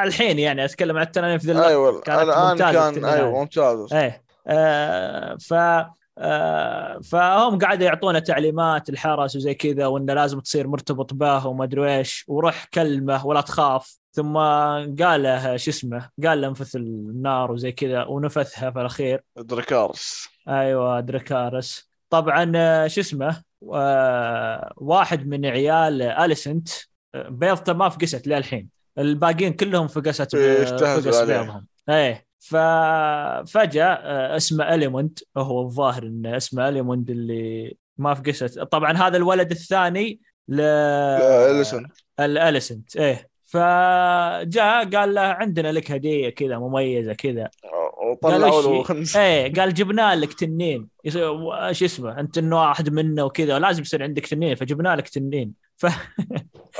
الحين 0.04 0.38
يعني 0.38 0.64
أتكلم 0.64 0.96
عن 0.96 1.02
التنانين 1.02 1.38
في 1.38 1.46
ذي 1.46 1.52
اللقطة. 1.52 1.68
أيوه 1.68 2.00
كانت 2.00 2.22
الآن 2.22 2.50
ممتازة 2.50 2.92
كان. 2.92 3.04
أيوه 3.04 3.40
ممتاز 3.40 3.92
إيه. 3.92 4.22
آه 4.46 5.36
ف 5.36 5.54
آه 6.18 7.00
فهم 7.10 7.58
قاعدوا 7.58 7.86
يعطونا 7.86 8.18
تعليمات 8.18 8.88
الحرس 8.88 9.36
وزي 9.36 9.54
كذا 9.54 9.86
وإنه 9.86 10.14
لازم 10.14 10.40
تصير 10.40 10.66
مرتبط 10.66 11.14
به 11.14 11.46
وما 11.46 11.64
أدري 11.64 11.96
إيش. 11.98 12.24
وروح 12.28 12.64
كلمه 12.64 13.26
ولا 13.26 13.40
تخاف. 13.40 14.00
ثم 14.12 14.36
قال 15.02 15.22
له 15.22 15.56
شو 15.56 15.70
اسمه؟ 15.70 16.10
قال 16.26 16.40
له 16.40 16.48
انفث 16.48 16.76
النار 16.76 17.52
وزي 17.52 17.72
كذا 17.72 18.04
ونفثها 18.04 18.70
في 18.70 18.80
الأخير. 18.80 19.22
دركارس 19.36 20.28
أيوه 20.48 21.00
دركارس 21.00 21.90
طبعا 22.10 22.52
آه، 22.56 22.86
شو 22.86 23.00
اسمه؟ 23.00 23.42
آه، 23.72 24.72
واحد 24.76 25.28
من 25.28 25.46
عيال 25.46 26.02
آليسنت. 26.02 26.68
آه، 27.14 27.28
بيضته 27.28 27.72
ما 27.72 27.88
فقست 27.88 28.26
للحين. 28.26 28.79
الباقيين 29.00 29.52
كلهم 29.52 29.88
فقست 29.88 30.34
إيه، 30.34 30.64
فقس. 30.64 31.20
بيضهم 31.22 31.66
إيه. 31.88 32.26
ففجاه 32.38 33.84
آه، 33.84 34.36
اسمه 34.36 34.74
أليموند 34.74 35.18
هو 35.36 35.62
الظاهر 35.62 36.02
انه 36.02 36.36
اسمه 36.36 36.68
أليموند 36.68 37.10
اللي 37.10 37.76
ما 37.98 38.14
فقست 38.14 38.58
طبعا 38.58 38.92
هذا 38.92 39.16
الولد 39.16 39.50
الثاني 39.50 40.20
ل 40.48 40.60
اليسن 40.60 41.86
الاليسنت 42.20 42.96
إيه. 42.96 43.30
فجاء 43.46 44.90
قال 44.90 45.14
له 45.14 45.20
عندنا 45.20 45.72
لك 45.72 45.90
هدية 45.90 46.28
كذا 46.28 46.58
مميزة 46.58 47.12
كذا. 47.12 47.50
وطلعوا 48.02 48.62
له؟ 48.62 48.82
خنز 48.82 49.16
إيه 49.16 49.52
قال 49.52 49.74
جبنا 49.74 50.16
لك 50.16 50.32
تنين. 50.32 50.88
شو 51.08 51.84
اسمه 51.84 52.20
أنت 52.20 52.38
إنه 52.38 52.60
واحد 52.60 52.90
منه 52.90 53.24
وكذا 53.24 53.58
لازم 53.58 53.82
يصير 53.82 54.02
عندك 54.02 54.26
تنين 54.26 54.54
فجبنا 54.54 54.96
لك 54.96 55.08
تنين. 55.08 55.52
ف... 55.80 55.86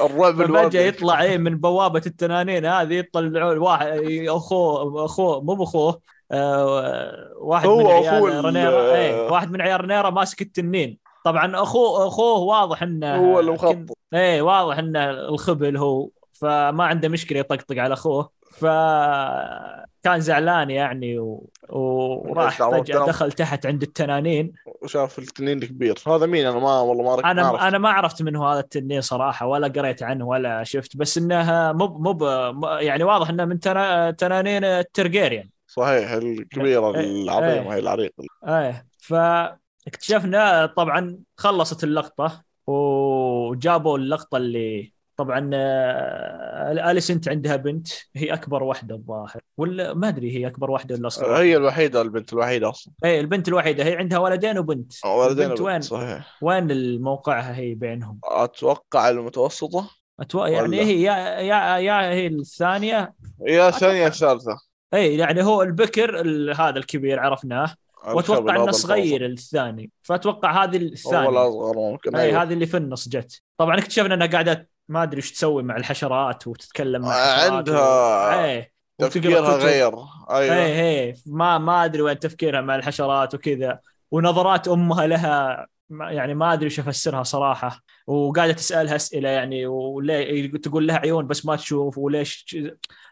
الرعب 0.01 0.35
ففجاه 0.35 0.47
الواقعي 0.47 0.89
يطلع 0.89 1.23
إيه 1.23 1.39
من 1.39 1.57
بوابة 1.57 2.03
التنانين 2.07 2.67
هذه 2.67 2.95
يطلعون 2.95 3.59
واحد 3.59 4.01
أخوه 4.29 5.05
أخوه 5.05 5.41
مو 5.41 5.55
بأخوه 5.55 6.01
آه 6.33 7.33
واحد 7.41 7.67
هو 7.67 7.79
من 7.79 7.87
عيال 7.87 8.45
رنيرا 8.45 8.95
إيه 8.95 9.31
واحد 9.31 9.51
من 9.51 9.61
عيال 9.61 9.81
رنيرا 9.81 10.11
ماسك 10.11 10.43
التنين. 10.43 10.99
طبعا 11.25 11.63
أخوه 11.63 12.07
أخوه 12.07 12.39
واضح 12.39 12.83
إنه 12.83 13.17
هو 13.17 13.41
اللي 13.41 13.51
مخطط 13.51 13.99
إيه 14.15 14.43
واضح 14.43 14.79
إنه 14.79 15.11
الخبل 15.11 15.77
هو 15.77 16.09
فما 16.33 16.85
عنده 16.85 17.09
مشكلة 17.09 17.39
يطقطق 17.39 17.79
على 17.79 17.95
أخوه. 17.95 18.40
فكان 18.51 20.21
زعلان 20.21 20.71
يعني 20.71 21.19
و... 21.19 21.51
وراح 21.69 22.71
فجأة 22.71 23.07
دخل 23.07 23.33
تحت 23.33 23.67
عند 23.67 23.83
التنانين. 23.83 24.53
وشاف 24.83 25.19
التنين 25.19 25.63
الكبير. 25.63 25.99
هذا 26.07 26.27
مين؟ 26.27 26.47
أنا 26.47 26.59
ما 26.59 26.81
والله 26.81 27.05
ما 27.05 27.23
ما 27.23 27.31
أنا 27.31 27.43
عرفت. 27.43 27.63
أنا 27.63 27.79
ما 27.79 27.89
عرفت 27.89 28.23
من 28.23 28.37
هو 28.37 28.49
هذا 28.49 28.61
التنين 28.61 29.01
صراحة 29.01 29.47
ولا 29.47 29.69
قريت 29.69 30.03
عنه 30.03 30.27
ولا 30.27 30.65
شفت 30.65 30.97
بس 30.97 31.19
انها 31.19 31.73
مو 31.73 31.87
مو 31.87 32.13
ب- 32.13 32.65
يعني 32.81 33.05
واضح 33.05 33.29
إنه 33.29 33.45
من 33.45 33.61
تنا... 33.61 34.11
تنانين 34.11 34.65
الترجيريان. 34.65 35.51
صحيح 35.67 36.11
الكبيرة 36.11 36.95
إيه، 36.95 37.23
العظيمة 37.23 37.73
إيه. 37.73 37.75
هي 37.75 37.79
العريقه 37.79 38.25
إيه. 38.49 38.87
فاكتشفنا 38.99 40.67
طبعا 40.67 41.19
خلصت 41.37 41.85
اللقطة 41.85 42.45
وجابوا 42.67 43.99
اللقطة 43.99 44.37
اللي 44.37 44.93
طبعا 45.21 45.51
آه، 45.55 46.91
اليسنت 46.91 47.29
عندها 47.29 47.57
بنت؟ 47.57 47.89
هي 48.17 48.33
أكبر 48.33 48.63
واحدة 48.63 48.95
الظاهر 48.95 49.41
ولا 49.57 49.95
ما 49.95 50.09
أدري 50.09 50.37
هي 50.37 50.47
أكبر 50.47 50.71
واحدة 50.71 50.95
ولا 50.95 51.07
أصغر؟ 51.07 51.37
هي 51.37 51.57
الوحيدة 51.57 52.03
البنت 52.03 52.33
الوحيدة 52.33 52.71
أصلا. 52.71 52.95
اي 53.05 53.21
البنت 53.21 53.49
الوحيدة 53.49 53.85
هي 53.85 53.97
عندها 53.97 54.19
ولدين 54.19 54.59
وبنت. 54.59 54.93
ولدين 55.07 55.45
البنت 55.45 55.61
وين؟ 55.61 55.75
وبنت، 55.75 55.85
صحيح. 55.85 56.39
وين 56.43 56.71
الموقعها 56.71 57.57
هي 57.57 57.75
بينهم؟ 57.75 58.19
أتوقع 58.25 59.09
المتوسطة. 59.09 59.91
أتو... 60.21 60.45
يعني؟ 60.45 60.81
هي 60.81 61.03
يا 61.03 61.17
يا 61.41 61.79
يا 61.79 62.11
هي 62.11 62.27
الثانية؟ 62.27 63.15
يا 63.47 63.69
الثانية 63.69 64.07
الثالثة. 64.07 64.57
اي 64.95 65.17
يعني 65.17 65.43
هو 65.43 65.63
البكر 65.63 66.21
ال- 66.21 66.61
هذا 66.61 66.79
الكبير 66.79 67.21
عرفناه. 67.21 67.75
وأتوقع 68.07 68.57
إنه 68.57 68.71
صغير 68.71 69.27
الثاني. 69.27 69.91
فأتوقع 70.03 70.65
هذه 70.65 70.77
الثانية. 70.77 71.29
الأصغر 71.29 71.77
ممكن 71.77 72.17
اي 72.17 72.23
أيوه. 72.23 72.43
هذه 72.43 72.53
اللي 72.53 72.67
في 72.67 72.77
النص 72.77 73.09
جت. 73.09 73.43
طبعا 73.59 73.79
اكتشفنا 73.79 74.15
إنها 74.15 74.27
قاعدة 74.27 74.70
ما 74.91 75.03
أدري 75.03 75.17
إيش 75.17 75.33
تسوي 75.33 75.63
مع 75.63 75.77
الحشرات 75.77 76.47
وتتكلم 76.47 77.03
مع 77.03 77.09
الحشرات 77.09 77.53
عندها 77.53 78.39
و... 78.39 78.45
إيه 78.45 78.73
وتقرأ 79.01 79.09
تفكيرها 79.09 79.57
كتب. 79.57 79.67
غير. 79.67 79.93
أيوه. 80.31 80.55
إيه 80.55 80.81
إيه. 80.81 81.15
ما 81.27 81.59
ما 81.59 81.85
أدري 81.85 82.03
وين 82.03 82.19
تفكيرها 82.19 82.61
مع 82.61 82.77
الحشرات 82.77 83.35
وكذا. 83.35 83.81
ونظرات 84.11 84.69
أمها 84.69 85.07
لها 85.07 85.67
يعني 85.91 86.35
ما 86.35 86.53
أدري 86.53 86.65
إيش 86.65 86.81
أفسرها 86.81 87.23
صراحة. 87.23 87.81
وقاعدة 88.07 88.53
تسألها 88.53 88.97
أسئلة 88.97 89.29
يعني 89.29 89.67
وليه 89.67 90.53
تقول 90.53 90.87
لها 90.87 90.97
عيون 90.97 91.27
بس 91.27 91.47
ما 91.47 91.57
تشوف 91.57 91.99
وليش 91.99 92.57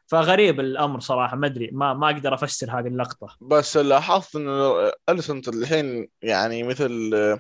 فغريب 0.06 0.60
الأمر 0.60 1.00
صراحة. 1.00 1.36
ما 1.36 1.46
أدري 1.46 1.70
ما 1.72 1.94
ما 1.94 2.10
أقدر 2.10 2.34
أفسر 2.34 2.78
هذه 2.78 2.86
اللقطة. 2.86 3.36
بس 3.40 3.76
لاحظت 3.76 4.36
إن 4.36 4.48
أليسنت 5.08 5.48
الحين 5.48 6.08
يعني 6.22 6.62
مثل 6.62 7.10
آه، 7.14 7.38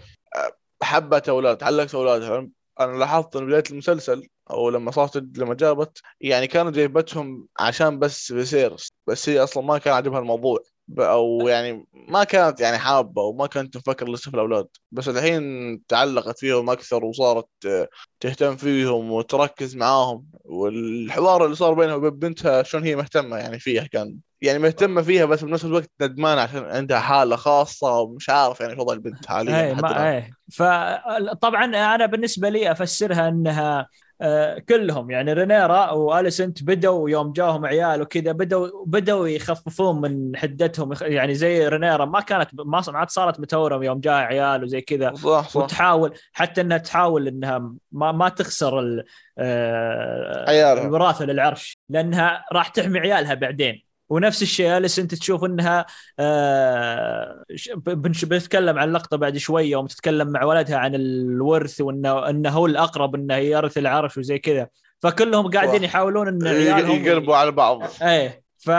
حبت 0.82 1.28
أولاد 1.28 1.62
علقت 1.62 1.94
أولادها. 1.94 2.48
أنا 2.80 2.98
لاحظت 2.98 3.36
ان 3.36 3.46
بداية 3.46 3.62
المسلسل 3.70 4.28
أو 4.50 4.70
لما 4.70 4.90
صارت 4.90 5.16
لما 5.38 5.54
جابت 5.54 6.00
يعني 6.20 6.46
كانوا 6.46 6.70
جايبتهم 6.72 7.48
عشان 7.58 7.98
بس 7.98 8.32
فيسيرس 8.32 8.92
بس 9.06 9.28
هي 9.28 9.38
أصلا 9.42 9.62
ما 9.64 9.78
كان 9.78 9.94
عجبها 9.94 10.18
الموضوع. 10.18 10.58
أو 10.98 11.48
يعني 11.48 11.86
ما 11.94 12.24
كانت 12.24 12.60
يعني 12.60 12.78
حابة 12.78 13.22
وما 13.22 13.46
كانت 13.46 13.74
تفكر 13.78 14.08
لسه 14.08 14.30
في 14.30 14.34
الأولاد. 14.36 14.68
بس 14.92 15.08
الحين 15.08 15.42
تعلقت 15.86 16.38
فيهم 16.38 16.70
أكثر 16.70 17.04
وصارت 17.04 17.48
آه، 17.66 17.88
تهتم 18.20 18.56
فيهم 18.56 19.12
وتركز 19.12 19.76
معاهم. 19.76 20.26
والحوار 20.44 21.44
اللي 21.44 21.56
صار 21.56 21.74
بينها 21.74 21.94
وبين 21.94 22.10
بنتها 22.10 22.62
شلون 22.62 22.84
هي 22.84 22.96
مهتمة 22.96 23.36
يعني 23.36 23.58
فيها 23.58 23.84
كان 23.86 24.18
يعني 24.42 24.58
مهتمه 24.58 25.02
فيها 25.02 25.24
بس 25.24 25.44
بنفس 25.44 25.64
الوقت 25.64 25.90
ندمانه 26.00 26.40
عشان 26.40 26.64
عندها 26.64 26.98
حالة 27.00 27.36
خاصة 27.36 28.00
ومش 28.00 28.30
عارف 28.30 28.60
يعني 28.60 28.80
وضع 28.80 28.92
البنت 28.94 29.26
حاليا 29.26 29.66
إيه 29.66 29.74
ما. 29.74 30.10
إيه. 30.12 30.30
فطبعا 30.52 31.64
أنا 31.64 32.06
بالنسبة 32.06 32.48
لي 32.48 32.70
أفسرها 32.70 33.28
إنها 33.28 33.88
آه، 34.20 34.58
كلهم 34.58 35.10
يعني 35.10 35.32
رينيرا 35.32 35.90
وأليسنت 35.90 36.62
بدوا 36.62 37.10
يوم 37.10 37.32
جاهم 37.32 37.66
عيال 37.66 38.02
وكذا 38.02 38.32
بدوا 38.32 38.68
بدوا 38.86 39.28
يخففون 39.28 40.00
من 40.00 40.36
حدتهم. 40.36 40.94
يعني 41.02 41.34
زي 41.34 41.68
رينيرا 41.68 42.04
ما 42.04 42.20
كانت 42.20 42.48
ما 42.54 42.82
عاد 42.88 43.10
صارت 43.10 43.40
متورم 43.40 43.82
يوم 43.82 44.00
جاها 44.00 44.14
عيال 44.14 44.64
وزي 44.64 44.80
كذا. 44.80 45.14
صح 45.14 45.48
صح. 45.48 45.56
وتحاول 45.56 46.14
حتى 46.32 46.60
إنها 46.60 46.78
تحاول 46.78 47.28
إنها 47.28 47.72
ما 47.92 48.12
ما 48.12 48.28
تخسر 48.28 48.80
ال- 48.80 49.04
آه،. 49.38 50.72
الوراثة 50.72 51.24
للعرش 51.24 51.78
لأنها 51.88 52.44
راح 52.52 52.68
تحمي 52.68 52.98
عيالها 52.98 53.34
بعدين. 53.34 53.87
ونفس 54.10 54.42
الشيء 54.42 54.76
أليس 54.76 54.98
أنت 54.98 55.14
تشوف 55.14 55.44
إنها 55.44 55.86
آه، 56.18 57.44
بنتكلم 57.86 58.78
عن 58.78 58.92
لقطة 58.92 59.16
بعد 59.16 59.36
شوية 59.36 59.70
يوم 59.70 59.86
تتكلم 59.86 60.28
مع 60.28 60.44
ولدها 60.44 60.76
عن 60.78 60.94
الورث 60.94 61.80
وإنه 61.80 62.28
إنه 62.28 62.50
هو 62.50 62.66
الأقرب 62.66 63.14
إنه 63.14 63.34
يرث 63.34 63.78
العرش 63.78 64.18
وزي 64.18 64.38
كذا. 64.38 64.68
فكلهم 65.00 65.50
قاعدين. 65.50 65.84
يحاولون 65.84 66.28
إن 66.28 66.46
عيالهم 66.46 67.04
يقلبوا 67.04 67.36
على 67.36 67.50
بعض. 67.50 67.82
إيه 68.02 68.42
ف 68.58 68.70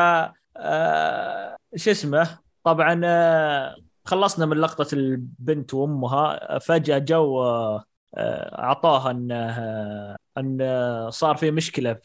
آه، 0.57 1.57
شو 1.75 1.91
اسمه؟ 1.91 2.39
طبعا 2.63 3.01
آه، 3.05 3.75
خلصنا 4.05 4.45
من 4.45 4.57
لقطة 4.57 4.87
البنت 4.93 5.73
وأمها. 5.73 6.59
فجأة 6.59 6.97
جو 6.97 7.41
آه، 7.43 7.83
آه، 8.15 8.59
اعطاها 8.63 9.11
إنه 9.11 9.35
آه، 9.35 10.17
إن 10.37 11.07
صار 11.11 11.35
في 11.35 11.51
مشكلة 11.51 11.97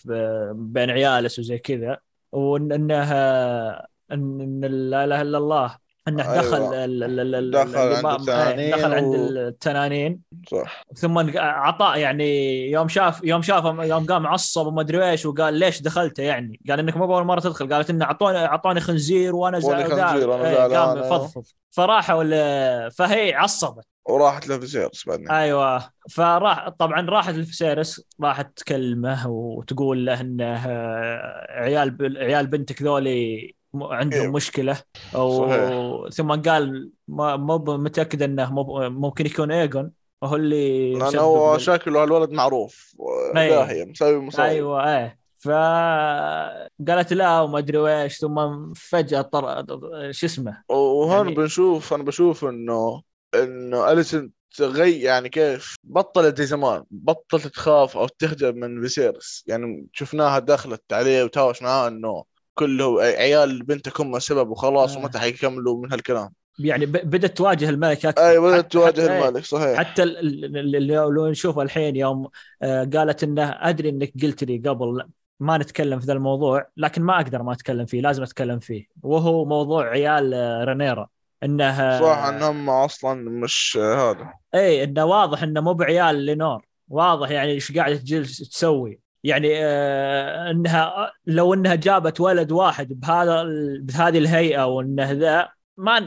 بين 0.53 0.91
عيالس 0.91 1.39
وزي 1.39 1.59
كذا. 1.59 1.99
وان 2.35 2.73
انه 2.73 3.13
آه، 3.13 3.87
إن 4.13 4.61
لا 4.91 5.05
إله 5.05 5.23
إلا 5.23 5.39
الله. 5.39 5.77
إنه 6.09 6.23
أيوة. 6.33 6.43
دخل 6.43 6.75
ال- 6.75 7.51
دخل 7.51 7.79
عند 7.79 8.03
ما- 8.05 8.17
التنانين 8.17 8.59
إيه، 8.59 8.75
دخل 8.75 8.95
عند 8.95 9.15
التنانين. 9.15 10.21
صح. 10.51 10.83
ثم 10.95 11.39
عطاء 11.39 11.99
يعني 11.99 12.27
يوم 12.71 12.89
شاف 12.89 13.21
يوم 13.25 13.43
شاف 13.43 13.65
يوم 13.65 14.07
قام 14.07 14.27
عصب 14.27 14.67
وما 14.67 14.81
أدري 14.81 15.11
إيش 15.11 15.27
وقال 15.27 15.55
ليش 15.55 15.83
دخلت 15.83 16.19
يعني؟ 16.19 16.61
قال 16.69 16.79
إنك 16.79 16.97
مو 16.97 17.05
أول 17.05 17.25
مرة 17.25 17.41
تدخل. 17.41 17.73
قالت 17.75 17.91
إنه 17.91 18.05
اعطوني 18.05 18.39
أعطوني 18.39 18.81
خنزير 18.81 19.35
وأنا 19.37 19.57
إيه، 19.57 19.63
زعلان، 19.63 20.99
قام. 20.99 21.03
فضفض 21.03 21.43
فراحوا 21.71 22.25
ل- 22.25 22.91
فهي 22.91 23.35
عصبت. 23.35 23.85
وراحت 24.07 24.49
لفيسيرس 24.49 25.09
بعدين 25.09 25.31
أيوه 25.31 25.91
فراح 26.11 26.69
طبعا 26.69 27.01
راحت 27.11 27.35
لفسيرس 27.35 28.07
راحت 28.21 28.59
تكلمه 28.59 29.29
وتقول 29.29 30.07
له 30.07 30.21
إنه 30.21 30.67
آه، 30.67 31.47
عيال 31.63 32.17
عيال 32.19 32.47
بنتك 32.47 32.83
ذولي 32.83 33.55
عندهم 33.75 34.21
إيه. 34.23 34.29
مشكلة 34.33 34.81
و... 35.15 35.47
صحيح. 35.47 36.11
ثم 36.13 36.33
قال 36.43 36.91
ما- 37.09 37.37
مو 37.37 37.59
متأكد 37.59 38.23
إنه 38.23 38.53
ممكن 38.89 39.27
يكون 39.27 39.53
ايجون 39.53 39.91
وهو 40.23 40.37
اللي 40.37 40.93
لأنه 40.95 41.21
هو 41.21 41.59
شكله 41.59 42.05
الولد 42.05 42.31
معروف 42.31 42.95
أي. 43.37 43.49
داهيه 43.49 43.85
مسوي 43.85 44.19
مصايب 44.19 44.51
أيوه 44.51 44.97
إيه 44.97 45.19
فقالت 45.41 47.13
لا 47.13 47.41
وما 47.41 47.59
أدري 47.59 47.79
ويش 47.79 48.19
ثم 48.19 48.73
فجأة 48.75 49.21
طر... 49.23 49.65
شو 50.11 50.27
اسمه 50.27 50.63
وهون 50.69 51.27
يعني- 51.27 51.35
بنشوف 51.35 51.95
أنا 51.95 52.03
بشوف 52.03 52.45
إنه 52.45 53.03
إنه 53.35 53.93
أليسن 53.93 54.31
تغي 54.57 55.01
يعني 55.01 55.29
كيف 55.29 55.77
بطلت 55.85 56.39
زي 56.39 56.47
زمان 56.47 56.85
بطلت 56.91 57.47
تخاف 57.47 57.97
أو 57.97 58.07
تخجل 58.09 58.53
من 58.57 58.83
فيسيرس 58.83 59.45
يعني 59.47 59.87
شفناها 59.93 60.39
دخلت 60.39 60.93
عليه 60.93 61.25
وتهاوش 61.25 61.63
معاه 61.63 61.89
إنه 61.89 62.25
كله 62.55 63.03
عيال 63.03 63.63
بنتك 63.63 64.01
هم 64.01 64.17
السبب 64.17 64.51
وخلاص 64.51 64.97
آه. 64.97 64.99
ومتى 64.99 65.19
حيكملوا 65.19 65.83
من 65.83 65.93
هالكلام 65.93 66.31
يعني. 66.59 66.87
بدأت 66.87 67.37
تواجه 67.37 67.69
الملك 67.69 68.07
أكثر 68.07 68.29
أي 68.31 68.39
بدأت 68.41 68.73
تواجه. 68.73 69.29
الملك 69.29 69.45
صحيح 69.45 69.79
حتى 69.79 70.03
ال- 70.03 70.19
ال- 70.19 70.45
ال- 70.57 70.77
اللي 70.77 70.95
لو 70.95 71.29
نشوفه 71.31 71.63
الحين 71.63 71.97
يوم 71.97 72.29
آه، 72.63 72.85
قالت 72.95 73.23
إنه 73.25 73.43
أدري 73.61 73.89
إنك 73.89 74.13
قلت 74.23 74.45
لي 74.45 74.59
قبل 74.59 75.09
ما 75.41 75.59
نتكلم 75.59 76.01
في 76.01 76.07
ذا 76.07 76.13
الموضوع 76.13 76.69
لكن 76.77 77.03
ما 77.03 77.17
أقدر 77.17 77.43
ما 77.43 77.53
أتكلم 77.53 77.87
فيه 77.87 78.01
لازم 78.01 78.23
أتكلم 78.23 78.59
فيه 78.59 78.87
وهو 79.03 79.45
موضوع 79.45 79.89
عيال 79.89 80.35
آه، 80.35 80.65
رينيرا 80.65 81.09
انه 81.43 82.01
صح 82.01 82.25
إنهم 82.25 82.71
أصلا 82.71 83.31
مش 83.31 83.79
هذا. 83.83 84.33
اي 84.55 84.85
إنه 84.85 85.05
واضح 85.05 85.43
إنه 85.43 85.61
مو 85.61 85.75
بعيال 85.75 86.17
لينور. 86.17 86.67
واضح 86.89 87.31
يعني 87.31 87.53
إيش 87.53 87.73
قاعدة 87.73 87.97
تجلس 87.97 88.49
تسوي. 88.49 89.01
يعني 89.25 89.49
آه 89.65 90.51
إنها 90.51 91.13
لو 91.27 91.55
إنها 91.55 91.75
جابت 91.75 92.21
ولد 92.21 92.53
واحد 92.53 92.89
بهذا 93.01 93.45
بهذه 93.81 94.19
الهيئة 94.19 94.67
وإنه 94.67 95.11
ذا 95.13 95.49
ما 95.77 96.07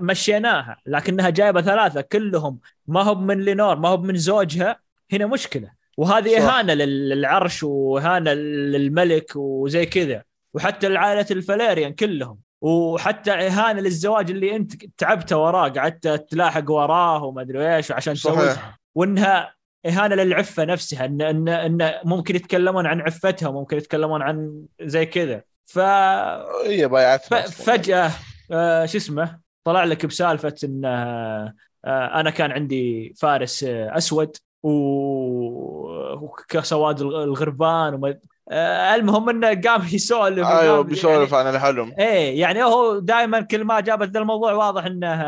مشيناها. 0.00 0.76
لكنها 0.86 1.30
جايبة 1.30 1.60
ثلاثة 1.62 2.00
كلهم 2.00 2.58
ما 2.86 3.02
هو 3.02 3.14
من 3.14 3.40
لينور 3.40 3.76
ما 3.76 3.88
هو 3.88 3.96
من 3.96 4.16
زوجها 4.16 4.80
هنا 5.12 5.26
مشكلة. 5.26 5.70
وهذه 5.96 6.38
صح. 6.38 6.54
إهانة 6.54 6.74
لل- 6.74 7.08
للعرش 7.08 7.62
وإهانة 7.62 8.32
للملك 8.32 9.36
وزي 9.36 9.86
كذا. 9.86 10.22
وحتى 10.54 10.88
لعائله 10.88 11.26
الفاليريان 11.30 11.92
كلهم. 11.92 12.38
وحتى 12.60 13.32
اهانه 13.32 13.80
للزواج 13.80 14.30
اللي 14.30 14.56
انت 14.56 14.84
تعبت 14.84 15.32
وراه 15.32 15.68
قعدت 15.68 16.08
تلاحق 16.30 16.70
وراه 16.70 17.24
وما 17.24 17.42
أدري 17.42 17.76
إيش 17.76 17.92
عشان 17.92 18.14
تسويها 18.14 18.54
صحيح. 18.54 18.78
وإنها 18.94 19.54
إهانة 19.86 20.14
للعفة 20.14 20.64
نفسها 20.64 21.04
ان 21.04 21.22
ان 21.22 21.48
إن 21.48 21.92
ممكن 22.04 22.36
يتكلمون 22.36 22.86
عن 22.86 23.00
عفتها 23.00 23.48
وممكن 23.48 23.76
يتكلمون 23.76 24.22
عن 24.22 24.62
زي 24.82 25.06
كذا. 25.06 25.42
ف 25.66 25.78
هي. 25.78 27.42
فجأة 27.52 28.10
آه، 28.52 28.86
شو 28.86 28.98
اسمه 28.98 29.38
طلع 29.64 29.84
لك 29.84 30.06
بسالفة 30.06 30.54
إن 30.64 30.84
آه، 30.84 31.54
آه، 31.84 32.20
أنا 32.20 32.30
كان 32.30 32.50
عندي 32.52 33.14
فارس 33.18 33.64
آه، 33.64 33.96
أسود 33.96 34.36
و- 34.62 36.12
وكسواد 36.24 37.00
الغ- 37.00 37.24
الغربان 37.24 37.94
وما 37.94 38.18
آه، 38.50 38.94
المهم 38.94 39.28
انه 39.28 39.60
قام 39.60 39.82
يسولف 39.92 40.46
أيوه 40.46 40.74
وقام- 40.74 40.86
بيسولف 40.86 41.32
يعني 41.32 41.48
عن 41.48 41.54
الحلم. 41.54 41.94
إيه 41.98 42.40
يعني 42.40 42.62
هو 42.64 42.98
دائما 42.98 43.40
كل 43.40 43.64
ما 43.64 43.80
جابت 43.80 44.08
ذا 44.08 44.20
الموضوع 44.20 44.52
واضح 44.52 44.84
إنه 44.84 45.22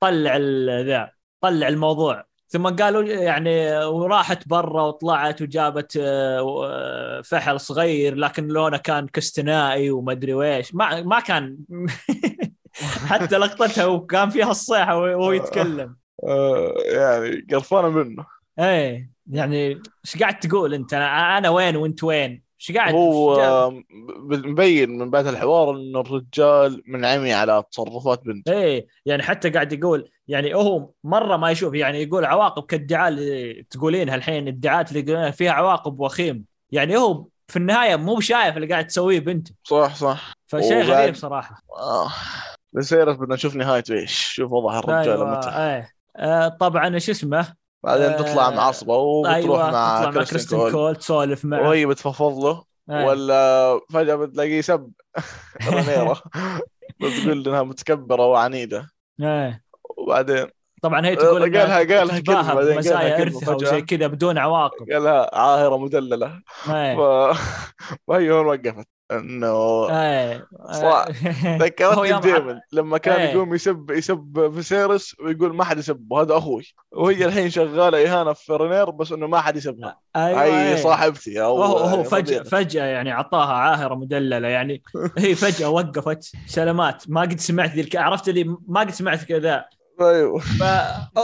طلع 0.00 0.36
ذا 0.80 1.10
طلع 1.40 1.68
الموضوع. 1.68 2.24
ثم 2.48 2.68
قالوا 2.68 3.02
يعني 3.02 3.84
وراحت 3.84 4.48
برا 4.48 4.82
وطلعت 4.82 5.42
وجابت 5.42 5.96
آه، 6.02 6.64
آه، 6.66 7.20
فحل 7.24 7.60
صغير 7.60 8.14
لكن 8.14 8.48
لونه 8.48 8.76
كان 8.76 9.06
كستنائي 9.08 9.90
وما 9.90 10.12
أدري 10.12 10.34
ويش 10.34 10.74
ما 10.74 11.02
ما 11.02 11.20
كان 11.20 11.56
حتى 13.08 13.38
لقطتها 13.38 13.86
وكان 13.86 14.30
فيها 14.30 14.50
الصيحة 14.50 14.96
وهو 14.98 15.32
يتكلم. 15.32 15.96
آه 16.28 16.74
يعني 16.92 17.46
قرفانة 17.52 17.88
منه. 17.88 18.26
إيه. 18.58 19.11
يعني 19.30 19.80
إيش 20.04 20.18
قاعد 20.20 20.38
تقول 20.38 20.74
أنت؟ 20.74 20.94
أنا 20.94 21.38
أنا 21.38 21.48
وين 21.48 21.76
وأنت 21.76 22.04
وين؟ 22.04 22.42
إيش 22.60 22.76
قاعد 22.76 22.94
هو 22.94 23.34
آه، 23.34 23.82
مبين 24.20 24.98
من 24.98 25.10
بعد 25.10 25.26
الحوار 25.26 25.70
إنه 25.76 26.00
الرجال 26.00 26.82
منعمي 26.86 27.32
على 27.32 27.62
تصرفات 27.70 28.24
بنته 28.24 28.52
إيه 28.52 28.86
يعني 29.06 29.22
حتى 29.22 29.50
قاعد 29.50 29.72
يقول 29.72 30.10
يعني 30.28 30.54
هو 30.54 30.90
مرة 31.04 31.36
ما 31.36 31.50
يشوف 31.50 31.74
يعني 31.74 32.02
يقول 32.02 32.24
عواقب 32.24 32.62
كالادعاء 32.62 33.08
اللي 33.08 33.62
تقولينها 33.70 34.14
الحين 34.14 34.48
الادعاءات 34.48 34.92
اللي 34.92 35.32
فيها 35.32 35.52
عواقب 35.52 36.00
وخيم. 36.00 36.44
يعني 36.70 36.96
هو 36.96 37.26
في 37.48 37.56
النهاية 37.56 37.96
مو 37.96 38.20
شايف 38.20 38.56
اللي 38.56 38.68
قاعد 38.68 38.86
تسويه 38.86 39.20
بنته 39.20 39.54
صح 39.64 39.94
صح. 39.94 40.34
فشيء 40.46 40.82
غريب 40.82 41.14
صراحة. 41.14 41.62
آه. 41.78 42.12
بسيرة 42.72 43.12
بدنا 43.12 43.34
نشوف 43.34 43.56
نهايته 43.56 43.94
إيش 43.94 44.12
شوف 44.12 44.52
وضع 44.52 44.78
الرجال 44.78 45.16
أيوه 45.16 45.38
متى. 45.38 45.48
إيه. 45.48 45.88
آه 46.16 46.48
طبعا 46.48 46.98
شو 46.98 47.12
اسمه؟ 47.12 47.54
بعدين 47.84 48.06
آه، 48.06 48.16
تطلع 48.16 48.50
معصبة 48.50 48.94
وبتروح 48.96 49.34
أيوه 49.36 49.70
مع 49.70 49.98
تطلع 49.98 50.10
مع 50.10 50.10
كريستين 50.10 50.24
كريستين 50.30 50.58
كول 50.58 50.72
كول 50.72 50.96
تسولف 50.96 51.44
معه. 51.44 51.68
وهي 51.68 51.86
بتفضفض 51.86 52.44
له 52.44 52.64
إيه. 52.90 53.06
ولا 53.06 53.80
فجأة 53.92 54.14
بتلاقيه 54.14 54.60
سب. 54.60 54.90
رنيرة 55.72 56.22
بتقول 57.00 57.48
إنها 57.48 57.62
متكبرة 57.62 58.26
وعنيدة. 58.26 58.88
إيه. 59.20 59.62
وبعدين؟ 59.98 60.46
طبعا 60.82 61.06
هي 61.06 61.16
تقول 61.16 61.42
قالها- 61.42 61.78
قالها 61.78 62.20
كلمة، 62.20 62.54
بعدين 62.54 62.78
قالها 62.80 63.28
فجأة. 63.40 63.54
وزي 63.56 63.82
كذا 63.82 64.06
بدون 64.06 64.38
عواقب. 64.38 64.90
قالها 64.92 65.38
عاهرة 65.38 65.76
مدللة. 65.78 66.42
إيه. 66.68 66.96
ف... 66.96 67.00
وهي 68.08 68.30
هون 68.30 68.46
وقفت. 68.46 68.88
انه 69.18 69.88
إيه 69.90 70.46
صح. 70.72 71.04
ذكرتني 71.62 72.12
بديمن 72.12 72.60
لما 72.72 72.98
كان 72.98 73.20
إيه. 73.20 73.30
يقوم 73.32 73.54
يسب 73.54 73.90
يسب 73.90 74.52
فيسيرس 74.54 75.16
ويقول 75.20 75.54
ما 75.54 75.64
حد 75.64 75.78
يسبه 75.78 76.22
هذا 76.22 76.36
أخوي 76.36 76.64
وهي 76.92 77.24
الحين 77.24 77.50
شغالة 77.50 78.06
إهانة 78.06 78.32
في 78.32 78.52
رينير 78.52 78.90
بس 78.90 79.12
إنه 79.12 79.26
ما 79.26 79.40
حد 79.40 79.56
يسبها 79.56 79.98
أيوه 80.16 80.42
هي 80.44 80.68
إيه. 80.70 80.76
صاحبتي 80.76 81.42
أو 81.42 81.56
وهو 81.56 81.76
هو 81.78 82.02
فجأة 82.04 82.38
رضيعة. 82.38 82.42
فجأة 82.44 82.84
يعني 82.84 83.12
أعطاها 83.12 83.52
عاهرة 83.52 83.94
مدللة 83.94 84.48
يعني 84.48 84.82
هي 85.18 85.34
فجأة 85.34 85.68
وقفت 85.68 86.32
سلامات 86.46 87.04
ما 87.08 87.20
قد 87.20 87.40
سمعت 87.40 87.70
ذي. 87.70 87.98
عرفت 87.98 88.28
اللي 88.28 88.56
ما 88.68 88.80
قد 88.80 88.90
سمعت 88.90 89.24
كذا 89.24 89.64
أيوه 90.00 90.38
ف 90.38 90.62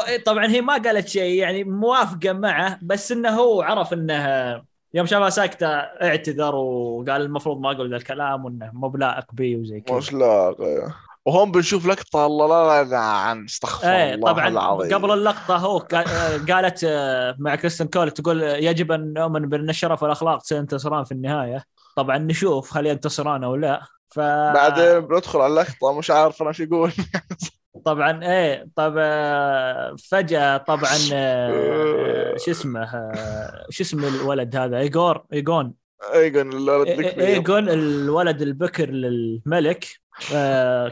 إيه، 0.09 0.24
طبعا 0.24 0.47
هي 0.47 0.60
ما 0.60 0.73
قالت 0.73 1.09
شيء 1.09 1.39
يعني 1.39 1.65
موافقة 1.65 2.32
معه 2.32 2.78
بس 2.82 3.12
إنه 3.12 3.31
هو 3.31 3.62
عرف 3.62 3.93
انه 3.93 4.62
يوم 4.94 5.06
شافها 5.06 5.31
ساكتة 5.31 5.66
اعتذر 5.77 6.55
وقال 6.55 7.23
المفروض 7.23 7.60
ما 7.60 7.73
أقول 7.73 7.90
ذا 7.90 7.97
الكلام 7.97 8.44
وإنه 8.44 8.70
مو 8.73 8.89
بلائق 8.89 9.24
بي 9.32 9.56
وزي 9.56 9.81
كذا. 9.81 9.97
مش 9.97 10.12
لائق 10.12 10.92
وهم 11.27 11.52
بنشوف 11.52 11.86
لقطة 11.86 12.27
الله 12.27 12.47
لا 12.82 12.90
لا 12.90 12.98
عن 12.98 13.44
استغفر 13.44 13.89
إيه 13.89 14.15
الله 14.15 14.32
طبعا 14.32 14.48
العظيم. 14.48 14.94
قبل 14.94 15.10
اللقطة 15.10 15.56
هو 15.56 15.78
قا- 15.78 16.51
قالت 16.52 16.85
آه، 16.85 17.36
مع 17.39 17.55
كريستن 17.55 17.86
كول 17.86 18.10
تقول 18.10 18.43
يجب 18.43 18.93
أن 18.93 19.12
نؤمن 19.12 19.48
بأن 19.48 19.70
الشرف 19.70 20.02
والأخلاق 20.02 20.43
سينتصران 20.44 21.05
في 21.05 21.12
النهاية. 21.12 21.65
طبعا 21.97 22.19
نشوف 22.19 22.77
هل 22.77 22.86
ينتصران 22.86 23.44
أو 23.44 23.56
لا 23.56 23.82
ف 24.09 24.20
بعدين 24.20 25.01
بندخل 25.01 25.39
على 25.40 25.51
اللقطة 25.51 25.93
مش 25.98 26.10
عارف 26.10 26.43
أنا 26.43 26.52
شو 26.52 26.62
يقول. 26.62 26.93
طبعا 27.84 28.24
إيه 28.24 28.68
طب 28.76 28.94
آه، 28.98 29.96
فجأة 30.10 30.56
طبعا 30.56 30.98
آه، 31.12 32.36
شو 32.36 32.50
اسمه 32.50 32.82
آه، 32.82 33.66
شو 33.70 33.82
اسم 33.82 34.05
الولد 34.05 34.56
هذا؟ 34.56 34.78
ايجور 34.78 35.24
ايجون 35.32 35.74
ايجون 36.14 36.52
الولد 36.52 36.88
ايجون 37.18 37.68
الولد 37.68 38.42
البكر 38.42 38.90
للملك 38.90 39.86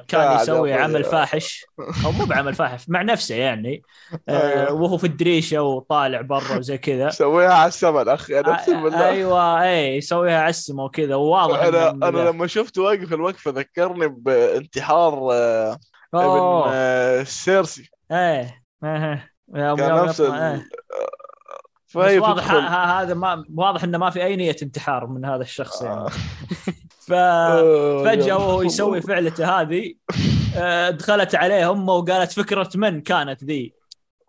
كان 0.08 0.36
يسوي 0.36 0.72
عمل. 0.72 1.04
فاحش. 1.04 1.66
أو 2.04 2.12
مو 2.12 2.24
بعمل 2.24 2.54
فاحش 2.54 2.88
مع 2.88 3.02
نفسه 3.02 3.34
يعني. 3.34 3.82
وهو 4.70 4.96
في 4.96 5.04
الدريشة 5.04 5.62
وطالع 5.62 6.20
برا 6.20 6.58
وزي 6.58 6.78
كذا. 6.78 7.08
سويها 7.10 7.54
على 7.54 7.68
السمن 7.68 8.08
أخي 8.08 8.40
أنا 8.40 8.54
أقسم 8.54 8.82
بالله. 8.82 9.08
أيوه 9.08 9.62
اي 9.62 9.96
يسويها 9.96 10.42
عسمه 10.42 10.84
وكذا 10.84 11.14
وواضح 11.14 11.62
أنا 11.62 11.90
أنا 11.90 12.28
لما 12.28 12.46
شفته 12.46 12.82
واقف 12.82 13.12
الوقفة 13.12 13.50
ذكرني 13.50 14.08
بانتحار 14.08 15.32
آه، 16.16 16.24
ابن 16.24 16.38
أوه، 16.38 16.70
آه، 16.72 17.22
سيرسي 17.22 17.90
إيه 18.12 18.62
إيه. 18.84 19.32
يوم 19.55 19.76
كان 19.76 20.05
نفس 20.05 20.20
ال... 20.20 20.32
إيه. 20.32 20.68
فهي 21.86 22.18
واضح 22.18 22.51
هذا 23.01 23.14
ما 23.14 23.44
واضح 23.55 23.84
إنه 23.84 23.98
ما 23.98 24.10
في 24.10 24.24
أي 24.24 24.36
نية 24.36 24.56
انتحار 24.62 25.06
من 25.06 25.24
هذا 25.24 25.43
الشخص 25.43 25.82
يعني 25.82 26.01
آه. 26.01 26.09
ففجاه 27.06 28.34
آه، 28.34 28.38
وهو 28.38 28.62
يسوي. 28.62 29.02
فعلته 29.02 29.60
هذه 29.60 29.94
آه، 30.56 30.90
دخلت 30.90 31.34
عليه 31.34 31.70
امه 31.70 31.93
وقالت 31.93 32.32
فكرة 32.32 32.70
من 32.74 33.01
كانت 33.01 33.44
ذي 33.44 33.74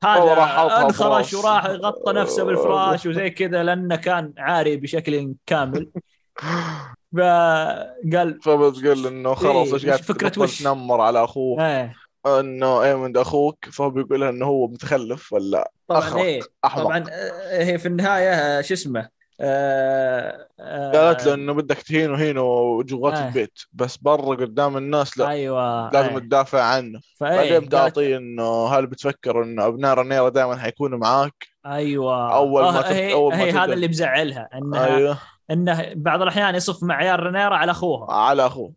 هذا 0.03 0.33
أنخرش. 0.81 1.33
وراح 1.33 1.65
غطى 1.65 2.13
نفسه 2.13 2.43
بالفراش 2.43 3.05
وزي 3.05 3.29
كذا 3.29 3.63
لأنه 3.63 3.95
كان 3.95 4.33
عاري 4.37 4.77
بشكل 4.77 5.35
كامل 5.45 5.89
فقال 7.15 8.39
فبتقول 8.43 9.07
إنه 9.07 9.33
خلاص 9.33 9.67
إيه، 9.67 9.73
إيش 9.73 9.85
قاعد 9.85 9.99
تبطل 9.99 10.41
وش؟ 10.41 10.59
تنمر 10.63 11.01
على 11.01 11.23
اخوه 11.23 11.67
إيه 11.67 11.93
إنه 12.39 12.83
ايمند 12.83 13.17
أخوك 13.17 13.65
فهو 13.71 13.89
بيقول 13.89 14.23
إنه 14.23 14.45
هو 14.45 14.67
متخلف 14.67 15.33
ولا 15.33 15.71
طبعا 15.87 15.99
أخرق. 15.99 16.21
إيه 16.21 16.39
احمق 16.65 16.83
طبعا 16.83 17.03
آه، 17.11 17.63
هي 17.63 17.77
في 17.77 17.85
النهاية 17.87 18.61
شو 18.61 18.73
اسمه 18.73 19.09
آه 19.41 20.47
آه 20.59 20.91
قالت 20.91 21.25
له 21.25 21.33
إنه 21.33 21.53
بدك 21.53 21.77
تهين 21.81 22.11
وهينه 22.11 22.83
جوات 22.83 23.13
آه. 23.13 23.27
البيت 23.27 23.59
بس 23.73 23.97
برا 23.97 24.35
قدام 24.35 24.77
الناس 24.77 25.17
لا 25.17 25.27
أيوه 25.29 25.89
لازم 25.91 26.13
آه. 26.13 26.19
تدافع 26.19 26.61
عنه 26.63 26.99
فإيه، 27.19 27.35
بعدين 27.37 27.51
قالت- 27.53 27.65
بتعطيه 27.67 28.17
إنه 28.17 28.67
هل 28.67 28.87
بتفكر 28.87 29.43
إنه 29.43 29.67
أبناء 29.67 29.93
رنيرا 29.93 30.29
دائما 30.29 30.57
حيكونوا 30.57 30.97
معاك 30.97 31.47
أيوه 31.65 32.27
ما 32.61 32.79
آه، 32.79 32.81
تب- 32.81 32.87
هي, 32.95 33.13
أول 33.13 33.35
ما 33.35 33.41
هي. 33.43 33.51
هذا 33.51 33.73
اللي 33.73 33.87
مزعلها 33.87 34.49
إنها 34.55 34.95
أيوه 34.95 35.17
إنه 35.51 35.93
بعض 35.95 36.21
الأحيان 36.21 36.55
يصف 36.55 36.83
مع 36.83 36.95
عيال 36.95 37.19
رينيرا 37.19 37.55
على 37.55 37.71
أخوها. 37.71 38.13
على 38.13 38.45
أخوه. 38.45 38.73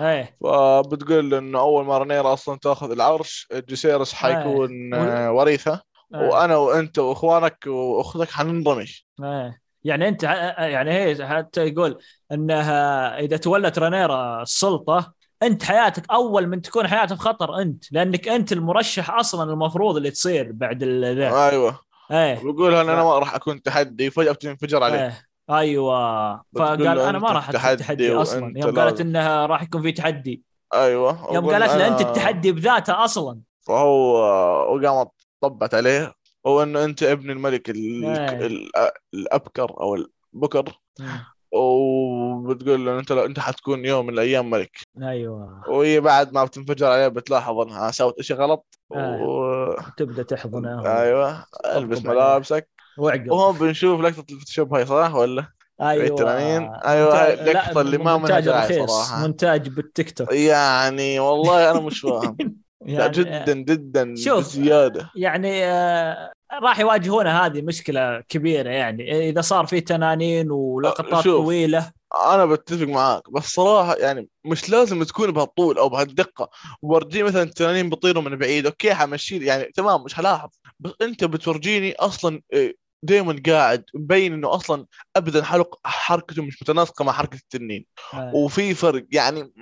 إيه. 0.00 0.36
فبتقول 0.42 1.34
انه 1.34 1.60
أول 1.60 1.84
ما 1.84 1.98
رنيرا 1.98 2.32
أصلا 2.32 2.58
تأخذ 2.58 2.90
العرش 2.90 3.48
جيسيرس 3.68 4.14
حيكون. 4.14 4.94
آه، 4.94 5.32
وريثة. 5.32 5.80
إيه. 6.14 6.20
وأنا 6.20 6.56
وأنت 6.56 6.98
وإخوانك 6.98 7.66
وأختك 7.66 8.30
حننضمي 8.30 8.86
إيه. 9.22 9.60
يعني 9.84 10.08
أنت 10.08 10.22
يعني 10.58 10.92
هي 10.92 11.26
حتى 11.26 11.66
يقول 11.66 11.98
إنها 12.32 13.18
إذا 13.18 13.36
تولت 13.36 13.78
رينيرا 13.78 14.42
السلطة 14.42 15.14
أنت 15.42 15.62
حياتك 15.62 16.10
أول 16.10 16.46
من 16.46 16.62
تكون 16.62 16.88
حياتك 16.88 17.16
بخطر 17.16 17.60
أنت 17.60 17.92
لأنك 17.92 18.28
أنت 18.28 18.52
المرشح 18.52 19.10
أصلا 19.10 19.52
المفروض 19.52 19.96
اللي 19.96 20.10
تصير 20.10 20.52
بعد 20.52 20.84
ذا. 20.84 21.48
أيوه. 21.48 21.80
إيه. 22.10 22.40
بقول 22.44 22.74
أنا 22.74 23.04
ما 23.04 23.18
راح 23.18 23.34
أكون 23.34 23.62
تحدي 23.62 24.10
فجأة 24.10 24.32
بتنفجر 24.32 24.82
عليه 24.82 25.04
إيه. 25.04 25.33
أيوه. 25.50 26.36
فقال 26.56 26.98
أنا 26.98 27.18
ما 27.18 27.28
راح 27.32 27.48
أدخل 27.48 27.68
التحدي 27.72 27.84
تحدي 27.84 28.14
أصلا. 28.14 28.52
يوم 28.56 28.78
قالت. 28.78 29.00
إنها 29.00 29.46
راح 29.46 29.62
يكون 29.62 29.82
في 29.82 29.92
تحدي. 29.92 30.42
أيوه. 30.74 31.34
يوم 31.34 31.50
قالت 31.50 31.74
له 31.74 31.86
أنت 31.88 32.00
التحدي 32.00 32.52
بذاته 32.52 33.04
أصلا. 33.04 33.40
فهو 33.66 34.16
وقامت 34.74 35.10
طبت 35.40 35.74
عليه. 35.74 36.12
هو 36.46 36.62
إنه 36.62 36.84
أنت 36.84 37.02
ابن 37.02 37.30
الملك 37.30 37.70
ال... 37.70 38.04
إيه. 38.04 38.46
ال... 38.46 38.70
الأبكر 39.14 39.80
أو 39.80 39.96
البكر. 40.34 40.78
وبتقول 41.52 42.86
له 42.86 42.98
أنت 42.98 43.10
أنت 43.10 43.38
حتكون 43.40 43.84
يوم 43.84 44.06
من 44.06 44.12
الأيام 44.12 44.50
ملك. 44.50 44.78
أيوه. 45.02 45.62
وهي 45.68 46.00
بعد 46.00 46.32
ما 46.32 46.44
بتنفجر 46.44 46.86
عليه 46.86 47.08
بتلاحظ 47.08 47.58
إنها 47.58 47.90
سوت 47.90 48.18
إشي 48.18 48.34
غلط. 48.34 48.78
آه. 48.94 49.22
و... 49.22 49.76
تبدأ 49.96 50.22
تحضنه. 50.22 51.00
أيوه. 51.00 51.44
ألبس. 51.66 52.04
ملابسك. 52.04 52.68
وعقل 52.98 53.30
وهون 53.30 53.58
بنشوف 53.58 54.00
لقطة 54.00 54.24
الفوتوشوب 54.30 54.74
هاي 54.74 54.86
صح 54.86 55.14
ولا؟ 55.14 55.46
أيوه. 55.80 56.20
لا، 56.20 57.50
اللقطة 57.50 57.80
اللي 57.80 57.98
ما 57.98 58.16
منها 58.16 58.86
صراحة. 58.86 59.20
مونتاج 59.20 59.68
بالتيك 59.68 60.10
توك. 60.10 60.32
يعني 60.32 61.18
والله 61.18 61.70
أنا 61.70 61.80
مش 61.80 62.00
فاهم. 62.00 62.36
يعني 62.80 63.12
جدا 63.12 63.54
جدا 63.54 64.14
شوف. 64.16 64.38
بزيادة. 64.38 65.10
يعني 65.16 65.64
آه، 65.64 66.32
راح 66.62 66.80
يواجهونا 66.80 67.46
هذه 67.46 67.62
مشكلة 67.62 68.20
كبيرة 68.20 68.70
يعني. 68.70 69.28
إذا 69.28 69.40
صار 69.40 69.66
في 69.66 69.80
تنانين 69.80 70.50
ولقطات 70.50 71.24
شوف. 71.24 71.44
طويلة. 71.44 71.92
أنا 72.26 72.46
بتفق 72.46 72.86
معاك 72.86 73.30
بس 73.30 73.42
صراحة 73.54 73.96
يعني 73.96 74.28
مش 74.44 74.70
لازم 74.70 75.02
تكون 75.02 75.30
بهالطول 75.30 75.78
أو 75.78 75.88
بهالدقة. 75.88 76.50
ورجيني 76.82 77.24
مثلا 77.24 77.42
التنانين 77.42 77.90
بيطيروا 77.90 78.22
من 78.22 78.36
بعيد 78.36 78.66
أوكي 78.66 78.94
حمشي 78.94 79.44
يعني 79.44 79.64
تمام 79.64 80.04
مش 80.04 80.18
هلاحظ. 80.18 80.48
بس 80.80 80.92
أنت 81.02 81.24
بتورجيني 81.24 81.94
أصلا 81.94 82.40
دائما 83.04 83.42
قاعد 83.46 83.84
مبين 83.94 84.32
إنه 84.32 84.54
أصلا 84.54 84.86
ابدا 85.16 85.44
حلق 85.44 85.80
حركته 85.84 86.42
مش 86.42 86.62
متناسقة 86.62 87.04
مع 87.04 87.12
حركة 87.12 87.36
التنين. 87.36 87.86
آه. 88.14 88.32
وفي 88.34 88.74
فرق 88.74 89.06
يعني 89.10 89.52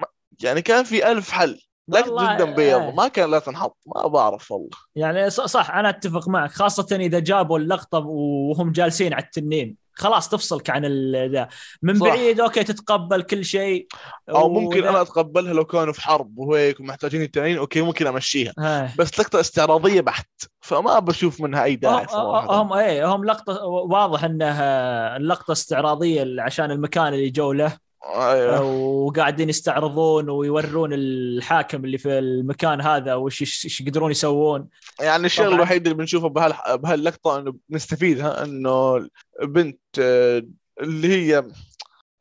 يعني 0.43 0.63
كان 0.63 0.85
في 0.85 1.13
ألف 1.13 1.31
حل 1.31 1.61
لكن 1.89 2.11
جدا 2.11 2.55
بيض. 2.55 2.81
آه. 2.81 2.91
ما 2.91 3.09
كان 3.09 3.31
لا 3.31 3.39
تنحط. 3.39 3.79
ما 3.87 4.07
بعرف 4.07 4.53
والله. 4.53 4.71
يعني 4.97 5.31
صح 5.31 5.71
أنا 5.71 5.89
أتفق 5.89 6.29
معك 6.29 6.51
خاصة 6.51 6.97
إذا 6.97 7.19
جابوا 7.19 7.59
اللقطة 7.59 7.99
وهم 7.99 8.73
جالسين 8.73 9.15
على 9.15 9.25
التنين. 9.25 9.82
خلاص 9.95 10.29
تفصلك 10.29 10.71
عن 10.71 10.85
ذا. 11.15 11.49
من 11.83 11.95
صح. 11.99 12.07
بعيد 12.07 12.41
okay 12.41 12.65
تتقبل 12.65 13.23
كل 13.23 13.45
شيء. 13.45 13.87
أو 14.31 14.49
ممكن 14.49 14.85
أنا 14.85 15.03
أتقبلها 15.03 15.53
لو 15.53 15.65
كانوا 15.65 15.93
في 15.93 16.03
حرب 16.03 16.39
وهيك 16.39 16.81
ومحتاجين 16.81 17.23
التنانين 17.23 17.59
okay 17.59 17.81
ممكن 17.81 18.07
أمشيها. 18.07 18.53
آه. 18.59 18.91
بس 18.99 19.21
لقطة 19.21 19.41
استعراضيه 19.41 20.01
بحت 20.01 20.29
فما 20.61 20.99
بشوف 20.99 21.41
منها 21.41 21.65
أي 21.65 21.77
داعي 21.77 22.03
هم 22.03 22.09
صراحة. 22.09 22.63
هم 22.63 22.73
إيه 22.73 23.15
هم 23.15 23.25
لقطة 23.25 23.65
واضح 23.65 24.25
إنها 24.25 25.17
اللقطه 25.17 25.53
استعراضيه 25.53 26.43
عشان 26.43 26.71
المكان 26.71 27.15
اللي 27.15 27.31
جو 27.31 27.53
له. 27.53 27.92
أيوه. 28.05 28.63
وقاعدين 28.63 29.49
يستعرضون 29.49 30.31
ويورون 30.31 30.93
الحاكم 30.93 31.85
اللي 31.85 31.99
في 31.99 32.19
المكان 32.19 32.81
هذا 32.81 33.15
وش 33.15 33.41
إيش 33.43 33.81
يقدرون 33.81 34.11
يسوون. 34.11 34.69
يعني 35.01 35.27
الشيء. 35.27 35.49
الوحيد 35.49 35.83
اللي 35.83 35.99
بنشوفه 35.99 36.29
بهال... 36.29 36.79
بهاللقطة 36.79 37.39
إنه 37.39 37.55
نستفيدها 37.71 38.45
إنه 38.45 39.09
بنت 39.43 39.81
آه، 39.99 40.43
اللي 40.81 41.09
هي 41.09 41.45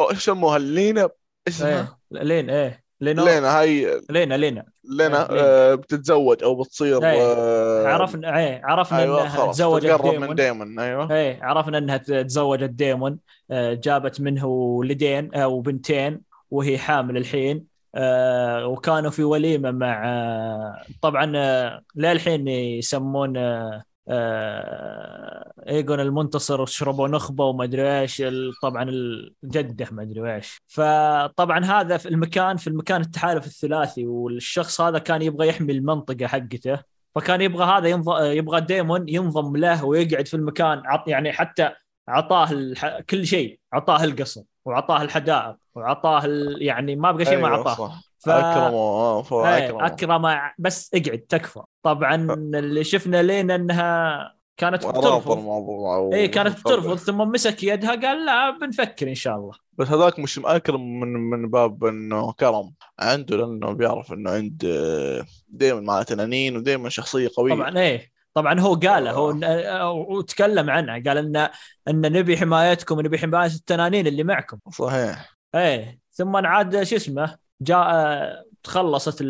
إيش 0.01 0.17
يسموها؟ 0.17 0.59
لينا 0.59 1.09
اسمها؟ 1.47 1.99
إيه 2.15 2.23
لين 2.23 2.49
إيه. 2.49 2.80
لينو 3.01 3.25
لينا 3.25 3.59
هاي 3.59 4.01
لينا 4.09 4.35
لينا. 4.35 4.65
لينا 4.83 5.21
إيه، 5.29 5.35
لينا. 5.35 5.43
آه، 5.43 5.75
بتتزوج 5.75 6.43
أو 6.43 6.55
بتصير. 6.55 6.99
آه، 7.03 7.87
عرفنا 7.87 8.37
إيه 8.39 8.61
عرفنا 8.63 8.99
أيوه 8.99 9.21
إنها 9.21 9.51
تزوجت 9.51 10.01
ديمون 10.01 10.29
من 10.29 10.35
دايمون 10.35 10.79
أيوه. 10.79 11.13
إيه 11.15 11.43
عرفنا 11.43 11.77
إنها 11.77 11.97
تزوجت 11.97 12.69
ديمون. 12.69 13.17
آه، 13.51 13.73
جابت 13.73 14.21
منه 14.21 14.45
ولدين 14.45 15.33
أو 15.33 15.59
بنتين 15.61 16.21
وهي 16.51 16.77
حامل 16.77 17.17
الحين. 17.17 17.71
آه، 17.95 18.67
وكانوا 18.67 19.11
في 19.11 19.23
وليمة 19.23 19.71
مع 19.71 20.03
آه، 20.05 20.81
طبعا 21.01 21.31
آه، 21.35 21.81
للحين 21.95 22.47
يسمون 22.47 23.37
آه، 23.37 23.41
آه، 23.41 23.83
ايجون 25.67 25.99
المنتصر 25.99 26.61
وشربوا 26.61 27.07
نخبة 27.07 27.45
وما 27.45 27.63
أدري 27.63 27.99
إيش 27.99 28.23
طبعا 28.61 28.89
الجده 29.43 29.87
ما 29.91 30.01
أدري 30.03 30.35
إيش. 30.35 30.61
فطبعا 30.67 31.65
هذا 31.65 31.97
في 31.97 32.09
المكان 32.09 32.57
في 32.57 32.67
المكان 32.67 33.01
التحالف 33.01 33.45
الثلاثي 33.45 34.07
والشخص 34.07 34.81
هذا 34.81 34.99
كان 34.99 35.21
يبغى 35.21 35.47
يحمي 35.47 35.73
المنطقة 35.73 36.27
حقته. 36.27 36.79
فكان 37.15 37.41
يبغى 37.41 37.65
هذا 37.65 37.87
ينض... 37.87 38.21
يبغى 38.21 38.61
ديمون 38.61 39.09
ينضم 39.09 39.57
له 39.57 39.85
ويقعد 39.85 40.27
في 40.27 40.33
المكان 40.33 40.81
عط... 40.85 41.07
يعني 41.07 41.31
حتى 41.31 41.71
اعطاه 42.09 42.51
الح... 42.51 42.99
كل 42.99 43.25
شيء 43.25 43.59
اعطاه 43.73 44.03
القصر 44.03 44.41
واعطاه 44.65 45.01
الحدائق 45.01 45.55
واعطاه 45.75 46.25
ال... 46.25 46.57
يعني 46.61 46.95
ما 46.95 47.11
بقى 47.11 47.25
شيء 47.25 47.37
ما 47.37 47.47
أيوة 47.47 47.57
اعطاه 47.57 47.87
صح. 47.87 48.10
ف... 48.25 48.29
أكرمه 48.29 48.77
آه، 48.77 49.23
إيه، 49.31 49.65
أكرمه. 49.65 49.85
اكرم 49.85 50.51
بس 50.59 50.91
اقعد 50.93 51.19
تكفى. 51.29 51.61
طبعا 51.83 52.15
اللي 52.55 52.83
شفنا 52.83 53.23
لين 53.23 53.51
إنها 53.51 54.33
كانت 54.57 54.85
بترفض. 54.87 55.31
الموضوع 55.31 55.97
و- 55.97 56.13
اي 56.13 56.27
كانت 56.27 56.59
بترفض 56.59 56.95
ثم 56.95 57.17
مسك 57.17 57.63
يدها 57.63 57.89
قال 57.89 58.25
لا 58.25 58.49
بنفكر 58.49 59.07
إن 59.07 59.15
شاء 59.15 59.35
الله. 59.35 59.53
بس 59.73 59.87
هذاك 59.87 60.19
مش 60.19 60.39
اكرم 60.45 60.99
من 60.99 61.07
من 61.13 61.49
باب 61.49 61.85
إنه 61.85 62.31
كرم 62.33 62.73
عنده 62.99 63.37
لأنه 63.37 63.71
بيعرف 63.71 64.13
إنه 64.13 64.31
عند 64.31 64.57
دائما 65.47 65.81
مع 65.81 66.03
تنانين 66.03 66.57
ودائما 66.57 66.89
شخصية 66.89 67.29
قوية. 67.37 67.53
طبعا 67.53 67.77
إيه. 67.77 68.11
طبعا 68.33 68.59
هو 68.59 68.73
قاله 68.75 69.11
هو 69.11 69.39
آه، 69.43 69.91
وتكلم 69.91 70.69
عنها 70.69 70.93
قال 71.07 71.17
إن 71.17 71.49
إن 71.87 72.11
نبي 72.11 72.37
حمايتكم 72.37 72.99
نبي 73.01 73.17
حماية 73.17 73.45
التنانين 73.51 74.07
اللي 74.07 74.23
معكم. 74.23 74.57
صحيح. 74.71 75.29
إيه. 75.55 75.99
ثم 76.11 76.35
عاد 76.35 76.83
شو 76.83 76.95
اسمه؟ 76.95 77.37
جاء 77.61 78.51
تخلصت 78.63 79.21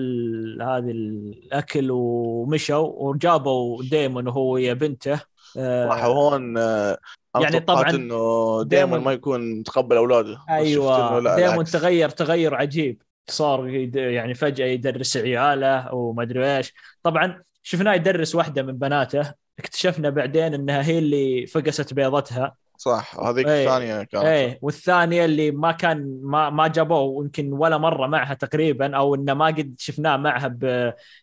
هذه 0.62 0.91
الأكل 0.91 1.88
ومشوا 1.91 2.88
وجابوا 3.10 3.84
ديمون 3.84 4.28
وهو 4.28 4.53
ويا 4.53 4.74
بنته. 4.74 5.22
آه، 5.58 5.90
صح 5.90 6.03
هون 6.03 6.58
آه، 6.58 6.98
يعني 7.40 7.60
طبعاً 7.60 7.90
إنه 7.90 8.16
دايماً- 8.64 9.03
ما 9.03 9.12
يكون 9.12 9.60
متقبل 9.60 9.98
أولاده. 9.98 10.38
أيوه 10.49 11.36
ديمون. 11.36 11.66
تغير 11.66 12.10
تغير 12.10 12.56
عجيب. 12.56 13.02
صار 13.30 13.68
يعني 13.95 14.34
فجأة 14.34 14.66
يدرس 14.66 15.18
عياله 15.18 15.94
وما 15.94 16.24
أدري 16.24 16.58
إيش. 16.58 16.74
طبعا 17.03 17.44
شفناه 17.64 17.94
يدرس 17.94 18.36
واحدة 18.36 18.64
من 18.64 18.78
بناته. 18.78 19.34
اكتشفنا 19.60 20.10
بعدين 20.10 20.53
إنها 20.53 20.84
هي 20.84 20.99
اللي 20.99 21.45
فقست 21.48 21.94
بيضتها. 21.94 22.56
صح 22.82 23.20
هذيك 23.20 23.48
إيه. 23.48 23.64
الثانية 23.68 24.03
كانت 24.03 24.26
إيه 24.26 24.60
والثانية 24.62 25.26
اللي 25.26 25.52
ما 25.52 25.72
كان 25.72 26.20
ما 26.24 26.49
ما 26.49 26.68
جابوه 26.68 27.24
يمكن 27.24 27.53
ولا 27.53 27.78
مرة 27.78 28.08
معها 28.08 28.34
تقريبا 28.34 28.98
أو 28.98 29.16
إنه 29.16 29.34
ما 29.34 29.45
قد 29.45 29.76
شفناه 29.78 30.18
معها 30.18 30.58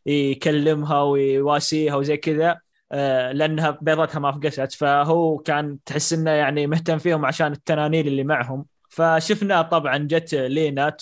يكلمها 0.06 1.02
ويواسيها 1.02 1.96
وزي 1.96 2.16
كذا 2.16 2.60
آه، 2.92 3.32
لأنها 3.32 3.78
بيضتها 3.80 4.18
ما 4.18 4.32
فقست 4.32 4.72
فهو 4.72 5.38
كان 5.38 5.78
تحس 5.86 6.12
إنه 6.12 6.30
يعني 6.30 6.66
مهتم 6.66 6.98
فيهم 6.98 7.24
عشان 7.24 7.52
التنانين 7.52 8.06
اللي 8.06 8.24
معهم 8.24 8.66
فشفنا 8.88 9.62
طبعا 9.62 9.98
جت 9.98 10.34
لينا 10.34 10.96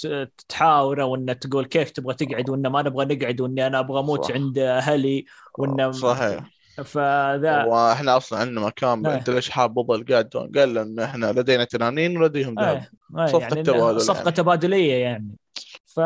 تحاوره 0.48 1.04
وانها 1.04 1.34
تقول 1.34 1.66
كيف 1.66 1.90
تبغى 1.90 2.14
تقعد 2.14 2.50
وإنه 2.50 2.68
ما 2.68 2.82
نبغى 2.82 3.16
نقعد 3.16 3.40
وإني 3.40 3.66
أنا 3.66 3.78
أبغى 3.78 4.00
أموت 4.00 4.24
صح. 4.24 4.34
عند 4.34 4.58
أهلي 4.58 5.24
وإنه 5.58 5.90
صحيح 5.90 6.55
فذا 6.84 7.64
وإحنا 7.64 8.16
أصلا 8.16 8.38
عندنا 8.38 8.60
مكان 8.60 9.06
إيه. 9.06 9.14
انت 9.14 9.30
ليش 9.30 9.50
حاب 9.50 9.74
تظل 9.74 10.04
قاعد؟ 10.04 10.50
قال 10.56 10.74
لنا 10.74 11.04
إحنا 11.04 11.32
لدينا 11.32 11.64
تنانين 11.64 12.16
ولديهم 12.16 12.54
ذهب 12.54 12.76
إيه 12.76 12.90
إيه 13.18 13.26
صفقة 13.26 13.42
يعني 13.42 13.62
تبادل 13.62 14.00
صفقة 14.00 14.18
يعني. 14.18 14.32
تبادلية 14.32 14.94
يعني 14.94 15.36
ف 15.86 16.00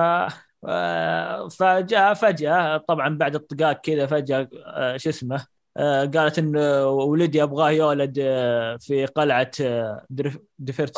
آه، 0.68 1.48
فجاء 1.48 2.14
فجأة 2.14 2.76
طبعا 2.76 3.18
بعد 3.18 3.34
الطقاق 3.34 3.80
كذا 3.80 4.06
فجأة 4.06 4.48
آه، 4.66 4.96
شو 4.96 5.08
اسمه 5.08 5.46
آه، 5.76 6.04
قالت 6.04 6.38
إن 6.38 6.56
ولدي 6.84 7.42
أبغاه 7.42 7.70
يولد 7.70 8.14
في 8.80 9.06
قلعة 9.14 9.50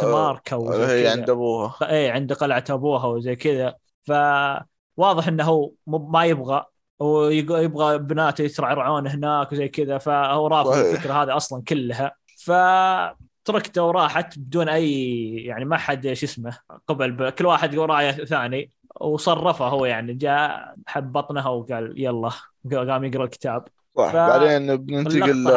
مارك 0.02 0.52
أو 0.52 0.72
هي. 0.72 1.08
عند 1.08 1.30
أبوها 1.30 1.76
إيه 1.82 2.12
عند 2.12 2.32
قلعة 2.32 2.64
أبوها 2.70 3.06
وزي 3.06 3.36
كذا 3.36 3.74
فواضح 4.02 5.28
إنه 5.28 5.44
هو 5.44 5.72
ما 5.86 6.24
يبغى 6.24 6.66
ويبغى 7.02 7.98
بناته 7.98 8.42
يترعرعون 8.42 9.06
هناك 9.06 9.52
وزي 9.52 9.68
كذا 9.68 9.98
فهو 9.98 10.46
رافض. 10.46 10.72
الفكرة 10.72 11.12
هذه 11.22 11.36
أصلا 11.36 11.62
كلها. 11.68 12.12
فتركته 12.38 13.82
وراحت 13.82 14.38
بدون 14.38 14.68
أي 14.68 15.34
يعني 15.36 15.64
ما 15.64 15.76
حد 15.76 16.12
شو 16.12 16.26
اسمه 16.26 16.58
قبل 16.88 17.10
ب... 17.12 17.28
كل 17.28 17.46
واحد 17.46 17.74
رأيه 17.78 18.10
ثاني. 18.10 18.70
وصرفه 19.00 19.68
هو 19.68 19.84
يعني 19.84 20.14
جاء 20.14 20.74
حب 20.86 21.12
بطنها 21.12 21.48
وقال 21.48 21.94
يلا 21.96 22.30
قام 22.72 23.04
يقرأ 23.04 23.24
الكتاب. 23.24 23.64
صح. 23.98 24.12
ف- 24.12 24.16
بعدين 24.16 24.76
بننتقل 24.76 25.48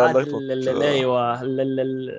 أيوه 0.83 1.33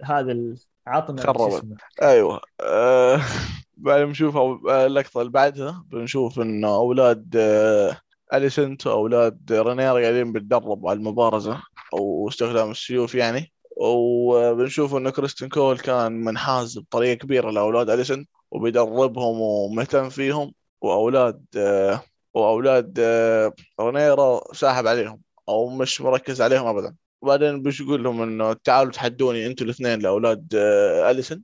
هذا 0.05 0.55
عطنا 0.87 1.23
خربت. 1.23 1.65
أيوه. 2.03 2.41
آه، 2.61 3.21
بعدين 3.77 4.07
بنشوف 4.07 4.37
آه، 4.37 4.87
اللقطة 4.87 5.21
اللي 5.21 5.33
بعدها 5.33 5.85
بنشوف 5.91 6.41
انه 6.41 6.69
أولاد 6.69 7.37
آه، 7.37 7.97
اليسنت 8.35 8.87
واولاد 8.87 9.53
رينير 9.53 10.03
قاعدين 10.03 10.33
بيتدربوا 10.33 10.91
على 10.91 10.97
المبارزة 10.97 11.63
أو 11.95 12.29
استخدام 12.29 12.71
السيوف 12.71 13.15
يعني. 13.15 13.53
وبنشوف 13.77 14.95
انه 14.95 15.11
كريستن 15.11 15.49
كول 15.49 15.79
كان 15.79 16.13
منحاز 16.13 16.79
بطريقة 16.79 17.15
كبيرة 17.15 17.51
لأولاد 17.51 17.91
اليسنت 17.91 18.29
وبيدربهم 18.51 19.41
ومهتم 19.41 20.09
فيهم. 20.09 20.53
وأولاد 20.81 21.45
وأولاد 22.35 23.01
رينيرا 23.81 24.41
ساحب 24.53 24.87
عليهم 24.87 25.21
أو 25.49 25.69
مش 25.69 26.01
مركز 26.01 26.41
عليهم 26.43 26.67
ابدا. 26.67 26.95
وبعدين 27.23 27.63
بيقول 27.63 28.05
لهم 28.05 28.23
إنه 28.23 28.53
تعالوا 28.53 28.93
تحدوني 28.93 29.47
أنتوا 29.47 29.67
الاثنين 29.67 29.99
لأولاد 29.99 30.49
أليسن. 31.11 31.43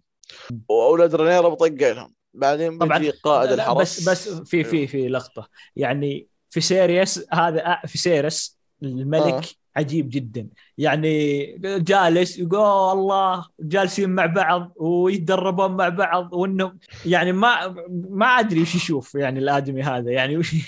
وأولاد 0.69 1.15
رينيرا 1.15 1.49
بطق 1.49 1.67
لهم. 1.67 2.15
بعدين. 2.35 2.79
بيجي 2.79 3.11
قائد 3.11 3.53
الحرس 3.53 4.01
بس 4.01 4.09
بس 4.09 4.29
في 4.29 4.65
في 4.65 4.87
في 4.87 5.09
لقطة. 5.09 5.49
يعني 5.77 6.27
فيسيريس 6.53 7.27
هذا 7.33 7.79
فيسيرس 7.87 8.59
الملك 8.83 9.35
آه. 9.35 9.43
عجيب 9.77 10.11
جدا 10.11 10.49
يعني 10.79 11.45
جالس 11.63 12.39
يقول 12.39 12.99
الله 12.99 13.45
جالسين 13.61 14.11
مع 14.11 14.27
بعض 14.27 14.73
ويتدربون 14.77 15.71
مع 15.71 15.89
بعض 15.89 16.33
وانه 16.33 16.73
يعني 17.07 17.33
ما 17.33 17.75
ما 18.11 18.27
أدري 18.27 18.63
وش 18.63 18.75
يشوف 18.75 19.15
يعني 19.15 19.39
الآدمي 19.39 19.83
هذا 19.83 20.11
يعني 20.11 20.37
وش 20.37 20.55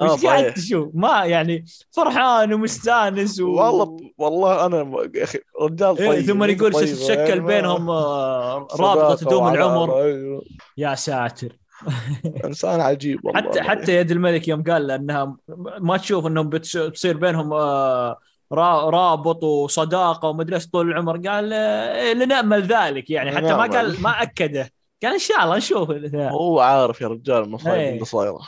آه، 0.00 0.12
وش 0.12 0.26
قاعد. 0.26 0.54
تشوف 0.54 0.90
ما 0.94 1.24
يعني 1.24 1.64
فرحان 1.90 2.52
ومستانس 2.52 3.40
و... 3.40 3.50
والله 3.50 3.96
والله 4.18 4.66
أنا 4.66 5.08
يا 5.14 5.24
أخي 5.24 5.38
رجال 5.60 5.98
إيه 5.98 6.08
طيب 6.08 6.24
ثم 6.24 6.44
يقول 6.44 6.72
طيبة، 6.72 6.86
ستشكل 6.86 7.20
يعني 7.20 7.40
ما- 7.40 7.46
بينهم 7.46 7.90
آه، 7.90 8.68
رابطة 8.76 9.14
تدوم 9.14 9.48
العمر 9.48 10.02
أيوه. 10.02 10.42
يا 10.76 10.94
ساتر 10.94 11.63
انسان 12.44 12.80
عجيب 12.80 13.24
والله 13.24 13.40
حتى 13.40 13.62
حتى 13.62 13.96
يد 13.96 14.10
الملك 14.10 14.48
يوم 14.48 14.62
قال 14.62 14.90
إنها 14.90 15.36
ما 15.78 15.96
تشوف 15.96 16.26
إنهم 16.26 16.48
بتصير 16.48 17.16
بينهم 17.16 17.52
آه، 17.52 18.18
را- 18.52 18.90
رابط 18.90 19.44
وصداقة 19.44 20.28
ومدري 20.28 20.54
إيش 20.56 20.66
طول 20.66 20.88
العمر 20.88 21.16
قال 21.28 21.52
آه، 21.52 22.12
لنأمل 22.12 22.62
ذلك 22.62 23.10
يعني 23.10 23.30
حتى 23.32 23.54
ما. 23.54 23.66
قال 23.66 24.02
ما 24.02 24.22
أكده 24.22 24.70
قال 25.02 25.12
إن 25.12 25.18
شاء 25.18 25.44
الله 25.44 25.56
نشوف. 25.56 25.90
هو 26.40 26.60
عارف 26.60 27.00
يا 27.00 27.08
رجال 27.08 27.42
المصايب 27.44 27.80
إيه. 27.80 27.92
اللي 27.94 28.04
صايره 28.04 28.38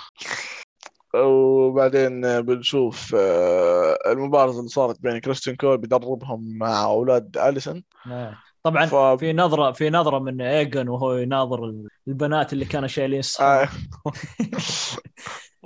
وبعدين 1.15 2.41
بنشوف 2.43 3.15
آه، 3.19 3.99
المبارزة 4.07 4.59
اللي 4.59 4.69
صارت 4.69 5.01
بين 5.01 5.19
كريستين 5.19 5.57
كول 5.57 5.79
بيدربهم 5.79 6.59
مع 6.59 6.85
أولاد 6.85 7.39
أليسن 7.39 7.83
آه. 8.07 8.39
طبعا 8.67 8.87
ف... 8.87 8.95
في 8.95 9.33
نظرة 9.33 9.73
في 9.73 9.91
نظرة 9.91 10.19
من 10.19 10.41
إيجن 10.41 10.89
وهو 10.89 11.15
يناظر 11.15 11.75
البنات 12.09 12.53
اللي 12.53 12.65
كانوا 12.65 12.89
شايلين 12.89 13.19
الصحن 13.19 13.45
آه. 13.45 13.69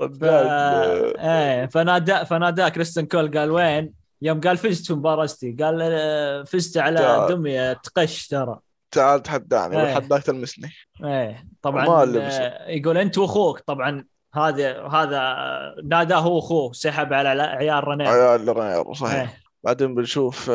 ف... 0.21 0.25
آه، 0.25 1.13
إيه 1.19 1.67
فنادى 1.67 2.25
فنادى 2.25 2.71
كريستن 2.71 3.07
كول 3.07 3.39
قال 3.39 3.51
وين؟ 3.51 3.93
يوم 4.23 4.41
قال 4.41 4.57
فزت 4.57 4.87
في 4.87 4.93
مبارزتي 4.93 5.53
قال 5.53 5.79
آه، 5.83 6.43
فزت 6.43 6.79
على. 6.79 7.27
دمية 7.31 7.73
تقش 7.73 8.29
ترى 8.29 8.59
تعال 8.91 9.23
تحداني 9.23 9.77
إيه. 9.77 9.85
بتحداك 9.85 10.23
تلمسني 10.23 10.71
إيه 11.05 11.47
طبعا 11.63 12.05
يقول 12.69 12.99
أنت 12.99 13.19
وأخوك 13.19 13.61
طبعا 13.61 14.05
هذا 14.35 14.87
هذا 14.87 15.37
ناداه 15.85 16.19
هو 16.19 16.37
وأخوه 16.37 16.73
سحب 16.73 17.13
على 17.13 17.43
عيال 17.43 17.89
رنين 17.89 18.07
عيال 18.07 18.57
رينير 18.57 18.95
صحيح 18.95 19.15
إيه. 19.15 19.41
بعدين 19.65 19.95
بنشوف 19.95 20.51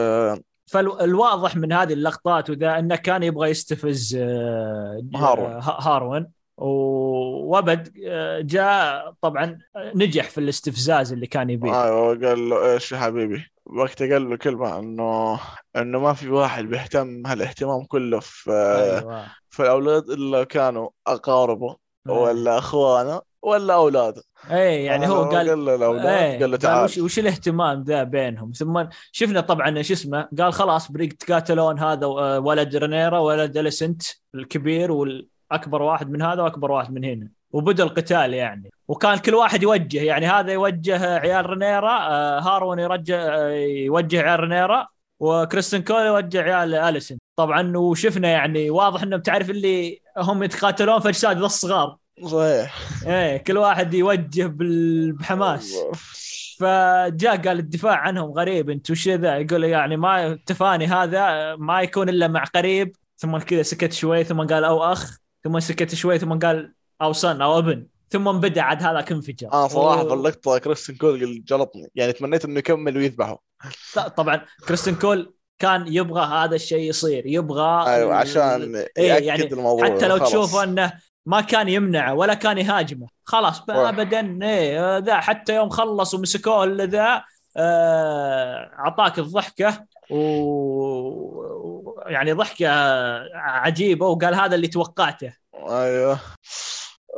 فالواضح 0.66 1.56
من 1.56 1.74
هذه 1.74 1.94
اللقطات 1.94 2.50
وذا 2.50 2.80
إنه 2.80 2.96
كان 2.96 3.24
يبغى 3.24 3.50
يستفز 3.50 4.16
آه، 4.22 5.02
هارون. 5.16 5.52
آه، 5.52 5.82
هارون. 5.82 6.28
و- 6.58 7.46
وأبد 7.52 7.94
آه، 8.08 8.42
جاء 8.42 9.14
طبعا 9.22 9.60
نجح 9.76 10.30
في 10.30 10.38
الاستفزاز 10.38 11.14
اللي 11.14 11.28
كان 11.28 11.50
يبيه. 11.50 11.84
أيوه 11.84 12.08
قال 12.28 12.50
له 12.50 12.74
إيش 12.74 12.92
يا 12.92 12.98
حبيبي؟ 12.98 13.46
وقتها 13.66 14.14
قال 14.14 14.30
له 14.30 14.38
كلمة 14.38 14.80
إنه 14.80 15.40
إنه 15.76 16.00
ما 16.00 16.14
في 16.14 16.30
واحد 16.30 16.66
بيهتم 16.66 17.28
هالاهتمام 17.28 17.84
كله 17.86 18.20
في 18.20 18.52
أيوه. 18.52 19.26
في 19.50 19.64
الأولاد 19.64 20.10
إلا 20.10 20.44
كانوا 20.44 20.90
أقاربه 21.08 21.76
ولا 22.08 22.58
أخوانه. 22.58 23.22
ولا 23.46 23.74
اولاده 23.74 24.24
إيه 24.52 24.86
يعني 24.86 25.08
هو 25.08 25.24
قال 25.24 25.50
قال 25.50 25.66
له 25.66 26.10
إيه 26.10 26.40
قال 26.40 26.52
له 26.52 26.58
تعال. 26.58 26.84
وش, 26.84 26.98
وش 26.98 27.20
الاهتمام 27.20 27.84
ذا 27.84 28.04
بينهم؟ 28.04 28.52
ثم 28.52 28.84
شفنا 29.12 29.42
طبعا 29.42 29.82
شو 29.82 29.94
اسمه 29.94 30.28
قال 30.40 30.54
خلاص 30.54 30.92
بريق 30.92 31.14
تقاتلون 31.14 31.80
هذا 31.80 32.06
آه، 32.06 32.40
ولد 32.40 32.76
رينيرا 32.76 33.20
ولد 33.20 33.58
أليسنت 33.58 34.04
الكبير 34.36 34.92
والأكبر 34.92 35.82
واحد 35.82 36.10
من 36.10 36.22
هذا 36.22 36.42
وأكبر 36.42 36.72
واحد 36.72 36.94
من 36.94 37.06
هنا. 37.06 37.30
وبدأ 37.52 37.84
القتال 37.84 38.34
يعني. 38.34 38.72
وكان 38.88 39.18
كل 39.18 39.36
واحد 39.36 39.64
يوجه 39.64 40.02
يعني 40.02 40.28
هذا 40.28 40.52
يوجه 40.54 41.18
عيال 41.20 41.50
رينيرا 41.50 41.98
آه، 42.10 42.40
هاروين 42.40 42.80
يرجع 42.80 43.16
آه، 43.16 43.50
يوجه 43.60 44.22
عيال 44.22 44.40
رينيرا 44.40 44.88
وكريستن 45.20 45.82
كول 45.82 46.02
يوجه 46.02 46.42
عيال 46.42 46.76
اليسنت 46.76 47.18
طبعا 47.36 47.78
وشفنا 47.78 48.28
يعني 48.28 48.70
واضح 48.70 49.04
انهم 49.04 49.22
تعرف 49.22 49.50
اللي 49.50 50.02
هم 50.18 50.44
يتقاتلون 50.44 51.00
في 51.00 51.10
اجساد 51.10 51.44
الصغار. 51.44 51.98
صحيح. 52.24 52.76
إيه 53.08 53.38
كل 53.38 53.58
واحد 53.58 53.94
يوجه 53.94 54.54
بحماس. 54.58 55.76
فجاء 56.60 57.38
قال 57.38 57.60
الدفاع 57.60 57.96
عنهم 57.96 58.32
غريب 58.32 58.70
انت 58.70 58.92
وش 58.92 59.08
ذا؟ 59.08 59.38
يقول 59.38 59.64
يعني 59.64 59.98
ما 59.98 60.28
التفاني 60.28 60.88
هذا 60.88 61.56
ما 61.56 61.82
يكون 61.82 62.10
إلا 62.10 62.28
مع 62.28 62.44
قريب. 62.44 62.96
ثم 63.18 63.38
كذا 63.38 63.64
سكت 63.64 63.94
شوي 63.94 64.24
ثم 64.24 64.48
قال 64.48 64.64
أو 64.64 64.84
أخ. 64.84 65.18
ثم 65.44 65.60
سكت 65.60 65.96
شوي 65.96 66.20
ثم 66.20 66.40
قال 66.40 66.74
أو 67.02 67.14
son 67.14 67.42
أو 67.42 67.60
ابن. 67.60 67.88
ثم 68.10 68.32
بدا 68.32 68.62
عاد 68.62 68.84
هذاك 68.84 69.12
انفجر 69.12 69.54
أنا 69.54 69.68
صراحة 69.68 70.08
في 70.08 70.14
اللقطه 70.14 70.58
كريستن 70.58 70.96
كول 70.96 71.44
جلطني. 71.44 71.92
يعني 71.96 72.14
تمنيت 72.14 72.46
إنه 72.46 72.60
يكمل 72.60 72.98
ويذبحه. 72.98 73.44
طبعا 74.18 74.42
كريستن 74.68 74.96
كول 74.96 75.36
كان 75.60 75.86
يبغى 75.88 76.26
هذا 76.26 76.56
الشيء 76.56 76.90
يصير 76.90 77.24
يبغى 77.26 77.88
أيوه 77.88 78.16
عشان 78.16 78.76
إيه 78.76 78.88
يأكد 78.98 79.26
يعني 79.26 79.44
الموضوع. 79.44 79.86
حتى 79.86 80.08
لو 80.08 80.18
خلاص. 80.18 80.30
تشوف 80.30 80.56
أنه 80.56 80.94
ما 81.26 81.42
كان 81.42 81.70
يمنعه 81.70 82.14
ولا 82.14 82.34
كان 82.34 82.58
يهاجمه. 82.58 83.08
خلاص. 83.24 83.70
ابدا 83.70 84.40
إيه 84.46 84.98
ذا 84.98 85.16
حتى 85.20 85.56
يوم 85.56 85.70
خلص 85.70 86.14
ومسكوه 86.14 86.66
ذا 86.66 87.24
آه، 87.58 88.72
أعطاك 88.80 89.20
الضحكة 89.20 89.86
و 90.12 92.02
يعني 92.08 92.32
ضحكة 92.34 92.68
عجيبة 93.36 94.08
وقال 94.08 94.36
هذا 94.36 94.56
اللي 94.56 94.68
توقعته. 94.68 95.34
أيوه. 95.70 96.20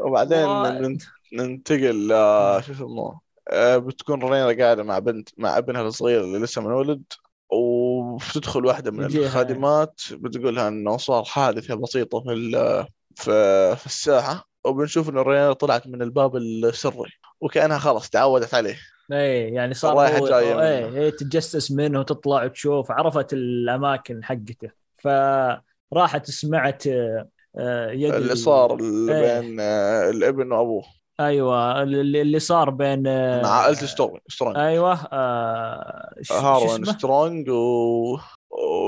وبعدين 0.06 0.46
و- 0.46 0.64
نن- 0.68 0.98
ننتقل 1.34 2.08
ل- 2.08 2.64
شو 2.64 2.72
اسمه 2.72 3.20
آه، 3.52 3.78
بتكون 3.78 4.24
رينا 4.24 4.64
قاعدة 4.64 4.84
مع 4.84 5.00
بنت 5.00 5.30
مع 5.38 5.58
ابنها 5.58 5.82
الصغير 5.82 6.22
اللي 6.24 6.40
لسه 6.40 6.62
منولد 6.62 7.04
وبتدخل 7.50 8.66
واحدة 8.66 8.92
من. 8.92 9.06
الخادمات 9.06 10.02
بتقولها 10.12 10.68
إنه 10.68 10.98
صار 10.98 11.24
حادثة 11.24 11.76
بسيطة 11.76 12.20
في 12.22 12.32
ال- 12.34 12.88
في 13.18 13.76
في 13.76 13.86
الساحة 13.86 14.50
وبنشوف 14.66 15.10
انه 15.10 15.22
رينيرا 15.22 15.54
طلعت 15.54 15.88
من 15.88 16.02
الباب 16.02 16.36
السري 16.36 17.12
وكأنها 17.42 17.78
خلاص 17.80 18.10
تعودت 18.10 18.54
عليه 18.54 18.78
إيه 19.12 19.56
يعني 19.56 19.74
صار 19.74 19.98
رايحة 19.98 20.18
هو 20.18 20.28
جاية 20.28 20.62
إيه. 20.62 20.98
إيه 21.02 21.10
تتجسس 21.10 21.72
منه 21.72 22.00
وتطلع 22.00 22.44
وتشوف 22.44 22.92
عرفت 22.92 23.34
الأماكن 23.34 24.24
حقته 24.24 24.70
فراحت 24.98 26.26
سمعت 26.32 26.88
آه، 26.88 27.92
يد 27.92 28.14
اللي 28.14 28.32
ال- 28.34 28.38
صار 28.38 28.72
إيه. 28.72 29.42
بين 29.42 29.60
آه، 29.60 30.10
الابن 30.10 30.52
وأبوه 30.52 30.84
أيوه 31.20 31.84
اللي 31.84 32.22
اللي 32.22 32.40
صار 32.40 32.70
بين 32.70 33.08
آه، 33.08 33.42
مع 33.42 33.50
عائله 33.50 33.76
سترونج 33.76 34.58
أيوه 34.58 34.94
آه 35.12 36.14
هاروين؟ 36.32 36.86
سترونج 36.86 37.50
و... 37.50 38.18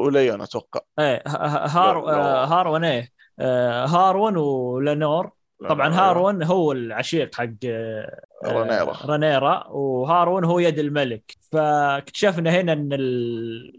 وليون 0.05 0.41
أتوقع 0.41 0.79
إيه 0.99 1.23
ه- 1.27 1.29
ه- 1.29 1.67
هار 1.67 2.05
لا، 2.05 2.11
لا. 2.11 2.43
آه، 2.43 2.45
هارون 2.45 2.83
إيه 2.83 3.11
هارون 3.39 4.37
ولينور 4.37 5.31
طبعا 5.69 5.87
أيوة. 5.87 6.09
هارون 6.09 6.43
هو 6.43 6.71
العشيق 6.71 7.35
حق 7.35 7.49
آه، 7.65 8.21
رينيرا. 8.45 8.97
رينيرا 9.05 9.67
وهارون 9.67 10.45
هو 10.45 10.59
يد 10.59 10.79
الملك 10.79 11.37
فاكتشفنا 11.51 12.49
هنا 12.49 12.73
إن 12.73 12.89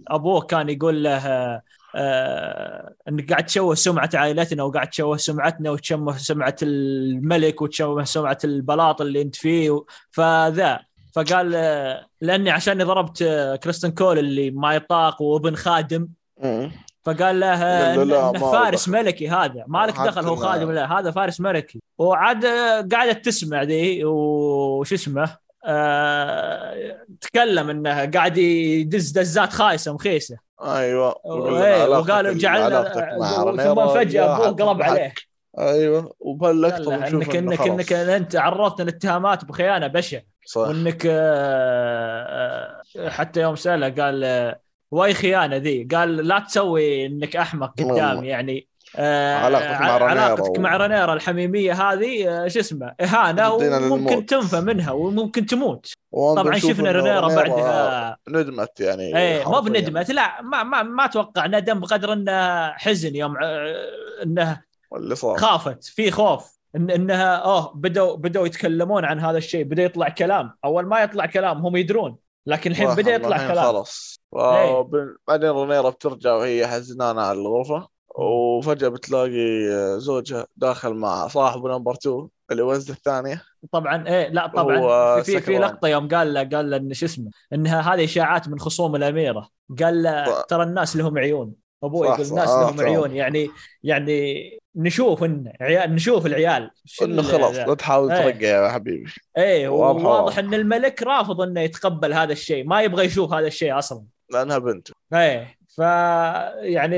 أبوه 0.09 0.41
كان 0.41 0.69
يقول 0.69 1.05
له 1.05 1.27
آه، 1.27 1.63
آه، 1.95 2.95
انك 3.09 3.31
قاعد 3.31 3.47
تشوه 3.47 3.75
سمعة 3.75 4.11
عائلتنا 4.15 4.63
وقاعد 4.63 4.89
تشوه 4.89 5.17
سمعتنا 5.17 5.71
وتشوه 5.71 6.17
سمعة 6.17 6.57
الملك 6.63 7.63
وتشوه 7.63 8.05
سمعة 8.05 8.39
البلاط 8.45 9.01
اللي 9.01 9.23
أنت 9.23 9.37
فيه 9.37 9.85
فذا 10.11 10.81
فقال 11.15 11.53
آه، 11.55 12.07
لأني 12.21 12.51
عشان 12.51 12.85
ضربت 12.85 13.23
آه، 13.23 13.57
كريستن 13.57 13.91
كول 13.91 14.19
اللي 14.19 14.51
ما 14.51 14.75
يطاق 14.75 15.23
وابن 15.23 15.55
خادم. 15.55 16.09
فقال 17.05 17.41
له 17.41 17.55
لا، 18.05 18.31
انه 18.31 18.33
ما 18.33 18.53
فارس 18.53 18.89
دخل. 18.89 18.93
ملكي 18.93 19.29
هذا 19.29 19.65
ما 19.67 19.87
لك 19.87 19.95
دخل 19.95 20.27
هو 20.27 20.37
خادم 20.37 20.71
لا 20.73 20.99
هذا 20.99 21.11
فارس 21.11 21.41
ملكي. 21.41 21.83
وعاد 21.99 22.45
آه، 22.45 22.89
قاعدة 22.93 23.13
تسمع 23.13 23.63
ذي 23.63 24.05
وش 24.05 24.93
اسمه 24.93 25.37
آه 25.67 26.97
تكلم 27.21 27.71
إنه 27.71 28.11
قاعد 28.11 28.39
يدز 28.39 29.11
دزات 29.11 29.53
خايسة 29.53 29.95
مخيسة. 29.95 30.37
أيوه. 30.63 31.15
إيه، 31.65 31.89
وقالوا 31.89 32.35
جعلنا 32.35 32.83
ثم 33.57 33.87
فجأة 33.89 34.49
ابوه 34.49 34.69
قلب. 34.69 34.83
عليه. 34.83 35.15
أيوه. 35.59 36.15
وبهاللقطه 36.21 36.95
انك 36.95 37.37
انك 37.37 37.61
انك 37.63 37.93
انت 37.93 38.37
عرضتنا 38.37 38.89
الاتهامات 38.89 39.45
بخيانة 39.45 39.87
بشعه 39.87 40.23
صح. 40.47 40.61
وإنك 40.61 41.07
آه، 41.07 42.83
آه، 42.97 43.09
حتى 43.09 43.41
يوم 43.41 43.57
سأله 43.57 43.89
قال 44.05 44.55
واي 44.91 45.15
خيانة 45.15 45.57
ذي. 45.57 45.89
قال 45.95 46.17
لا 46.17 46.39
تسوي 46.39 47.07
إنك 47.07 47.37
أحمق 47.37 47.75
قدامي 47.81 48.27
يعني. 48.29 48.71
آه، 48.97 49.37
علاقتك 49.39 49.81
مع 49.81 49.97
رينيرا 49.99 50.11
علاقتك 50.23 50.59
و- 50.59 50.61
مع 50.61 50.77
الحميمية 51.13 51.73
هذه 51.73 52.29
آه، 52.29 52.49
شو 52.49 52.61
اسمه 52.61 52.95
إهانة 53.01 53.53
وممكن. 53.53 54.27
تنفى 54.27 54.61
منها 54.61 54.93
وممكن 54.93 55.47
تموت. 55.47 55.93
طبعا 56.13 56.59
شفنا 56.59 56.93
رينيرا 56.93 57.29
بعدها. 57.35 58.17
ندمت 58.29 58.81
يعني 58.81 59.17
إيه 59.19 59.45
مو 59.45 59.55
حرفياً. 59.55 59.71
بندمت 59.71 60.11
لا 60.11 60.43
ما 60.43 60.63
ما 60.63 60.83
ما 60.83 61.05
أتوقع 61.05 61.47
ندم 61.47 61.81
بقدر 61.81 62.13
انه 62.13 62.71
حزن 62.73 63.17
يوم 63.17 63.37
آه، 63.43 63.75
انه 64.23 64.61
اللي 64.97 65.15
صار. 65.15 65.37
خافت 65.37 65.85
في 65.85 66.11
خوف. 66.11 66.61
إن 66.77 66.91
إنها 66.91 67.37
أوه 67.37 67.73
بدوا 67.75 68.17
بدوا 68.17 68.47
يتكلمون 68.47 69.05
عن 69.05 69.21
هذا 69.21 69.39
الشيء 69.39 69.65
بدأ 69.65 69.83
يطلع 69.83 70.09
كلام. 70.09 70.53
أول 70.65 70.87
ما 70.87 71.01
يطلع 71.01 71.27
كلام 71.27 71.67
هم 71.67 71.77
يدرون 71.77 72.17
لكن 72.47 72.71
الحين 72.71 72.95
بدأ 72.95 73.15
يطلع 73.15 73.37
كلام. 73.37 73.65
خلاص. 73.65 74.20
إيه. 74.37 74.73
وب- 74.79 75.17
بعدين 75.29 75.51
رينيرا 75.51 75.91
بترجع 75.91 76.35
وهي 76.35 76.67
حزنانة 76.67 77.23
على 77.23 77.39
الغرفة 77.39 77.89
وفجأة 78.19 78.89
بتلاقي 78.89 79.31
زوجها 80.01 80.47
داخل 80.57 80.95
مع 80.95 81.29
صاحبه 81.29 81.69
نمبر 81.79 81.95
2 81.95 82.29
اللي 82.51 82.63
وزد 82.63 82.91
الثانية 82.91 83.43
طبعا 83.73 84.09
إيه 84.09 84.29
لا 84.29 84.47
طبعا 84.47 85.23
في 85.23 85.41
في. 85.41 85.59
لقطة 85.59 85.89
يوم 85.89 86.09
قال 86.09 86.35
له 86.35 86.45
قال 86.45 86.71
له 86.71 86.77
إن 86.77 86.93
شو 86.95 87.07
اسمه 87.07 87.31
إنها 87.53 87.95
هذه 87.95 88.05
إشاعات 88.05 88.49
من 88.49 88.59
خصوم 88.59 88.97
الأميرة 88.97 89.49
قال 89.83 90.03
له. 90.03 90.43
ترى 90.43 90.63
الناس 90.63 90.97
لهم 90.97 91.19
عيون 91.19 91.53
أبوي 91.85 92.07
يقول. 92.07 92.21
الناس 92.27 92.49
آه، 92.49 92.61
لهم 92.65 92.77
فعلا. 92.77 92.91
عيون 92.91 93.11
يعني 93.17 93.49
يعني 93.83 94.51
نشوف 94.77 95.25
إن 95.25 95.53
عيال 95.61 95.95
نشوف 95.95 96.27
العيال 96.27 96.71
إنه 97.03 97.23
خلاص 97.23 97.57
لا 97.57 97.75
تحاول 97.75 98.13
إيه. 98.13 98.23
ترقع 98.31 98.47
يا 98.65 98.69
حبيبي 98.71 99.11
إيه 99.39 99.69
واضح. 99.69 100.39
إن 100.39 100.55
الملك 100.55 101.03
رافض 101.03 101.41
إنه 101.41 101.61
يتقبل 101.61 102.13
هذا 102.13 102.33
الشيء 102.33 102.65
ما 102.67 102.83
يبغى 102.83 103.05
يشوف 103.05 103.33
هذا 103.33 103.47
الشيء 103.47 103.79
أصلا 103.79 104.05
لأنها 104.31 104.59
بنته 104.59 104.95
إيه 105.15 105.61
ف 105.69 105.79
يعني 106.59 106.97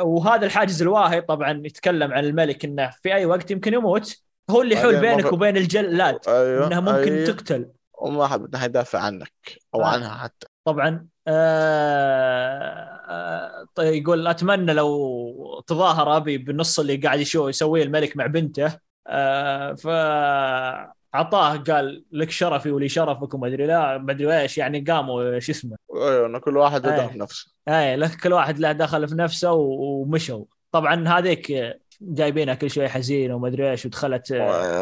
وهذا 0.00 0.46
الحاجز 0.46 0.82
الواهي 0.82 1.20
طبعا 1.20 1.62
يتكلم 1.64 2.12
عن 2.12 2.24
الملك 2.24 2.64
إنه 2.64 2.90
في 3.02 3.14
أي 3.14 3.26
وقت 3.26 3.50
يمكن 3.50 3.74
يموت 3.74 4.22
هو 4.50 4.62
اللي 4.62 4.74
يحول 4.74 5.00
بينك 5.00 5.32
وبين 5.32 5.56
الجلاد 5.56 6.18
أيوه 6.28 6.66
إنها 6.66 6.80
ممكن 6.80 7.12
أيوه. 7.12 7.26
تقتل 7.26 7.68
وما 7.98 8.26
حد 8.26 8.54
يدافع 8.62 8.98
عنك 8.98 9.32
أو 9.74 9.82
آه. 9.82 9.86
عنها 9.86 10.14
حتى 10.14 10.46
طبعا 10.64 11.06
آه 11.28 13.00
آه 13.08 13.66
طيب 13.74 14.02
يقول 14.02 14.26
أتمنى 14.26 14.72
لو 14.72 15.64
تظاهر 15.66 16.16
أبي 16.16 16.38
بالنص 16.38 16.78
اللي 16.80 16.96
قاعد 16.96 17.20
يسويه 17.20 17.82
الملك 17.82 18.16
مع 18.16 18.26
بنته 18.26 18.78
آه 19.06 19.74
فاعطاه 21.12 21.56
قال 21.56 22.04
لك 22.12 22.30
شرفي 22.30 22.70
ولي 22.70 22.88
شرفك 22.88 23.34
وما 23.34 23.46
أدري 23.46 23.66
لا 23.66 23.98
ما 23.98 24.12
أدري 24.12 24.40
إيش 24.40 24.58
يعني 24.58 24.80
قاموا 24.80 25.38
شو 25.38 25.52
اسمه؟ 25.52 25.76
أيوه 25.94 26.26
إنه 26.26 26.38
كل 26.38 26.56
واحد 26.56 26.86
إيه. 26.86 26.94
يدافع 26.94 27.14
نفسه. 27.14 27.52
أي 27.68 27.96
لك 27.96 28.16
كل 28.22 28.32
واحد 28.32 28.58
له 28.58 28.72
دخل 28.72 29.08
في 29.08 29.14
نفسه 29.14 29.52
ومشوا. 29.52 30.44
طبعا 30.72 31.08
هذيك 31.08 31.76
جايبينها 32.00 32.54
كل 32.54 32.70
شوي 32.70 32.88
حزينه 32.88 33.34
وما 33.34 33.48
أدري 33.48 33.70
إيش 33.70 33.86
ودخلت 33.86 34.32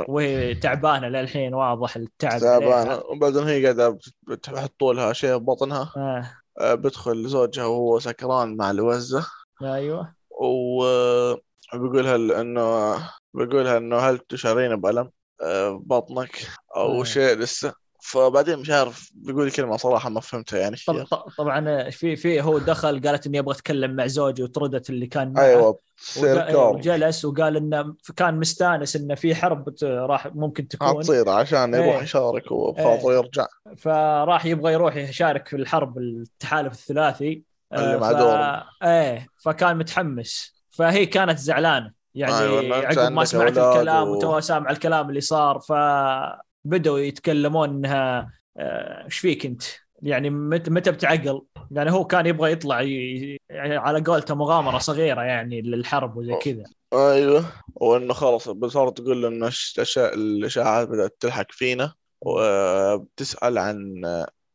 وهي 0.09 0.55
تعبانة 0.55 1.09
للحين 1.09 1.55
واضح 1.55 1.97
التعب 1.97 2.41
تعبانة. 2.41 3.03
وبعدين 3.11 3.43
هي 3.43 3.63
قاعدة 3.63 3.99
بتحطوا 4.23 4.95
لها 4.95 5.13
شيء 5.13 5.37
ببطنها 5.37 5.93
آه. 5.97 6.75
بدخل 6.75 7.27
زوجها 7.27 7.65
وهو 7.65 7.99
سكران 7.99 8.57
مع 8.57 8.71
الوزة. 8.71 9.27
أيوه. 9.63 10.15
وبيقولها 10.31 12.17
إنه 12.41 12.97
بيقولها 13.35 13.77
إنه 13.77 13.97
هل 13.97 14.19
تشعرين 14.19 14.77
بألم؟ 14.77 15.11
آه، 15.43 15.71
ببطنك 15.71 16.47
أو 16.77 17.01
آه. 17.01 17.05
شيء 17.05 17.37
لسه. 17.39 17.87
فبعدين 18.01 18.59
مش 18.59 18.71
عارف 18.71 19.11
بيقول 19.15 19.51
كلمة 19.51 19.77
صراحة 19.77 20.11
ما 20.11 20.21
فهمتها 20.21 20.59
يعني 20.59 20.77
طب 20.87 21.05
طبعا 21.39 21.91
في 21.91 22.17
في 22.17 22.41
هو 22.43 22.59
دخل 22.59 23.01
قالت 23.01 23.27
إني 23.27 23.39
أبغى 23.39 23.55
أتكلم 23.55 23.97
مع 23.97 24.07
زوجي 24.07 24.43
وطردت 24.43 24.91
اللي 24.91 25.07
كان 25.07 25.33
معه. 25.33 25.45
أيوه 25.45 25.79
تصير 25.99 26.37
كار 26.37 26.77
وجلس 26.77 27.25
وقال 27.25 27.57
إنه 27.57 27.95
كان 28.17 28.41
مستانس 28.41 28.97
إنه 28.97 29.15
في 29.15 29.35
حرب 29.35 29.75
راح 29.83 30.27
ممكن 30.35 30.69
تكون. 30.69 30.89
حتصير 30.89 31.29
عشان 31.29 31.75
يروح 31.75 31.97
إيه. 31.97 32.03
يشارك 32.03 32.51
وبخاطر 32.51 33.13
يرجع 33.13 33.47
فراح 33.79 34.47
يبغى 34.47 34.73
يروح 34.73 34.97
يشارك 34.97 35.49
في 35.49 35.57
الحرب 35.57 35.99
التحالف 35.99 36.73
الثلاثي. 36.73 37.43
اللي 37.73 37.95
آه، 37.95 37.99
مع 37.99 38.63
ف... 38.81 38.85
إيه 38.85 39.29
فكان 39.45 39.79
متحمس. 39.79 40.57
فهي 40.71 41.07
كانت 41.07 41.39
زعلانة. 41.39 41.96
يعني 42.17 42.37
أيوة، 42.39 42.77
عقب 42.87 43.13
ما 43.13 43.25
سمعت 43.25 43.59
الكلام 43.59 44.09
و- 44.09 44.13
وتوها 44.13 44.41
سامع 44.41 44.71
الكلام 44.71 45.09
اللي 45.09 45.21
صار 45.21 45.61
فبدوا 45.61 46.99
يتكلمون 46.99 47.69
إنها 47.69 48.31
آه، 48.57 49.05
إيش 49.05 49.19
فيك 49.19 49.47
أنت؟ 49.47 49.63
يعني 50.03 50.31
متى 50.31 50.71
متى 50.71 50.93
بتعقل؟ 50.93 51.43
يعني 51.71 51.91
هو 51.93 52.05
كان 52.05 52.27
يبغى 52.27 52.53
يطلع 52.53 52.81
ي... 52.83 53.39
يعني 53.51 53.77
على 53.77 54.01
قولته 54.01 54.35
مغامرة 54.35 54.79
صغيرة 54.79 55.23
يعني 55.23 55.63
للحرب 55.63 56.17
وزي 56.17 56.35
كذا 56.37 56.65
أيوه 56.93 57.53
وإنه 57.75 58.15
خلاص 58.15 58.49
صارت 58.49 58.99
تقول 59.01 59.45
الش- 59.45 59.81
الأشياء- 59.81 60.13
الإشاعات 60.15 60.89
بدأت 60.89 61.17
تلحق 61.21 61.47
فينا 61.51 61.95
وبتسأل 62.21 63.59
عن 63.59 64.03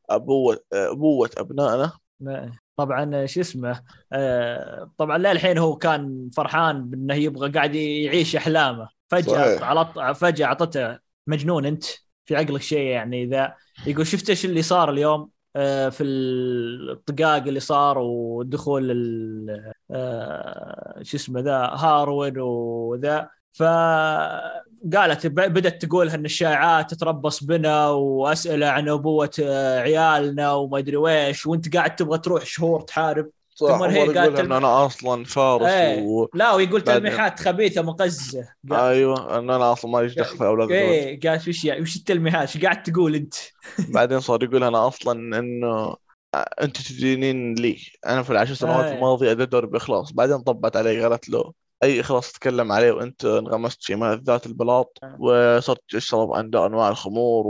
أبوة 0.09 0.63
أبوة 0.73 1.29
أبنائنا 1.37 1.91
ما- 2.19 2.60
طبعا 2.85 3.25
شو 3.25 3.41
اسمه 3.41 3.83
آه، 4.13 4.91
طبعا 4.97 5.17
للحين 5.17 5.57
هو 5.57 5.75
كان 5.75 6.29
فرحان 6.35 6.89
بأنه 6.89 7.13
يبغى 7.13 7.51
قاعد 7.51 7.75
يعيش 7.75 8.35
أحلامه 8.35 8.89
فجأة. 9.09 9.65
على 9.65 10.15
فجأة 10.15 10.45
أعطته 10.45 10.99
مجنون 11.27 11.65
أنت 11.65 11.83
في 12.25 12.35
عقلك 12.35 12.61
شيء 12.61 12.87
يعني 12.87 13.25
ذا 13.25 13.55
يقول 13.87 14.07
شفت 14.07 14.29
إيش 14.29 14.45
اللي 14.45 14.61
صار 14.61 14.89
اليوم 14.89 15.29
آه، 15.55 15.89
في 15.89 16.03
الطقاق 16.03 17.43
اللي 17.43 17.59
صار 17.59 17.97
ودخول 17.97 18.91
ال- 18.91 19.71
آه، 19.91 20.99
شو 21.03 21.17
اسمه 21.17 21.39
ذا 21.39 21.57
هارون 21.57 22.39
وذا 22.39 23.29
فقالت 23.53 25.27
بدأت 25.27 25.85
تقول 25.85 26.09
ان 26.09 26.25
الشائعات 26.25 26.93
تتربص 26.93 27.43
بنا 27.43 27.89
واسئله 27.89 28.67
عن 28.67 28.89
أبوة 28.89 29.31
آه، 29.43 29.79
عيالنا 29.79 30.53
وما 30.53 30.77
أدري 30.77 30.97
ويش 30.97 31.45
وأنت 31.45 31.75
قاعد 31.75 31.95
تبغى 31.95 32.17
تروح 32.17 32.45
شهور 32.45 32.81
تحارب. 32.81 33.29
صح 33.55 33.67
ثم 33.67 33.83
هي 33.83 34.07
قالت 34.07 34.39
انه 34.39 34.57
أنا 34.57 34.85
أصلا 34.85 35.23
فارس 35.23 35.65
إيه. 35.65 36.01
و... 36.01 36.27
لا 36.33 36.53
ويقول 36.53 36.81
تلميحات 36.81 37.39
خبيثة 37.39 37.81
مقززة. 37.81 38.47
أيوه 38.71 39.39
انه 39.39 39.55
أنا 39.55 39.71
أصلا 39.71 39.91
ماليش 39.91 40.15
دخل 40.15 40.37
في 40.37 40.45
أولاد 40.45 40.71
إيه 40.71 41.19
قالت 41.19 41.47
وش 41.47 41.65
يعني 41.65 41.81
وش 41.81 41.95
التلميحات؟ 41.95 42.55
إيش 42.55 42.63
قاعد 42.63 42.83
تقول 42.83 43.15
أنت؟ 43.15 43.33
بعدين 43.93 44.19
صار 44.19 44.43
يقول 44.43 44.63
أنا 44.63 44.87
أصلا 44.87 45.39
إنه 45.39 45.95
أنت 46.35 46.81
تدينين 46.81 47.55
لي. 47.55 47.77
أنا 48.05 48.23
في 48.23 48.29
العشر 48.29 48.53
سنوات 48.53 48.85
إيه. 48.85 48.93
الماضية 48.93 49.33
دوري 49.33 49.67
بإخلاص. 49.67 50.11
بعدين 50.11 50.37
طبت 50.37 50.75
عليه 50.75 51.07
قالت 51.07 51.29
له 51.29 51.53
أي 51.83 51.99
اخلاص 52.01 52.31
تتكلم 52.31 52.71
عليه 52.71 52.91
وأنت 52.91 53.25
انغمست 53.25 53.83
في 53.83 53.95
ملذات 53.95 54.45
البلاط 54.45 54.97
آه. 55.03 55.17
وصرت 55.19 55.81
تشرب 55.89 56.31
انواع 56.31 56.65
أنواع 56.65 56.89
الخمور 56.89 57.43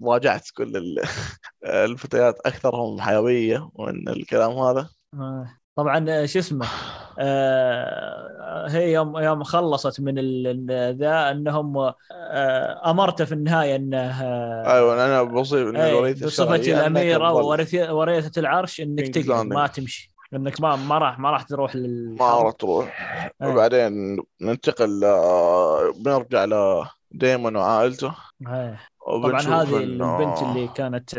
وراجعت 0.00 0.48
كل 0.56 0.76
ال- 0.76 1.02
الفتيات 1.64 2.34
أكثرهم 2.46 3.00
حيوية 3.00 3.70
ومن 3.74 4.08
الكلام 4.08 4.52
هذا 4.52 4.88
آه. 5.14 5.58
طبعا 5.76 6.04
آه، 6.08 6.26
شو 6.26 6.38
اسمه 6.38 6.66
آه 7.20 8.66
هي 8.68 8.92
يوم 8.92 9.18
يوم 9.18 9.42
خلصت 9.42 10.00
من 10.00 10.14
ذا 10.70 11.30
أنهم 11.30 11.78
آه 11.78 12.90
امرته 12.90 13.24
في 13.24 13.32
النهاية 13.32 13.76
انه 13.76 13.98
آه 14.22 14.74
أيوه 14.76 15.06
أنا 15.06 15.22
بوصف 15.22 15.56
ان 15.56 15.76
أنك 15.76 16.68
الأميرة 16.68 17.32
ورثة 17.34 18.40
العرش 18.40 18.80
إنك 18.80 19.08
تقعد. 19.08 19.46
ما 19.46 19.66
تمشي 19.66 20.12
انك 20.34 20.60
ما 20.60 20.76
ما 20.76 20.98
راح 20.98 21.18
ما 21.18 21.30
راح 21.30 21.42
تروح 21.42 21.74
ما 21.74 21.80
للحرب 21.80 22.44
راح 22.46 22.52
تروح 22.52 23.00
إيه. 23.42 23.48
وبعدين 23.48 24.18
ننتقل 24.40 25.00
ل- 25.00 25.92
بنرجع 26.02 26.44
لديمون 27.14 27.56
وعائلته 27.56 28.14
إيه. 28.48 28.80
طبعا 29.06 29.40
هذه 29.40 29.70
إنه- 29.70 29.74
البنت 29.74 30.42
اللي 30.42 30.68
كانت 30.68 31.14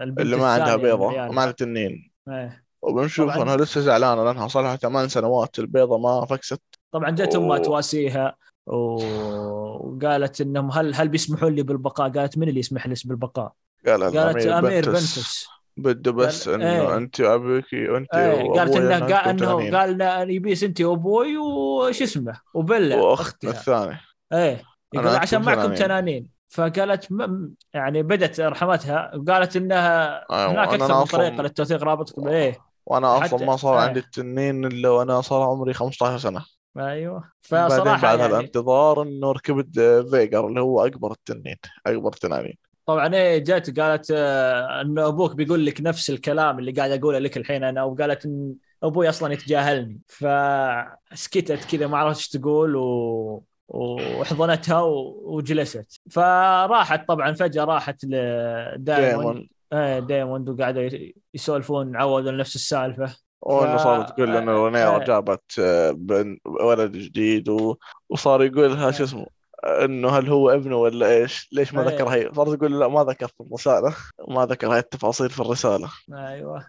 البنت 0.00 0.20
اللي 0.20 0.36
ما 0.36 0.52
عندها 0.52 0.68
عيالها. 0.76 1.10
ما 1.10 1.40
عندها 1.42 1.50
تنين 1.50 2.10
إيه. 2.28 2.64
وبنشوف 2.82 3.30
طبعاً. 3.30 3.42
إنها 3.42 3.56
لسه 3.56 3.80
زعلانة 3.80 4.24
لأنها 4.24 4.48
صار 4.48 4.62
لها 4.62 4.76
ثمان 4.76 5.08
سنوات 5.08 5.58
البيضة 5.58 5.98
ما 5.98 6.26
فكست 6.26 6.62
طبعا 6.92 7.10
جت 7.10 7.34
أمها 7.34 7.56
أوه. 7.56 7.64
تواسيها 7.64 8.36
و- 8.66 9.88
وقالت 9.88 10.40
إنهم 10.40 10.70
هل 10.70 10.94
هل 10.94 11.08
بيسمحوا 11.08 11.50
لي 11.50 11.62
بالبقاء؟ 11.62 12.10
قالت 12.10 12.38
من 12.38 12.48
اللي 12.48 12.60
يسمح 12.60 12.86
لي 12.86 12.94
بالبقاء؟ 13.04 13.52
قال 13.86 14.02
قالت 14.02 14.46
أمير 14.46 14.90
بنتس 14.90 15.18
بنتس 15.18 15.48
بده 15.76 16.12
بس 16.12 16.48
قال- 16.48 16.62
إنه 16.62 16.72
إيه. 16.72 16.96
انت 16.96 17.20
وابوكي 17.20 17.88
وانت 17.88 18.14
إيه 18.14 18.50
قالت 18.52 18.76
إنه 18.76 19.16
قال 19.16 20.02
إنه. 20.02 20.08
قال 20.08 20.30
يبيس 20.30 20.62
انت 20.62 20.80
وأبوي 20.80 21.36
وش 21.38 22.02
اسمه؟ 22.02 22.40
وبلا 22.54 22.96
واختنا 22.96 23.50
أختها. 23.50 23.82
الثانية. 23.84 24.00
إيه. 24.32 24.62
يقول 24.94 25.08
عشان 25.08 25.42
معكم 25.42 25.74
تنانين. 25.74 26.28
فقالت 26.48 27.12
م... 27.12 27.48
يعني 27.74 28.02
بدت 28.02 28.40
رحمتها. 28.40 29.12
وقالت 29.16 29.56
إنها 29.56 30.24
أيوة، 30.30 30.52
هناك 30.52 30.68
أكثر 30.68 30.98
من 30.98 31.04
طريقة 31.04 31.42
للتوثيق 31.42 31.82
رابطكم. 31.82 32.28
إيه. 32.28 32.58
وأنا 32.86 33.20
حتى- 33.20 33.24
أصلا 33.24 33.46
ما 33.46 33.56
صار 33.56 33.78
إيه. 33.78 33.84
عندي 33.88 34.00
التنين 34.00 34.64
إلا 34.64 34.88
وأنا 34.88 35.20
صار 35.20 35.42
عمري 35.42 35.74
15 35.74 36.18
سنة. 36.18 36.44
أيوه. 36.78 37.30
فصراحة 37.42 38.02
بعد 38.02 38.18
يعني 38.18 38.32
هالانتظار 38.34 39.02
إنه 39.02 39.32
ركبت 39.32 39.80
فيجار 40.10 40.46
اللي 40.46 40.60
هو 40.60 40.86
أكبر 40.86 41.12
التنين 41.12 41.56
أكبر 41.86 42.12
تنانين. 42.12 42.54
طبعا 42.86 43.14
إيه 43.14 43.38
جت 43.38 43.80
قالت 43.80 44.10
آه، 44.10 44.80
انه 44.80 45.08
أبوك 45.08 45.34
بيقول 45.34 45.66
لك 45.66 45.80
نفس 45.80 46.10
الكلام 46.10 46.58
اللي 46.58 46.72
قاعد 46.72 46.90
أقوله 46.90 47.18
لك 47.18 47.36
الحين 47.36 47.64
أنا 47.64 47.82
وقالت 47.82 48.26
إن 48.26 48.54
أبوي 48.82 49.08
أصلا 49.08 49.32
يتجاهلني. 49.32 50.00
فسكتت 50.08 51.64
كذا 51.64 51.86
ما 51.86 51.98
عرفت 51.98 52.16
إيش 52.18 52.28
تقول 52.28 52.76
و... 52.76 53.44
وحضنتها 53.68 54.80
و... 54.80 55.20
وجلست. 55.24 56.00
فراحت 56.10 57.08
طبعا 57.08 57.32
فجأة 57.32 57.64
راحت 57.64 58.04
لدايمون 58.04 58.84
دايمون 58.84 59.48
إيه 59.72 59.98
دايمون 59.98 60.48
وقعدوا 60.48 60.88
يسولفون 61.34 61.96
عودوا 61.96 62.32
نفس 62.32 62.54
السالفة. 62.54 63.16
وانه 63.42 63.76
صارت 63.76 64.08
تقول 64.08 64.36
إنه 64.36 64.52
رينيرا 64.52 64.96
آه. 64.96 65.04
جابت 65.04 65.58
آه، 65.58 65.96
ولد 66.44 66.92
جديد 66.92 67.48
و... 67.48 67.76
وصار 68.08 68.44
يقول 68.44 68.70
لها 68.70 68.90
شو. 68.90 69.04
اسمه 69.04 69.26
إنه 69.64 70.08
هل 70.08 70.28
هو 70.28 70.50
ابنه 70.50 70.76
ولا 70.76 71.10
إيش؟ 71.10 71.48
ليش 71.52 71.74
ما 71.74 71.82
إيه. 71.82 71.88
ذكر 71.94 72.08
هي؟ 72.08 72.30
صارت 72.34 72.58
تقول 72.58 72.80
لا 72.80 72.88
ما 72.88 73.04
ذكر 73.04 73.26
في 73.28 73.40
الرساله 73.40 73.94
ما 74.28 74.46
ذكر 74.46 74.72
هاي 74.72 74.78
التفاصيل 74.78 75.30
في 75.30 75.40
الرسالة 75.40 75.88
أيوه 76.12 76.66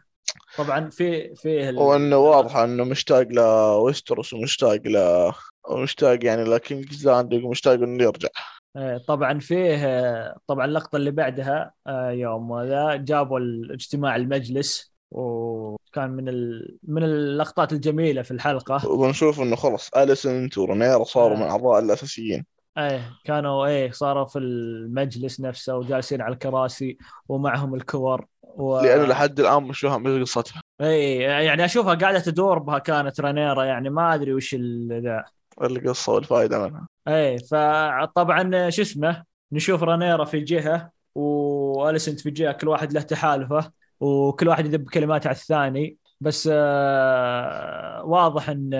طبعا 0.57 0.89
في 0.89 1.35
في 1.35 1.69
ال- 1.69 1.77
وإنه 1.77 2.17
واضح 2.17 2.55
إنه 2.55 2.84
مشتاق 2.84 3.27
لويستروس 3.30 4.34
ومشتاق 4.34 4.80
ل 4.85 5.31
ومشتاق 5.69 6.26
يعني 6.26 6.43
ل 6.44 6.53
King's 6.53 7.07
Landing 7.07 7.45
ومشتاق 7.45 7.73
إنه 7.73 8.03
يرجع 8.03 8.30
إيه، 8.77 8.97
طبعا 9.07 9.39
فيه 9.39 10.35
طبعا 10.47 10.65
اللقطة 10.65 10.95
اللي 10.95 11.11
بعدها 11.11 11.72
آه، 11.88 12.09
يوم 12.09 12.61
ذا 12.61 12.95
جابوا 12.95 13.39
الاجتماع 13.39 14.15
المجلس 14.15 14.95
وكان 15.11 16.09
من 16.09 16.30
ال... 16.30 16.77
من 16.84 17.03
اللقطات 17.03 17.73
الجميلة 17.73 18.22
في 18.22 18.31
الحلقة 18.31 18.88
وبنشوف 18.89 19.41
إنه 19.41 19.55
خلص 19.55 19.89
اليسنت 19.97 20.57
ورينيرا 20.57 21.03
صاروا 21.03 21.35
آه. 21.35 21.39
من 21.39 21.43
الاعضاء 21.43 21.80
الأساسيين 21.80 22.45
إيه 22.77 23.11
كانوا 23.23 23.65
إيه 23.65 23.91
صاروا 23.91 24.26
في 24.26 24.39
المجلس 24.39 25.41
نفسه 25.41 25.76
وجالسين 25.77 26.22
على 26.22 26.34
الكراسي 26.34 26.97
ومعهم 27.30 27.76
الكور 27.76 28.26
و... 28.43 28.80
لأنه 28.80 29.06
لحد 29.06 29.39
الآن 29.39 29.64
مش 29.64 29.80
فاهم 29.80 30.07
إيش 30.07 30.22
قصتها. 30.22 30.61
إيه 30.81 31.22
يعني 31.22 31.65
أشوفها 31.65 31.93
قاعدة 31.93 32.19
تدور 32.19 32.60
بها 32.60 32.80
كانت 32.80 33.19
رينيرا 33.19 33.64
يعني 33.65 33.89
ما 33.89 34.14
أدري 34.14 34.34
وش 34.34 34.53
ال- 34.53 35.02
ذا. 35.03 35.26
القصة 35.61 36.14
والفائده 36.14 36.60
منها. 36.68 36.88
إيه 37.07 37.38
فطبعا 37.38 38.69
شو 38.69 38.81
اسمه 38.81 39.23
نشوف 39.52 39.84
رينيرا 39.84 40.26
في 40.26 40.39
جهة 40.39 40.91
واليسنت 41.15 42.19
في 42.19 42.31
جهة 42.31 42.52
كل 42.52 42.68
واحد 42.68 42.93
له 42.93 43.02
تحالفه 43.02 43.72
وكل 43.99 44.47
واحد 44.47 44.65
يذب 44.65 44.89
كلمات 44.89 45.27
على 45.27 45.35
الثاني. 45.35 45.97
بس 46.22 46.49
آه 46.52 48.03
واضح 48.06 48.49
إن 48.49 48.73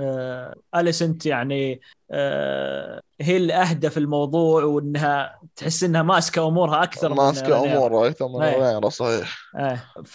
آه 0.00 0.54
أليسنت 0.76 1.26
يعني 1.26 1.80
آه 2.10 3.00
هي 3.20 3.36
الاهدى 3.36 3.90
في 3.90 3.96
الموضوع 3.96 4.64
وإنها 4.64 5.38
تحس 5.56 5.84
إنها 5.84 6.02
ماسكة 6.02 6.48
أمورها 6.48 6.82
أكثر 6.82 7.14
ماسكة 7.14 7.48
رانيرا. 7.48 7.76
امور 7.86 8.06
أكثر 8.08 8.28
من 8.28 8.42
إيه. 8.42 8.56
رونيرا 8.56 8.88
صحيح 8.88 9.38
إيه 9.58 9.84
ف 10.04 10.14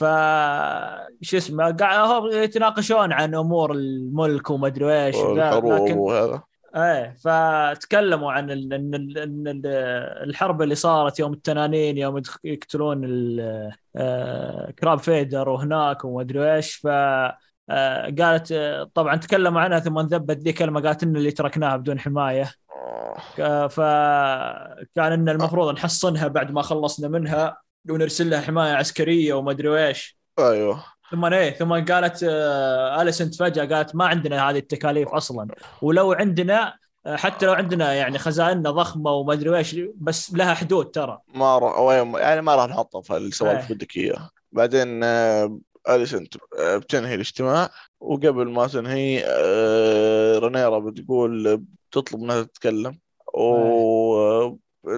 شو 1.21 1.37
اسمه 1.37 1.71
قاعد 1.71 2.33
يتناقشون 2.33 3.11
عن 3.13 3.35
أمور 3.35 3.71
الملك 3.71 4.49
وما 4.49 4.67
أدري 4.67 5.05
إيش 5.05 5.15
لكن 5.15 5.97
وهذا 5.97 6.41
إيه 6.75 7.15
فتكلموا 7.23 8.31
عن 8.31 8.51
ال- 8.51 8.73
إن 8.73 8.93
ال- 9.47 9.67
الحرب 10.29 10.61
اللي 10.61 10.75
صارت 10.75 11.19
يوم 11.19 11.33
التنانين 11.33 11.97
يوم 11.97 12.21
يقتلون 12.43 13.03
ال- 13.05 13.71
آه، 13.95 14.71
كراب 14.79 14.99
فيدر 14.99 15.49
وهناك 15.49 16.05
وما 16.05 16.21
أدري 16.21 16.55
إيش 16.55 16.75
ف 16.75 16.87
آه، 16.87 17.37
قالت 18.19 18.51
آه، 18.51 18.91
طبعا 18.93 19.15
تكلموا 19.15 19.61
عنها 19.61 19.79
ثم 19.79 19.97
انذبت 19.97 20.37
ذي 20.37 20.53
كلمة 20.53 20.81
قالت 20.81 21.03
إن 21.03 21.15
اللي 21.15 21.31
تركناها 21.31 21.77
بدون 21.77 21.99
حماية. 21.99 22.51
آه. 23.39 23.67
فكان 23.67 25.11
إن 25.11 25.29
المفروض 25.29 25.73
نحصنها 25.73 26.27
بعد 26.27 26.51
ما 26.51 26.61
خلصنا 26.61 27.07
منها 27.07 27.57
ونرسل 27.89 28.29
لها 28.29 28.41
حماية 28.41 28.73
عسكرية 28.73 29.33
وما 29.33 29.51
ادري 29.51 29.87
إيش 29.87 30.17
أيوه. 30.39 30.83
ثم 31.11 31.25
إيه 31.25 31.51
ثم 31.51 31.85
قالت 31.85 32.23
آه 32.29 33.01
أليسنت 33.01 33.35
فجأة 33.35 33.65
قالت 33.65 33.95
ما 33.95 34.05
عندنا 34.05 34.49
هذه 34.49 34.57
التكاليف 34.57 35.09
أصلا. 35.09 35.47
ولو 35.81 36.13
عندنا 36.13 36.75
آه، 37.05 37.15
حتى 37.15 37.45
لو 37.45 37.53
عندنا 37.53 37.93
يعني 37.93 38.17
خزائننا 38.17 38.71
ضخمة 38.71 39.11
وما 39.11 39.33
ادري 39.33 39.57
إيش 39.57 39.75
بس 39.95 40.33
لها 40.33 40.53
حدود 40.53 40.85
ترى. 40.85 41.19
ما 41.35 41.57
راح 41.57 41.95
يعني 42.21 42.41
ما 42.41 42.55
راح 42.55 42.69
نحطها 42.69 43.01
في 43.01 43.17
السوالف 43.17 43.71
إيه. 43.71 43.75
بدك 43.75 43.97
إياها. 43.97 44.31
بعدين 44.51 45.03
اليسنت 45.89 46.33
آه، 46.59 46.77
بتنهي 46.77 47.15
الاجتماع 47.15 47.69
وقبل 47.99 48.49
ما 48.49 48.67
تنهي 48.67 49.23
آه، 49.25 50.39
رونيرا 50.39 50.79
بتقول 50.79 51.61
بتطلب 51.91 52.21
انها 52.23 52.43
تتكلم 52.43 52.99
و 53.33 54.57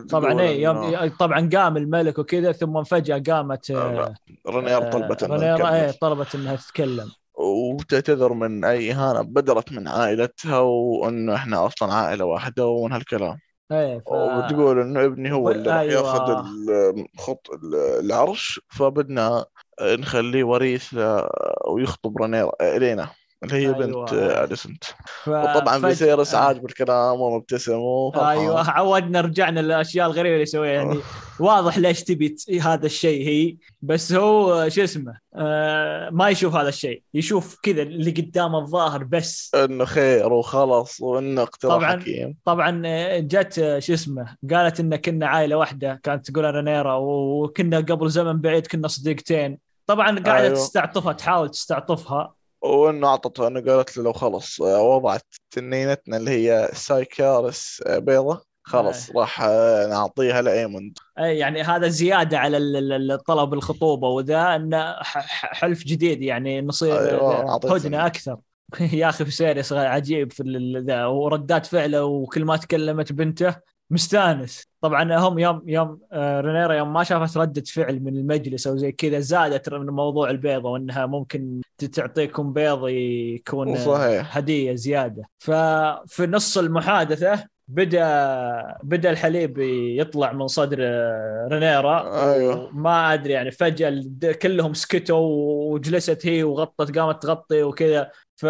طبعا 0.10 0.32
إنه 0.32 0.44
يوم 0.44 1.08
طبعا 1.20 1.50
قام 1.54 1.78
الملك 1.78 2.20
وكذا 2.20 2.52
ثم 2.52 2.84
فجأة 2.84 3.24
قامت 3.28 3.72
آه، 3.72 4.14
رونيرا 4.48 4.90
طلبت 4.90 5.20
تتكلم. 5.20 5.92
طلبت 6.02 6.36
إنها 6.36 6.56
تتكلم. 6.56 7.12
وتعتذر 7.38 8.34
من 8.34 8.66
أي 8.66 8.92
إهانة 8.92 9.22
بدرت 9.22 9.72
من 9.72 9.88
عائلتها 9.88 10.60
وإنه 10.60 11.36
إحنا 11.36 11.66
أصلا 11.66 11.94
عائلة 11.94 12.26
واحدة 12.26 12.68
ومن 12.68 12.92
هالكلام. 12.92 13.38
إيه 13.72 13.98
ف... 14.00 14.12
وبتقول 14.12 14.80
إنه 14.80 15.06
ابني 15.06 15.32
هو 15.34 15.50
اللي 15.52 15.70
راح 15.70 15.78
أيوة. 15.80 15.94
ياخذ 15.94 16.32
ال- 16.32 17.08
خط 17.18 17.48
ال- 17.50 17.76
العرش 18.06 18.60
فبدنا 18.70 19.46
نخليه 19.82 20.44
وريث 20.44 20.94
ل- 20.94 21.28
ويخطب 21.68 22.18
رانيرا 22.22 22.52
إلينا. 22.62 23.16
اللي 23.44 23.56
هي 23.56 23.60
أيوة. 23.60 23.78
بنت 24.06 24.14
اليسنت 24.14 24.84
ف... 25.24 25.28
وطبعا 25.30 25.80
فج- 25.80 25.88
فيسيرس. 25.88 26.36
عاجب 26.36 26.66
الكلام 26.66 27.22
ومبتسم 27.22 27.74
أيوه 28.16 28.70
عودنا 28.70 29.22
رجعنا 29.22 29.60
للأشياء 29.60 30.08
الغريبة 30.08 30.30
اللي 30.30 30.42
يسويها 30.44 30.72
يعني 30.74 31.00
واضح 31.40 31.78
ليش 31.78 32.04
تبي 32.04 32.36
هذا 32.62 32.86
الشيء 32.86 33.28
هي 33.28 33.56
بس 33.82 34.14
هو 34.14 34.70
شو 34.70 34.84
اسمه 34.84 35.18
آه 35.36 36.10
ما 36.10 36.30
يشوف 36.30 36.56
هذا 36.56 36.70
الشيء 36.70 37.02
يشوف 37.14 37.60
كذا 37.64 37.82
اللي 37.82 38.12
قدامه 38.12 38.60
الظاهر 38.60 39.04
بس 39.04 39.52
إنه 39.56 39.86
خير 39.86 40.34
وخلص 40.34 41.02
وإنه 41.02 41.42
اقتراح 41.42 41.76
طبعاً. 41.76 41.92
حكيم 42.00 42.38
طبعا 42.46 42.82
آه، 42.86 43.20
جت 43.20 43.60
آه، 43.60 43.80
شو 43.80 43.94
اسمه 43.94 44.36
قالت 44.52 44.80
إن 44.80 44.96
كنا 44.96 45.28
عائلة 45.28 45.56
واحدة 45.58 46.00
كانت 46.04 46.32
تقول 46.32 46.44
رانيرا 46.56 46.96
وكنا 46.96 47.78
قبل 47.78 48.10
زمن 48.10 48.42
بعيد 48.42 48.68
كنا 48.68 48.88
صديقتين 48.88 49.58
طبعا 49.88 50.20
قاعدة. 50.20 50.44
أيوه. 50.46 50.56
تستعطفها 50.56 51.14
تحاول 51.14 51.50
تستعطفها 51.50 52.34
وإنه 52.66 53.08
أعطته 53.08 53.48
أنه 53.48 53.62
قالت 53.62 53.98
له 53.98 54.04
لو 54.04 54.14
خلص 54.14 54.62
آه، 54.62 54.82
وضعت 54.82 55.26
تنينتنا 55.52 56.18
اللي 56.18 56.32
هي 56.32 56.70
سايكارس 56.74 57.84
آه، 57.88 57.98
بيضة 58.00 58.46
خلص 58.64 59.12
راح 59.16 59.42
آه، 59.42 59.88
نعطيها 59.88 60.42
لأيموند. 60.42 60.98
اي 61.20 61.38
يعني 61.38 61.62
هذا 61.62 61.88
زيادة 61.88 62.38
على 62.40 62.58
ال- 62.58 62.76
ال- 62.76 63.12
ال- 63.12 63.24
طلب 63.24 63.54
الخطوبة 63.54 64.08
وذا 64.08 64.56
انه 64.56 64.96
حلف 65.04 65.84
جديد 65.84 66.22
يعني 66.22 66.62
نصير 66.62 67.00
أيوة، 67.10 67.56
هدنة. 67.76 68.06
أكثر. 68.06 68.38
يا 68.94 69.10
أخي 69.10 69.26
فيسيريس 69.26 69.74
عجيب 69.74 70.32
في 70.32 70.44
ذا 70.88 71.06
وردات 71.06 71.66
فعله 71.66 72.04
وكل 72.04 72.46
ما 72.46 72.58
تكلمت 72.58 73.14
بنته 73.14 73.56
مستانس 73.90 74.68
طبعا 74.82 75.16
هم 75.18 75.40
يوم 75.40 75.62
يوم 75.66 76.00
آه، 76.12 76.42
رينيرا 76.42 76.74
يوم 76.74 76.94
ما 76.94 77.04
شافت 77.04 77.38
ردة 77.38 77.64
فعل 77.74 78.00
من 78.00 78.18
المجلس 78.18 78.68
أو 78.68 78.78
زي 78.78 78.92
كذا 78.92 79.20
زادت 79.20 79.74
من 79.74 79.86
موضوع 79.86 80.30
البيضة 80.30 80.70
وإنها 80.70 81.06
ممكن 81.06 81.62
تعطيكم 81.94 82.54
بيض 82.54 82.88
يكون 82.88 83.76
صحيح. 83.76 84.38
هدية 84.38 84.76
زيادة 84.76 85.30
ففي 85.40 86.28
نص 86.28 86.58
المحادثة 86.58 87.48
بدا 87.68 88.78
بدأ 88.84 89.10
الحليب 89.10 89.58
يطلع 90.00 90.34
من 90.34 90.48
صدر 90.48 90.78
آه، 90.82 91.48
رينيرا 91.52 92.32
أيوة. 92.34 92.70
ما 92.74 93.14
أدري 93.14 93.34
يعني 93.34 93.52
فجأة 93.52 94.04
كلهم 94.42 94.74
سكتوا 94.74 95.74
وجلست 95.74 96.26
هي 96.26 96.44
وغطت 96.44 96.98
قامت 96.98 97.24
تغطي 97.24 97.64
وكذا 97.64 98.12
ف 98.36 98.46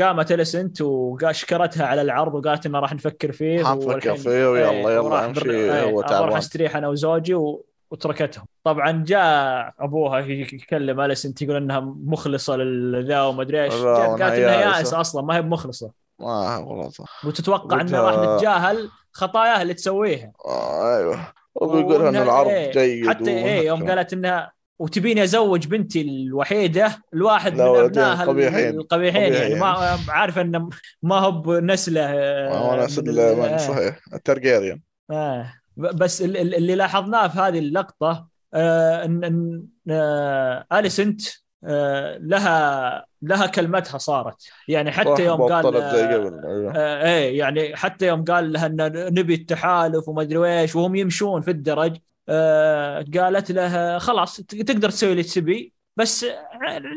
قامت 0.00 0.32
اليسنت 0.32 0.80
وشكرتها 0.80 1.86
على 1.86 2.02
العرض 2.02 2.34
وقالت 2.34 2.66
إنه 2.66 2.78
راح 2.78 2.94
نفكر 2.94 3.32
فيه 3.32 3.64
حنفكر 3.64 3.88
والحين- 3.88 4.14
فيه 4.16 4.50
ويلا 4.50 4.70
إيه، 4.70 4.82
يلا 4.94 5.24
امشي 5.26 5.50
إيه، 5.50 5.82
هو 5.84 5.90
بروح 5.96 6.06
تعبان 6.08 6.36
أستريح 6.36 6.76
أنا 6.76 6.88
وزوجي 6.88 7.34
و... 7.34 7.64
وتركتهم. 7.90 8.44
طبعا 8.64 9.04
جاء 9.06 9.72
أبوها 9.80 10.18
يكلم 10.18 11.00
اليسنت 11.00 11.42
يقول 11.42 11.56
إنها 11.56 11.80
مخلصة 11.80 12.56
للذا 12.56 13.22
وما 13.22 13.42
ادري 13.42 13.64
إيش 13.64 13.74
قالت 13.74 14.20
إنها. 14.20 14.34
يائسة. 14.76 15.00
أصلا 15.00 15.22
ما 15.22 15.36
هي 15.36 15.42
بمخلصه 15.42 15.90
ما 16.18 16.56
والله 16.58 16.90
وتتوقع 17.24 17.76
قلت 17.78 17.90
إنه 17.90 18.00
راح 18.00 18.34
نتجاهل 18.36 18.88
خطاياها 19.12 19.62
اللي 19.62 19.74
تسويها. 19.74 20.32
آه 20.46 20.96
أيوه. 20.96 21.20
وبيقولها 21.54 22.08
إن 22.08 22.16
العرض 22.16 22.48
إيه، 22.48 22.72
جيد 22.72 23.08
حتى 23.08 23.30
إيه 23.30 23.66
يوم. 23.66 23.88
قالت 23.88 24.12
إنها 24.12 24.52
وتبيني 24.82 25.22
ازوج 25.22 25.66
بنتي 25.66 26.00
الوحيدة 26.00 27.02
الواحد 27.14 27.52
من 27.54 27.60
أبنائها 27.60 28.24
قبيحين. 28.24 28.68
القبيحين 28.80 29.22
يعني 29.32 29.36
قبيحين. 29.44 29.58
ما 29.58 29.98
عارف 30.08 30.38
انه 30.38 30.68
ما 31.02 31.18
هو 31.18 31.30
بنسلة 31.32 32.00
آه، 32.04 32.68
وأنا 32.68 32.76
من 32.76 32.84
اسد 32.84 33.08
ال- 33.08 33.36
من 33.36 33.44
آه. 33.44 33.56
صحيح 33.56 33.98
الترجيريان 34.14 34.80
آه. 35.10 35.52
ب- 35.76 35.96
بس 35.96 36.22
ال- 36.22 36.36
ال- 36.36 36.54
اللي 36.54 36.74
لاحظناه 36.74 37.28
في 37.28 37.38
هذه 37.38 37.58
اللقطة 37.58 38.28
آه 38.54 39.04
ان 39.04 39.24
إن 39.24 39.62
آه 39.90 40.66
أليسنت 40.72 41.20
آه 41.64 42.18
لها 42.20 43.06
لها 43.22 43.46
كلمتها 43.46 43.98
صارت 43.98 44.36
يعني 44.68 44.90
حتى 44.92 45.24
يوم 45.24 45.42
قال 45.42 45.76
آه 45.76 45.92
أيوه 45.94 46.72
آه 46.76 47.04
إيه 47.08 47.38
يعني 47.38 47.76
حتى 47.76 48.06
يوم 48.06 48.24
قال 48.24 48.52
لها 48.52 48.66
إن 48.66 48.76
نبي 49.14 49.34
التحالف 49.34 50.08
وما 50.08 50.22
أدري 50.22 50.60
إيش 50.60 50.76
وهم 50.76 50.94
يمشون 50.94 51.40
في 51.42 51.50
الدرج 51.50 51.92
آه 51.96 52.00
قالت 52.28 53.50
له 53.52 53.98
خلاص 53.98 54.36
تقدر 54.36 54.90
تسوي 54.90 55.12
اللي 55.12 55.22
تبي 55.22 55.74
بس 55.96 56.26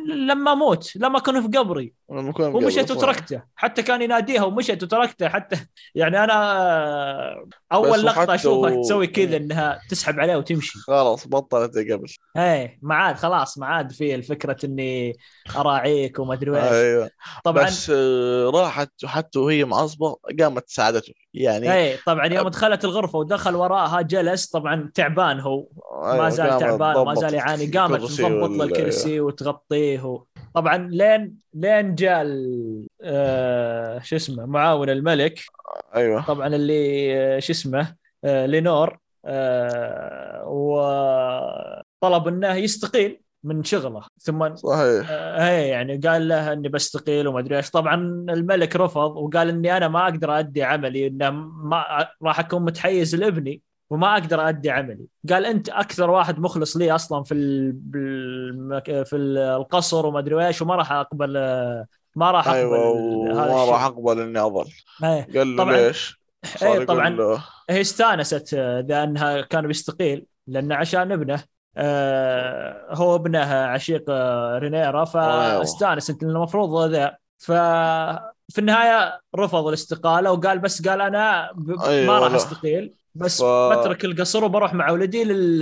لما 0.09 0.51
أموت 0.53 0.95
لما 0.95 1.17
اكون 1.17 1.41
في 1.51 1.57
قبري. 1.57 1.93
ومشيت. 2.07 2.91
وتركته. 2.91 3.41
حتى 3.55 3.83
كان 3.83 4.01
يناديها 4.01 4.43
ومشيت 4.43 4.83
وتركته. 4.83 5.29
حتى 5.29 5.55
يعني 5.95 6.23
أنا 6.23 6.33
بس 7.43 7.49
أول 7.73 8.05
لقطة 8.05 8.35
أشوفها 8.35 8.71
و- 8.71 8.81
تسوي 8.81 9.07
كذا 9.07 9.37
إنها 9.37 9.79
تسحب 9.89 10.19
عليه 10.19 10.35
وتمشي. 10.35 10.79
خلاص 10.79 11.27
بطلت 11.27 11.77
قبل. 11.77 12.13
إيه 12.37 12.79
ما 12.81 12.95
عاد 12.95 13.15
خلاص 13.15 13.57
ما 13.57 13.65
عاد 13.65 13.91
في 13.91 14.15
الفكرة 14.15 14.57
إني 14.65 15.13
أراعيك 15.55 16.19
وما 16.19 16.33
أدري 16.33 16.51
إيش. 16.57 16.71
أيوه. 16.73 17.09
طبعا 17.43 17.63
بس 17.65 17.89
آه، 17.95 18.49
راحت 18.53 19.05
حتى 19.05 19.39
وهي 19.39 19.65
معصبة 19.65 20.15
قامت 20.39 20.69
ساعدته. 20.69 21.13
يعني 21.35 21.73
إيه 21.73 21.97
طبعا 22.05 22.25
يوم 22.25 22.47
دخلت 22.47 22.85
الغرفة 22.85 23.19
ودخل 23.19 23.55
وراها 23.55 24.01
جلس 24.01 24.45
طبعا 24.45 24.91
تعبان 24.95 25.39
هو. 25.39 25.67
ما 26.01 26.13
أيوة، 26.13 26.29
زال 26.29 26.59
تعبان 26.59 26.95
تضبط 26.95 27.17
زال 27.17 27.33
يعاني. 27.33 27.65
قامت 27.65 28.01
تضبط 28.01 28.49
له 28.49 28.63
الكرسي 28.63 29.19
وتغطيه 29.19 30.05
و... 30.05 30.23
طبعا 30.53 30.77
لين 30.91 31.35
لين 31.53 31.95
جاء 31.95 32.25
آه 33.01 33.99
شو 33.99 34.15
اسمه 34.15 34.45
معاون 34.45 34.89
الملك. 34.89 35.39
أيوه. 35.95 36.25
طبعا 36.25 36.47
اللي 36.47 37.15
آه، 37.17 37.39
شو 37.39 37.51
اسمه 37.51 37.95
آه 38.23 38.45
لينور 38.45 38.97
آه 39.25 40.43
وطلب 40.47 42.27
إنه 42.27 42.53
يستقيل. 42.53 43.24
من 43.45 43.63
شغله. 43.63 44.01
ثم 44.19 44.55
صحيح. 44.55 45.07
آه 45.09 45.49
يعني 45.49 45.97
قال 45.97 46.27
له 46.27 46.53
إني 46.53 46.69
بستقيل 46.69 47.27
وما 47.27 47.39
أدري 47.39 47.57
إيش. 47.57 47.69
طبعا 47.69 47.95
الملك 48.29 48.75
رفض 48.75 49.17
وقال 49.17 49.49
إني 49.49 49.77
أنا 49.77 49.87
ما 49.87 50.03
أقدر 50.03 50.39
أدي 50.39 50.63
عملي 50.63 51.07
إنه 51.07 51.29
ما 51.63 52.07
راح 52.23 52.39
أكون 52.39 52.61
متحيز 52.61 53.15
لابني 53.15 53.61
وما 53.89 54.13
أقدر 54.13 54.49
أدي 54.49 54.69
عملي. 54.69 55.05
قال 55.29 55.45
أنت 55.45 55.69
أكثر 55.69 56.09
واحد 56.09 56.39
مخلص 56.39 56.77
لي 56.77 56.91
أصلا 56.91 57.23
في 57.23 57.33
ال... 57.33 57.71
بالمك... 57.71 59.03
في 59.03 59.15
القصر 59.15 60.05
وما 60.05 60.19
أدري 60.19 60.47
إيش 60.47 60.61
وما 60.61 60.75
راح 60.75 60.91
أقبل 60.91 61.33
ما 62.15 62.31
راح 62.31 62.47
أقبل 62.47 62.77
هذا 63.31 63.53
وما 63.53 63.65
راح 63.65 63.83
أقبل 63.83 64.21
إني 64.21 64.39
اظل 64.39 64.65
إيه. 65.03 65.27
قال 65.37 65.55
له 65.55 65.71
ليش؟ 65.71 66.25
يقول 66.61 66.85
طبعا 66.85 67.39
هي 67.69 67.81
استانست 67.81 68.53
آه، 68.53 68.79
ذا 68.79 69.03
انها 69.03 69.41
كان 69.41 69.67
بيستقيل 69.67 70.25
لأنه 70.47 70.75
عشان 70.75 71.11
ابنه 71.11 71.33
آه 71.33 71.54
هو 72.91 73.15
ابنه 73.15 73.53
عشيق 73.53 74.03
آه، 74.09 74.57
رينيرا 74.57 75.05
فاستانست 75.05 76.23
لأن 76.23 76.31
المفروض 76.35 76.89
ذا. 76.91 77.17
ففي 77.37 78.59
النهاية 78.59 79.19
رفض 79.35 79.67
الاستقالة 79.67 80.31
وقال 80.31 80.59
بس 80.59 80.87
قال 80.87 81.01
أنا 81.01 81.51
ب... 81.55 81.81
أيوة، 81.81 82.07
ما 82.07 82.19
راح. 82.19 82.33
أستقيل. 82.33 82.93
بس 83.15 83.41
ف- 83.41 83.45
بترك 83.45 84.05
القصر 84.05 84.43
وبروح 84.43 84.73
مع 84.73 84.91
ولدي 84.91 85.23
لل 85.23 85.59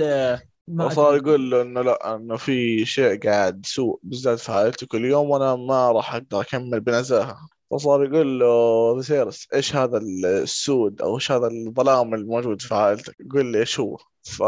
ما 0.68 0.84
وصار. 0.84 1.16
يقول 1.16 1.50
له 1.50 1.62
إنه 1.62 1.82
لا 1.82 2.14
إنه 2.16 2.36
في 2.36 2.86
شيء 2.86 3.20
قاعد 3.28 3.66
سوء 3.66 4.00
بالذات 4.02 4.38
في 4.38 4.52
عائلتي 4.52 4.86
كل 4.86 5.04
يوم 5.04 5.30
وأنا 5.30 5.56
ما 5.56 5.92
راح 5.92 6.14
أقدر 6.14 6.40
أكمل 6.40 6.80
بنزاهة. 6.80 7.36
فصار 7.74 8.04
يقول 8.04 8.40
له 8.40 8.94
فيسيرس 8.96 9.48
إيش 9.54 9.76
هذا 9.76 9.98
السوء 9.98 11.02
أو 11.02 11.14
إيش 11.14 11.32
هذا 11.32 11.46
الظلام 11.46 12.14
الموجود 12.14 12.62
في 12.62 12.74
عائلتك؟ 12.74 13.16
قول 13.32 13.46
لي 13.46 13.58
إيش 13.58 13.80
هو 13.80 13.96
ف 14.22 14.42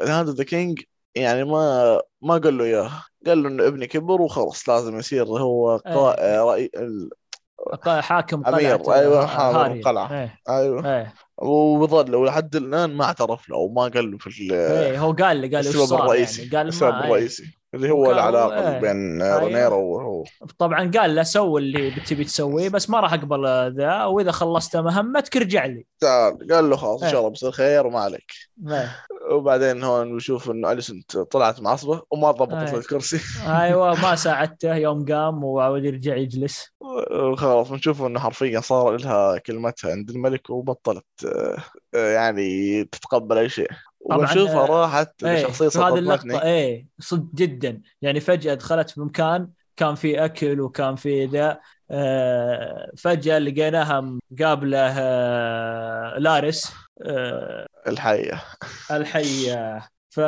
هذا 0.00 0.32
the 0.32 0.44
king 0.44 0.82
يعني 1.14 1.44
ما 1.44 2.00
ما 2.22 2.38
قال 2.38 2.58
له 2.58 2.64
إياه. 2.64 2.90
قال 3.26 3.42
له 3.42 3.48
إنه 3.48 3.66
ابني 3.66 3.86
كبر 3.86 4.22
وخلاص 4.22 4.68
لازم 4.68 4.98
يصير 4.98 5.24
هو 5.26 5.76
قائد 5.76 6.38
رأي 6.40 6.70
ال- 6.76 7.10
حاكم 7.86 8.42
قلعة 8.42 8.58
أيوة، 8.58 9.22
آه، 9.22 9.26
حاكم 9.26 9.56
هاري. 9.58 9.80
القلعة. 9.80 10.12
إيه. 10.12 10.40
أيوه. 10.48 10.96
إيه. 10.98 11.14
وظل 11.38 12.14
ولحد 12.14 12.56
الآن 12.56 12.94
ما 12.94 13.04
اعترف 13.04 13.48
له 13.48 13.56
أو 13.56 13.68
ما 13.68 13.82
قال 13.82 14.10
له 14.10 14.18
في 14.18 14.26
ال- 14.26 14.52
إيه 14.52 15.00
هو 15.00 15.12
قال 15.12 15.36
لي 15.36 15.56
قال 15.56 15.68
وش 15.68 15.76
السبب 15.76 15.98
الرئيسي 16.00 16.42
يعني؟ 16.42 16.56
قال 16.56 16.68
السبب 16.68 16.94
إيه. 16.94 17.04
الرئيسي. 17.04 17.44
اللي 17.76 17.90
هو 17.90 18.10
العلاقة 18.10 18.72
إيه. 18.72 18.80
بين. 18.80 19.22
رينيرا 19.22 19.80
وهو 19.80 20.24
طبعا 20.58 20.90
قال 20.90 21.14
له 21.14 21.22
سوي 21.22 21.60
اللي 21.60 21.90
بتبي 21.90 22.24
تسويه 22.24 22.68
بس 22.68 22.90
ما 22.90 23.00
راح 23.00 23.12
أقبل 23.12 23.74
ذا 23.76 24.04
وإذا 24.04 24.30
خلصت 24.30 24.76
مهمتك 24.76 25.36
ارجع 25.36 25.64
لي 25.64 25.86
تعال 26.00 26.38
قال 26.52 26.70
له 26.70 26.76
خلاص 26.76 27.00
إن 27.00 27.06
إيه. 27.06 27.12
شاء 27.12 27.20
الله 27.20 27.30
بصير 27.30 27.50
خير 27.50 27.86
وما 27.86 28.00
عليك 28.00 28.32
إيه. 28.68 28.96
وبعدين 29.30 29.84
هون 29.84 30.12
بنشوف 30.12 30.50
إنه 30.50 30.72
أليسون 30.72 31.02
طلعت 31.30 31.60
معصبه 31.60 32.02
وما 32.10 32.30
ضبطت 32.30 32.54
إيه. 32.54 32.66
في 32.66 32.76
الكرسي 32.76 33.20
أيوه 33.62 34.02
ما 34.02 34.14
ساعدته 34.14 34.74
يوم 34.74 35.04
قام 35.04 35.44
وعاود 35.44 35.84
يرجع 35.84 36.16
يجلس 36.16 36.70
وخلاص 36.80 37.70
بنشوف 37.70 38.02
إنه 38.02 38.20
حرفيا 38.20 38.60
صار 38.60 38.96
لها 38.96 39.38
كلمتها 39.38 39.90
عند 39.90 40.10
الملك 40.10 40.50
وبطلت 40.50 41.04
آه، 41.26 41.56
آه، 41.94 42.12
يعني 42.12 42.84
تتقبل 42.84 43.38
أي 43.38 43.48
شيء 43.48 43.70
طبعاً، 44.10 44.18
وبنشوفها 44.18 44.62
آه، 44.62 44.66
راحت 44.66 45.24
إيه 45.24 45.46
لشخصية 45.46 45.88
هذه 45.88 45.98
اللقطة 45.98 46.42
إيه 46.42 46.86
صدق 46.98 47.34
جدا. 47.34 47.82
يعني 48.02 48.20
فجأة 48.20 48.54
دخلت 48.54 48.90
في 48.90 49.00
مكان 49.00 49.48
كان 49.76 49.94
في 49.94 50.24
أكل 50.24 50.60
وكان 50.60 50.96
في 50.96 51.24
ذا 51.24 51.60
آه 51.90 52.92
فجأة 52.98 53.38
لقيناها 53.38 54.18
قابله 54.42 54.78
آه 54.98 56.18
لارس 56.18 56.72
آه 57.02 57.66
الحقيقة 57.88 58.42
الحية. 58.90 59.88
ف 60.10 60.20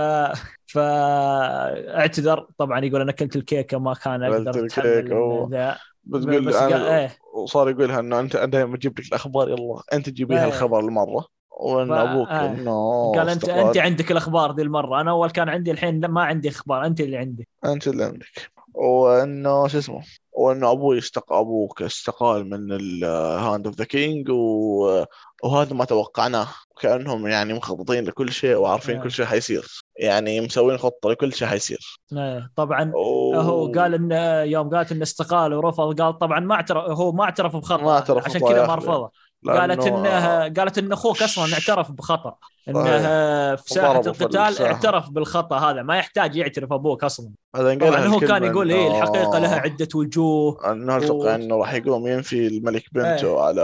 ف 0.66 0.78
اعتذر 0.78 2.46
طبعا 2.58 2.84
يقول 2.84 3.00
أنا 3.00 3.10
أكلت 3.10 3.36
الكيكة 3.36 3.78
ما 3.78 3.94
كان 3.94 4.22
أقدر 4.22 4.66
أتحمل 4.66 5.48
ذا. 5.50 5.78
بتقول 6.04 6.44
بس 6.44 6.56
قال 6.56 6.72
إيه. 6.72 7.16
وصار 7.34 7.70
يقولها 7.70 8.00
إنه 8.00 8.20
أنت 8.20 8.36
أنا 8.36 8.46
دائما 8.46 8.76
أجيب 8.76 8.98
لك 9.00 9.06
الأخبار 9.08 9.48
يلا 9.48 9.82
أنت 9.92 10.10
جيبيها 10.10 10.42
إيه. 10.42 10.48
الخبر 10.48 10.80
المرة. 10.80 11.26
وان 11.58 11.88
ف- 11.88 11.92
أبوك 11.92 12.28
آه. 12.28 12.46
إنه 12.46 13.12
قال 13.16 13.28
انت. 13.28 13.48
أنت 13.48 13.78
عندك 13.78 14.10
الأخبار 14.12 14.54
ذي 14.54 14.62
المرة 14.62 15.00
أنا 15.00 15.10
أول 15.10 15.30
كان 15.30 15.48
عندي 15.48 15.70
الحين 15.70 16.00
ما 16.00 16.22
عندي 16.22 16.48
أخبار 16.48 16.86
أنت 16.86 17.00
اللي 17.00 17.16
عندك 17.16 17.48
أنت 17.64 17.88
اللي 17.88 18.04
عندك 18.04 18.50
وإنه 18.74 19.68
شو 19.68 19.78
اسمه 19.78 20.02
وإنه 20.32 20.70
أبوي 20.72 20.98
استق 20.98 21.32
أبوك 21.32 21.82
استقال 21.82 22.50
من 22.50 22.72
ال 22.72 22.91
hand 22.91 23.66
of 23.66 23.76
the 23.76 23.84
king 23.84 24.28
وهذا 24.30 25.74
ما 25.74 25.84
توقعناه 25.84 26.46
كأنهم 26.80 27.26
يعني 27.26 27.54
مخططين 27.54 28.04
لكل 28.04 28.32
شيء 28.32 28.56
وعارفين 28.56 28.96
آه. 28.96 29.02
كل 29.02 29.10
شيء 29.10 29.24
حيصير 29.24 29.66
يعني 29.96 30.40
مسوين 30.40 30.78
خطة 30.78 31.10
لكل 31.10 31.32
شيء 31.32 31.48
حيصير 31.48 32.00
إيه. 32.12 32.50
طبعا 32.56 32.92
و... 32.94 33.34
هو 33.34 33.72
قال 33.72 33.94
ان 33.94 34.12
يوم 34.48 34.70
قالت 34.70 34.92
إنه 34.92 35.02
استقال 35.02 35.54
ورفض 35.54 36.00
قال 36.00 36.18
طبعا 36.18 36.40
ما 36.40 36.54
اعترف 36.54 36.84
هو 36.90 37.12
ما 37.12 37.24
اعترف 37.24 37.56
بخطأ 37.56 37.82
ما 37.82 37.90
اعترف 37.92 38.24
عشان 38.24 38.40
بخطأ 38.40 38.52
كذا 38.52 38.66
ما. 38.66 38.74
رفضه 38.74 39.10
قالت 39.46 39.86
إنه 39.86 40.40
قالت 40.42 40.78
إن 40.78 40.92
أخوك 40.92 41.22
أصلا 41.22 41.54
اعترف 41.54 41.92
بخطأ. 41.92 42.34
انه 42.68 43.56
في 43.56 43.74
ساحة 43.74 44.00
القتال. 44.00 44.66
اعترف 44.66 45.10
بالخطأ 45.10 45.56
هذا. 45.58 45.82
ما 45.82 45.98
يحتاج 45.98 46.36
يعترف 46.36 46.72
أبوك 46.72 47.04
أصلا. 47.04 47.30
طبعا 47.54 48.06
هو 48.06 48.20
كان 48.20 48.44
يقول 48.44 48.70
إيه 48.70 48.88
الحقيقة 48.88 49.38
لها 49.38 49.58
عدة 49.58 49.88
وجوه. 49.94 50.72
إنه 50.72 50.96
أتوقع 50.96 51.34
إنه 51.34 51.56
راح 51.56 51.74
يقوم 51.74 52.06
ينفي 52.06 52.46
الملك 52.46 52.84
بنته 52.92 53.26
إيه. 53.26 53.40
على 53.40 53.62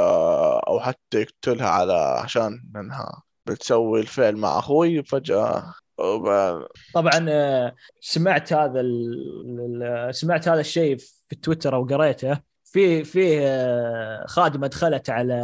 أو 0.68 0.80
حتى 0.80 1.20
يقتلها 1.20 1.68
على 1.68 1.92
عشان 1.92 2.64
إنها 2.76 3.22
بتسوي 3.46 4.00
الفعل 4.00 4.36
مع 4.36 4.58
أخوي 4.58 5.02
فجأة. 5.02 5.74
وب- 5.98 6.66
طبعا 6.94 7.26
آه، 7.28 7.74
سمعت 8.00 8.52
هذا 8.52 8.80
ال- 8.80 9.82
ال- 9.82 10.14
سمعت 10.14 10.48
هذا 10.48 10.60
الشيء 10.60 10.96
في 11.28 11.36
تويتر 11.42 11.74
أو 11.74 11.84
قريته. 11.84 12.53
في 12.74 13.04
في 13.04 13.38
آه، 13.40 14.26
خادمة 14.26 14.66
دخلت 14.66 15.10
على 15.10 15.34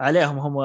عليهم 0.00 0.38
هم 0.38 0.58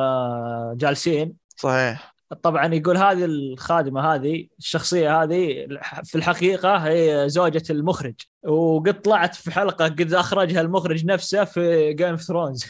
جالسين. 0.78 1.34
صحيح. 1.58 2.16
طبعا 2.44 2.74
يقول 2.74 2.98
هذه 2.98 3.26
الخادمة 3.26 4.14
هذه 4.14 4.48
الشخصية 4.60 5.24
هذه 5.24 5.68
في 6.04 6.16
الحقيقة 6.16 6.78
هي 6.78 7.30
زوجة 7.30 7.64
المخرج. 7.70 8.16
وقد 8.44 9.02
طلعت 9.02 9.36
في 9.36 9.52
حلقة 9.52 9.86
قد 9.86 10.14
أخرجها 10.14 10.62
المخرج 10.62 11.06
نفسه 11.06 11.44
في 11.44 11.94
Game 11.94 12.10
of 12.10 12.22
Thrones 12.22 12.66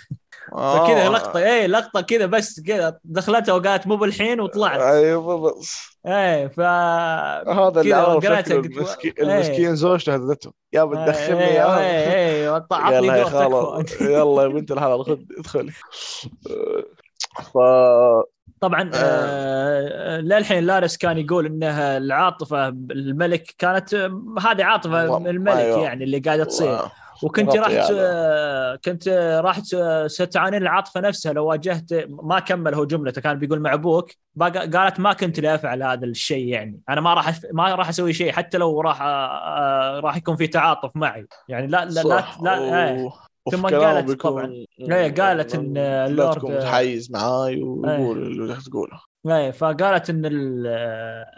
فكذا 0.51 1.05
آه. 1.05 1.09
لقطة 1.09 1.39
اي 1.39 1.67
لقطة 1.67 2.01
كذا 2.01 2.25
بس 2.25 2.59
كذا 2.59 2.97
دخلتها 3.03 3.53
وقالت 3.53 3.87
مو 3.87 3.95
بالحين 3.95 4.41
وطلعت. 4.41 4.79
أيوه 4.79 5.21
بالضبط. 5.37 5.65
إيه 6.07 6.47
ف 6.47 6.59
هذا 6.59 7.81
اللي 7.81 7.93
عرف 7.93 8.25
قلت- 8.27 8.51
المسكين 8.51 9.13
إيه. 9.19 9.23
المسكين 9.23 9.75
زوجته 9.75 10.13
هدته 10.15 10.51
يا 10.73 10.83
بتدخلني 10.83 11.43
يا. 11.43 11.63
عطني 12.71 13.07
لها 13.07 13.17
يا 13.17 13.23
خالة. 13.23 13.81
تكفى 13.81 14.13
يلا 14.13 14.43
يا 14.43 14.47
بنت 14.47 14.71
الحلال 14.71 15.05
خذ 15.05 15.17
ادخلي. 15.39 15.71
ف 17.53 17.57
طبعا 18.61 18.91
آه. 18.93 20.17
للحين 20.21 20.63
لارس 20.65 20.97
كان 20.97 21.17
يقول 21.17 21.45
إنها 21.45 21.97
العاطفة 21.97 22.67
الملك 22.67 23.55
كانت 23.57 23.93
هذه 24.45 24.63
عاطفة 24.63 25.17
الملك 25.17 25.55
أيوة. 25.57 25.81
يعني 25.83 26.03
اللي 26.03 26.19
قاعدة 26.19 26.43
تصير. 26.43 26.79
وكنت 27.23 27.49
غطي 27.49 27.59
راح 27.59 27.67
ت- 27.67 27.91
على- 27.91 28.79
كنت 28.85 29.07
راح 29.43 29.59
ت- 29.59 30.03
ستعانين 30.07 30.61
العاطفة 30.61 30.99
نفسها 31.01 31.33
لو 31.33 31.45
واجهت 31.45 31.93
ما 32.09 32.39
كمل 32.39 32.73
هو 32.75 32.85
جملته 32.85 33.21
كان 33.21 33.39
بيقول 33.39 33.59
مع 33.59 33.73
أبوك 33.73 34.11
قالت 34.41 34.99
ما 34.99 35.13
كنت 35.13 35.39
لافعل 35.39 35.83
هذا 35.83 36.05
الشيء 36.05 36.47
يعني. 36.47 36.79
أنا 36.89 37.01
ما 37.01 37.13
راح 37.13 37.39
ما 37.53 37.75
راح 37.75 37.89
أسوي 37.89 38.13
شيء 38.13 38.31
حتى 38.31 38.57
لو 38.57 38.81
راح 38.81 39.01
آه، 39.01 39.99
راح 39.99 40.17
يكون 40.17 40.35
في 40.35 40.47
تعاطف 40.47 40.91
معي. 40.95 41.27
يعني 41.49 41.67
لا 41.67 41.85
لا 41.85 41.91
لا, 41.91 42.01
صح. 42.03 42.41
لا, 42.41 42.59
لا 42.95 43.03
و- 43.03 43.11
ثم 43.51 43.65
قالت 43.67 44.21
طبعاً. 44.21 44.65
إيه، 44.79 45.15
قالت 45.15 45.55
إن 45.55 45.73
لا 45.73 46.05
اللورد- 46.05 46.45
متحيز 46.45 47.11
معاي 47.11 47.63
ويقول 47.63 48.17
اللي 48.17 48.43
بدك 48.53 48.61
تقوله. 48.61 48.99
إيه 49.27 49.51
فقالت 49.51 50.09
إن 50.09 50.21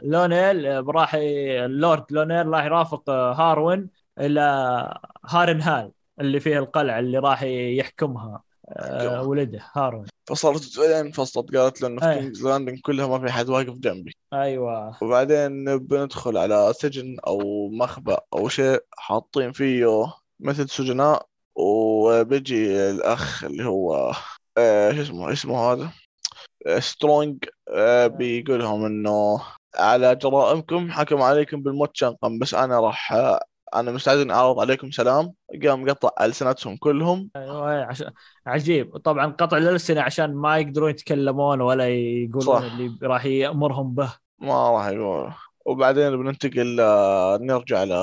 لونيل 0.03 0.87
راح 0.95 1.11
اللورد 1.15 2.03
لونيل 2.11 2.47
راح 2.47 2.65
يرافق 2.65 3.09
هاروين. 3.09 3.89
إلى 4.19 4.41
هارنهال 5.25 5.91
اللي 6.21 6.39
فيها 6.39 6.59
القلعه 6.59 6.99
اللي 6.99 7.17
راح 7.17 7.43
يحكمها 7.43 8.43
آه، 8.69 9.03
يحكمها. 9.03 9.21
ولده 9.21 9.59
هاروين 9.73 10.07
فصارت 10.29 10.79
بعدين 10.79 10.95
انفصلت 10.95 11.55
قالت 11.55 11.81
له 11.81 11.87
إنه 11.87 11.99
في 11.99 12.09
إيه. 12.09 12.19
كينجز 12.19 12.45
لاندنج 12.45 12.79
كلها 12.79 13.07
ما 13.07 13.19
في 13.19 13.31
حد 13.31 13.49
واقف 13.49 13.73
جنبي 13.73 14.15
أيوه 14.33 15.03
وبعدين 15.03 15.77
بندخل 15.77 16.37
على 16.37 16.73
سجن 16.75 17.17
أو 17.27 17.69
مخبأ 17.69 18.19
أو 18.33 18.49
شيء 18.49 18.79
حاطين 18.97 19.51
فيه 19.51 20.13
مثل 20.39 20.69
سجناء 20.69 21.25
وبيجي 21.55 22.89
الأخ 22.89 23.43
اللي 23.43 23.65
هو 23.65 24.13
آه 24.57 24.91
شو 24.91 25.01
اسمه 25.01 25.33
اسمه 25.33 25.57
هذا 25.59 25.91
آه 26.67 26.79
سترونج 26.79 27.45
آه 27.69 28.07
بيقول 28.07 28.59
لهم 28.59 28.85
إنه 28.85 29.41
على 29.75 30.15
جرائمكم 30.15 30.91
حكم 30.91 31.21
عليكم 31.21 31.61
بالموت 31.61 31.91
شنقا 31.93 32.37
بس 32.41 32.53
أنا 32.53 32.79
راح 32.79 33.13
أنا 33.75 33.91
مستعد 33.91 34.17
إني 34.17 34.33
أعرض 34.33 34.59
عليكم 34.59 34.91
سلام 34.91 35.33
قام 35.63 35.89
قطع 35.89 36.25
ألسنتهم 36.25 36.77
كلهم 36.77 37.29
أيوه. 37.35 37.89
عجيب 38.45 38.97
طبعا 38.97 39.25
قطع 39.25 39.57
الألسنة 39.57 40.01
عشان 40.01 40.35
ما 40.35 40.57
يقدرون 40.57 40.89
يتكلمون 40.89 41.61
ولا 41.61 41.87
يقولون 41.89 42.41
صح. 42.41 42.61
اللي 42.63 42.97
راح 43.03 43.25
يأمرهم 43.25 43.95
به 43.95 44.13
ما 44.39 44.71
راح 44.71 44.87
يقول 44.87 45.33
وبعدين 45.65 46.17
بننتقل 46.17 46.79
آه، 46.79 47.37
نرجع 47.41 47.83
ل 47.83 47.93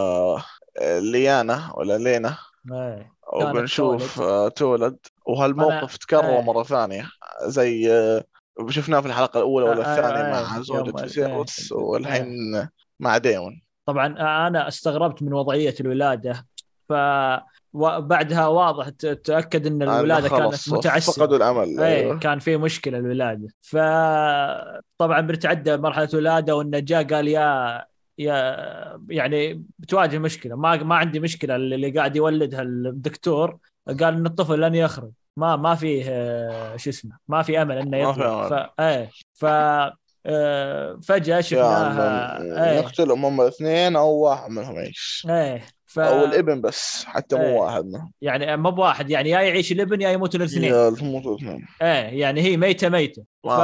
ليانا 1.12 1.72
ولا 1.74 1.98
لينا 1.98 2.36
كانت 2.68 3.06
وبنشوف 3.32 4.16
تولد. 4.16 4.28
آه، 4.30 4.48
تولد 4.48 4.96
وهالموقف 5.26 5.96
تكرر. 5.96 6.40
مرة 6.40 6.62
ثانية 6.62 7.08
زي 7.46 7.92
آه، 7.92 8.24
شفناه 8.68 9.00
في 9.00 9.06
الحلقة 9.06 9.38
الأولى 9.38 9.66
ولا 9.66 9.80
الثانية 9.80 10.20
آه، 10.20 10.52
مع 10.54 10.60
زوجة. 10.62 10.96
فيسيروس 10.96 11.72
والحين 11.72 12.28
مع 13.00 13.18
ديمون 13.18 13.63
طبعا 13.86 14.06
أنا 14.46 14.68
استغربت 14.68 15.22
من 15.22 15.32
وضعية 15.32 15.74
الولادة 15.80 16.46
فبعدها 16.88 18.46
واضح 18.46 18.88
ت- 18.88 19.06
تأكد 19.06 19.66
إن 19.66 19.82
الولادة 19.82 20.28
كانت 20.28 20.40
خلاص 20.42 20.72
متعسرة. 20.72 21.12
فقدوا 21.24 21.36
الأمل. 21.36 21.80
إيه 21.80 21.96
أيوه. 22.00 22.18
كان 22.18 22.38
في 22.38 22.56
مشكلة 22.56 22.98
الولادة. 22.98 23.48
فطبعا 23.62 25.20
بنتعدى 25.20 25.76
مرحلة 25.76 26.08
ولاده 26.14 26.56
والنجاه 26.56 27.02
قال 27.02 27.28
يا 27.28 27.84
يا 28.18 28.56
يعني 29.08 29.64
بتواجه 29.78 30.18
مشكلة. 30.18 30.56
ما 30.56 30.76
ما 30.76 30.94
عندي 30.96 31.20
مشكلة 31.20 31.56
اللي 31.56 31.90
قاعد 31.90 32.16
يولدها 32.16 32.62
الدكتور 32.62 33.58
قال 33.88 34.02
إن 34.14 34.26
الطفل 34.26 34.60
لن 34.60 34.74
يخرج. 34.74 35.10
ما 35.36 35.56
ما 35.56 35.74
فيه 35.74 36.04
آه، 36.08 36.76
شو 36.76 36.90
اسمه 36.90 37.18
ما 37.28 37.42
في 37.42 37.62
أمل 37.62 37.78
إنه 37.78 37.96
يطلع. 37.96 38.48
ف 38.48 38.80
إيه 38.80 39.10
ف 39.34 39.44
فجأة 41.02 41.40
شفناها 41.40 42.42
إيه. 42.42 42.80
نقتلهم 42.80 43.24
هم 43.24 43.40
الاثنين 43.40 43.96
أو 43.96 44.10
واحد 44.10 44.50
منهم 44.50 44.76
يعيش 44.76 45.26
إيه 45.30 45.62
ف 45.86 45.98
أو 45.98 46.24
الإبن 46.24 46.60
بس 46.60 47.04
حتى 47.04 47.36
إيه. 47.36 47.42
مو 47.50 47.62
واحد 47.64 47.84
منهم. 47.84 48.12
يعني 48.22 48.56
مو 48.56 48.70
بواحد 48.70 49.10
يعني 49.10 49.30
يا 49.30 49.40
يعيش 49.40 49.72
الإبن 49.72 50.00
يا 50.00 50.10
يموتون 50.10 50.40
الاثنين. 50.40 50.72
يا 50.74 50.90
تموتوا 50.90 51.30
الاثنين. 51.36 51.66
إيه 51.82 52.20
يعني 52.20 52.40
هي 52.42 52.56
ميتة 52.56 52.88
ميتة. 52.88 53.22
ما 53.44 53.56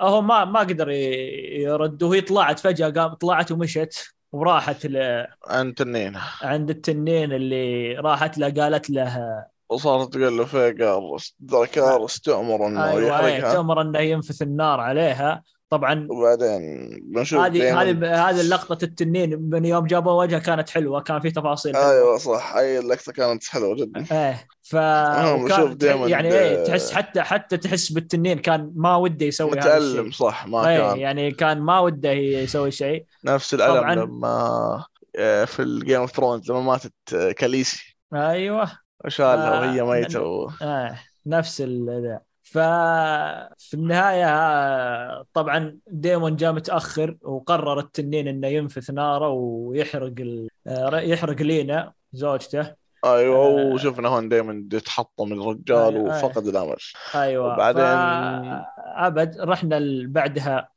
فهو 0.00 0.22
ما 0.22 0.44
ما 0.44 0.60
قدر 0.60 0.88
يرد 0.90 2.02
وهي 2.02 2.20
طلعت 2.20 2.58
فجأة 2.58 2.88
قام 2.90 3.14
طلعت 3.14 3.52
ومشت 3.52 4.04
وراحت 4.32 4.86
ل- 4.86 5.26
عن 5.46 5.74
تنين 5.74 6.16
عند 6.42 6.70
التنين 6.70 7.32
اللي 7.32 7.94
راحت 7.94 8.38
له 8.38 8.50
قالت 8.62 8.90
له 8.90 9.44
وصارت 9.68 10.12
تقول 10.14 10.36
له 10.38 10.44
فيقارس 10.44 11.34
ذكارس 11.50 12.20
تأمر 12.20 12.66
إنه 12.66 12.92
أيه 12.92 13.06
يحرقها. 13.08 13.52
تأمر 13.54 13.80
إنه 13.80 13.98
ينفث 13.98 14.42
النار 14.42 14.80
عليها. 14.80 15.42
طبعا 15.72 16.06
وبعدين 16.10 16.90
بنشوف 17.02 17.40
هذه 17.40 17.82
هذه 17.82 18.28
هذه 18.30 18.40
اللقطة 18.40 18.84
التنين 18.84 19.40
من 19.50 19.64
يوم 19.64 19.86
جابوا 19.86 20.12
وجهها 20.12 20.38
كانت 20.38 20.70
حلوة 20.70 21.00
كان 21.00 21.20
في 21.20 21.30
تفاصيل. 21.30 21.76
أيوه 21.76 22.18
صح 22.18 22.56
أي 22.56 22.78
اللقطه 22.78 23.12
كانت 23.12 23.44
حلوة 23.44 23.76
جدا. 23.76 24.04
إيه 24.12 24.46
ف 24.62 24.72
يعني 24.72 26.32
إيه 26.32 26.64
تحس 26.64 26.92
حتى 26.92 27.22
حتى 27.22 27.56
تحس 27.56 27.92
بالتنين 27.92 28.38
كان 28.38 28.72
ما 28.76 28.96
وده 28.96 29.26
يسوي 29.26 29.50
هذا 29.50 29.60
متألم 29.60 30.10
صح 30.10 30.46
ما 30.46 30.68
إيه 30.68 30.78
كان. 30.78 30.98
يعني 30.98 31.30
كان 31.30 31.60
ما 31.60 31.80
وده 31.80 32.10
يسوي 32.10 32.70
شيء. 32.70 33.04
نفس 33.24 33.54
الألم 33.54 33.80
طبعاً. 33.80 33.94
لما 33.94 34.84
آه، 35.18 35.44
في 35.44 35.62
ال 35.62 35.70
Game 35.70 36.00
of 36.00 36.16
Thrones 36.16 36.50
لما 36.50 36.60
ماتت 36.60 36.92
آه، 37.14 37.32
كاليسي. 37.32 37.96
أيوه. 38.14 38.70
وشالها 39.04 39.60
وهي 39.60 39.82
ميتة 39.82 40.20
و... 40.20 40.50
آه 40.62 40.98
نفس 41.26 41.60
ال 41.60 42.18
ففي 42.52 43.74
النهاية 43.74 44.26
آه، 44.28 45.24
طبعا 45.34 45.78
ديمون 45.86 46.36
جاء 46.36 46.52
متأخر 46.52 47.16
وقرر 47.22 47.78
التنين 47.78 48.28
إنه 48.28 48.48
ينفث 48.48 48.90
ناره 48.90 49.28
ويحرق 49.28 50.12
ال... 50.18 50.48
آه، 50.66 51.00
يحرق 51.00 51.42
لينا 51.42 51.92
زوجته. 52.12 52.74
أيوه 53.04 53.36
آه. 53.36 53.74
وشفنا 53.74 54.08
هون 54.08 54.28
دائما 54.28 54.64
يتحطم 54.72 55.32
الرجال 55.32 55.94
أيوة، 55.96 56.24
وفقد 56.24 56.46
الأمل. 56.46 56.76
أيوه 57.14 57.54
وبعدين- 57.54 58.62
ابد 58.96 59.40
رحنا 59.40 59.78
بعدها 60.06 60.68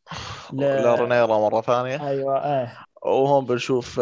ل... 0.53 0.61
لرينيرا 0.83 1.27
مرة 1.49 1.61
ثانية. 1.61 2.07
أيوه 2.07 2.45
إيه 2.45 2.77
وهون 3.01 3.45
بنشوف 3.45 4.01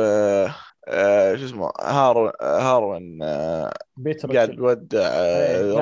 آه، 0.88 1.36
شو 1.36 1.46
اسمه 1.46 1.72
هارو 1.82 2.32
هاروين 2.42 3.20
آه، 3.24 3.74
بيترك 3.98 4.36
قاعد 4.36 4.50
قاعد- 4.50 4.96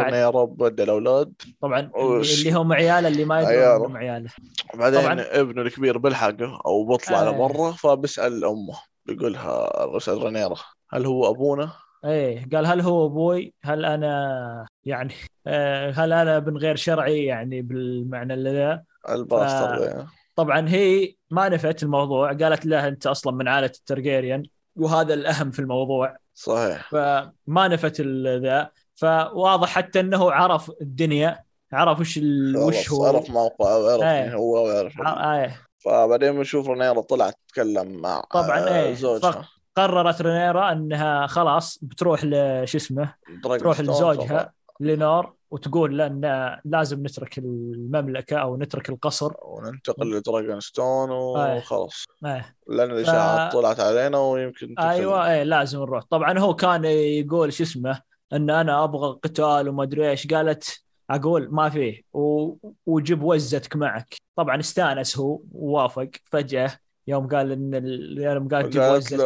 رينيرا 0.06 0.46
بودع 0.46 0.84
الأولاد 0.84 1.34
طبعا 1.62 1.80
اللي, 1.80 1.92
وش- 2.04 2.40
اللي 2.48 2.52
هم 2.60 2.74
عياله 2.74 3.08
اللي 3.08 3.26
ما 3.26 3.40
يدرون. 3.42 3.56
انهم 3.86 3.98
عياله 3.98 4.30
وبعدين 4.74 5.02
طبعاً. 5.02 5.22
ابنه 5.40 5.62
الكبير 5.62 5.98
بيلحقه 5.98 6.62
أو 6.66 6.86
بيطلع 6.86 7.22
آه. 7.22 7.32
لبرا 7.32 7.72
فبيسال 7.72 8.46
أمه 8.46 8.74
بيقولها 9.06 9.86
بيسال 9.86 10.24
رينيرا 10.24 10.56
هل 10.94 11.06
هو 11.06 11.30
أبونا؟ 11.32 11.72
إيه 12.06 12.50
قال 12.54 12.66
هل 12.66 12.82
هو 12.82 13.06
أبوي؟ 13.06 13.54
هل 13.64 13.86
أنا 13.86 14.66
يعني 14.86 15.14
آه، 15.48 15.92
هل 15.92 16.14
أنا 16.14 16.38
ابن 16.38 16.58
غير 16.58 16.76
شرعي 16.76 17.26
يعني 17.26 17.62
بالمعنى 17.62 18.34
اللي 18.34 18.52
ذا؟ 18.54 18.84
ال 19.10 19.18
bastard 19.18 19.76
ذا. 19.80 20.08
طبعا 20.36 20.70
هي 20.70 21.16
ما 21.32 21.50
نفت 21.50 21.84
الموضوع 21.84 22.34
قالت 22.34 22.66
له 22.66 22.88
أنت 22.88 23.08
أصلا 23.08 23.34
من 23.34 23.48
عائلة 23.48 23.72
الترجيريان 23.78 24.44
وهذا 24.76 25.14
الأهم 25.14 25.52
في 25.52 25.60
الموضوع. 25.60 26.18
صحيح. 26.34 26.90
فما 26.92 27.68
نفت 27.68 28.02
ذا 28.02 28.70
فواضح 28.96 29.70
حتى 29.70 30.00
إنه 30.00 30.32
عرف 30.32 30.72
الدنيا 30.82 31.44
عرف 31.74 32.00
وش 32.00 32.18
ال... 32.18 32.58
وش 32.58 32.92
هو. 32.92 33.06
عرف 33.06 33.30
موقعه 33.30 33.80
وعرف. 33.80 34.04
مين 34.04 34.34
هو 34.34 34.66
ويعرف 34.66 34.94
ع- 35.02 35.42
إيه. 35.44 35.62
فبعدين 35.86 36.32
بنشوف 36.32 36.68
رينيرا 36.68 37.02
طلعت 37.02 37.36
تتكلم 37.48 38.02
مع 38.02 38.22
طبعاً، 38.32 38.60
آه، 38.60 38.82
إيه. 38.82 38.94
زوجها. 38.94 39.50
قررت 39.76 40.22
رينيرا 40.22 40.72
إنها 40.72 41.28
خلاص 41.28 41.80
بتروح 41.82 42.24
لش 42.24 42.76
اسمه 42.76 43.14
دراجون 43.44 43.58
تروح 43.60 43.76
ستون 43.82 43.90
لزوجها 43.96 44.54
لينور 44.80 45.34
وتقول 45.52 46.02
إن 46.02 46.22
لازم 46.66 47.04
نترك 47.04 47.38
المملكة 47.38 48.38
أو 48.38 48.58
نترك 48.58 48.90
القصر. 48.90 49.32
وننتقل 49.42 50.12
لدراجون 50.18 50.60
ستون 50.60 51.12
إيه. 51.12 51.58
وخلاص 51.58 52.06
إيه. 52.26 52.56
لأن 52.68 52.92
الإشاعات 52.92 53.52
طلعت 53.54 53.80
علينا 53.80 54.20
ويمكن 54.20 54.76
تفل. 54.76 54.88
أيوه 54.88 55.32
إيه 55.32 55.44
لازم 55.44 55.80
نروح. 55.80 56.04
طبعا 56.10 56.40
هو 56.40 56.56
كان 56.56 56.86
يقول 56.86 57.54
شو 57.54 57.64
اسمه 57.64 58.02
إن 58.34 58.50
أنا 58.50 58.84
أبغى 58.84 59.20
قتال 59.24 59.70
وما 59.70 59.84
أدري 59.84 60.10
إيش. 60.10 60.28
قالت 60.28 60.82
أقول 61.10 61.48
ما 61.52 61.70
فيه 61.70 62.02
و... 62.14 62.54
وجيب 62.86 63.24
وزتك 63.24 63.76
معك. 63.76 64.16
طبعا 64.36 64.60
استأنس 64.60 65.18
هو 65.18 65.42
ووافق 65.52 66.10
فجأة. 66.26 66.72
يوم 67.08 67.28
قال 67.28 67.52
إن 67.52 67.76
ال... 67.76 68.18
يوم 68.18 68.48
قال 68.48 68.70
جيب 68.70 68.82
وزتك 68.82 69.20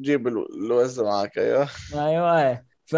جيب 0.00 0.28
ال- 0.28 0.64
الوزة 0.64 1.04
معك 1.04 1.38
أيوه. 1.38 1.68
أيوه 1.94 2.42
إيه. 2.42 2.64
ف 2.86 2.96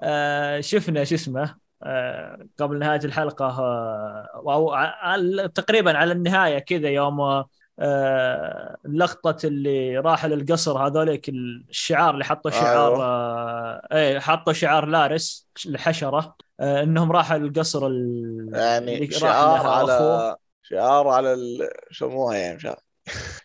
آه، 0.00 0.60
شفنا 0.60 1.04
شو 1.04 1.14
اسمه 1.14 1.56
آه، 1.82 2.46
قبل 2.58 2.78
نهاية 2.78 3.00
الحلقة 3.04 3.46
آه، 3.46 4.28
أو 4.34 4.72
ع- 4.72 5.46
تقريبا 5.46 5.98
على 5.98 6.12
النهاية 6.12 6.58
كذا 6.58 6.88
يوم 6.88 7.44
آه، 7.80 8.76
لقطة 8.84 9.46
اللي 9.46 9.98
راح 9.98 10.24
للقصر 10.26 10.78
هذوليك 10.86 11.28
الشعار 11.28 12.14
اللي 12.14 12.24
حطوا 12.24 12.50
شعار 12.50 12.92
أيوة. 12.92 13.04
آه، 13.04 13.88
إيه 13.92 14.18
حطوا 14.18 14.52
شعار 14.52 14.86
لارس 14.86 15.48
الحشره 15.66 16.36
آه، 16.60 16.82
إنهم 16.82 17.12
راحوا 17.12 17.38
للقصر 17.38 17.86
ال- 17.86 18.50
يعني 18.54 19.10
شعار. 19.12 19.66
على 19.66 20.36
شعار 20.62 21.08
على 21.08 21.32
ال... 21.34 21.68
شموها 21.90 22.36
يعني 22.36 22.58
شعار 22.60 22.78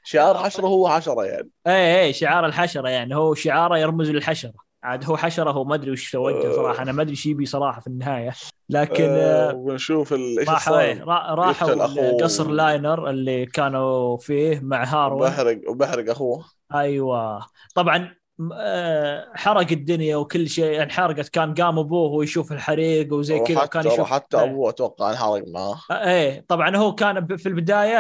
شعار 0.04 0.38
حشرة 0.38 0.68
هو 0.68 0.90
حشرة 0.90 1.26
يعني 1.26 1.50
إيه 1.68 1.96
إيه 2.02 2.12
شعار 2.12 2.46
الحشرة 2.46 2.90
يعني 2.90 3.16
هو 3.16 3.34
شعاره 3.36 3.78
يرمز 3.78 4.10
للحشرة 4.10 4.54
عاد 4.84 5.06
هو 5.06 5.18
حشره 5.18 5.52
هو 5.52 5.64
ما 5.64 5.76
أدري 5.76 5.92
وش 5.92 6.12
توجه 6.12 6.56
صراحة. 6.56 6.84
أنا 6.84 6.92
ما 6.92 7.02
أدري 7.02 7.12
إيش 7.12 7.26
يبي 7.26 7.46
صراحة 7.46 7.82
في 7.82 7.88
النهاية. 7.88 8.34
لكن 8.70 9.10
آه، 9.10 9.50
آه، 9.50 9.56
ونشوف 9.56 10.14
إيش 10.14 10.50
راحوا 10.50 10.94
راحوا. 11.34 12.24
قصر 12.24 12.52
لاينر 12.52 13.10
اللي 13.10 13.46
كانوا 13.46 14.18
فيه 14.18 14.60
مع 14.64 14.84
هارون. 14.84 15.22
وبحرق 15.22 15.62
وبحرق 15.68 16.12
أخوه. 16.12 16.46
أيوه. 16.76 17.48
طبعا 17.76 18.16
آه، 18.54 19.28
حرق 19.36 19.72
الدنيا 19.72 20.16
وكل 20.16 20.50
شيء. 20.50 20.84
انحرقت 20.84 21.30
كان 21.30 21.54
قام 21.54 21.80
أبوه 21.80 22.12
ويشوف 22.12 22.52
الحريق 22.52 23.14
وزي 23.14 23.40
كذا. 23.40 23.64
وكان 23.64 23.88
يشوف 23.88 24.08
حتى 24.08 24.38
إيه. 24.38 24.44
أبوه 24.44 24.70
أتوقع 24.70 25.12
انحرق 25.12 25.44
معاه 25.48 25.78
إيه. 25.92 26.46
طبعا 26.48 26.78
هو 26.78 26.96
كان 26.96 27.38
في 27.38 27.50
البداية 27.50 27.98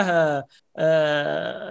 آه، 0.78 1.70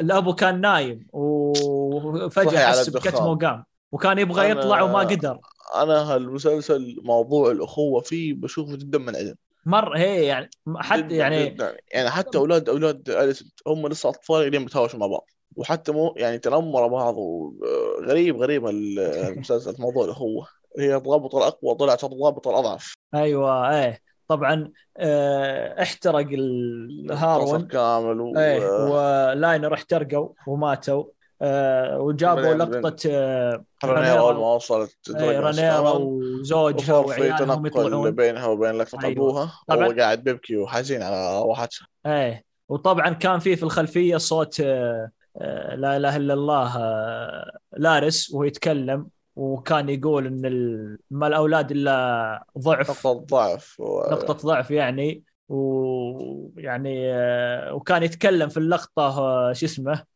الابو 0.00 0.34
كان 0.34 0.60
نايم. 0.60 1.06
وفجأة 1.12 2.66
حس. 2.66 2.90
بكتمه 2.90 3.26
وقام. 3.26 3.64
وكان 3.94 4.18
يبغى 4.18 4.54
أنا- 4.54 4.58
يطلع 4.58 4.82
وما 4.82 4.98
قدر. 4.98 5.38
أنا 5.74 6.14
هالمسلسل 6.14 6.96
موضوع 7.02 7.50
الأخوة 7.50 8.00
فيه 8.00 8.34
بشوفه 8.34 8.76
جدا 8.76 8.98
منعدم 8.98 9.34
مر 9.66 9.96
هي 9.96 10.24
يعني 10.24 10.50
حتى 10.76 11.16
يعني 11.16 11.46
جداً. 11.46 11.76
يعني 11.92 12.10
حتى 12.10 12.38
أولاد 12.38 12.68
أولاد 12.68 13.10
أليس 13.10 13.44
هم 13.66 13.88
لسه 13.88 14.08
أطفال 14.08 14.36
قاعدين 14.36 14.64
بيتهاوشوا 14.64 14.98
مع 14.98 15.06
بعض. 15.06 15.30
وحتى 15.56 15.92
مو 15.92 16.14
يعني 16.16 16.38
تنمروا 16.38 16.88
بعض 16.88 17.14
وغريب 17.18 18.36
غريب 18.36 18.66
ال- 18.66 18.98
المسلسل 18.98 19.74
في 19.76 19.82
موضوع 19.82 20.04
الأخوة. 20.04 20.46
هي 20.78 20.96
الضابط 20.96 21.34
الأقوى 21.34 21.74
طلعت 21.74 22.04
الضابط 22.04 22.48
الأضعف. 22.48 22.94
أيوه 23.14 23.70
إيه. 23.78 24.00
طبعا 24.28 24.72
آه، 24.96 25.82
احترق 25.82 26.26
ال- 26.32 27.06
قصر 27.10 27.24
هارون. 27.26 27.66
كامل 27.66 28.20
و... 28.20 28.38
إيه 28.38 28.66
ولاينر 28.90 29.74
احترقوا 29.74 30.28
وماتوا. 30.46 31.04
آه، 31.44 32.00
وجابوا 32.00 32.54
لقطة 32.54 32.96
آه، 33.10 33.64
رانيرا 33.84 34.18
أول 34.18 34.34
ما 34.34 34.54
وصلت 34.54 34.96
رانيرا 35.10 35.90
وزوجها 35.92 36.98
وعيالهم 36.98 37.66
يطلعون 37.66 38.10
بينها 38.10 38.46
وبين 38.46 38.72
لقطة 38.72 39.04
أيوة. 39.04 39.50
طبعاً. 39.68 39.86
وهو 39.86 39.96
قاعد 39.98 40.24
بيبكي 40.24 40.56
وحزين 40.56 41.02
على 41.02 41.42
روحتها 41.42 41.86
إيه 42.06 42.44
وطبعا 42.68 43.08
كان 43.08 43.38
في 43.38 43.56
في 43.56 43.62
الخلفية 43.62 44.16
صوت 44.16 44.60
آه، 44.60 45.10
آه، 45.38 45.74
لا 45.74 45.96
إله 45.96 46.16
إلا 46.16 46.34
الله 46.34 46.76
آه، 46.78 47.58
لارس 47.76 48.30
وهو 48.30 48.44
يتكلم 48.44 49.08
وكان 49.36 49.88
يقول 49.88 50.26
إن 50.26 50.98
ما 51.10 51.26
الأولاد 51.26 51.70
إلا 51.70 52.44
ضعف 52.58 52.90
نقطة 53.06 53.12
ضعف 53.12 53.80
و... 53.80 54.10
نقطة 54.10 54.34
ضعف 54.34 54.70
يعني 54.70 55.22
ويعني 55.48 57.12
آه، 57.12 57.74
وكان 57.74 58.02
يتكلم 58.02 58.48
في 58.48 58.56
اللقطة 58.56 59.18
آه، 59.18 59.52
شو 59.52 59.66
اسمه 59.66 60.13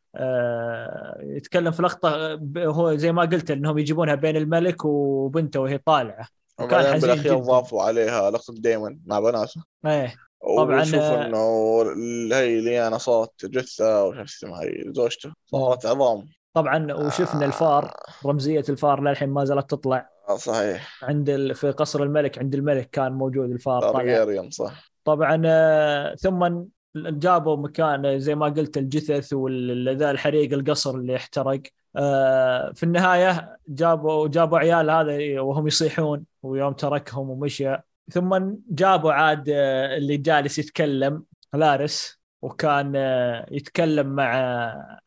يتكلم 1.21 1.71
في 1.71 1.83
لقطة 1.83 2.35
ب- 2.35 2.59
هو 2.59 2.95
زي 2.97 3.13
ما 3.13 3.23
قلت 3.23 3.51
إنهم 3.51 3.79
يجيبونها 3.79 4.15
بين 4.15 4.37
الملك 4.37 4.85
وبنته 4.85 5.61
وهي 5.61 5.79
طالعة. 5.79 6.29
وكان 6.61 6.85
حزين 6.95 7.01
بالأخير 7.01 7.35
جدا. 7.35 7.45
ضافوا 7.45 7.83
عليها 7.83 8.31
لقطة 8.31 8.55
دايموند 8.55 9.01
مع 9.07 9.21
بناته. 9.21 9.63
إيه 9.87 10.15
طبعاً، 10.57 10.63
وبنشوف 10.63 11.01
آه، 11.01 11.27
إنه 11.27 12.37
هي 12.37 12.61
ليانا 12.61 12.99
صارت 12.99 13.47
جثة 13.47 14.05
وش 14.05 14.19
اسمها 14.37 14.63
هي 14.63 14.85
زوجته. 14.93 15.33
صارت 15.47 15.87
عظام. 15.87 16.29
طبعا 16.55 16.93
وشفنا 16.93 17.45
الفار 17.45 17.95
رمزية 18.27 18.65
الفار 18.69 19.03
للحين 19.03 19.29
ما 19.29 19.45
زالت 19.45 19.71
تطلع. 19.71 20.11
آه، 20.29 20.37
صحيح. 20.37 21.05
عند 21.05 21.31
ال... 21.31 21.55
في 21.55 21.71
قصر 21.71 22.03
الملك 22.03 22.39
عند 22.39 22.55
الملك 22.55 22.91
كان 22.91 23.13
موجود 23.13 23.51
الفار 23.51 23.93
تارجيريان 23.93 24.51
صح. 24.51 24.91
طبعا 25.05 25.43
آه، 25.47 26.15
ثم 26.15 26.63
جابوا 26.97 27.57
مكان 27.57 28.19
زي 28.19 28.35
ما 28.35 28.47
قلت 28.47 28.77
الجثث 28.79 29.33
وذا 29.33 30.11
الحريق 30.11 30.53
القصر 30.53 30.95
اللي 30.95 31.17
احترق. 31.17 31.63
آه، 31.97 32.73
في 32.73 32.83
النهاية 32.83 33.59
جابوا 33.69 34.29
جابوا 34.29 34.59
عيال 34.59 34.91
هذا 34.91 35.41
وهم 35.41 35.67
يصيحون 35.67 36.25
ويوم 36.43 36.73
تركهم 36.73 37.31
ومشى 37.31 37.77
ثم 38.11 38.55
جابوا 38.71 39.13
عاد 39.13 39.49
آه، 39.49 39.97
اللي 39.97 40.17
جالس 40.17 40.59
يتكلم 40.59 41.25
لارس 41.55 42.21
وكان 42.43 42.93
آه، 42.97 43.47
يتكلم 43.51 44.07
مع 44.07 44.39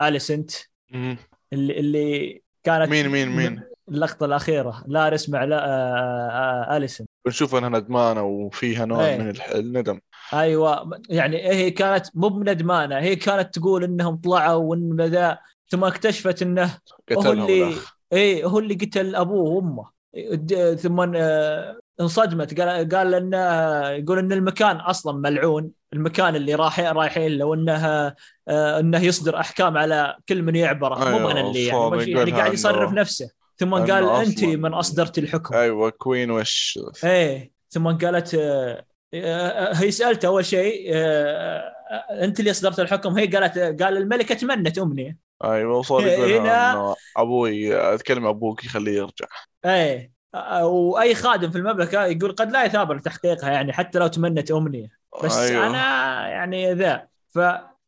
أليسنت. 0.01 0.51
اللي 1.53 1.79
اللي 1.79 2.41
كانت 2.63 2.89
مين 2.89 3.09
مين 3.09 3.29
مين؟ 3.29 3.61
اللقطة 3.89 4.25
الأخيرة 4.25 4.83
لارس 4.87 5.29
مع 5.29 5.43
لا 5.43 6.77
أليسنت. 6.77 7.09
بنشوف 7.25 7.55
انها 7.55 7.69
ندمانة 7.69 8.23
وفيها 8.23 8.85
نوع 8.85 9.05
إيه. 9.05 9.17
من 9.17 9.33
الندم. 9.55 9.99
أيوه. 10.33 10.99
يعني 11.09 11.37
هي 11.37 11.71
كانت 11.71 12.07
مو 12.13 12.27
بندمانة. 12.29 12.97
هي 12.97 13.15
كانت 13.15 13.59
تقول 13.59 13.83
إنهم 13.83 14.15
طلعوا 14.15 14.63
وإن 14.63 15.01
ذا 15.01 15.39
ثم 15.69 15.83
اكتشفت 15.83 16.41
إنه 16.41 16.77
هو 17.13 17.31
اللي 17.31 17.73
إيه 18.13 18.45
هو 18.45 18.59
اللي 18.59 18.73
قتل 18.73 19.15
أبوه 19.15 19.49
وأمه. 19.49 20.01
ثم 20.75 21.15
آه، 21.15 21.79
انصدمت. 22.01 22.59
قال 22.61 22.89
قال 22.89 23.13
إنه 23.13 23.37
يقول 23.89 24.19
إن 24.19 24.31
المكان 24.31 24.75
أصلا 24.75 25.17
ملعون. 25.17 25.71
المكان 25.93 26.35
اللي 26.35 26.55
راح 26.55 26.79
رايحين 26.79 27.37
له 27.37 27.53
إنه 27.53 27.85
آه، 28.47 28.79
إنه 28.79 29.03
يصدر 29.03 29.39
أحكام 29.39 29.77
على 29.77 30.17
كل 30.29 30.43
من 30.43 30.55
يعبره. 30.55 30.95
مو 30.95 31.17
أيوة، 31.17 31.31
أنا 31.31 31.41
اللي 31.41 31.65
يعني, 31.65 32.11
يعني 32.11 32.31
قاعد 32.31 32.53
يصرف 32.53 32.93
نفسه. 32.93 33.29
ثم 33.57 33.73
قال 33.73 34.09
أنت 34.09 34.43
من 34.43 34.73
أصدرت 34.73 35.17
الحكم. 35.17 35.55
أيوه 35.55 35.89
كوين 35.89 36.31
وش 36.31 36.79
إيه. 37.03 37.51
ثم 37.69 37.97
قالت 37.97 38.35
آه، 38.35 38.85
هي 39.13 39.91
سالته 39.91 40.27
أول 40.27 40.45
شيء 40.45 40.89
آه، 40.93 41.73
آه، 41.91 42.23
أنت 42.23 42.39
اللي 42.39 42.51
أصدرت 42.51 42.79
الحكم. 42.79 43.17
هي 43.17 43.27
قالت 43.27 43.57
قال 43.83 43.97
الملكه 43.97 44.35
تمنت 44.35 44.77
امنيه 44.77 45.17
أيوه 45.43 45.77
وصار 45.77 46.01
هنا- 46.39 46.95
أبوي 47.17 47.75
أتكلم 47.93 48.25
أبوك 48.25 48.65
يخليه 48.65 48.97
يرجع. 48.97 49.25
آه، 50.35 50.65
وأي 50.65 51.15
خادم 51.15 51.51
في 51.51 51.57
المملكة 51.57 52.05
يقول 52.05 52.31
قد 52.31 52.51
لا 52.51 52.65
يثابر 52.65 52.99
تحقيقها 52.99 53.51
يعني 53.51 53.73
حتى 53.73 53.99
لو 53.99 54.07
تمنت 54.07 54.51
أمنية. 54.51 54.87
بس 55.23 55.37
أيوة. 55.37 55.67
أنا 55.67 55.77
يعني 56.29 56.73
ذا. 56.73 57.07
ف 57.29 57.39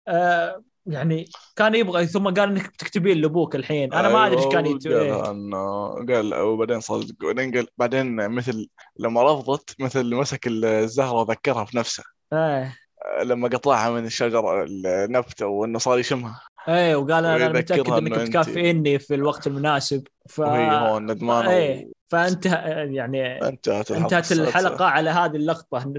آه، 0.08 0.64
يعني 0.86 1.26
كان 1.56 1.76
يبغى 1.76 2.08
ثم 2.08 2.24
قال 2.24 2.40
إنك 2.40 2.68
بتكتبين 2.68 3.18
لأبوك 3.18 3.56
الحين. 3.56 3.94
أنا 3.94 4.10
ما 4.10 4.28
أدري 4.28 4.38
إيش 4.38 4.46
كان 4.46 4.66
يت... 4.66 4.88
قال 4.88 4.98
إيه. 4.98 5.32
انه 5.32 5.90
قال 5.90 6.36
وبعدين 6.36 6.80
صار 6.80 7.04
بعدين 7.22 7.52
قال 7.56 7.68
بعدين 7.78 8.30
مثل 8.30 8.68
لما 9.00 9.34
رفضت 9.34 9.76
مثل 9.80 10.16
مسك 10.16 10.48
الزهرة 10.48 11.14
وذكرها 11.14 11.66
في 11.66 11.78
نفسه. 11.78 12.04
إيه. 12.34 12.78
لما 13.24 13.48
قطعها 13.48 13.90
من 13.90 14.06
الشجرة 14.06 14.64
النبتة 14.64 15.46
وإنه 15.46 15.80
صار 15.80 16.00
يشمها. 16.00 16.42
إيه 16.68 16.96
وقال 16.96 17.26
أنا 17.26 17.50
متأكد 17.50 17.90
إنك 17.90 18.20
بتكافئني 18.20 19.00
في 19.00 19.16
الوقت 19.16 19.48
المناسب. 19.48 20.04
ف 20.30 20.40
وهي 20.40 20.90
هون 20.90 21.12
ندمانه 21.12 21.50
إيه 21.52 21.92
فانتهى 22.10 22.96
يعني 22.96 23.40
وانتهت 23.42 23.92
الحلقة. 23.92 24.04
انتهت. 24.04 24.32
الحلقة 24.32 24.86
على 24.86 25.10
هذه 25.10 25.36
اللقطة. 25.36 25.94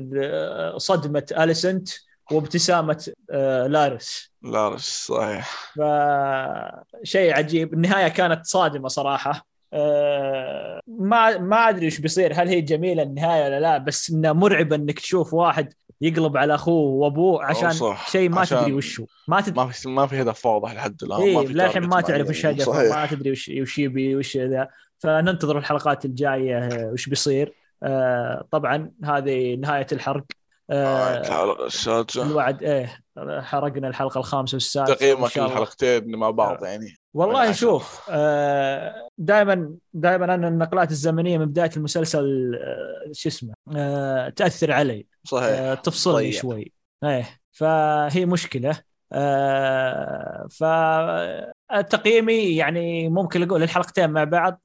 صدمة 0.78 1.27
أليسنت. 1.39 1.89
وابتسامة 2.33 3.13
آه، 3.31 3.67
لارس. 3.67 4.33
لارس 4.43 5.07
صحيح. 5.09 5.73
فشيء 7.03 7.35
عجيب. 7.35 7.75
النهاية 7.75 8.09
كانت 8.09 8.47
صادمة 8.47 8.89
صراحة. 8.89 9.47
آه، 9.73 10.81
ما 10.87 11.39
ما 11.39 11.69
أدري 11.69 11.85
إيش 11.85 11.99
بيصير. 12.01 12.33
هل 12.35 12.49
هي 12.49 12.61
جميلة 12.61 13.03
النهاية 13.03 13.45
ولا 13.45 13.61
لا؟ 13.61 13.79
بس 13.79 14.11
إنه 14.11 14.33
مرعبه 14.33 14.77
إنك 14.77 14.99
تشوف 14.99 15.35
واحد 15.35 15.73
يقلب 16.01 16.37
على 16.37 16.55
أخوه 16.55 16.91
وأبوه 16.91 17.45
عشان. 17.45 17.97
شيء 18.07 18.29
ما 18.29 18.41
عشان 18.41 18.59
تدري 18.59 18.73
وش 18.73 19.01
هو 19.01 19.07
ما 19.29 19.41
تدري 19.41 19.65
ما 19.65 19.71
في 19.73 19.89
ما 19.89 20.07
في 20.07 20.23
هدف 20.23 20.47
واضح 20.47 20.73
لحد 20.75 21.03
الآن. 21.03 21.35
ما 21.35 21.47
في 21.47 21.53
للحين 21.53 21.83
ما 21.83 22.01
تعرف 22.01 22.29
وش. 22.29 22.47
هدفه. 22.47 22.89
ما 22.89 23.07
تدري 23.07 23.31
وش 23.31 23.51
وش 23.61 23.79
يبي 23.79 24.17
وش 24.17 24.37
ذا 24.37 24.69
فننتظر 24.99 25.59
الحلقات 25.59 26.05
الجاية 26.05 26.59
آه، 26.59 26.91
وش 26.93 27.09
بيصير. 27.09 27.55
آه، 27.83 28.45
طبعا 28.51 28.91
هذه 29.05 29.55
نهاية 29.55 29.87
الحرق. 29.93 30.25
آه، 30.70 31.20
الحلقة 31.20 31.66
السادسة. 31.66 32.23
الوعد 32.23 32.62
إيه 32.62 33.01
حرقنا 33.41 33.89
الحلقة 33.89 34.19
الخامسة 34.19 34.55
والسادسة 34.55 34.95
تقييمك 34.95 35.39
للحلقتين 35.39 36.16
مع 36.16 36.31
بعض 36.31 36.65
يعني. 36.65 36.85
من 36.85 36.93
والله 37.15 37.41
عشرة. 37.41 37.53
شوف 37.53 38.11
دائما 39.19 39.74
دائما 39.93 40.35
أنا 40.35 40.49
النقلات 40.49 40.91
الزمنية 40.91 41.39
من 41.39 41.47
بداية 41.47 41.70
المسلسل 41.77 42.55
آه، 42.55 43.12
شو 43.12 43.28
اسمه 43.28 43.55
آه، 43.77 44.28
تأثر 44.28 44.73
علي. 44.73 45.07
صحيح. 45.24 45.59
آه، 45.59 45.74
تفصلني. 45.74 46.32
شوي. 46.32 46.73
إيه 47.05 47.41
فهي 47.53 48.27
مشكلة. 48.27 48.94
آه، 49.12 50.47
فتقييمي 51.70 52.56
يعني 52.56 53.09
ممكن 53.09 53.43
أقول 53.43 53.62
الحلقتين 53.62 54.10
مع 54.10 54.24
بعض 54.24 54.60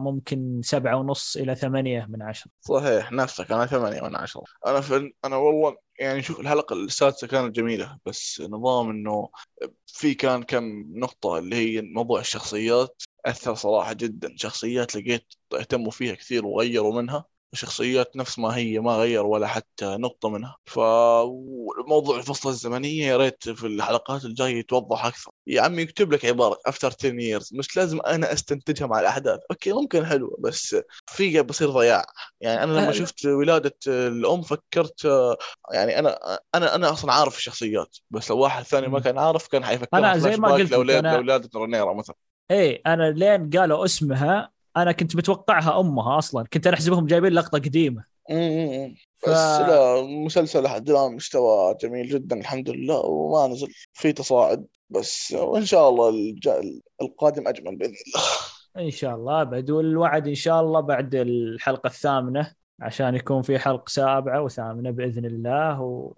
ممكن 0.00 0.60
سبعة 0.64 0.96
ونص 0.96 1.36
إلى 1.36 1.54
ثمانية 1.54 2.06
من 2.10 2.22
عشرة. 2.22 2.50
صحيح 2.60 3.12
نفسك 3.12 3.52
أنا 3.52 3.66
ثمانية 3.66 4.00
من 4.00 4.16
عشرة. 4.16 4.42
أنا 4.66 4.80
في 4.80 5.12
أنا 5.24 5.36
والله 5.36 5.76
يعني 5.98 6.22
شوف 6.22 6.40
الحلقة 6.40 6.76
السادسة 6.76 7.26
كانت 7.26 7.56
جميلة 7.56 7.98
بس 8.06 8.40
نظام 8.40 8.90
إنه 8.90 9.28
في 9.86 10.14
كان 10.14 10.42
كم 10.42 10.84
نقطة 10.94 11.38
اللي 11.38 11.56
هي 11.56 11.82
موضوع 11.82 12.20
الشخصيات 12.20 13.02
أثر 13.26 13.54
صراحة 13.54 13.92
جدا. 13.92 14.34
شخصيات 14.36 14.96
لقيت 14.96 15.34
اهتموا 15.54 15.90
فيها 15.90 16.14
كثير 16.14 16.46
وغيروا 16.46 17.02
منها. 17.02 17.24
وشخصيات 17.52 18.16
نفس 18.16 18.38
ما 18.38 18.56
هي 18.56 18.78
ما 18.78 18.96
غير 18.96 19.26
ولا 19.26 19.46
حتى 19.46 19.84
نقطة 19.86 20.28
منها. 20.28 20.56
فموضوع 20.66 22.16
الفصلة 22.18 22.52
الزمنية 22.52 23.06
يا 23.06 23.16
ريت 23.16 23.48
في 23.48 23.66
الحلقات 23.66 24.24
الجاية 24.24 24.58
يتوضح 24.58 25.04
أكثر. 25.06 25.30
يا 25.46 25.62
عمي 25.62 25.82
يكتب 25.82 26.12
لك 26.12 26.24
عبارة 26.24 26.58
after 26.66 26.90
10 27.00 27.10
years 27.10 27.48
مش 27.58 27.76
لازم 27.76 28.00
أنا 28.06 28.32
أستنتجها 28.32 28.86
مع 28.86 29.00
الأحداث. 29.00 29.40
okay 29.50 29.72
ممكن 29.72 30.06
حلوة 30.06 30.36
بس 30.40 30.76
في 31.06 31.42
بصير 31.42 31.70
ضياع. 31.70 32.04
يعني 32.40 32.62
أنا 32.64 32.72
لما 32.72 32.88
أه. 32.88 32.92
شفت 32.92 33.26
ولادة 33.26 33.74
الأم 33.86 34.42
فكرت 34.42 35.04
يعني 35.72 35.98
أنا 35.98 36.38
أنا 36.54 36.74
أنا 36.74 36.92
أصلا 36.92 37.12
عارف 37.12 37.36
الشخصيات 37.36 37.96
بس 38.10 38.30
لو 38.30 38.38
واحد 38.38 38.62
ثاني 38.64 38.88
ما. 38.88 39.00
كان 39.00 39.18
عارف 39.18 39.46
كان 39.46 39.64
حيفكر 39.64 39.98
أنا 39.98 40.18
زي 40.18 40.36
ما 40.36 40.52
قلت 40.52 40.70
لأولاد 40.70 41.02
أنا- 41.04 41.06
لأولادة 41.06 41.50
رينيرا 41.56 41.94
مثلا. 41.94 42.16
إيه 42.50 42.82
أنا 42.86 43.10
لين 43.10 43.50
قالوا 43.50 43.84
اسمها 43.84 44.52
أنا 44.76 44.92
كنت 44.92 45.16
متوقعها 45.16 45.80
أمها 45.80 46.18
أصلا 46.18 46.44
كنت 46.52 46.66
أنا 46.66 46.76
أحسبهم 46.76 47.06
جايبين 47.06 47.32
لقطة 47.32 47.58
قديمة. 47.58 48.04
مم. 48.30 48.94
ف... 49.18 49.28
بس 49.28 49.60
لا 49.60 50.02
مسلسل 50.02 50.84
درامي 50.84 51.16
مستوى 51.16 51.74
جميل 51.80 52.08
جدا 52.08 52.36
الحمد 52.40 52.70
لله 52.70 52.98
وما 52.98 53.46
نزل 53.46 53.68
في 53.92 54.12
تصاعد. 54.12 54.66
بس 54.90 55.32
وإن 55.32 55.64
شاء 55.64 55.88
الله 55.88 56.08
الج- 56.08 56.80
القادم 57.02 57.48
أجمل 57.48 57.76
بإذن 57.76 57.94
الله. 58.06 58.86
إن 58.86 58.90
شاء 58.90 59.14
الله 59.14 59.42
بعد 59.42 59.70
والموعد 59.70 60.28
إن 60.28 60.34
شاء 60.34 60.60
الله 60.60 60.80
بعد 60.80 61.14
الحلقة 61.14 61.86
الثامنة 61.86 62.52
عشان 62.80 63.14
يكون 63.14 63.42
في 63.42 63.58
حلقة 63.58 63.84
سابعة 63.88 64.42
وثامنة 64.42 64.90
بإذن 64.90 65.24
الله 65.24 65.80
و... 65.80 66.12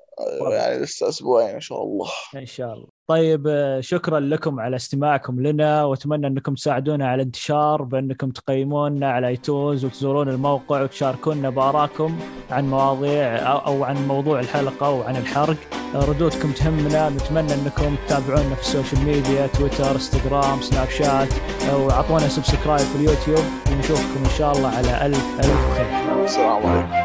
يعني 0.51 0.79
لسه 0.79 1.09
أسبوعين 1.09 1.55
إن 1.55 1.61
شاء 1.61 1.83
الله. 1.83 2.09
إن 2.37 2.47
شاء 2.47 2.75
الله. 2.75 2.94
طيب 3.07 3.47
آه، 3.49 3.81
شكرا 3.81 4.21
لكم 4.21 4.61
على 4.61 4.77
استماعكم 4.77 5.41
لنا 5.41 5.85
وأتمنى 5.85 6.27
أنكم 6.27 6.55
تساعدونا 6.55 7.09
على 7.09 7.15
الانتشار 7.15 7.83
بأنكم 7.83 8.31
تقيمونا 8.31 9.11
على 9.11 9.29
iTunes 9.29 9.85
وتزورون 9.85 10.29
الموقع 10.29 10.83
وتشاركونا 10.83 11.51
بارائكم 11.51 12.19
عن 12.51 12.71
مواضيع 12.71 13.37
أو 13.67 13.85
عن 13.85 14.09
موضوع 14.09 14.41
الحلقة 14.41 14.91
وعن 14.91 15.17
الحرق. 15.17 15.57
آه، 15.95 16.05
ردودكم 16.05 16.53
تهمنا. 16.53 17.09
نتمنى 17.11 17.55
أنكم 17.55 17.97
تتابعونا 18.07 18.55
في 18.55 18.61
ال 18.61 18.67
social 18.67 19.05
media 19.05 19.47
تويتر 19.47 19.91
انستغرام 19.91 20.61
سناب 20.61 20.89
شات 20.89 21.29
وأعطونا 21.75 22.29
سبسكرايب 22.29 22.87
في 22.87 22.97
اليوتيوب. 22.97 23.45
ونشوفكم 23.73 24.25
إن 24.25 24.31
شاء 24.39 24.53
الله 24.53 24.69
على 24.69 25.07
الف 25.07 25.39
ألف 25.39 25.77
خير. 25.77 26.25
السلام 26.25 26.67
عليكم. 26.67 27.05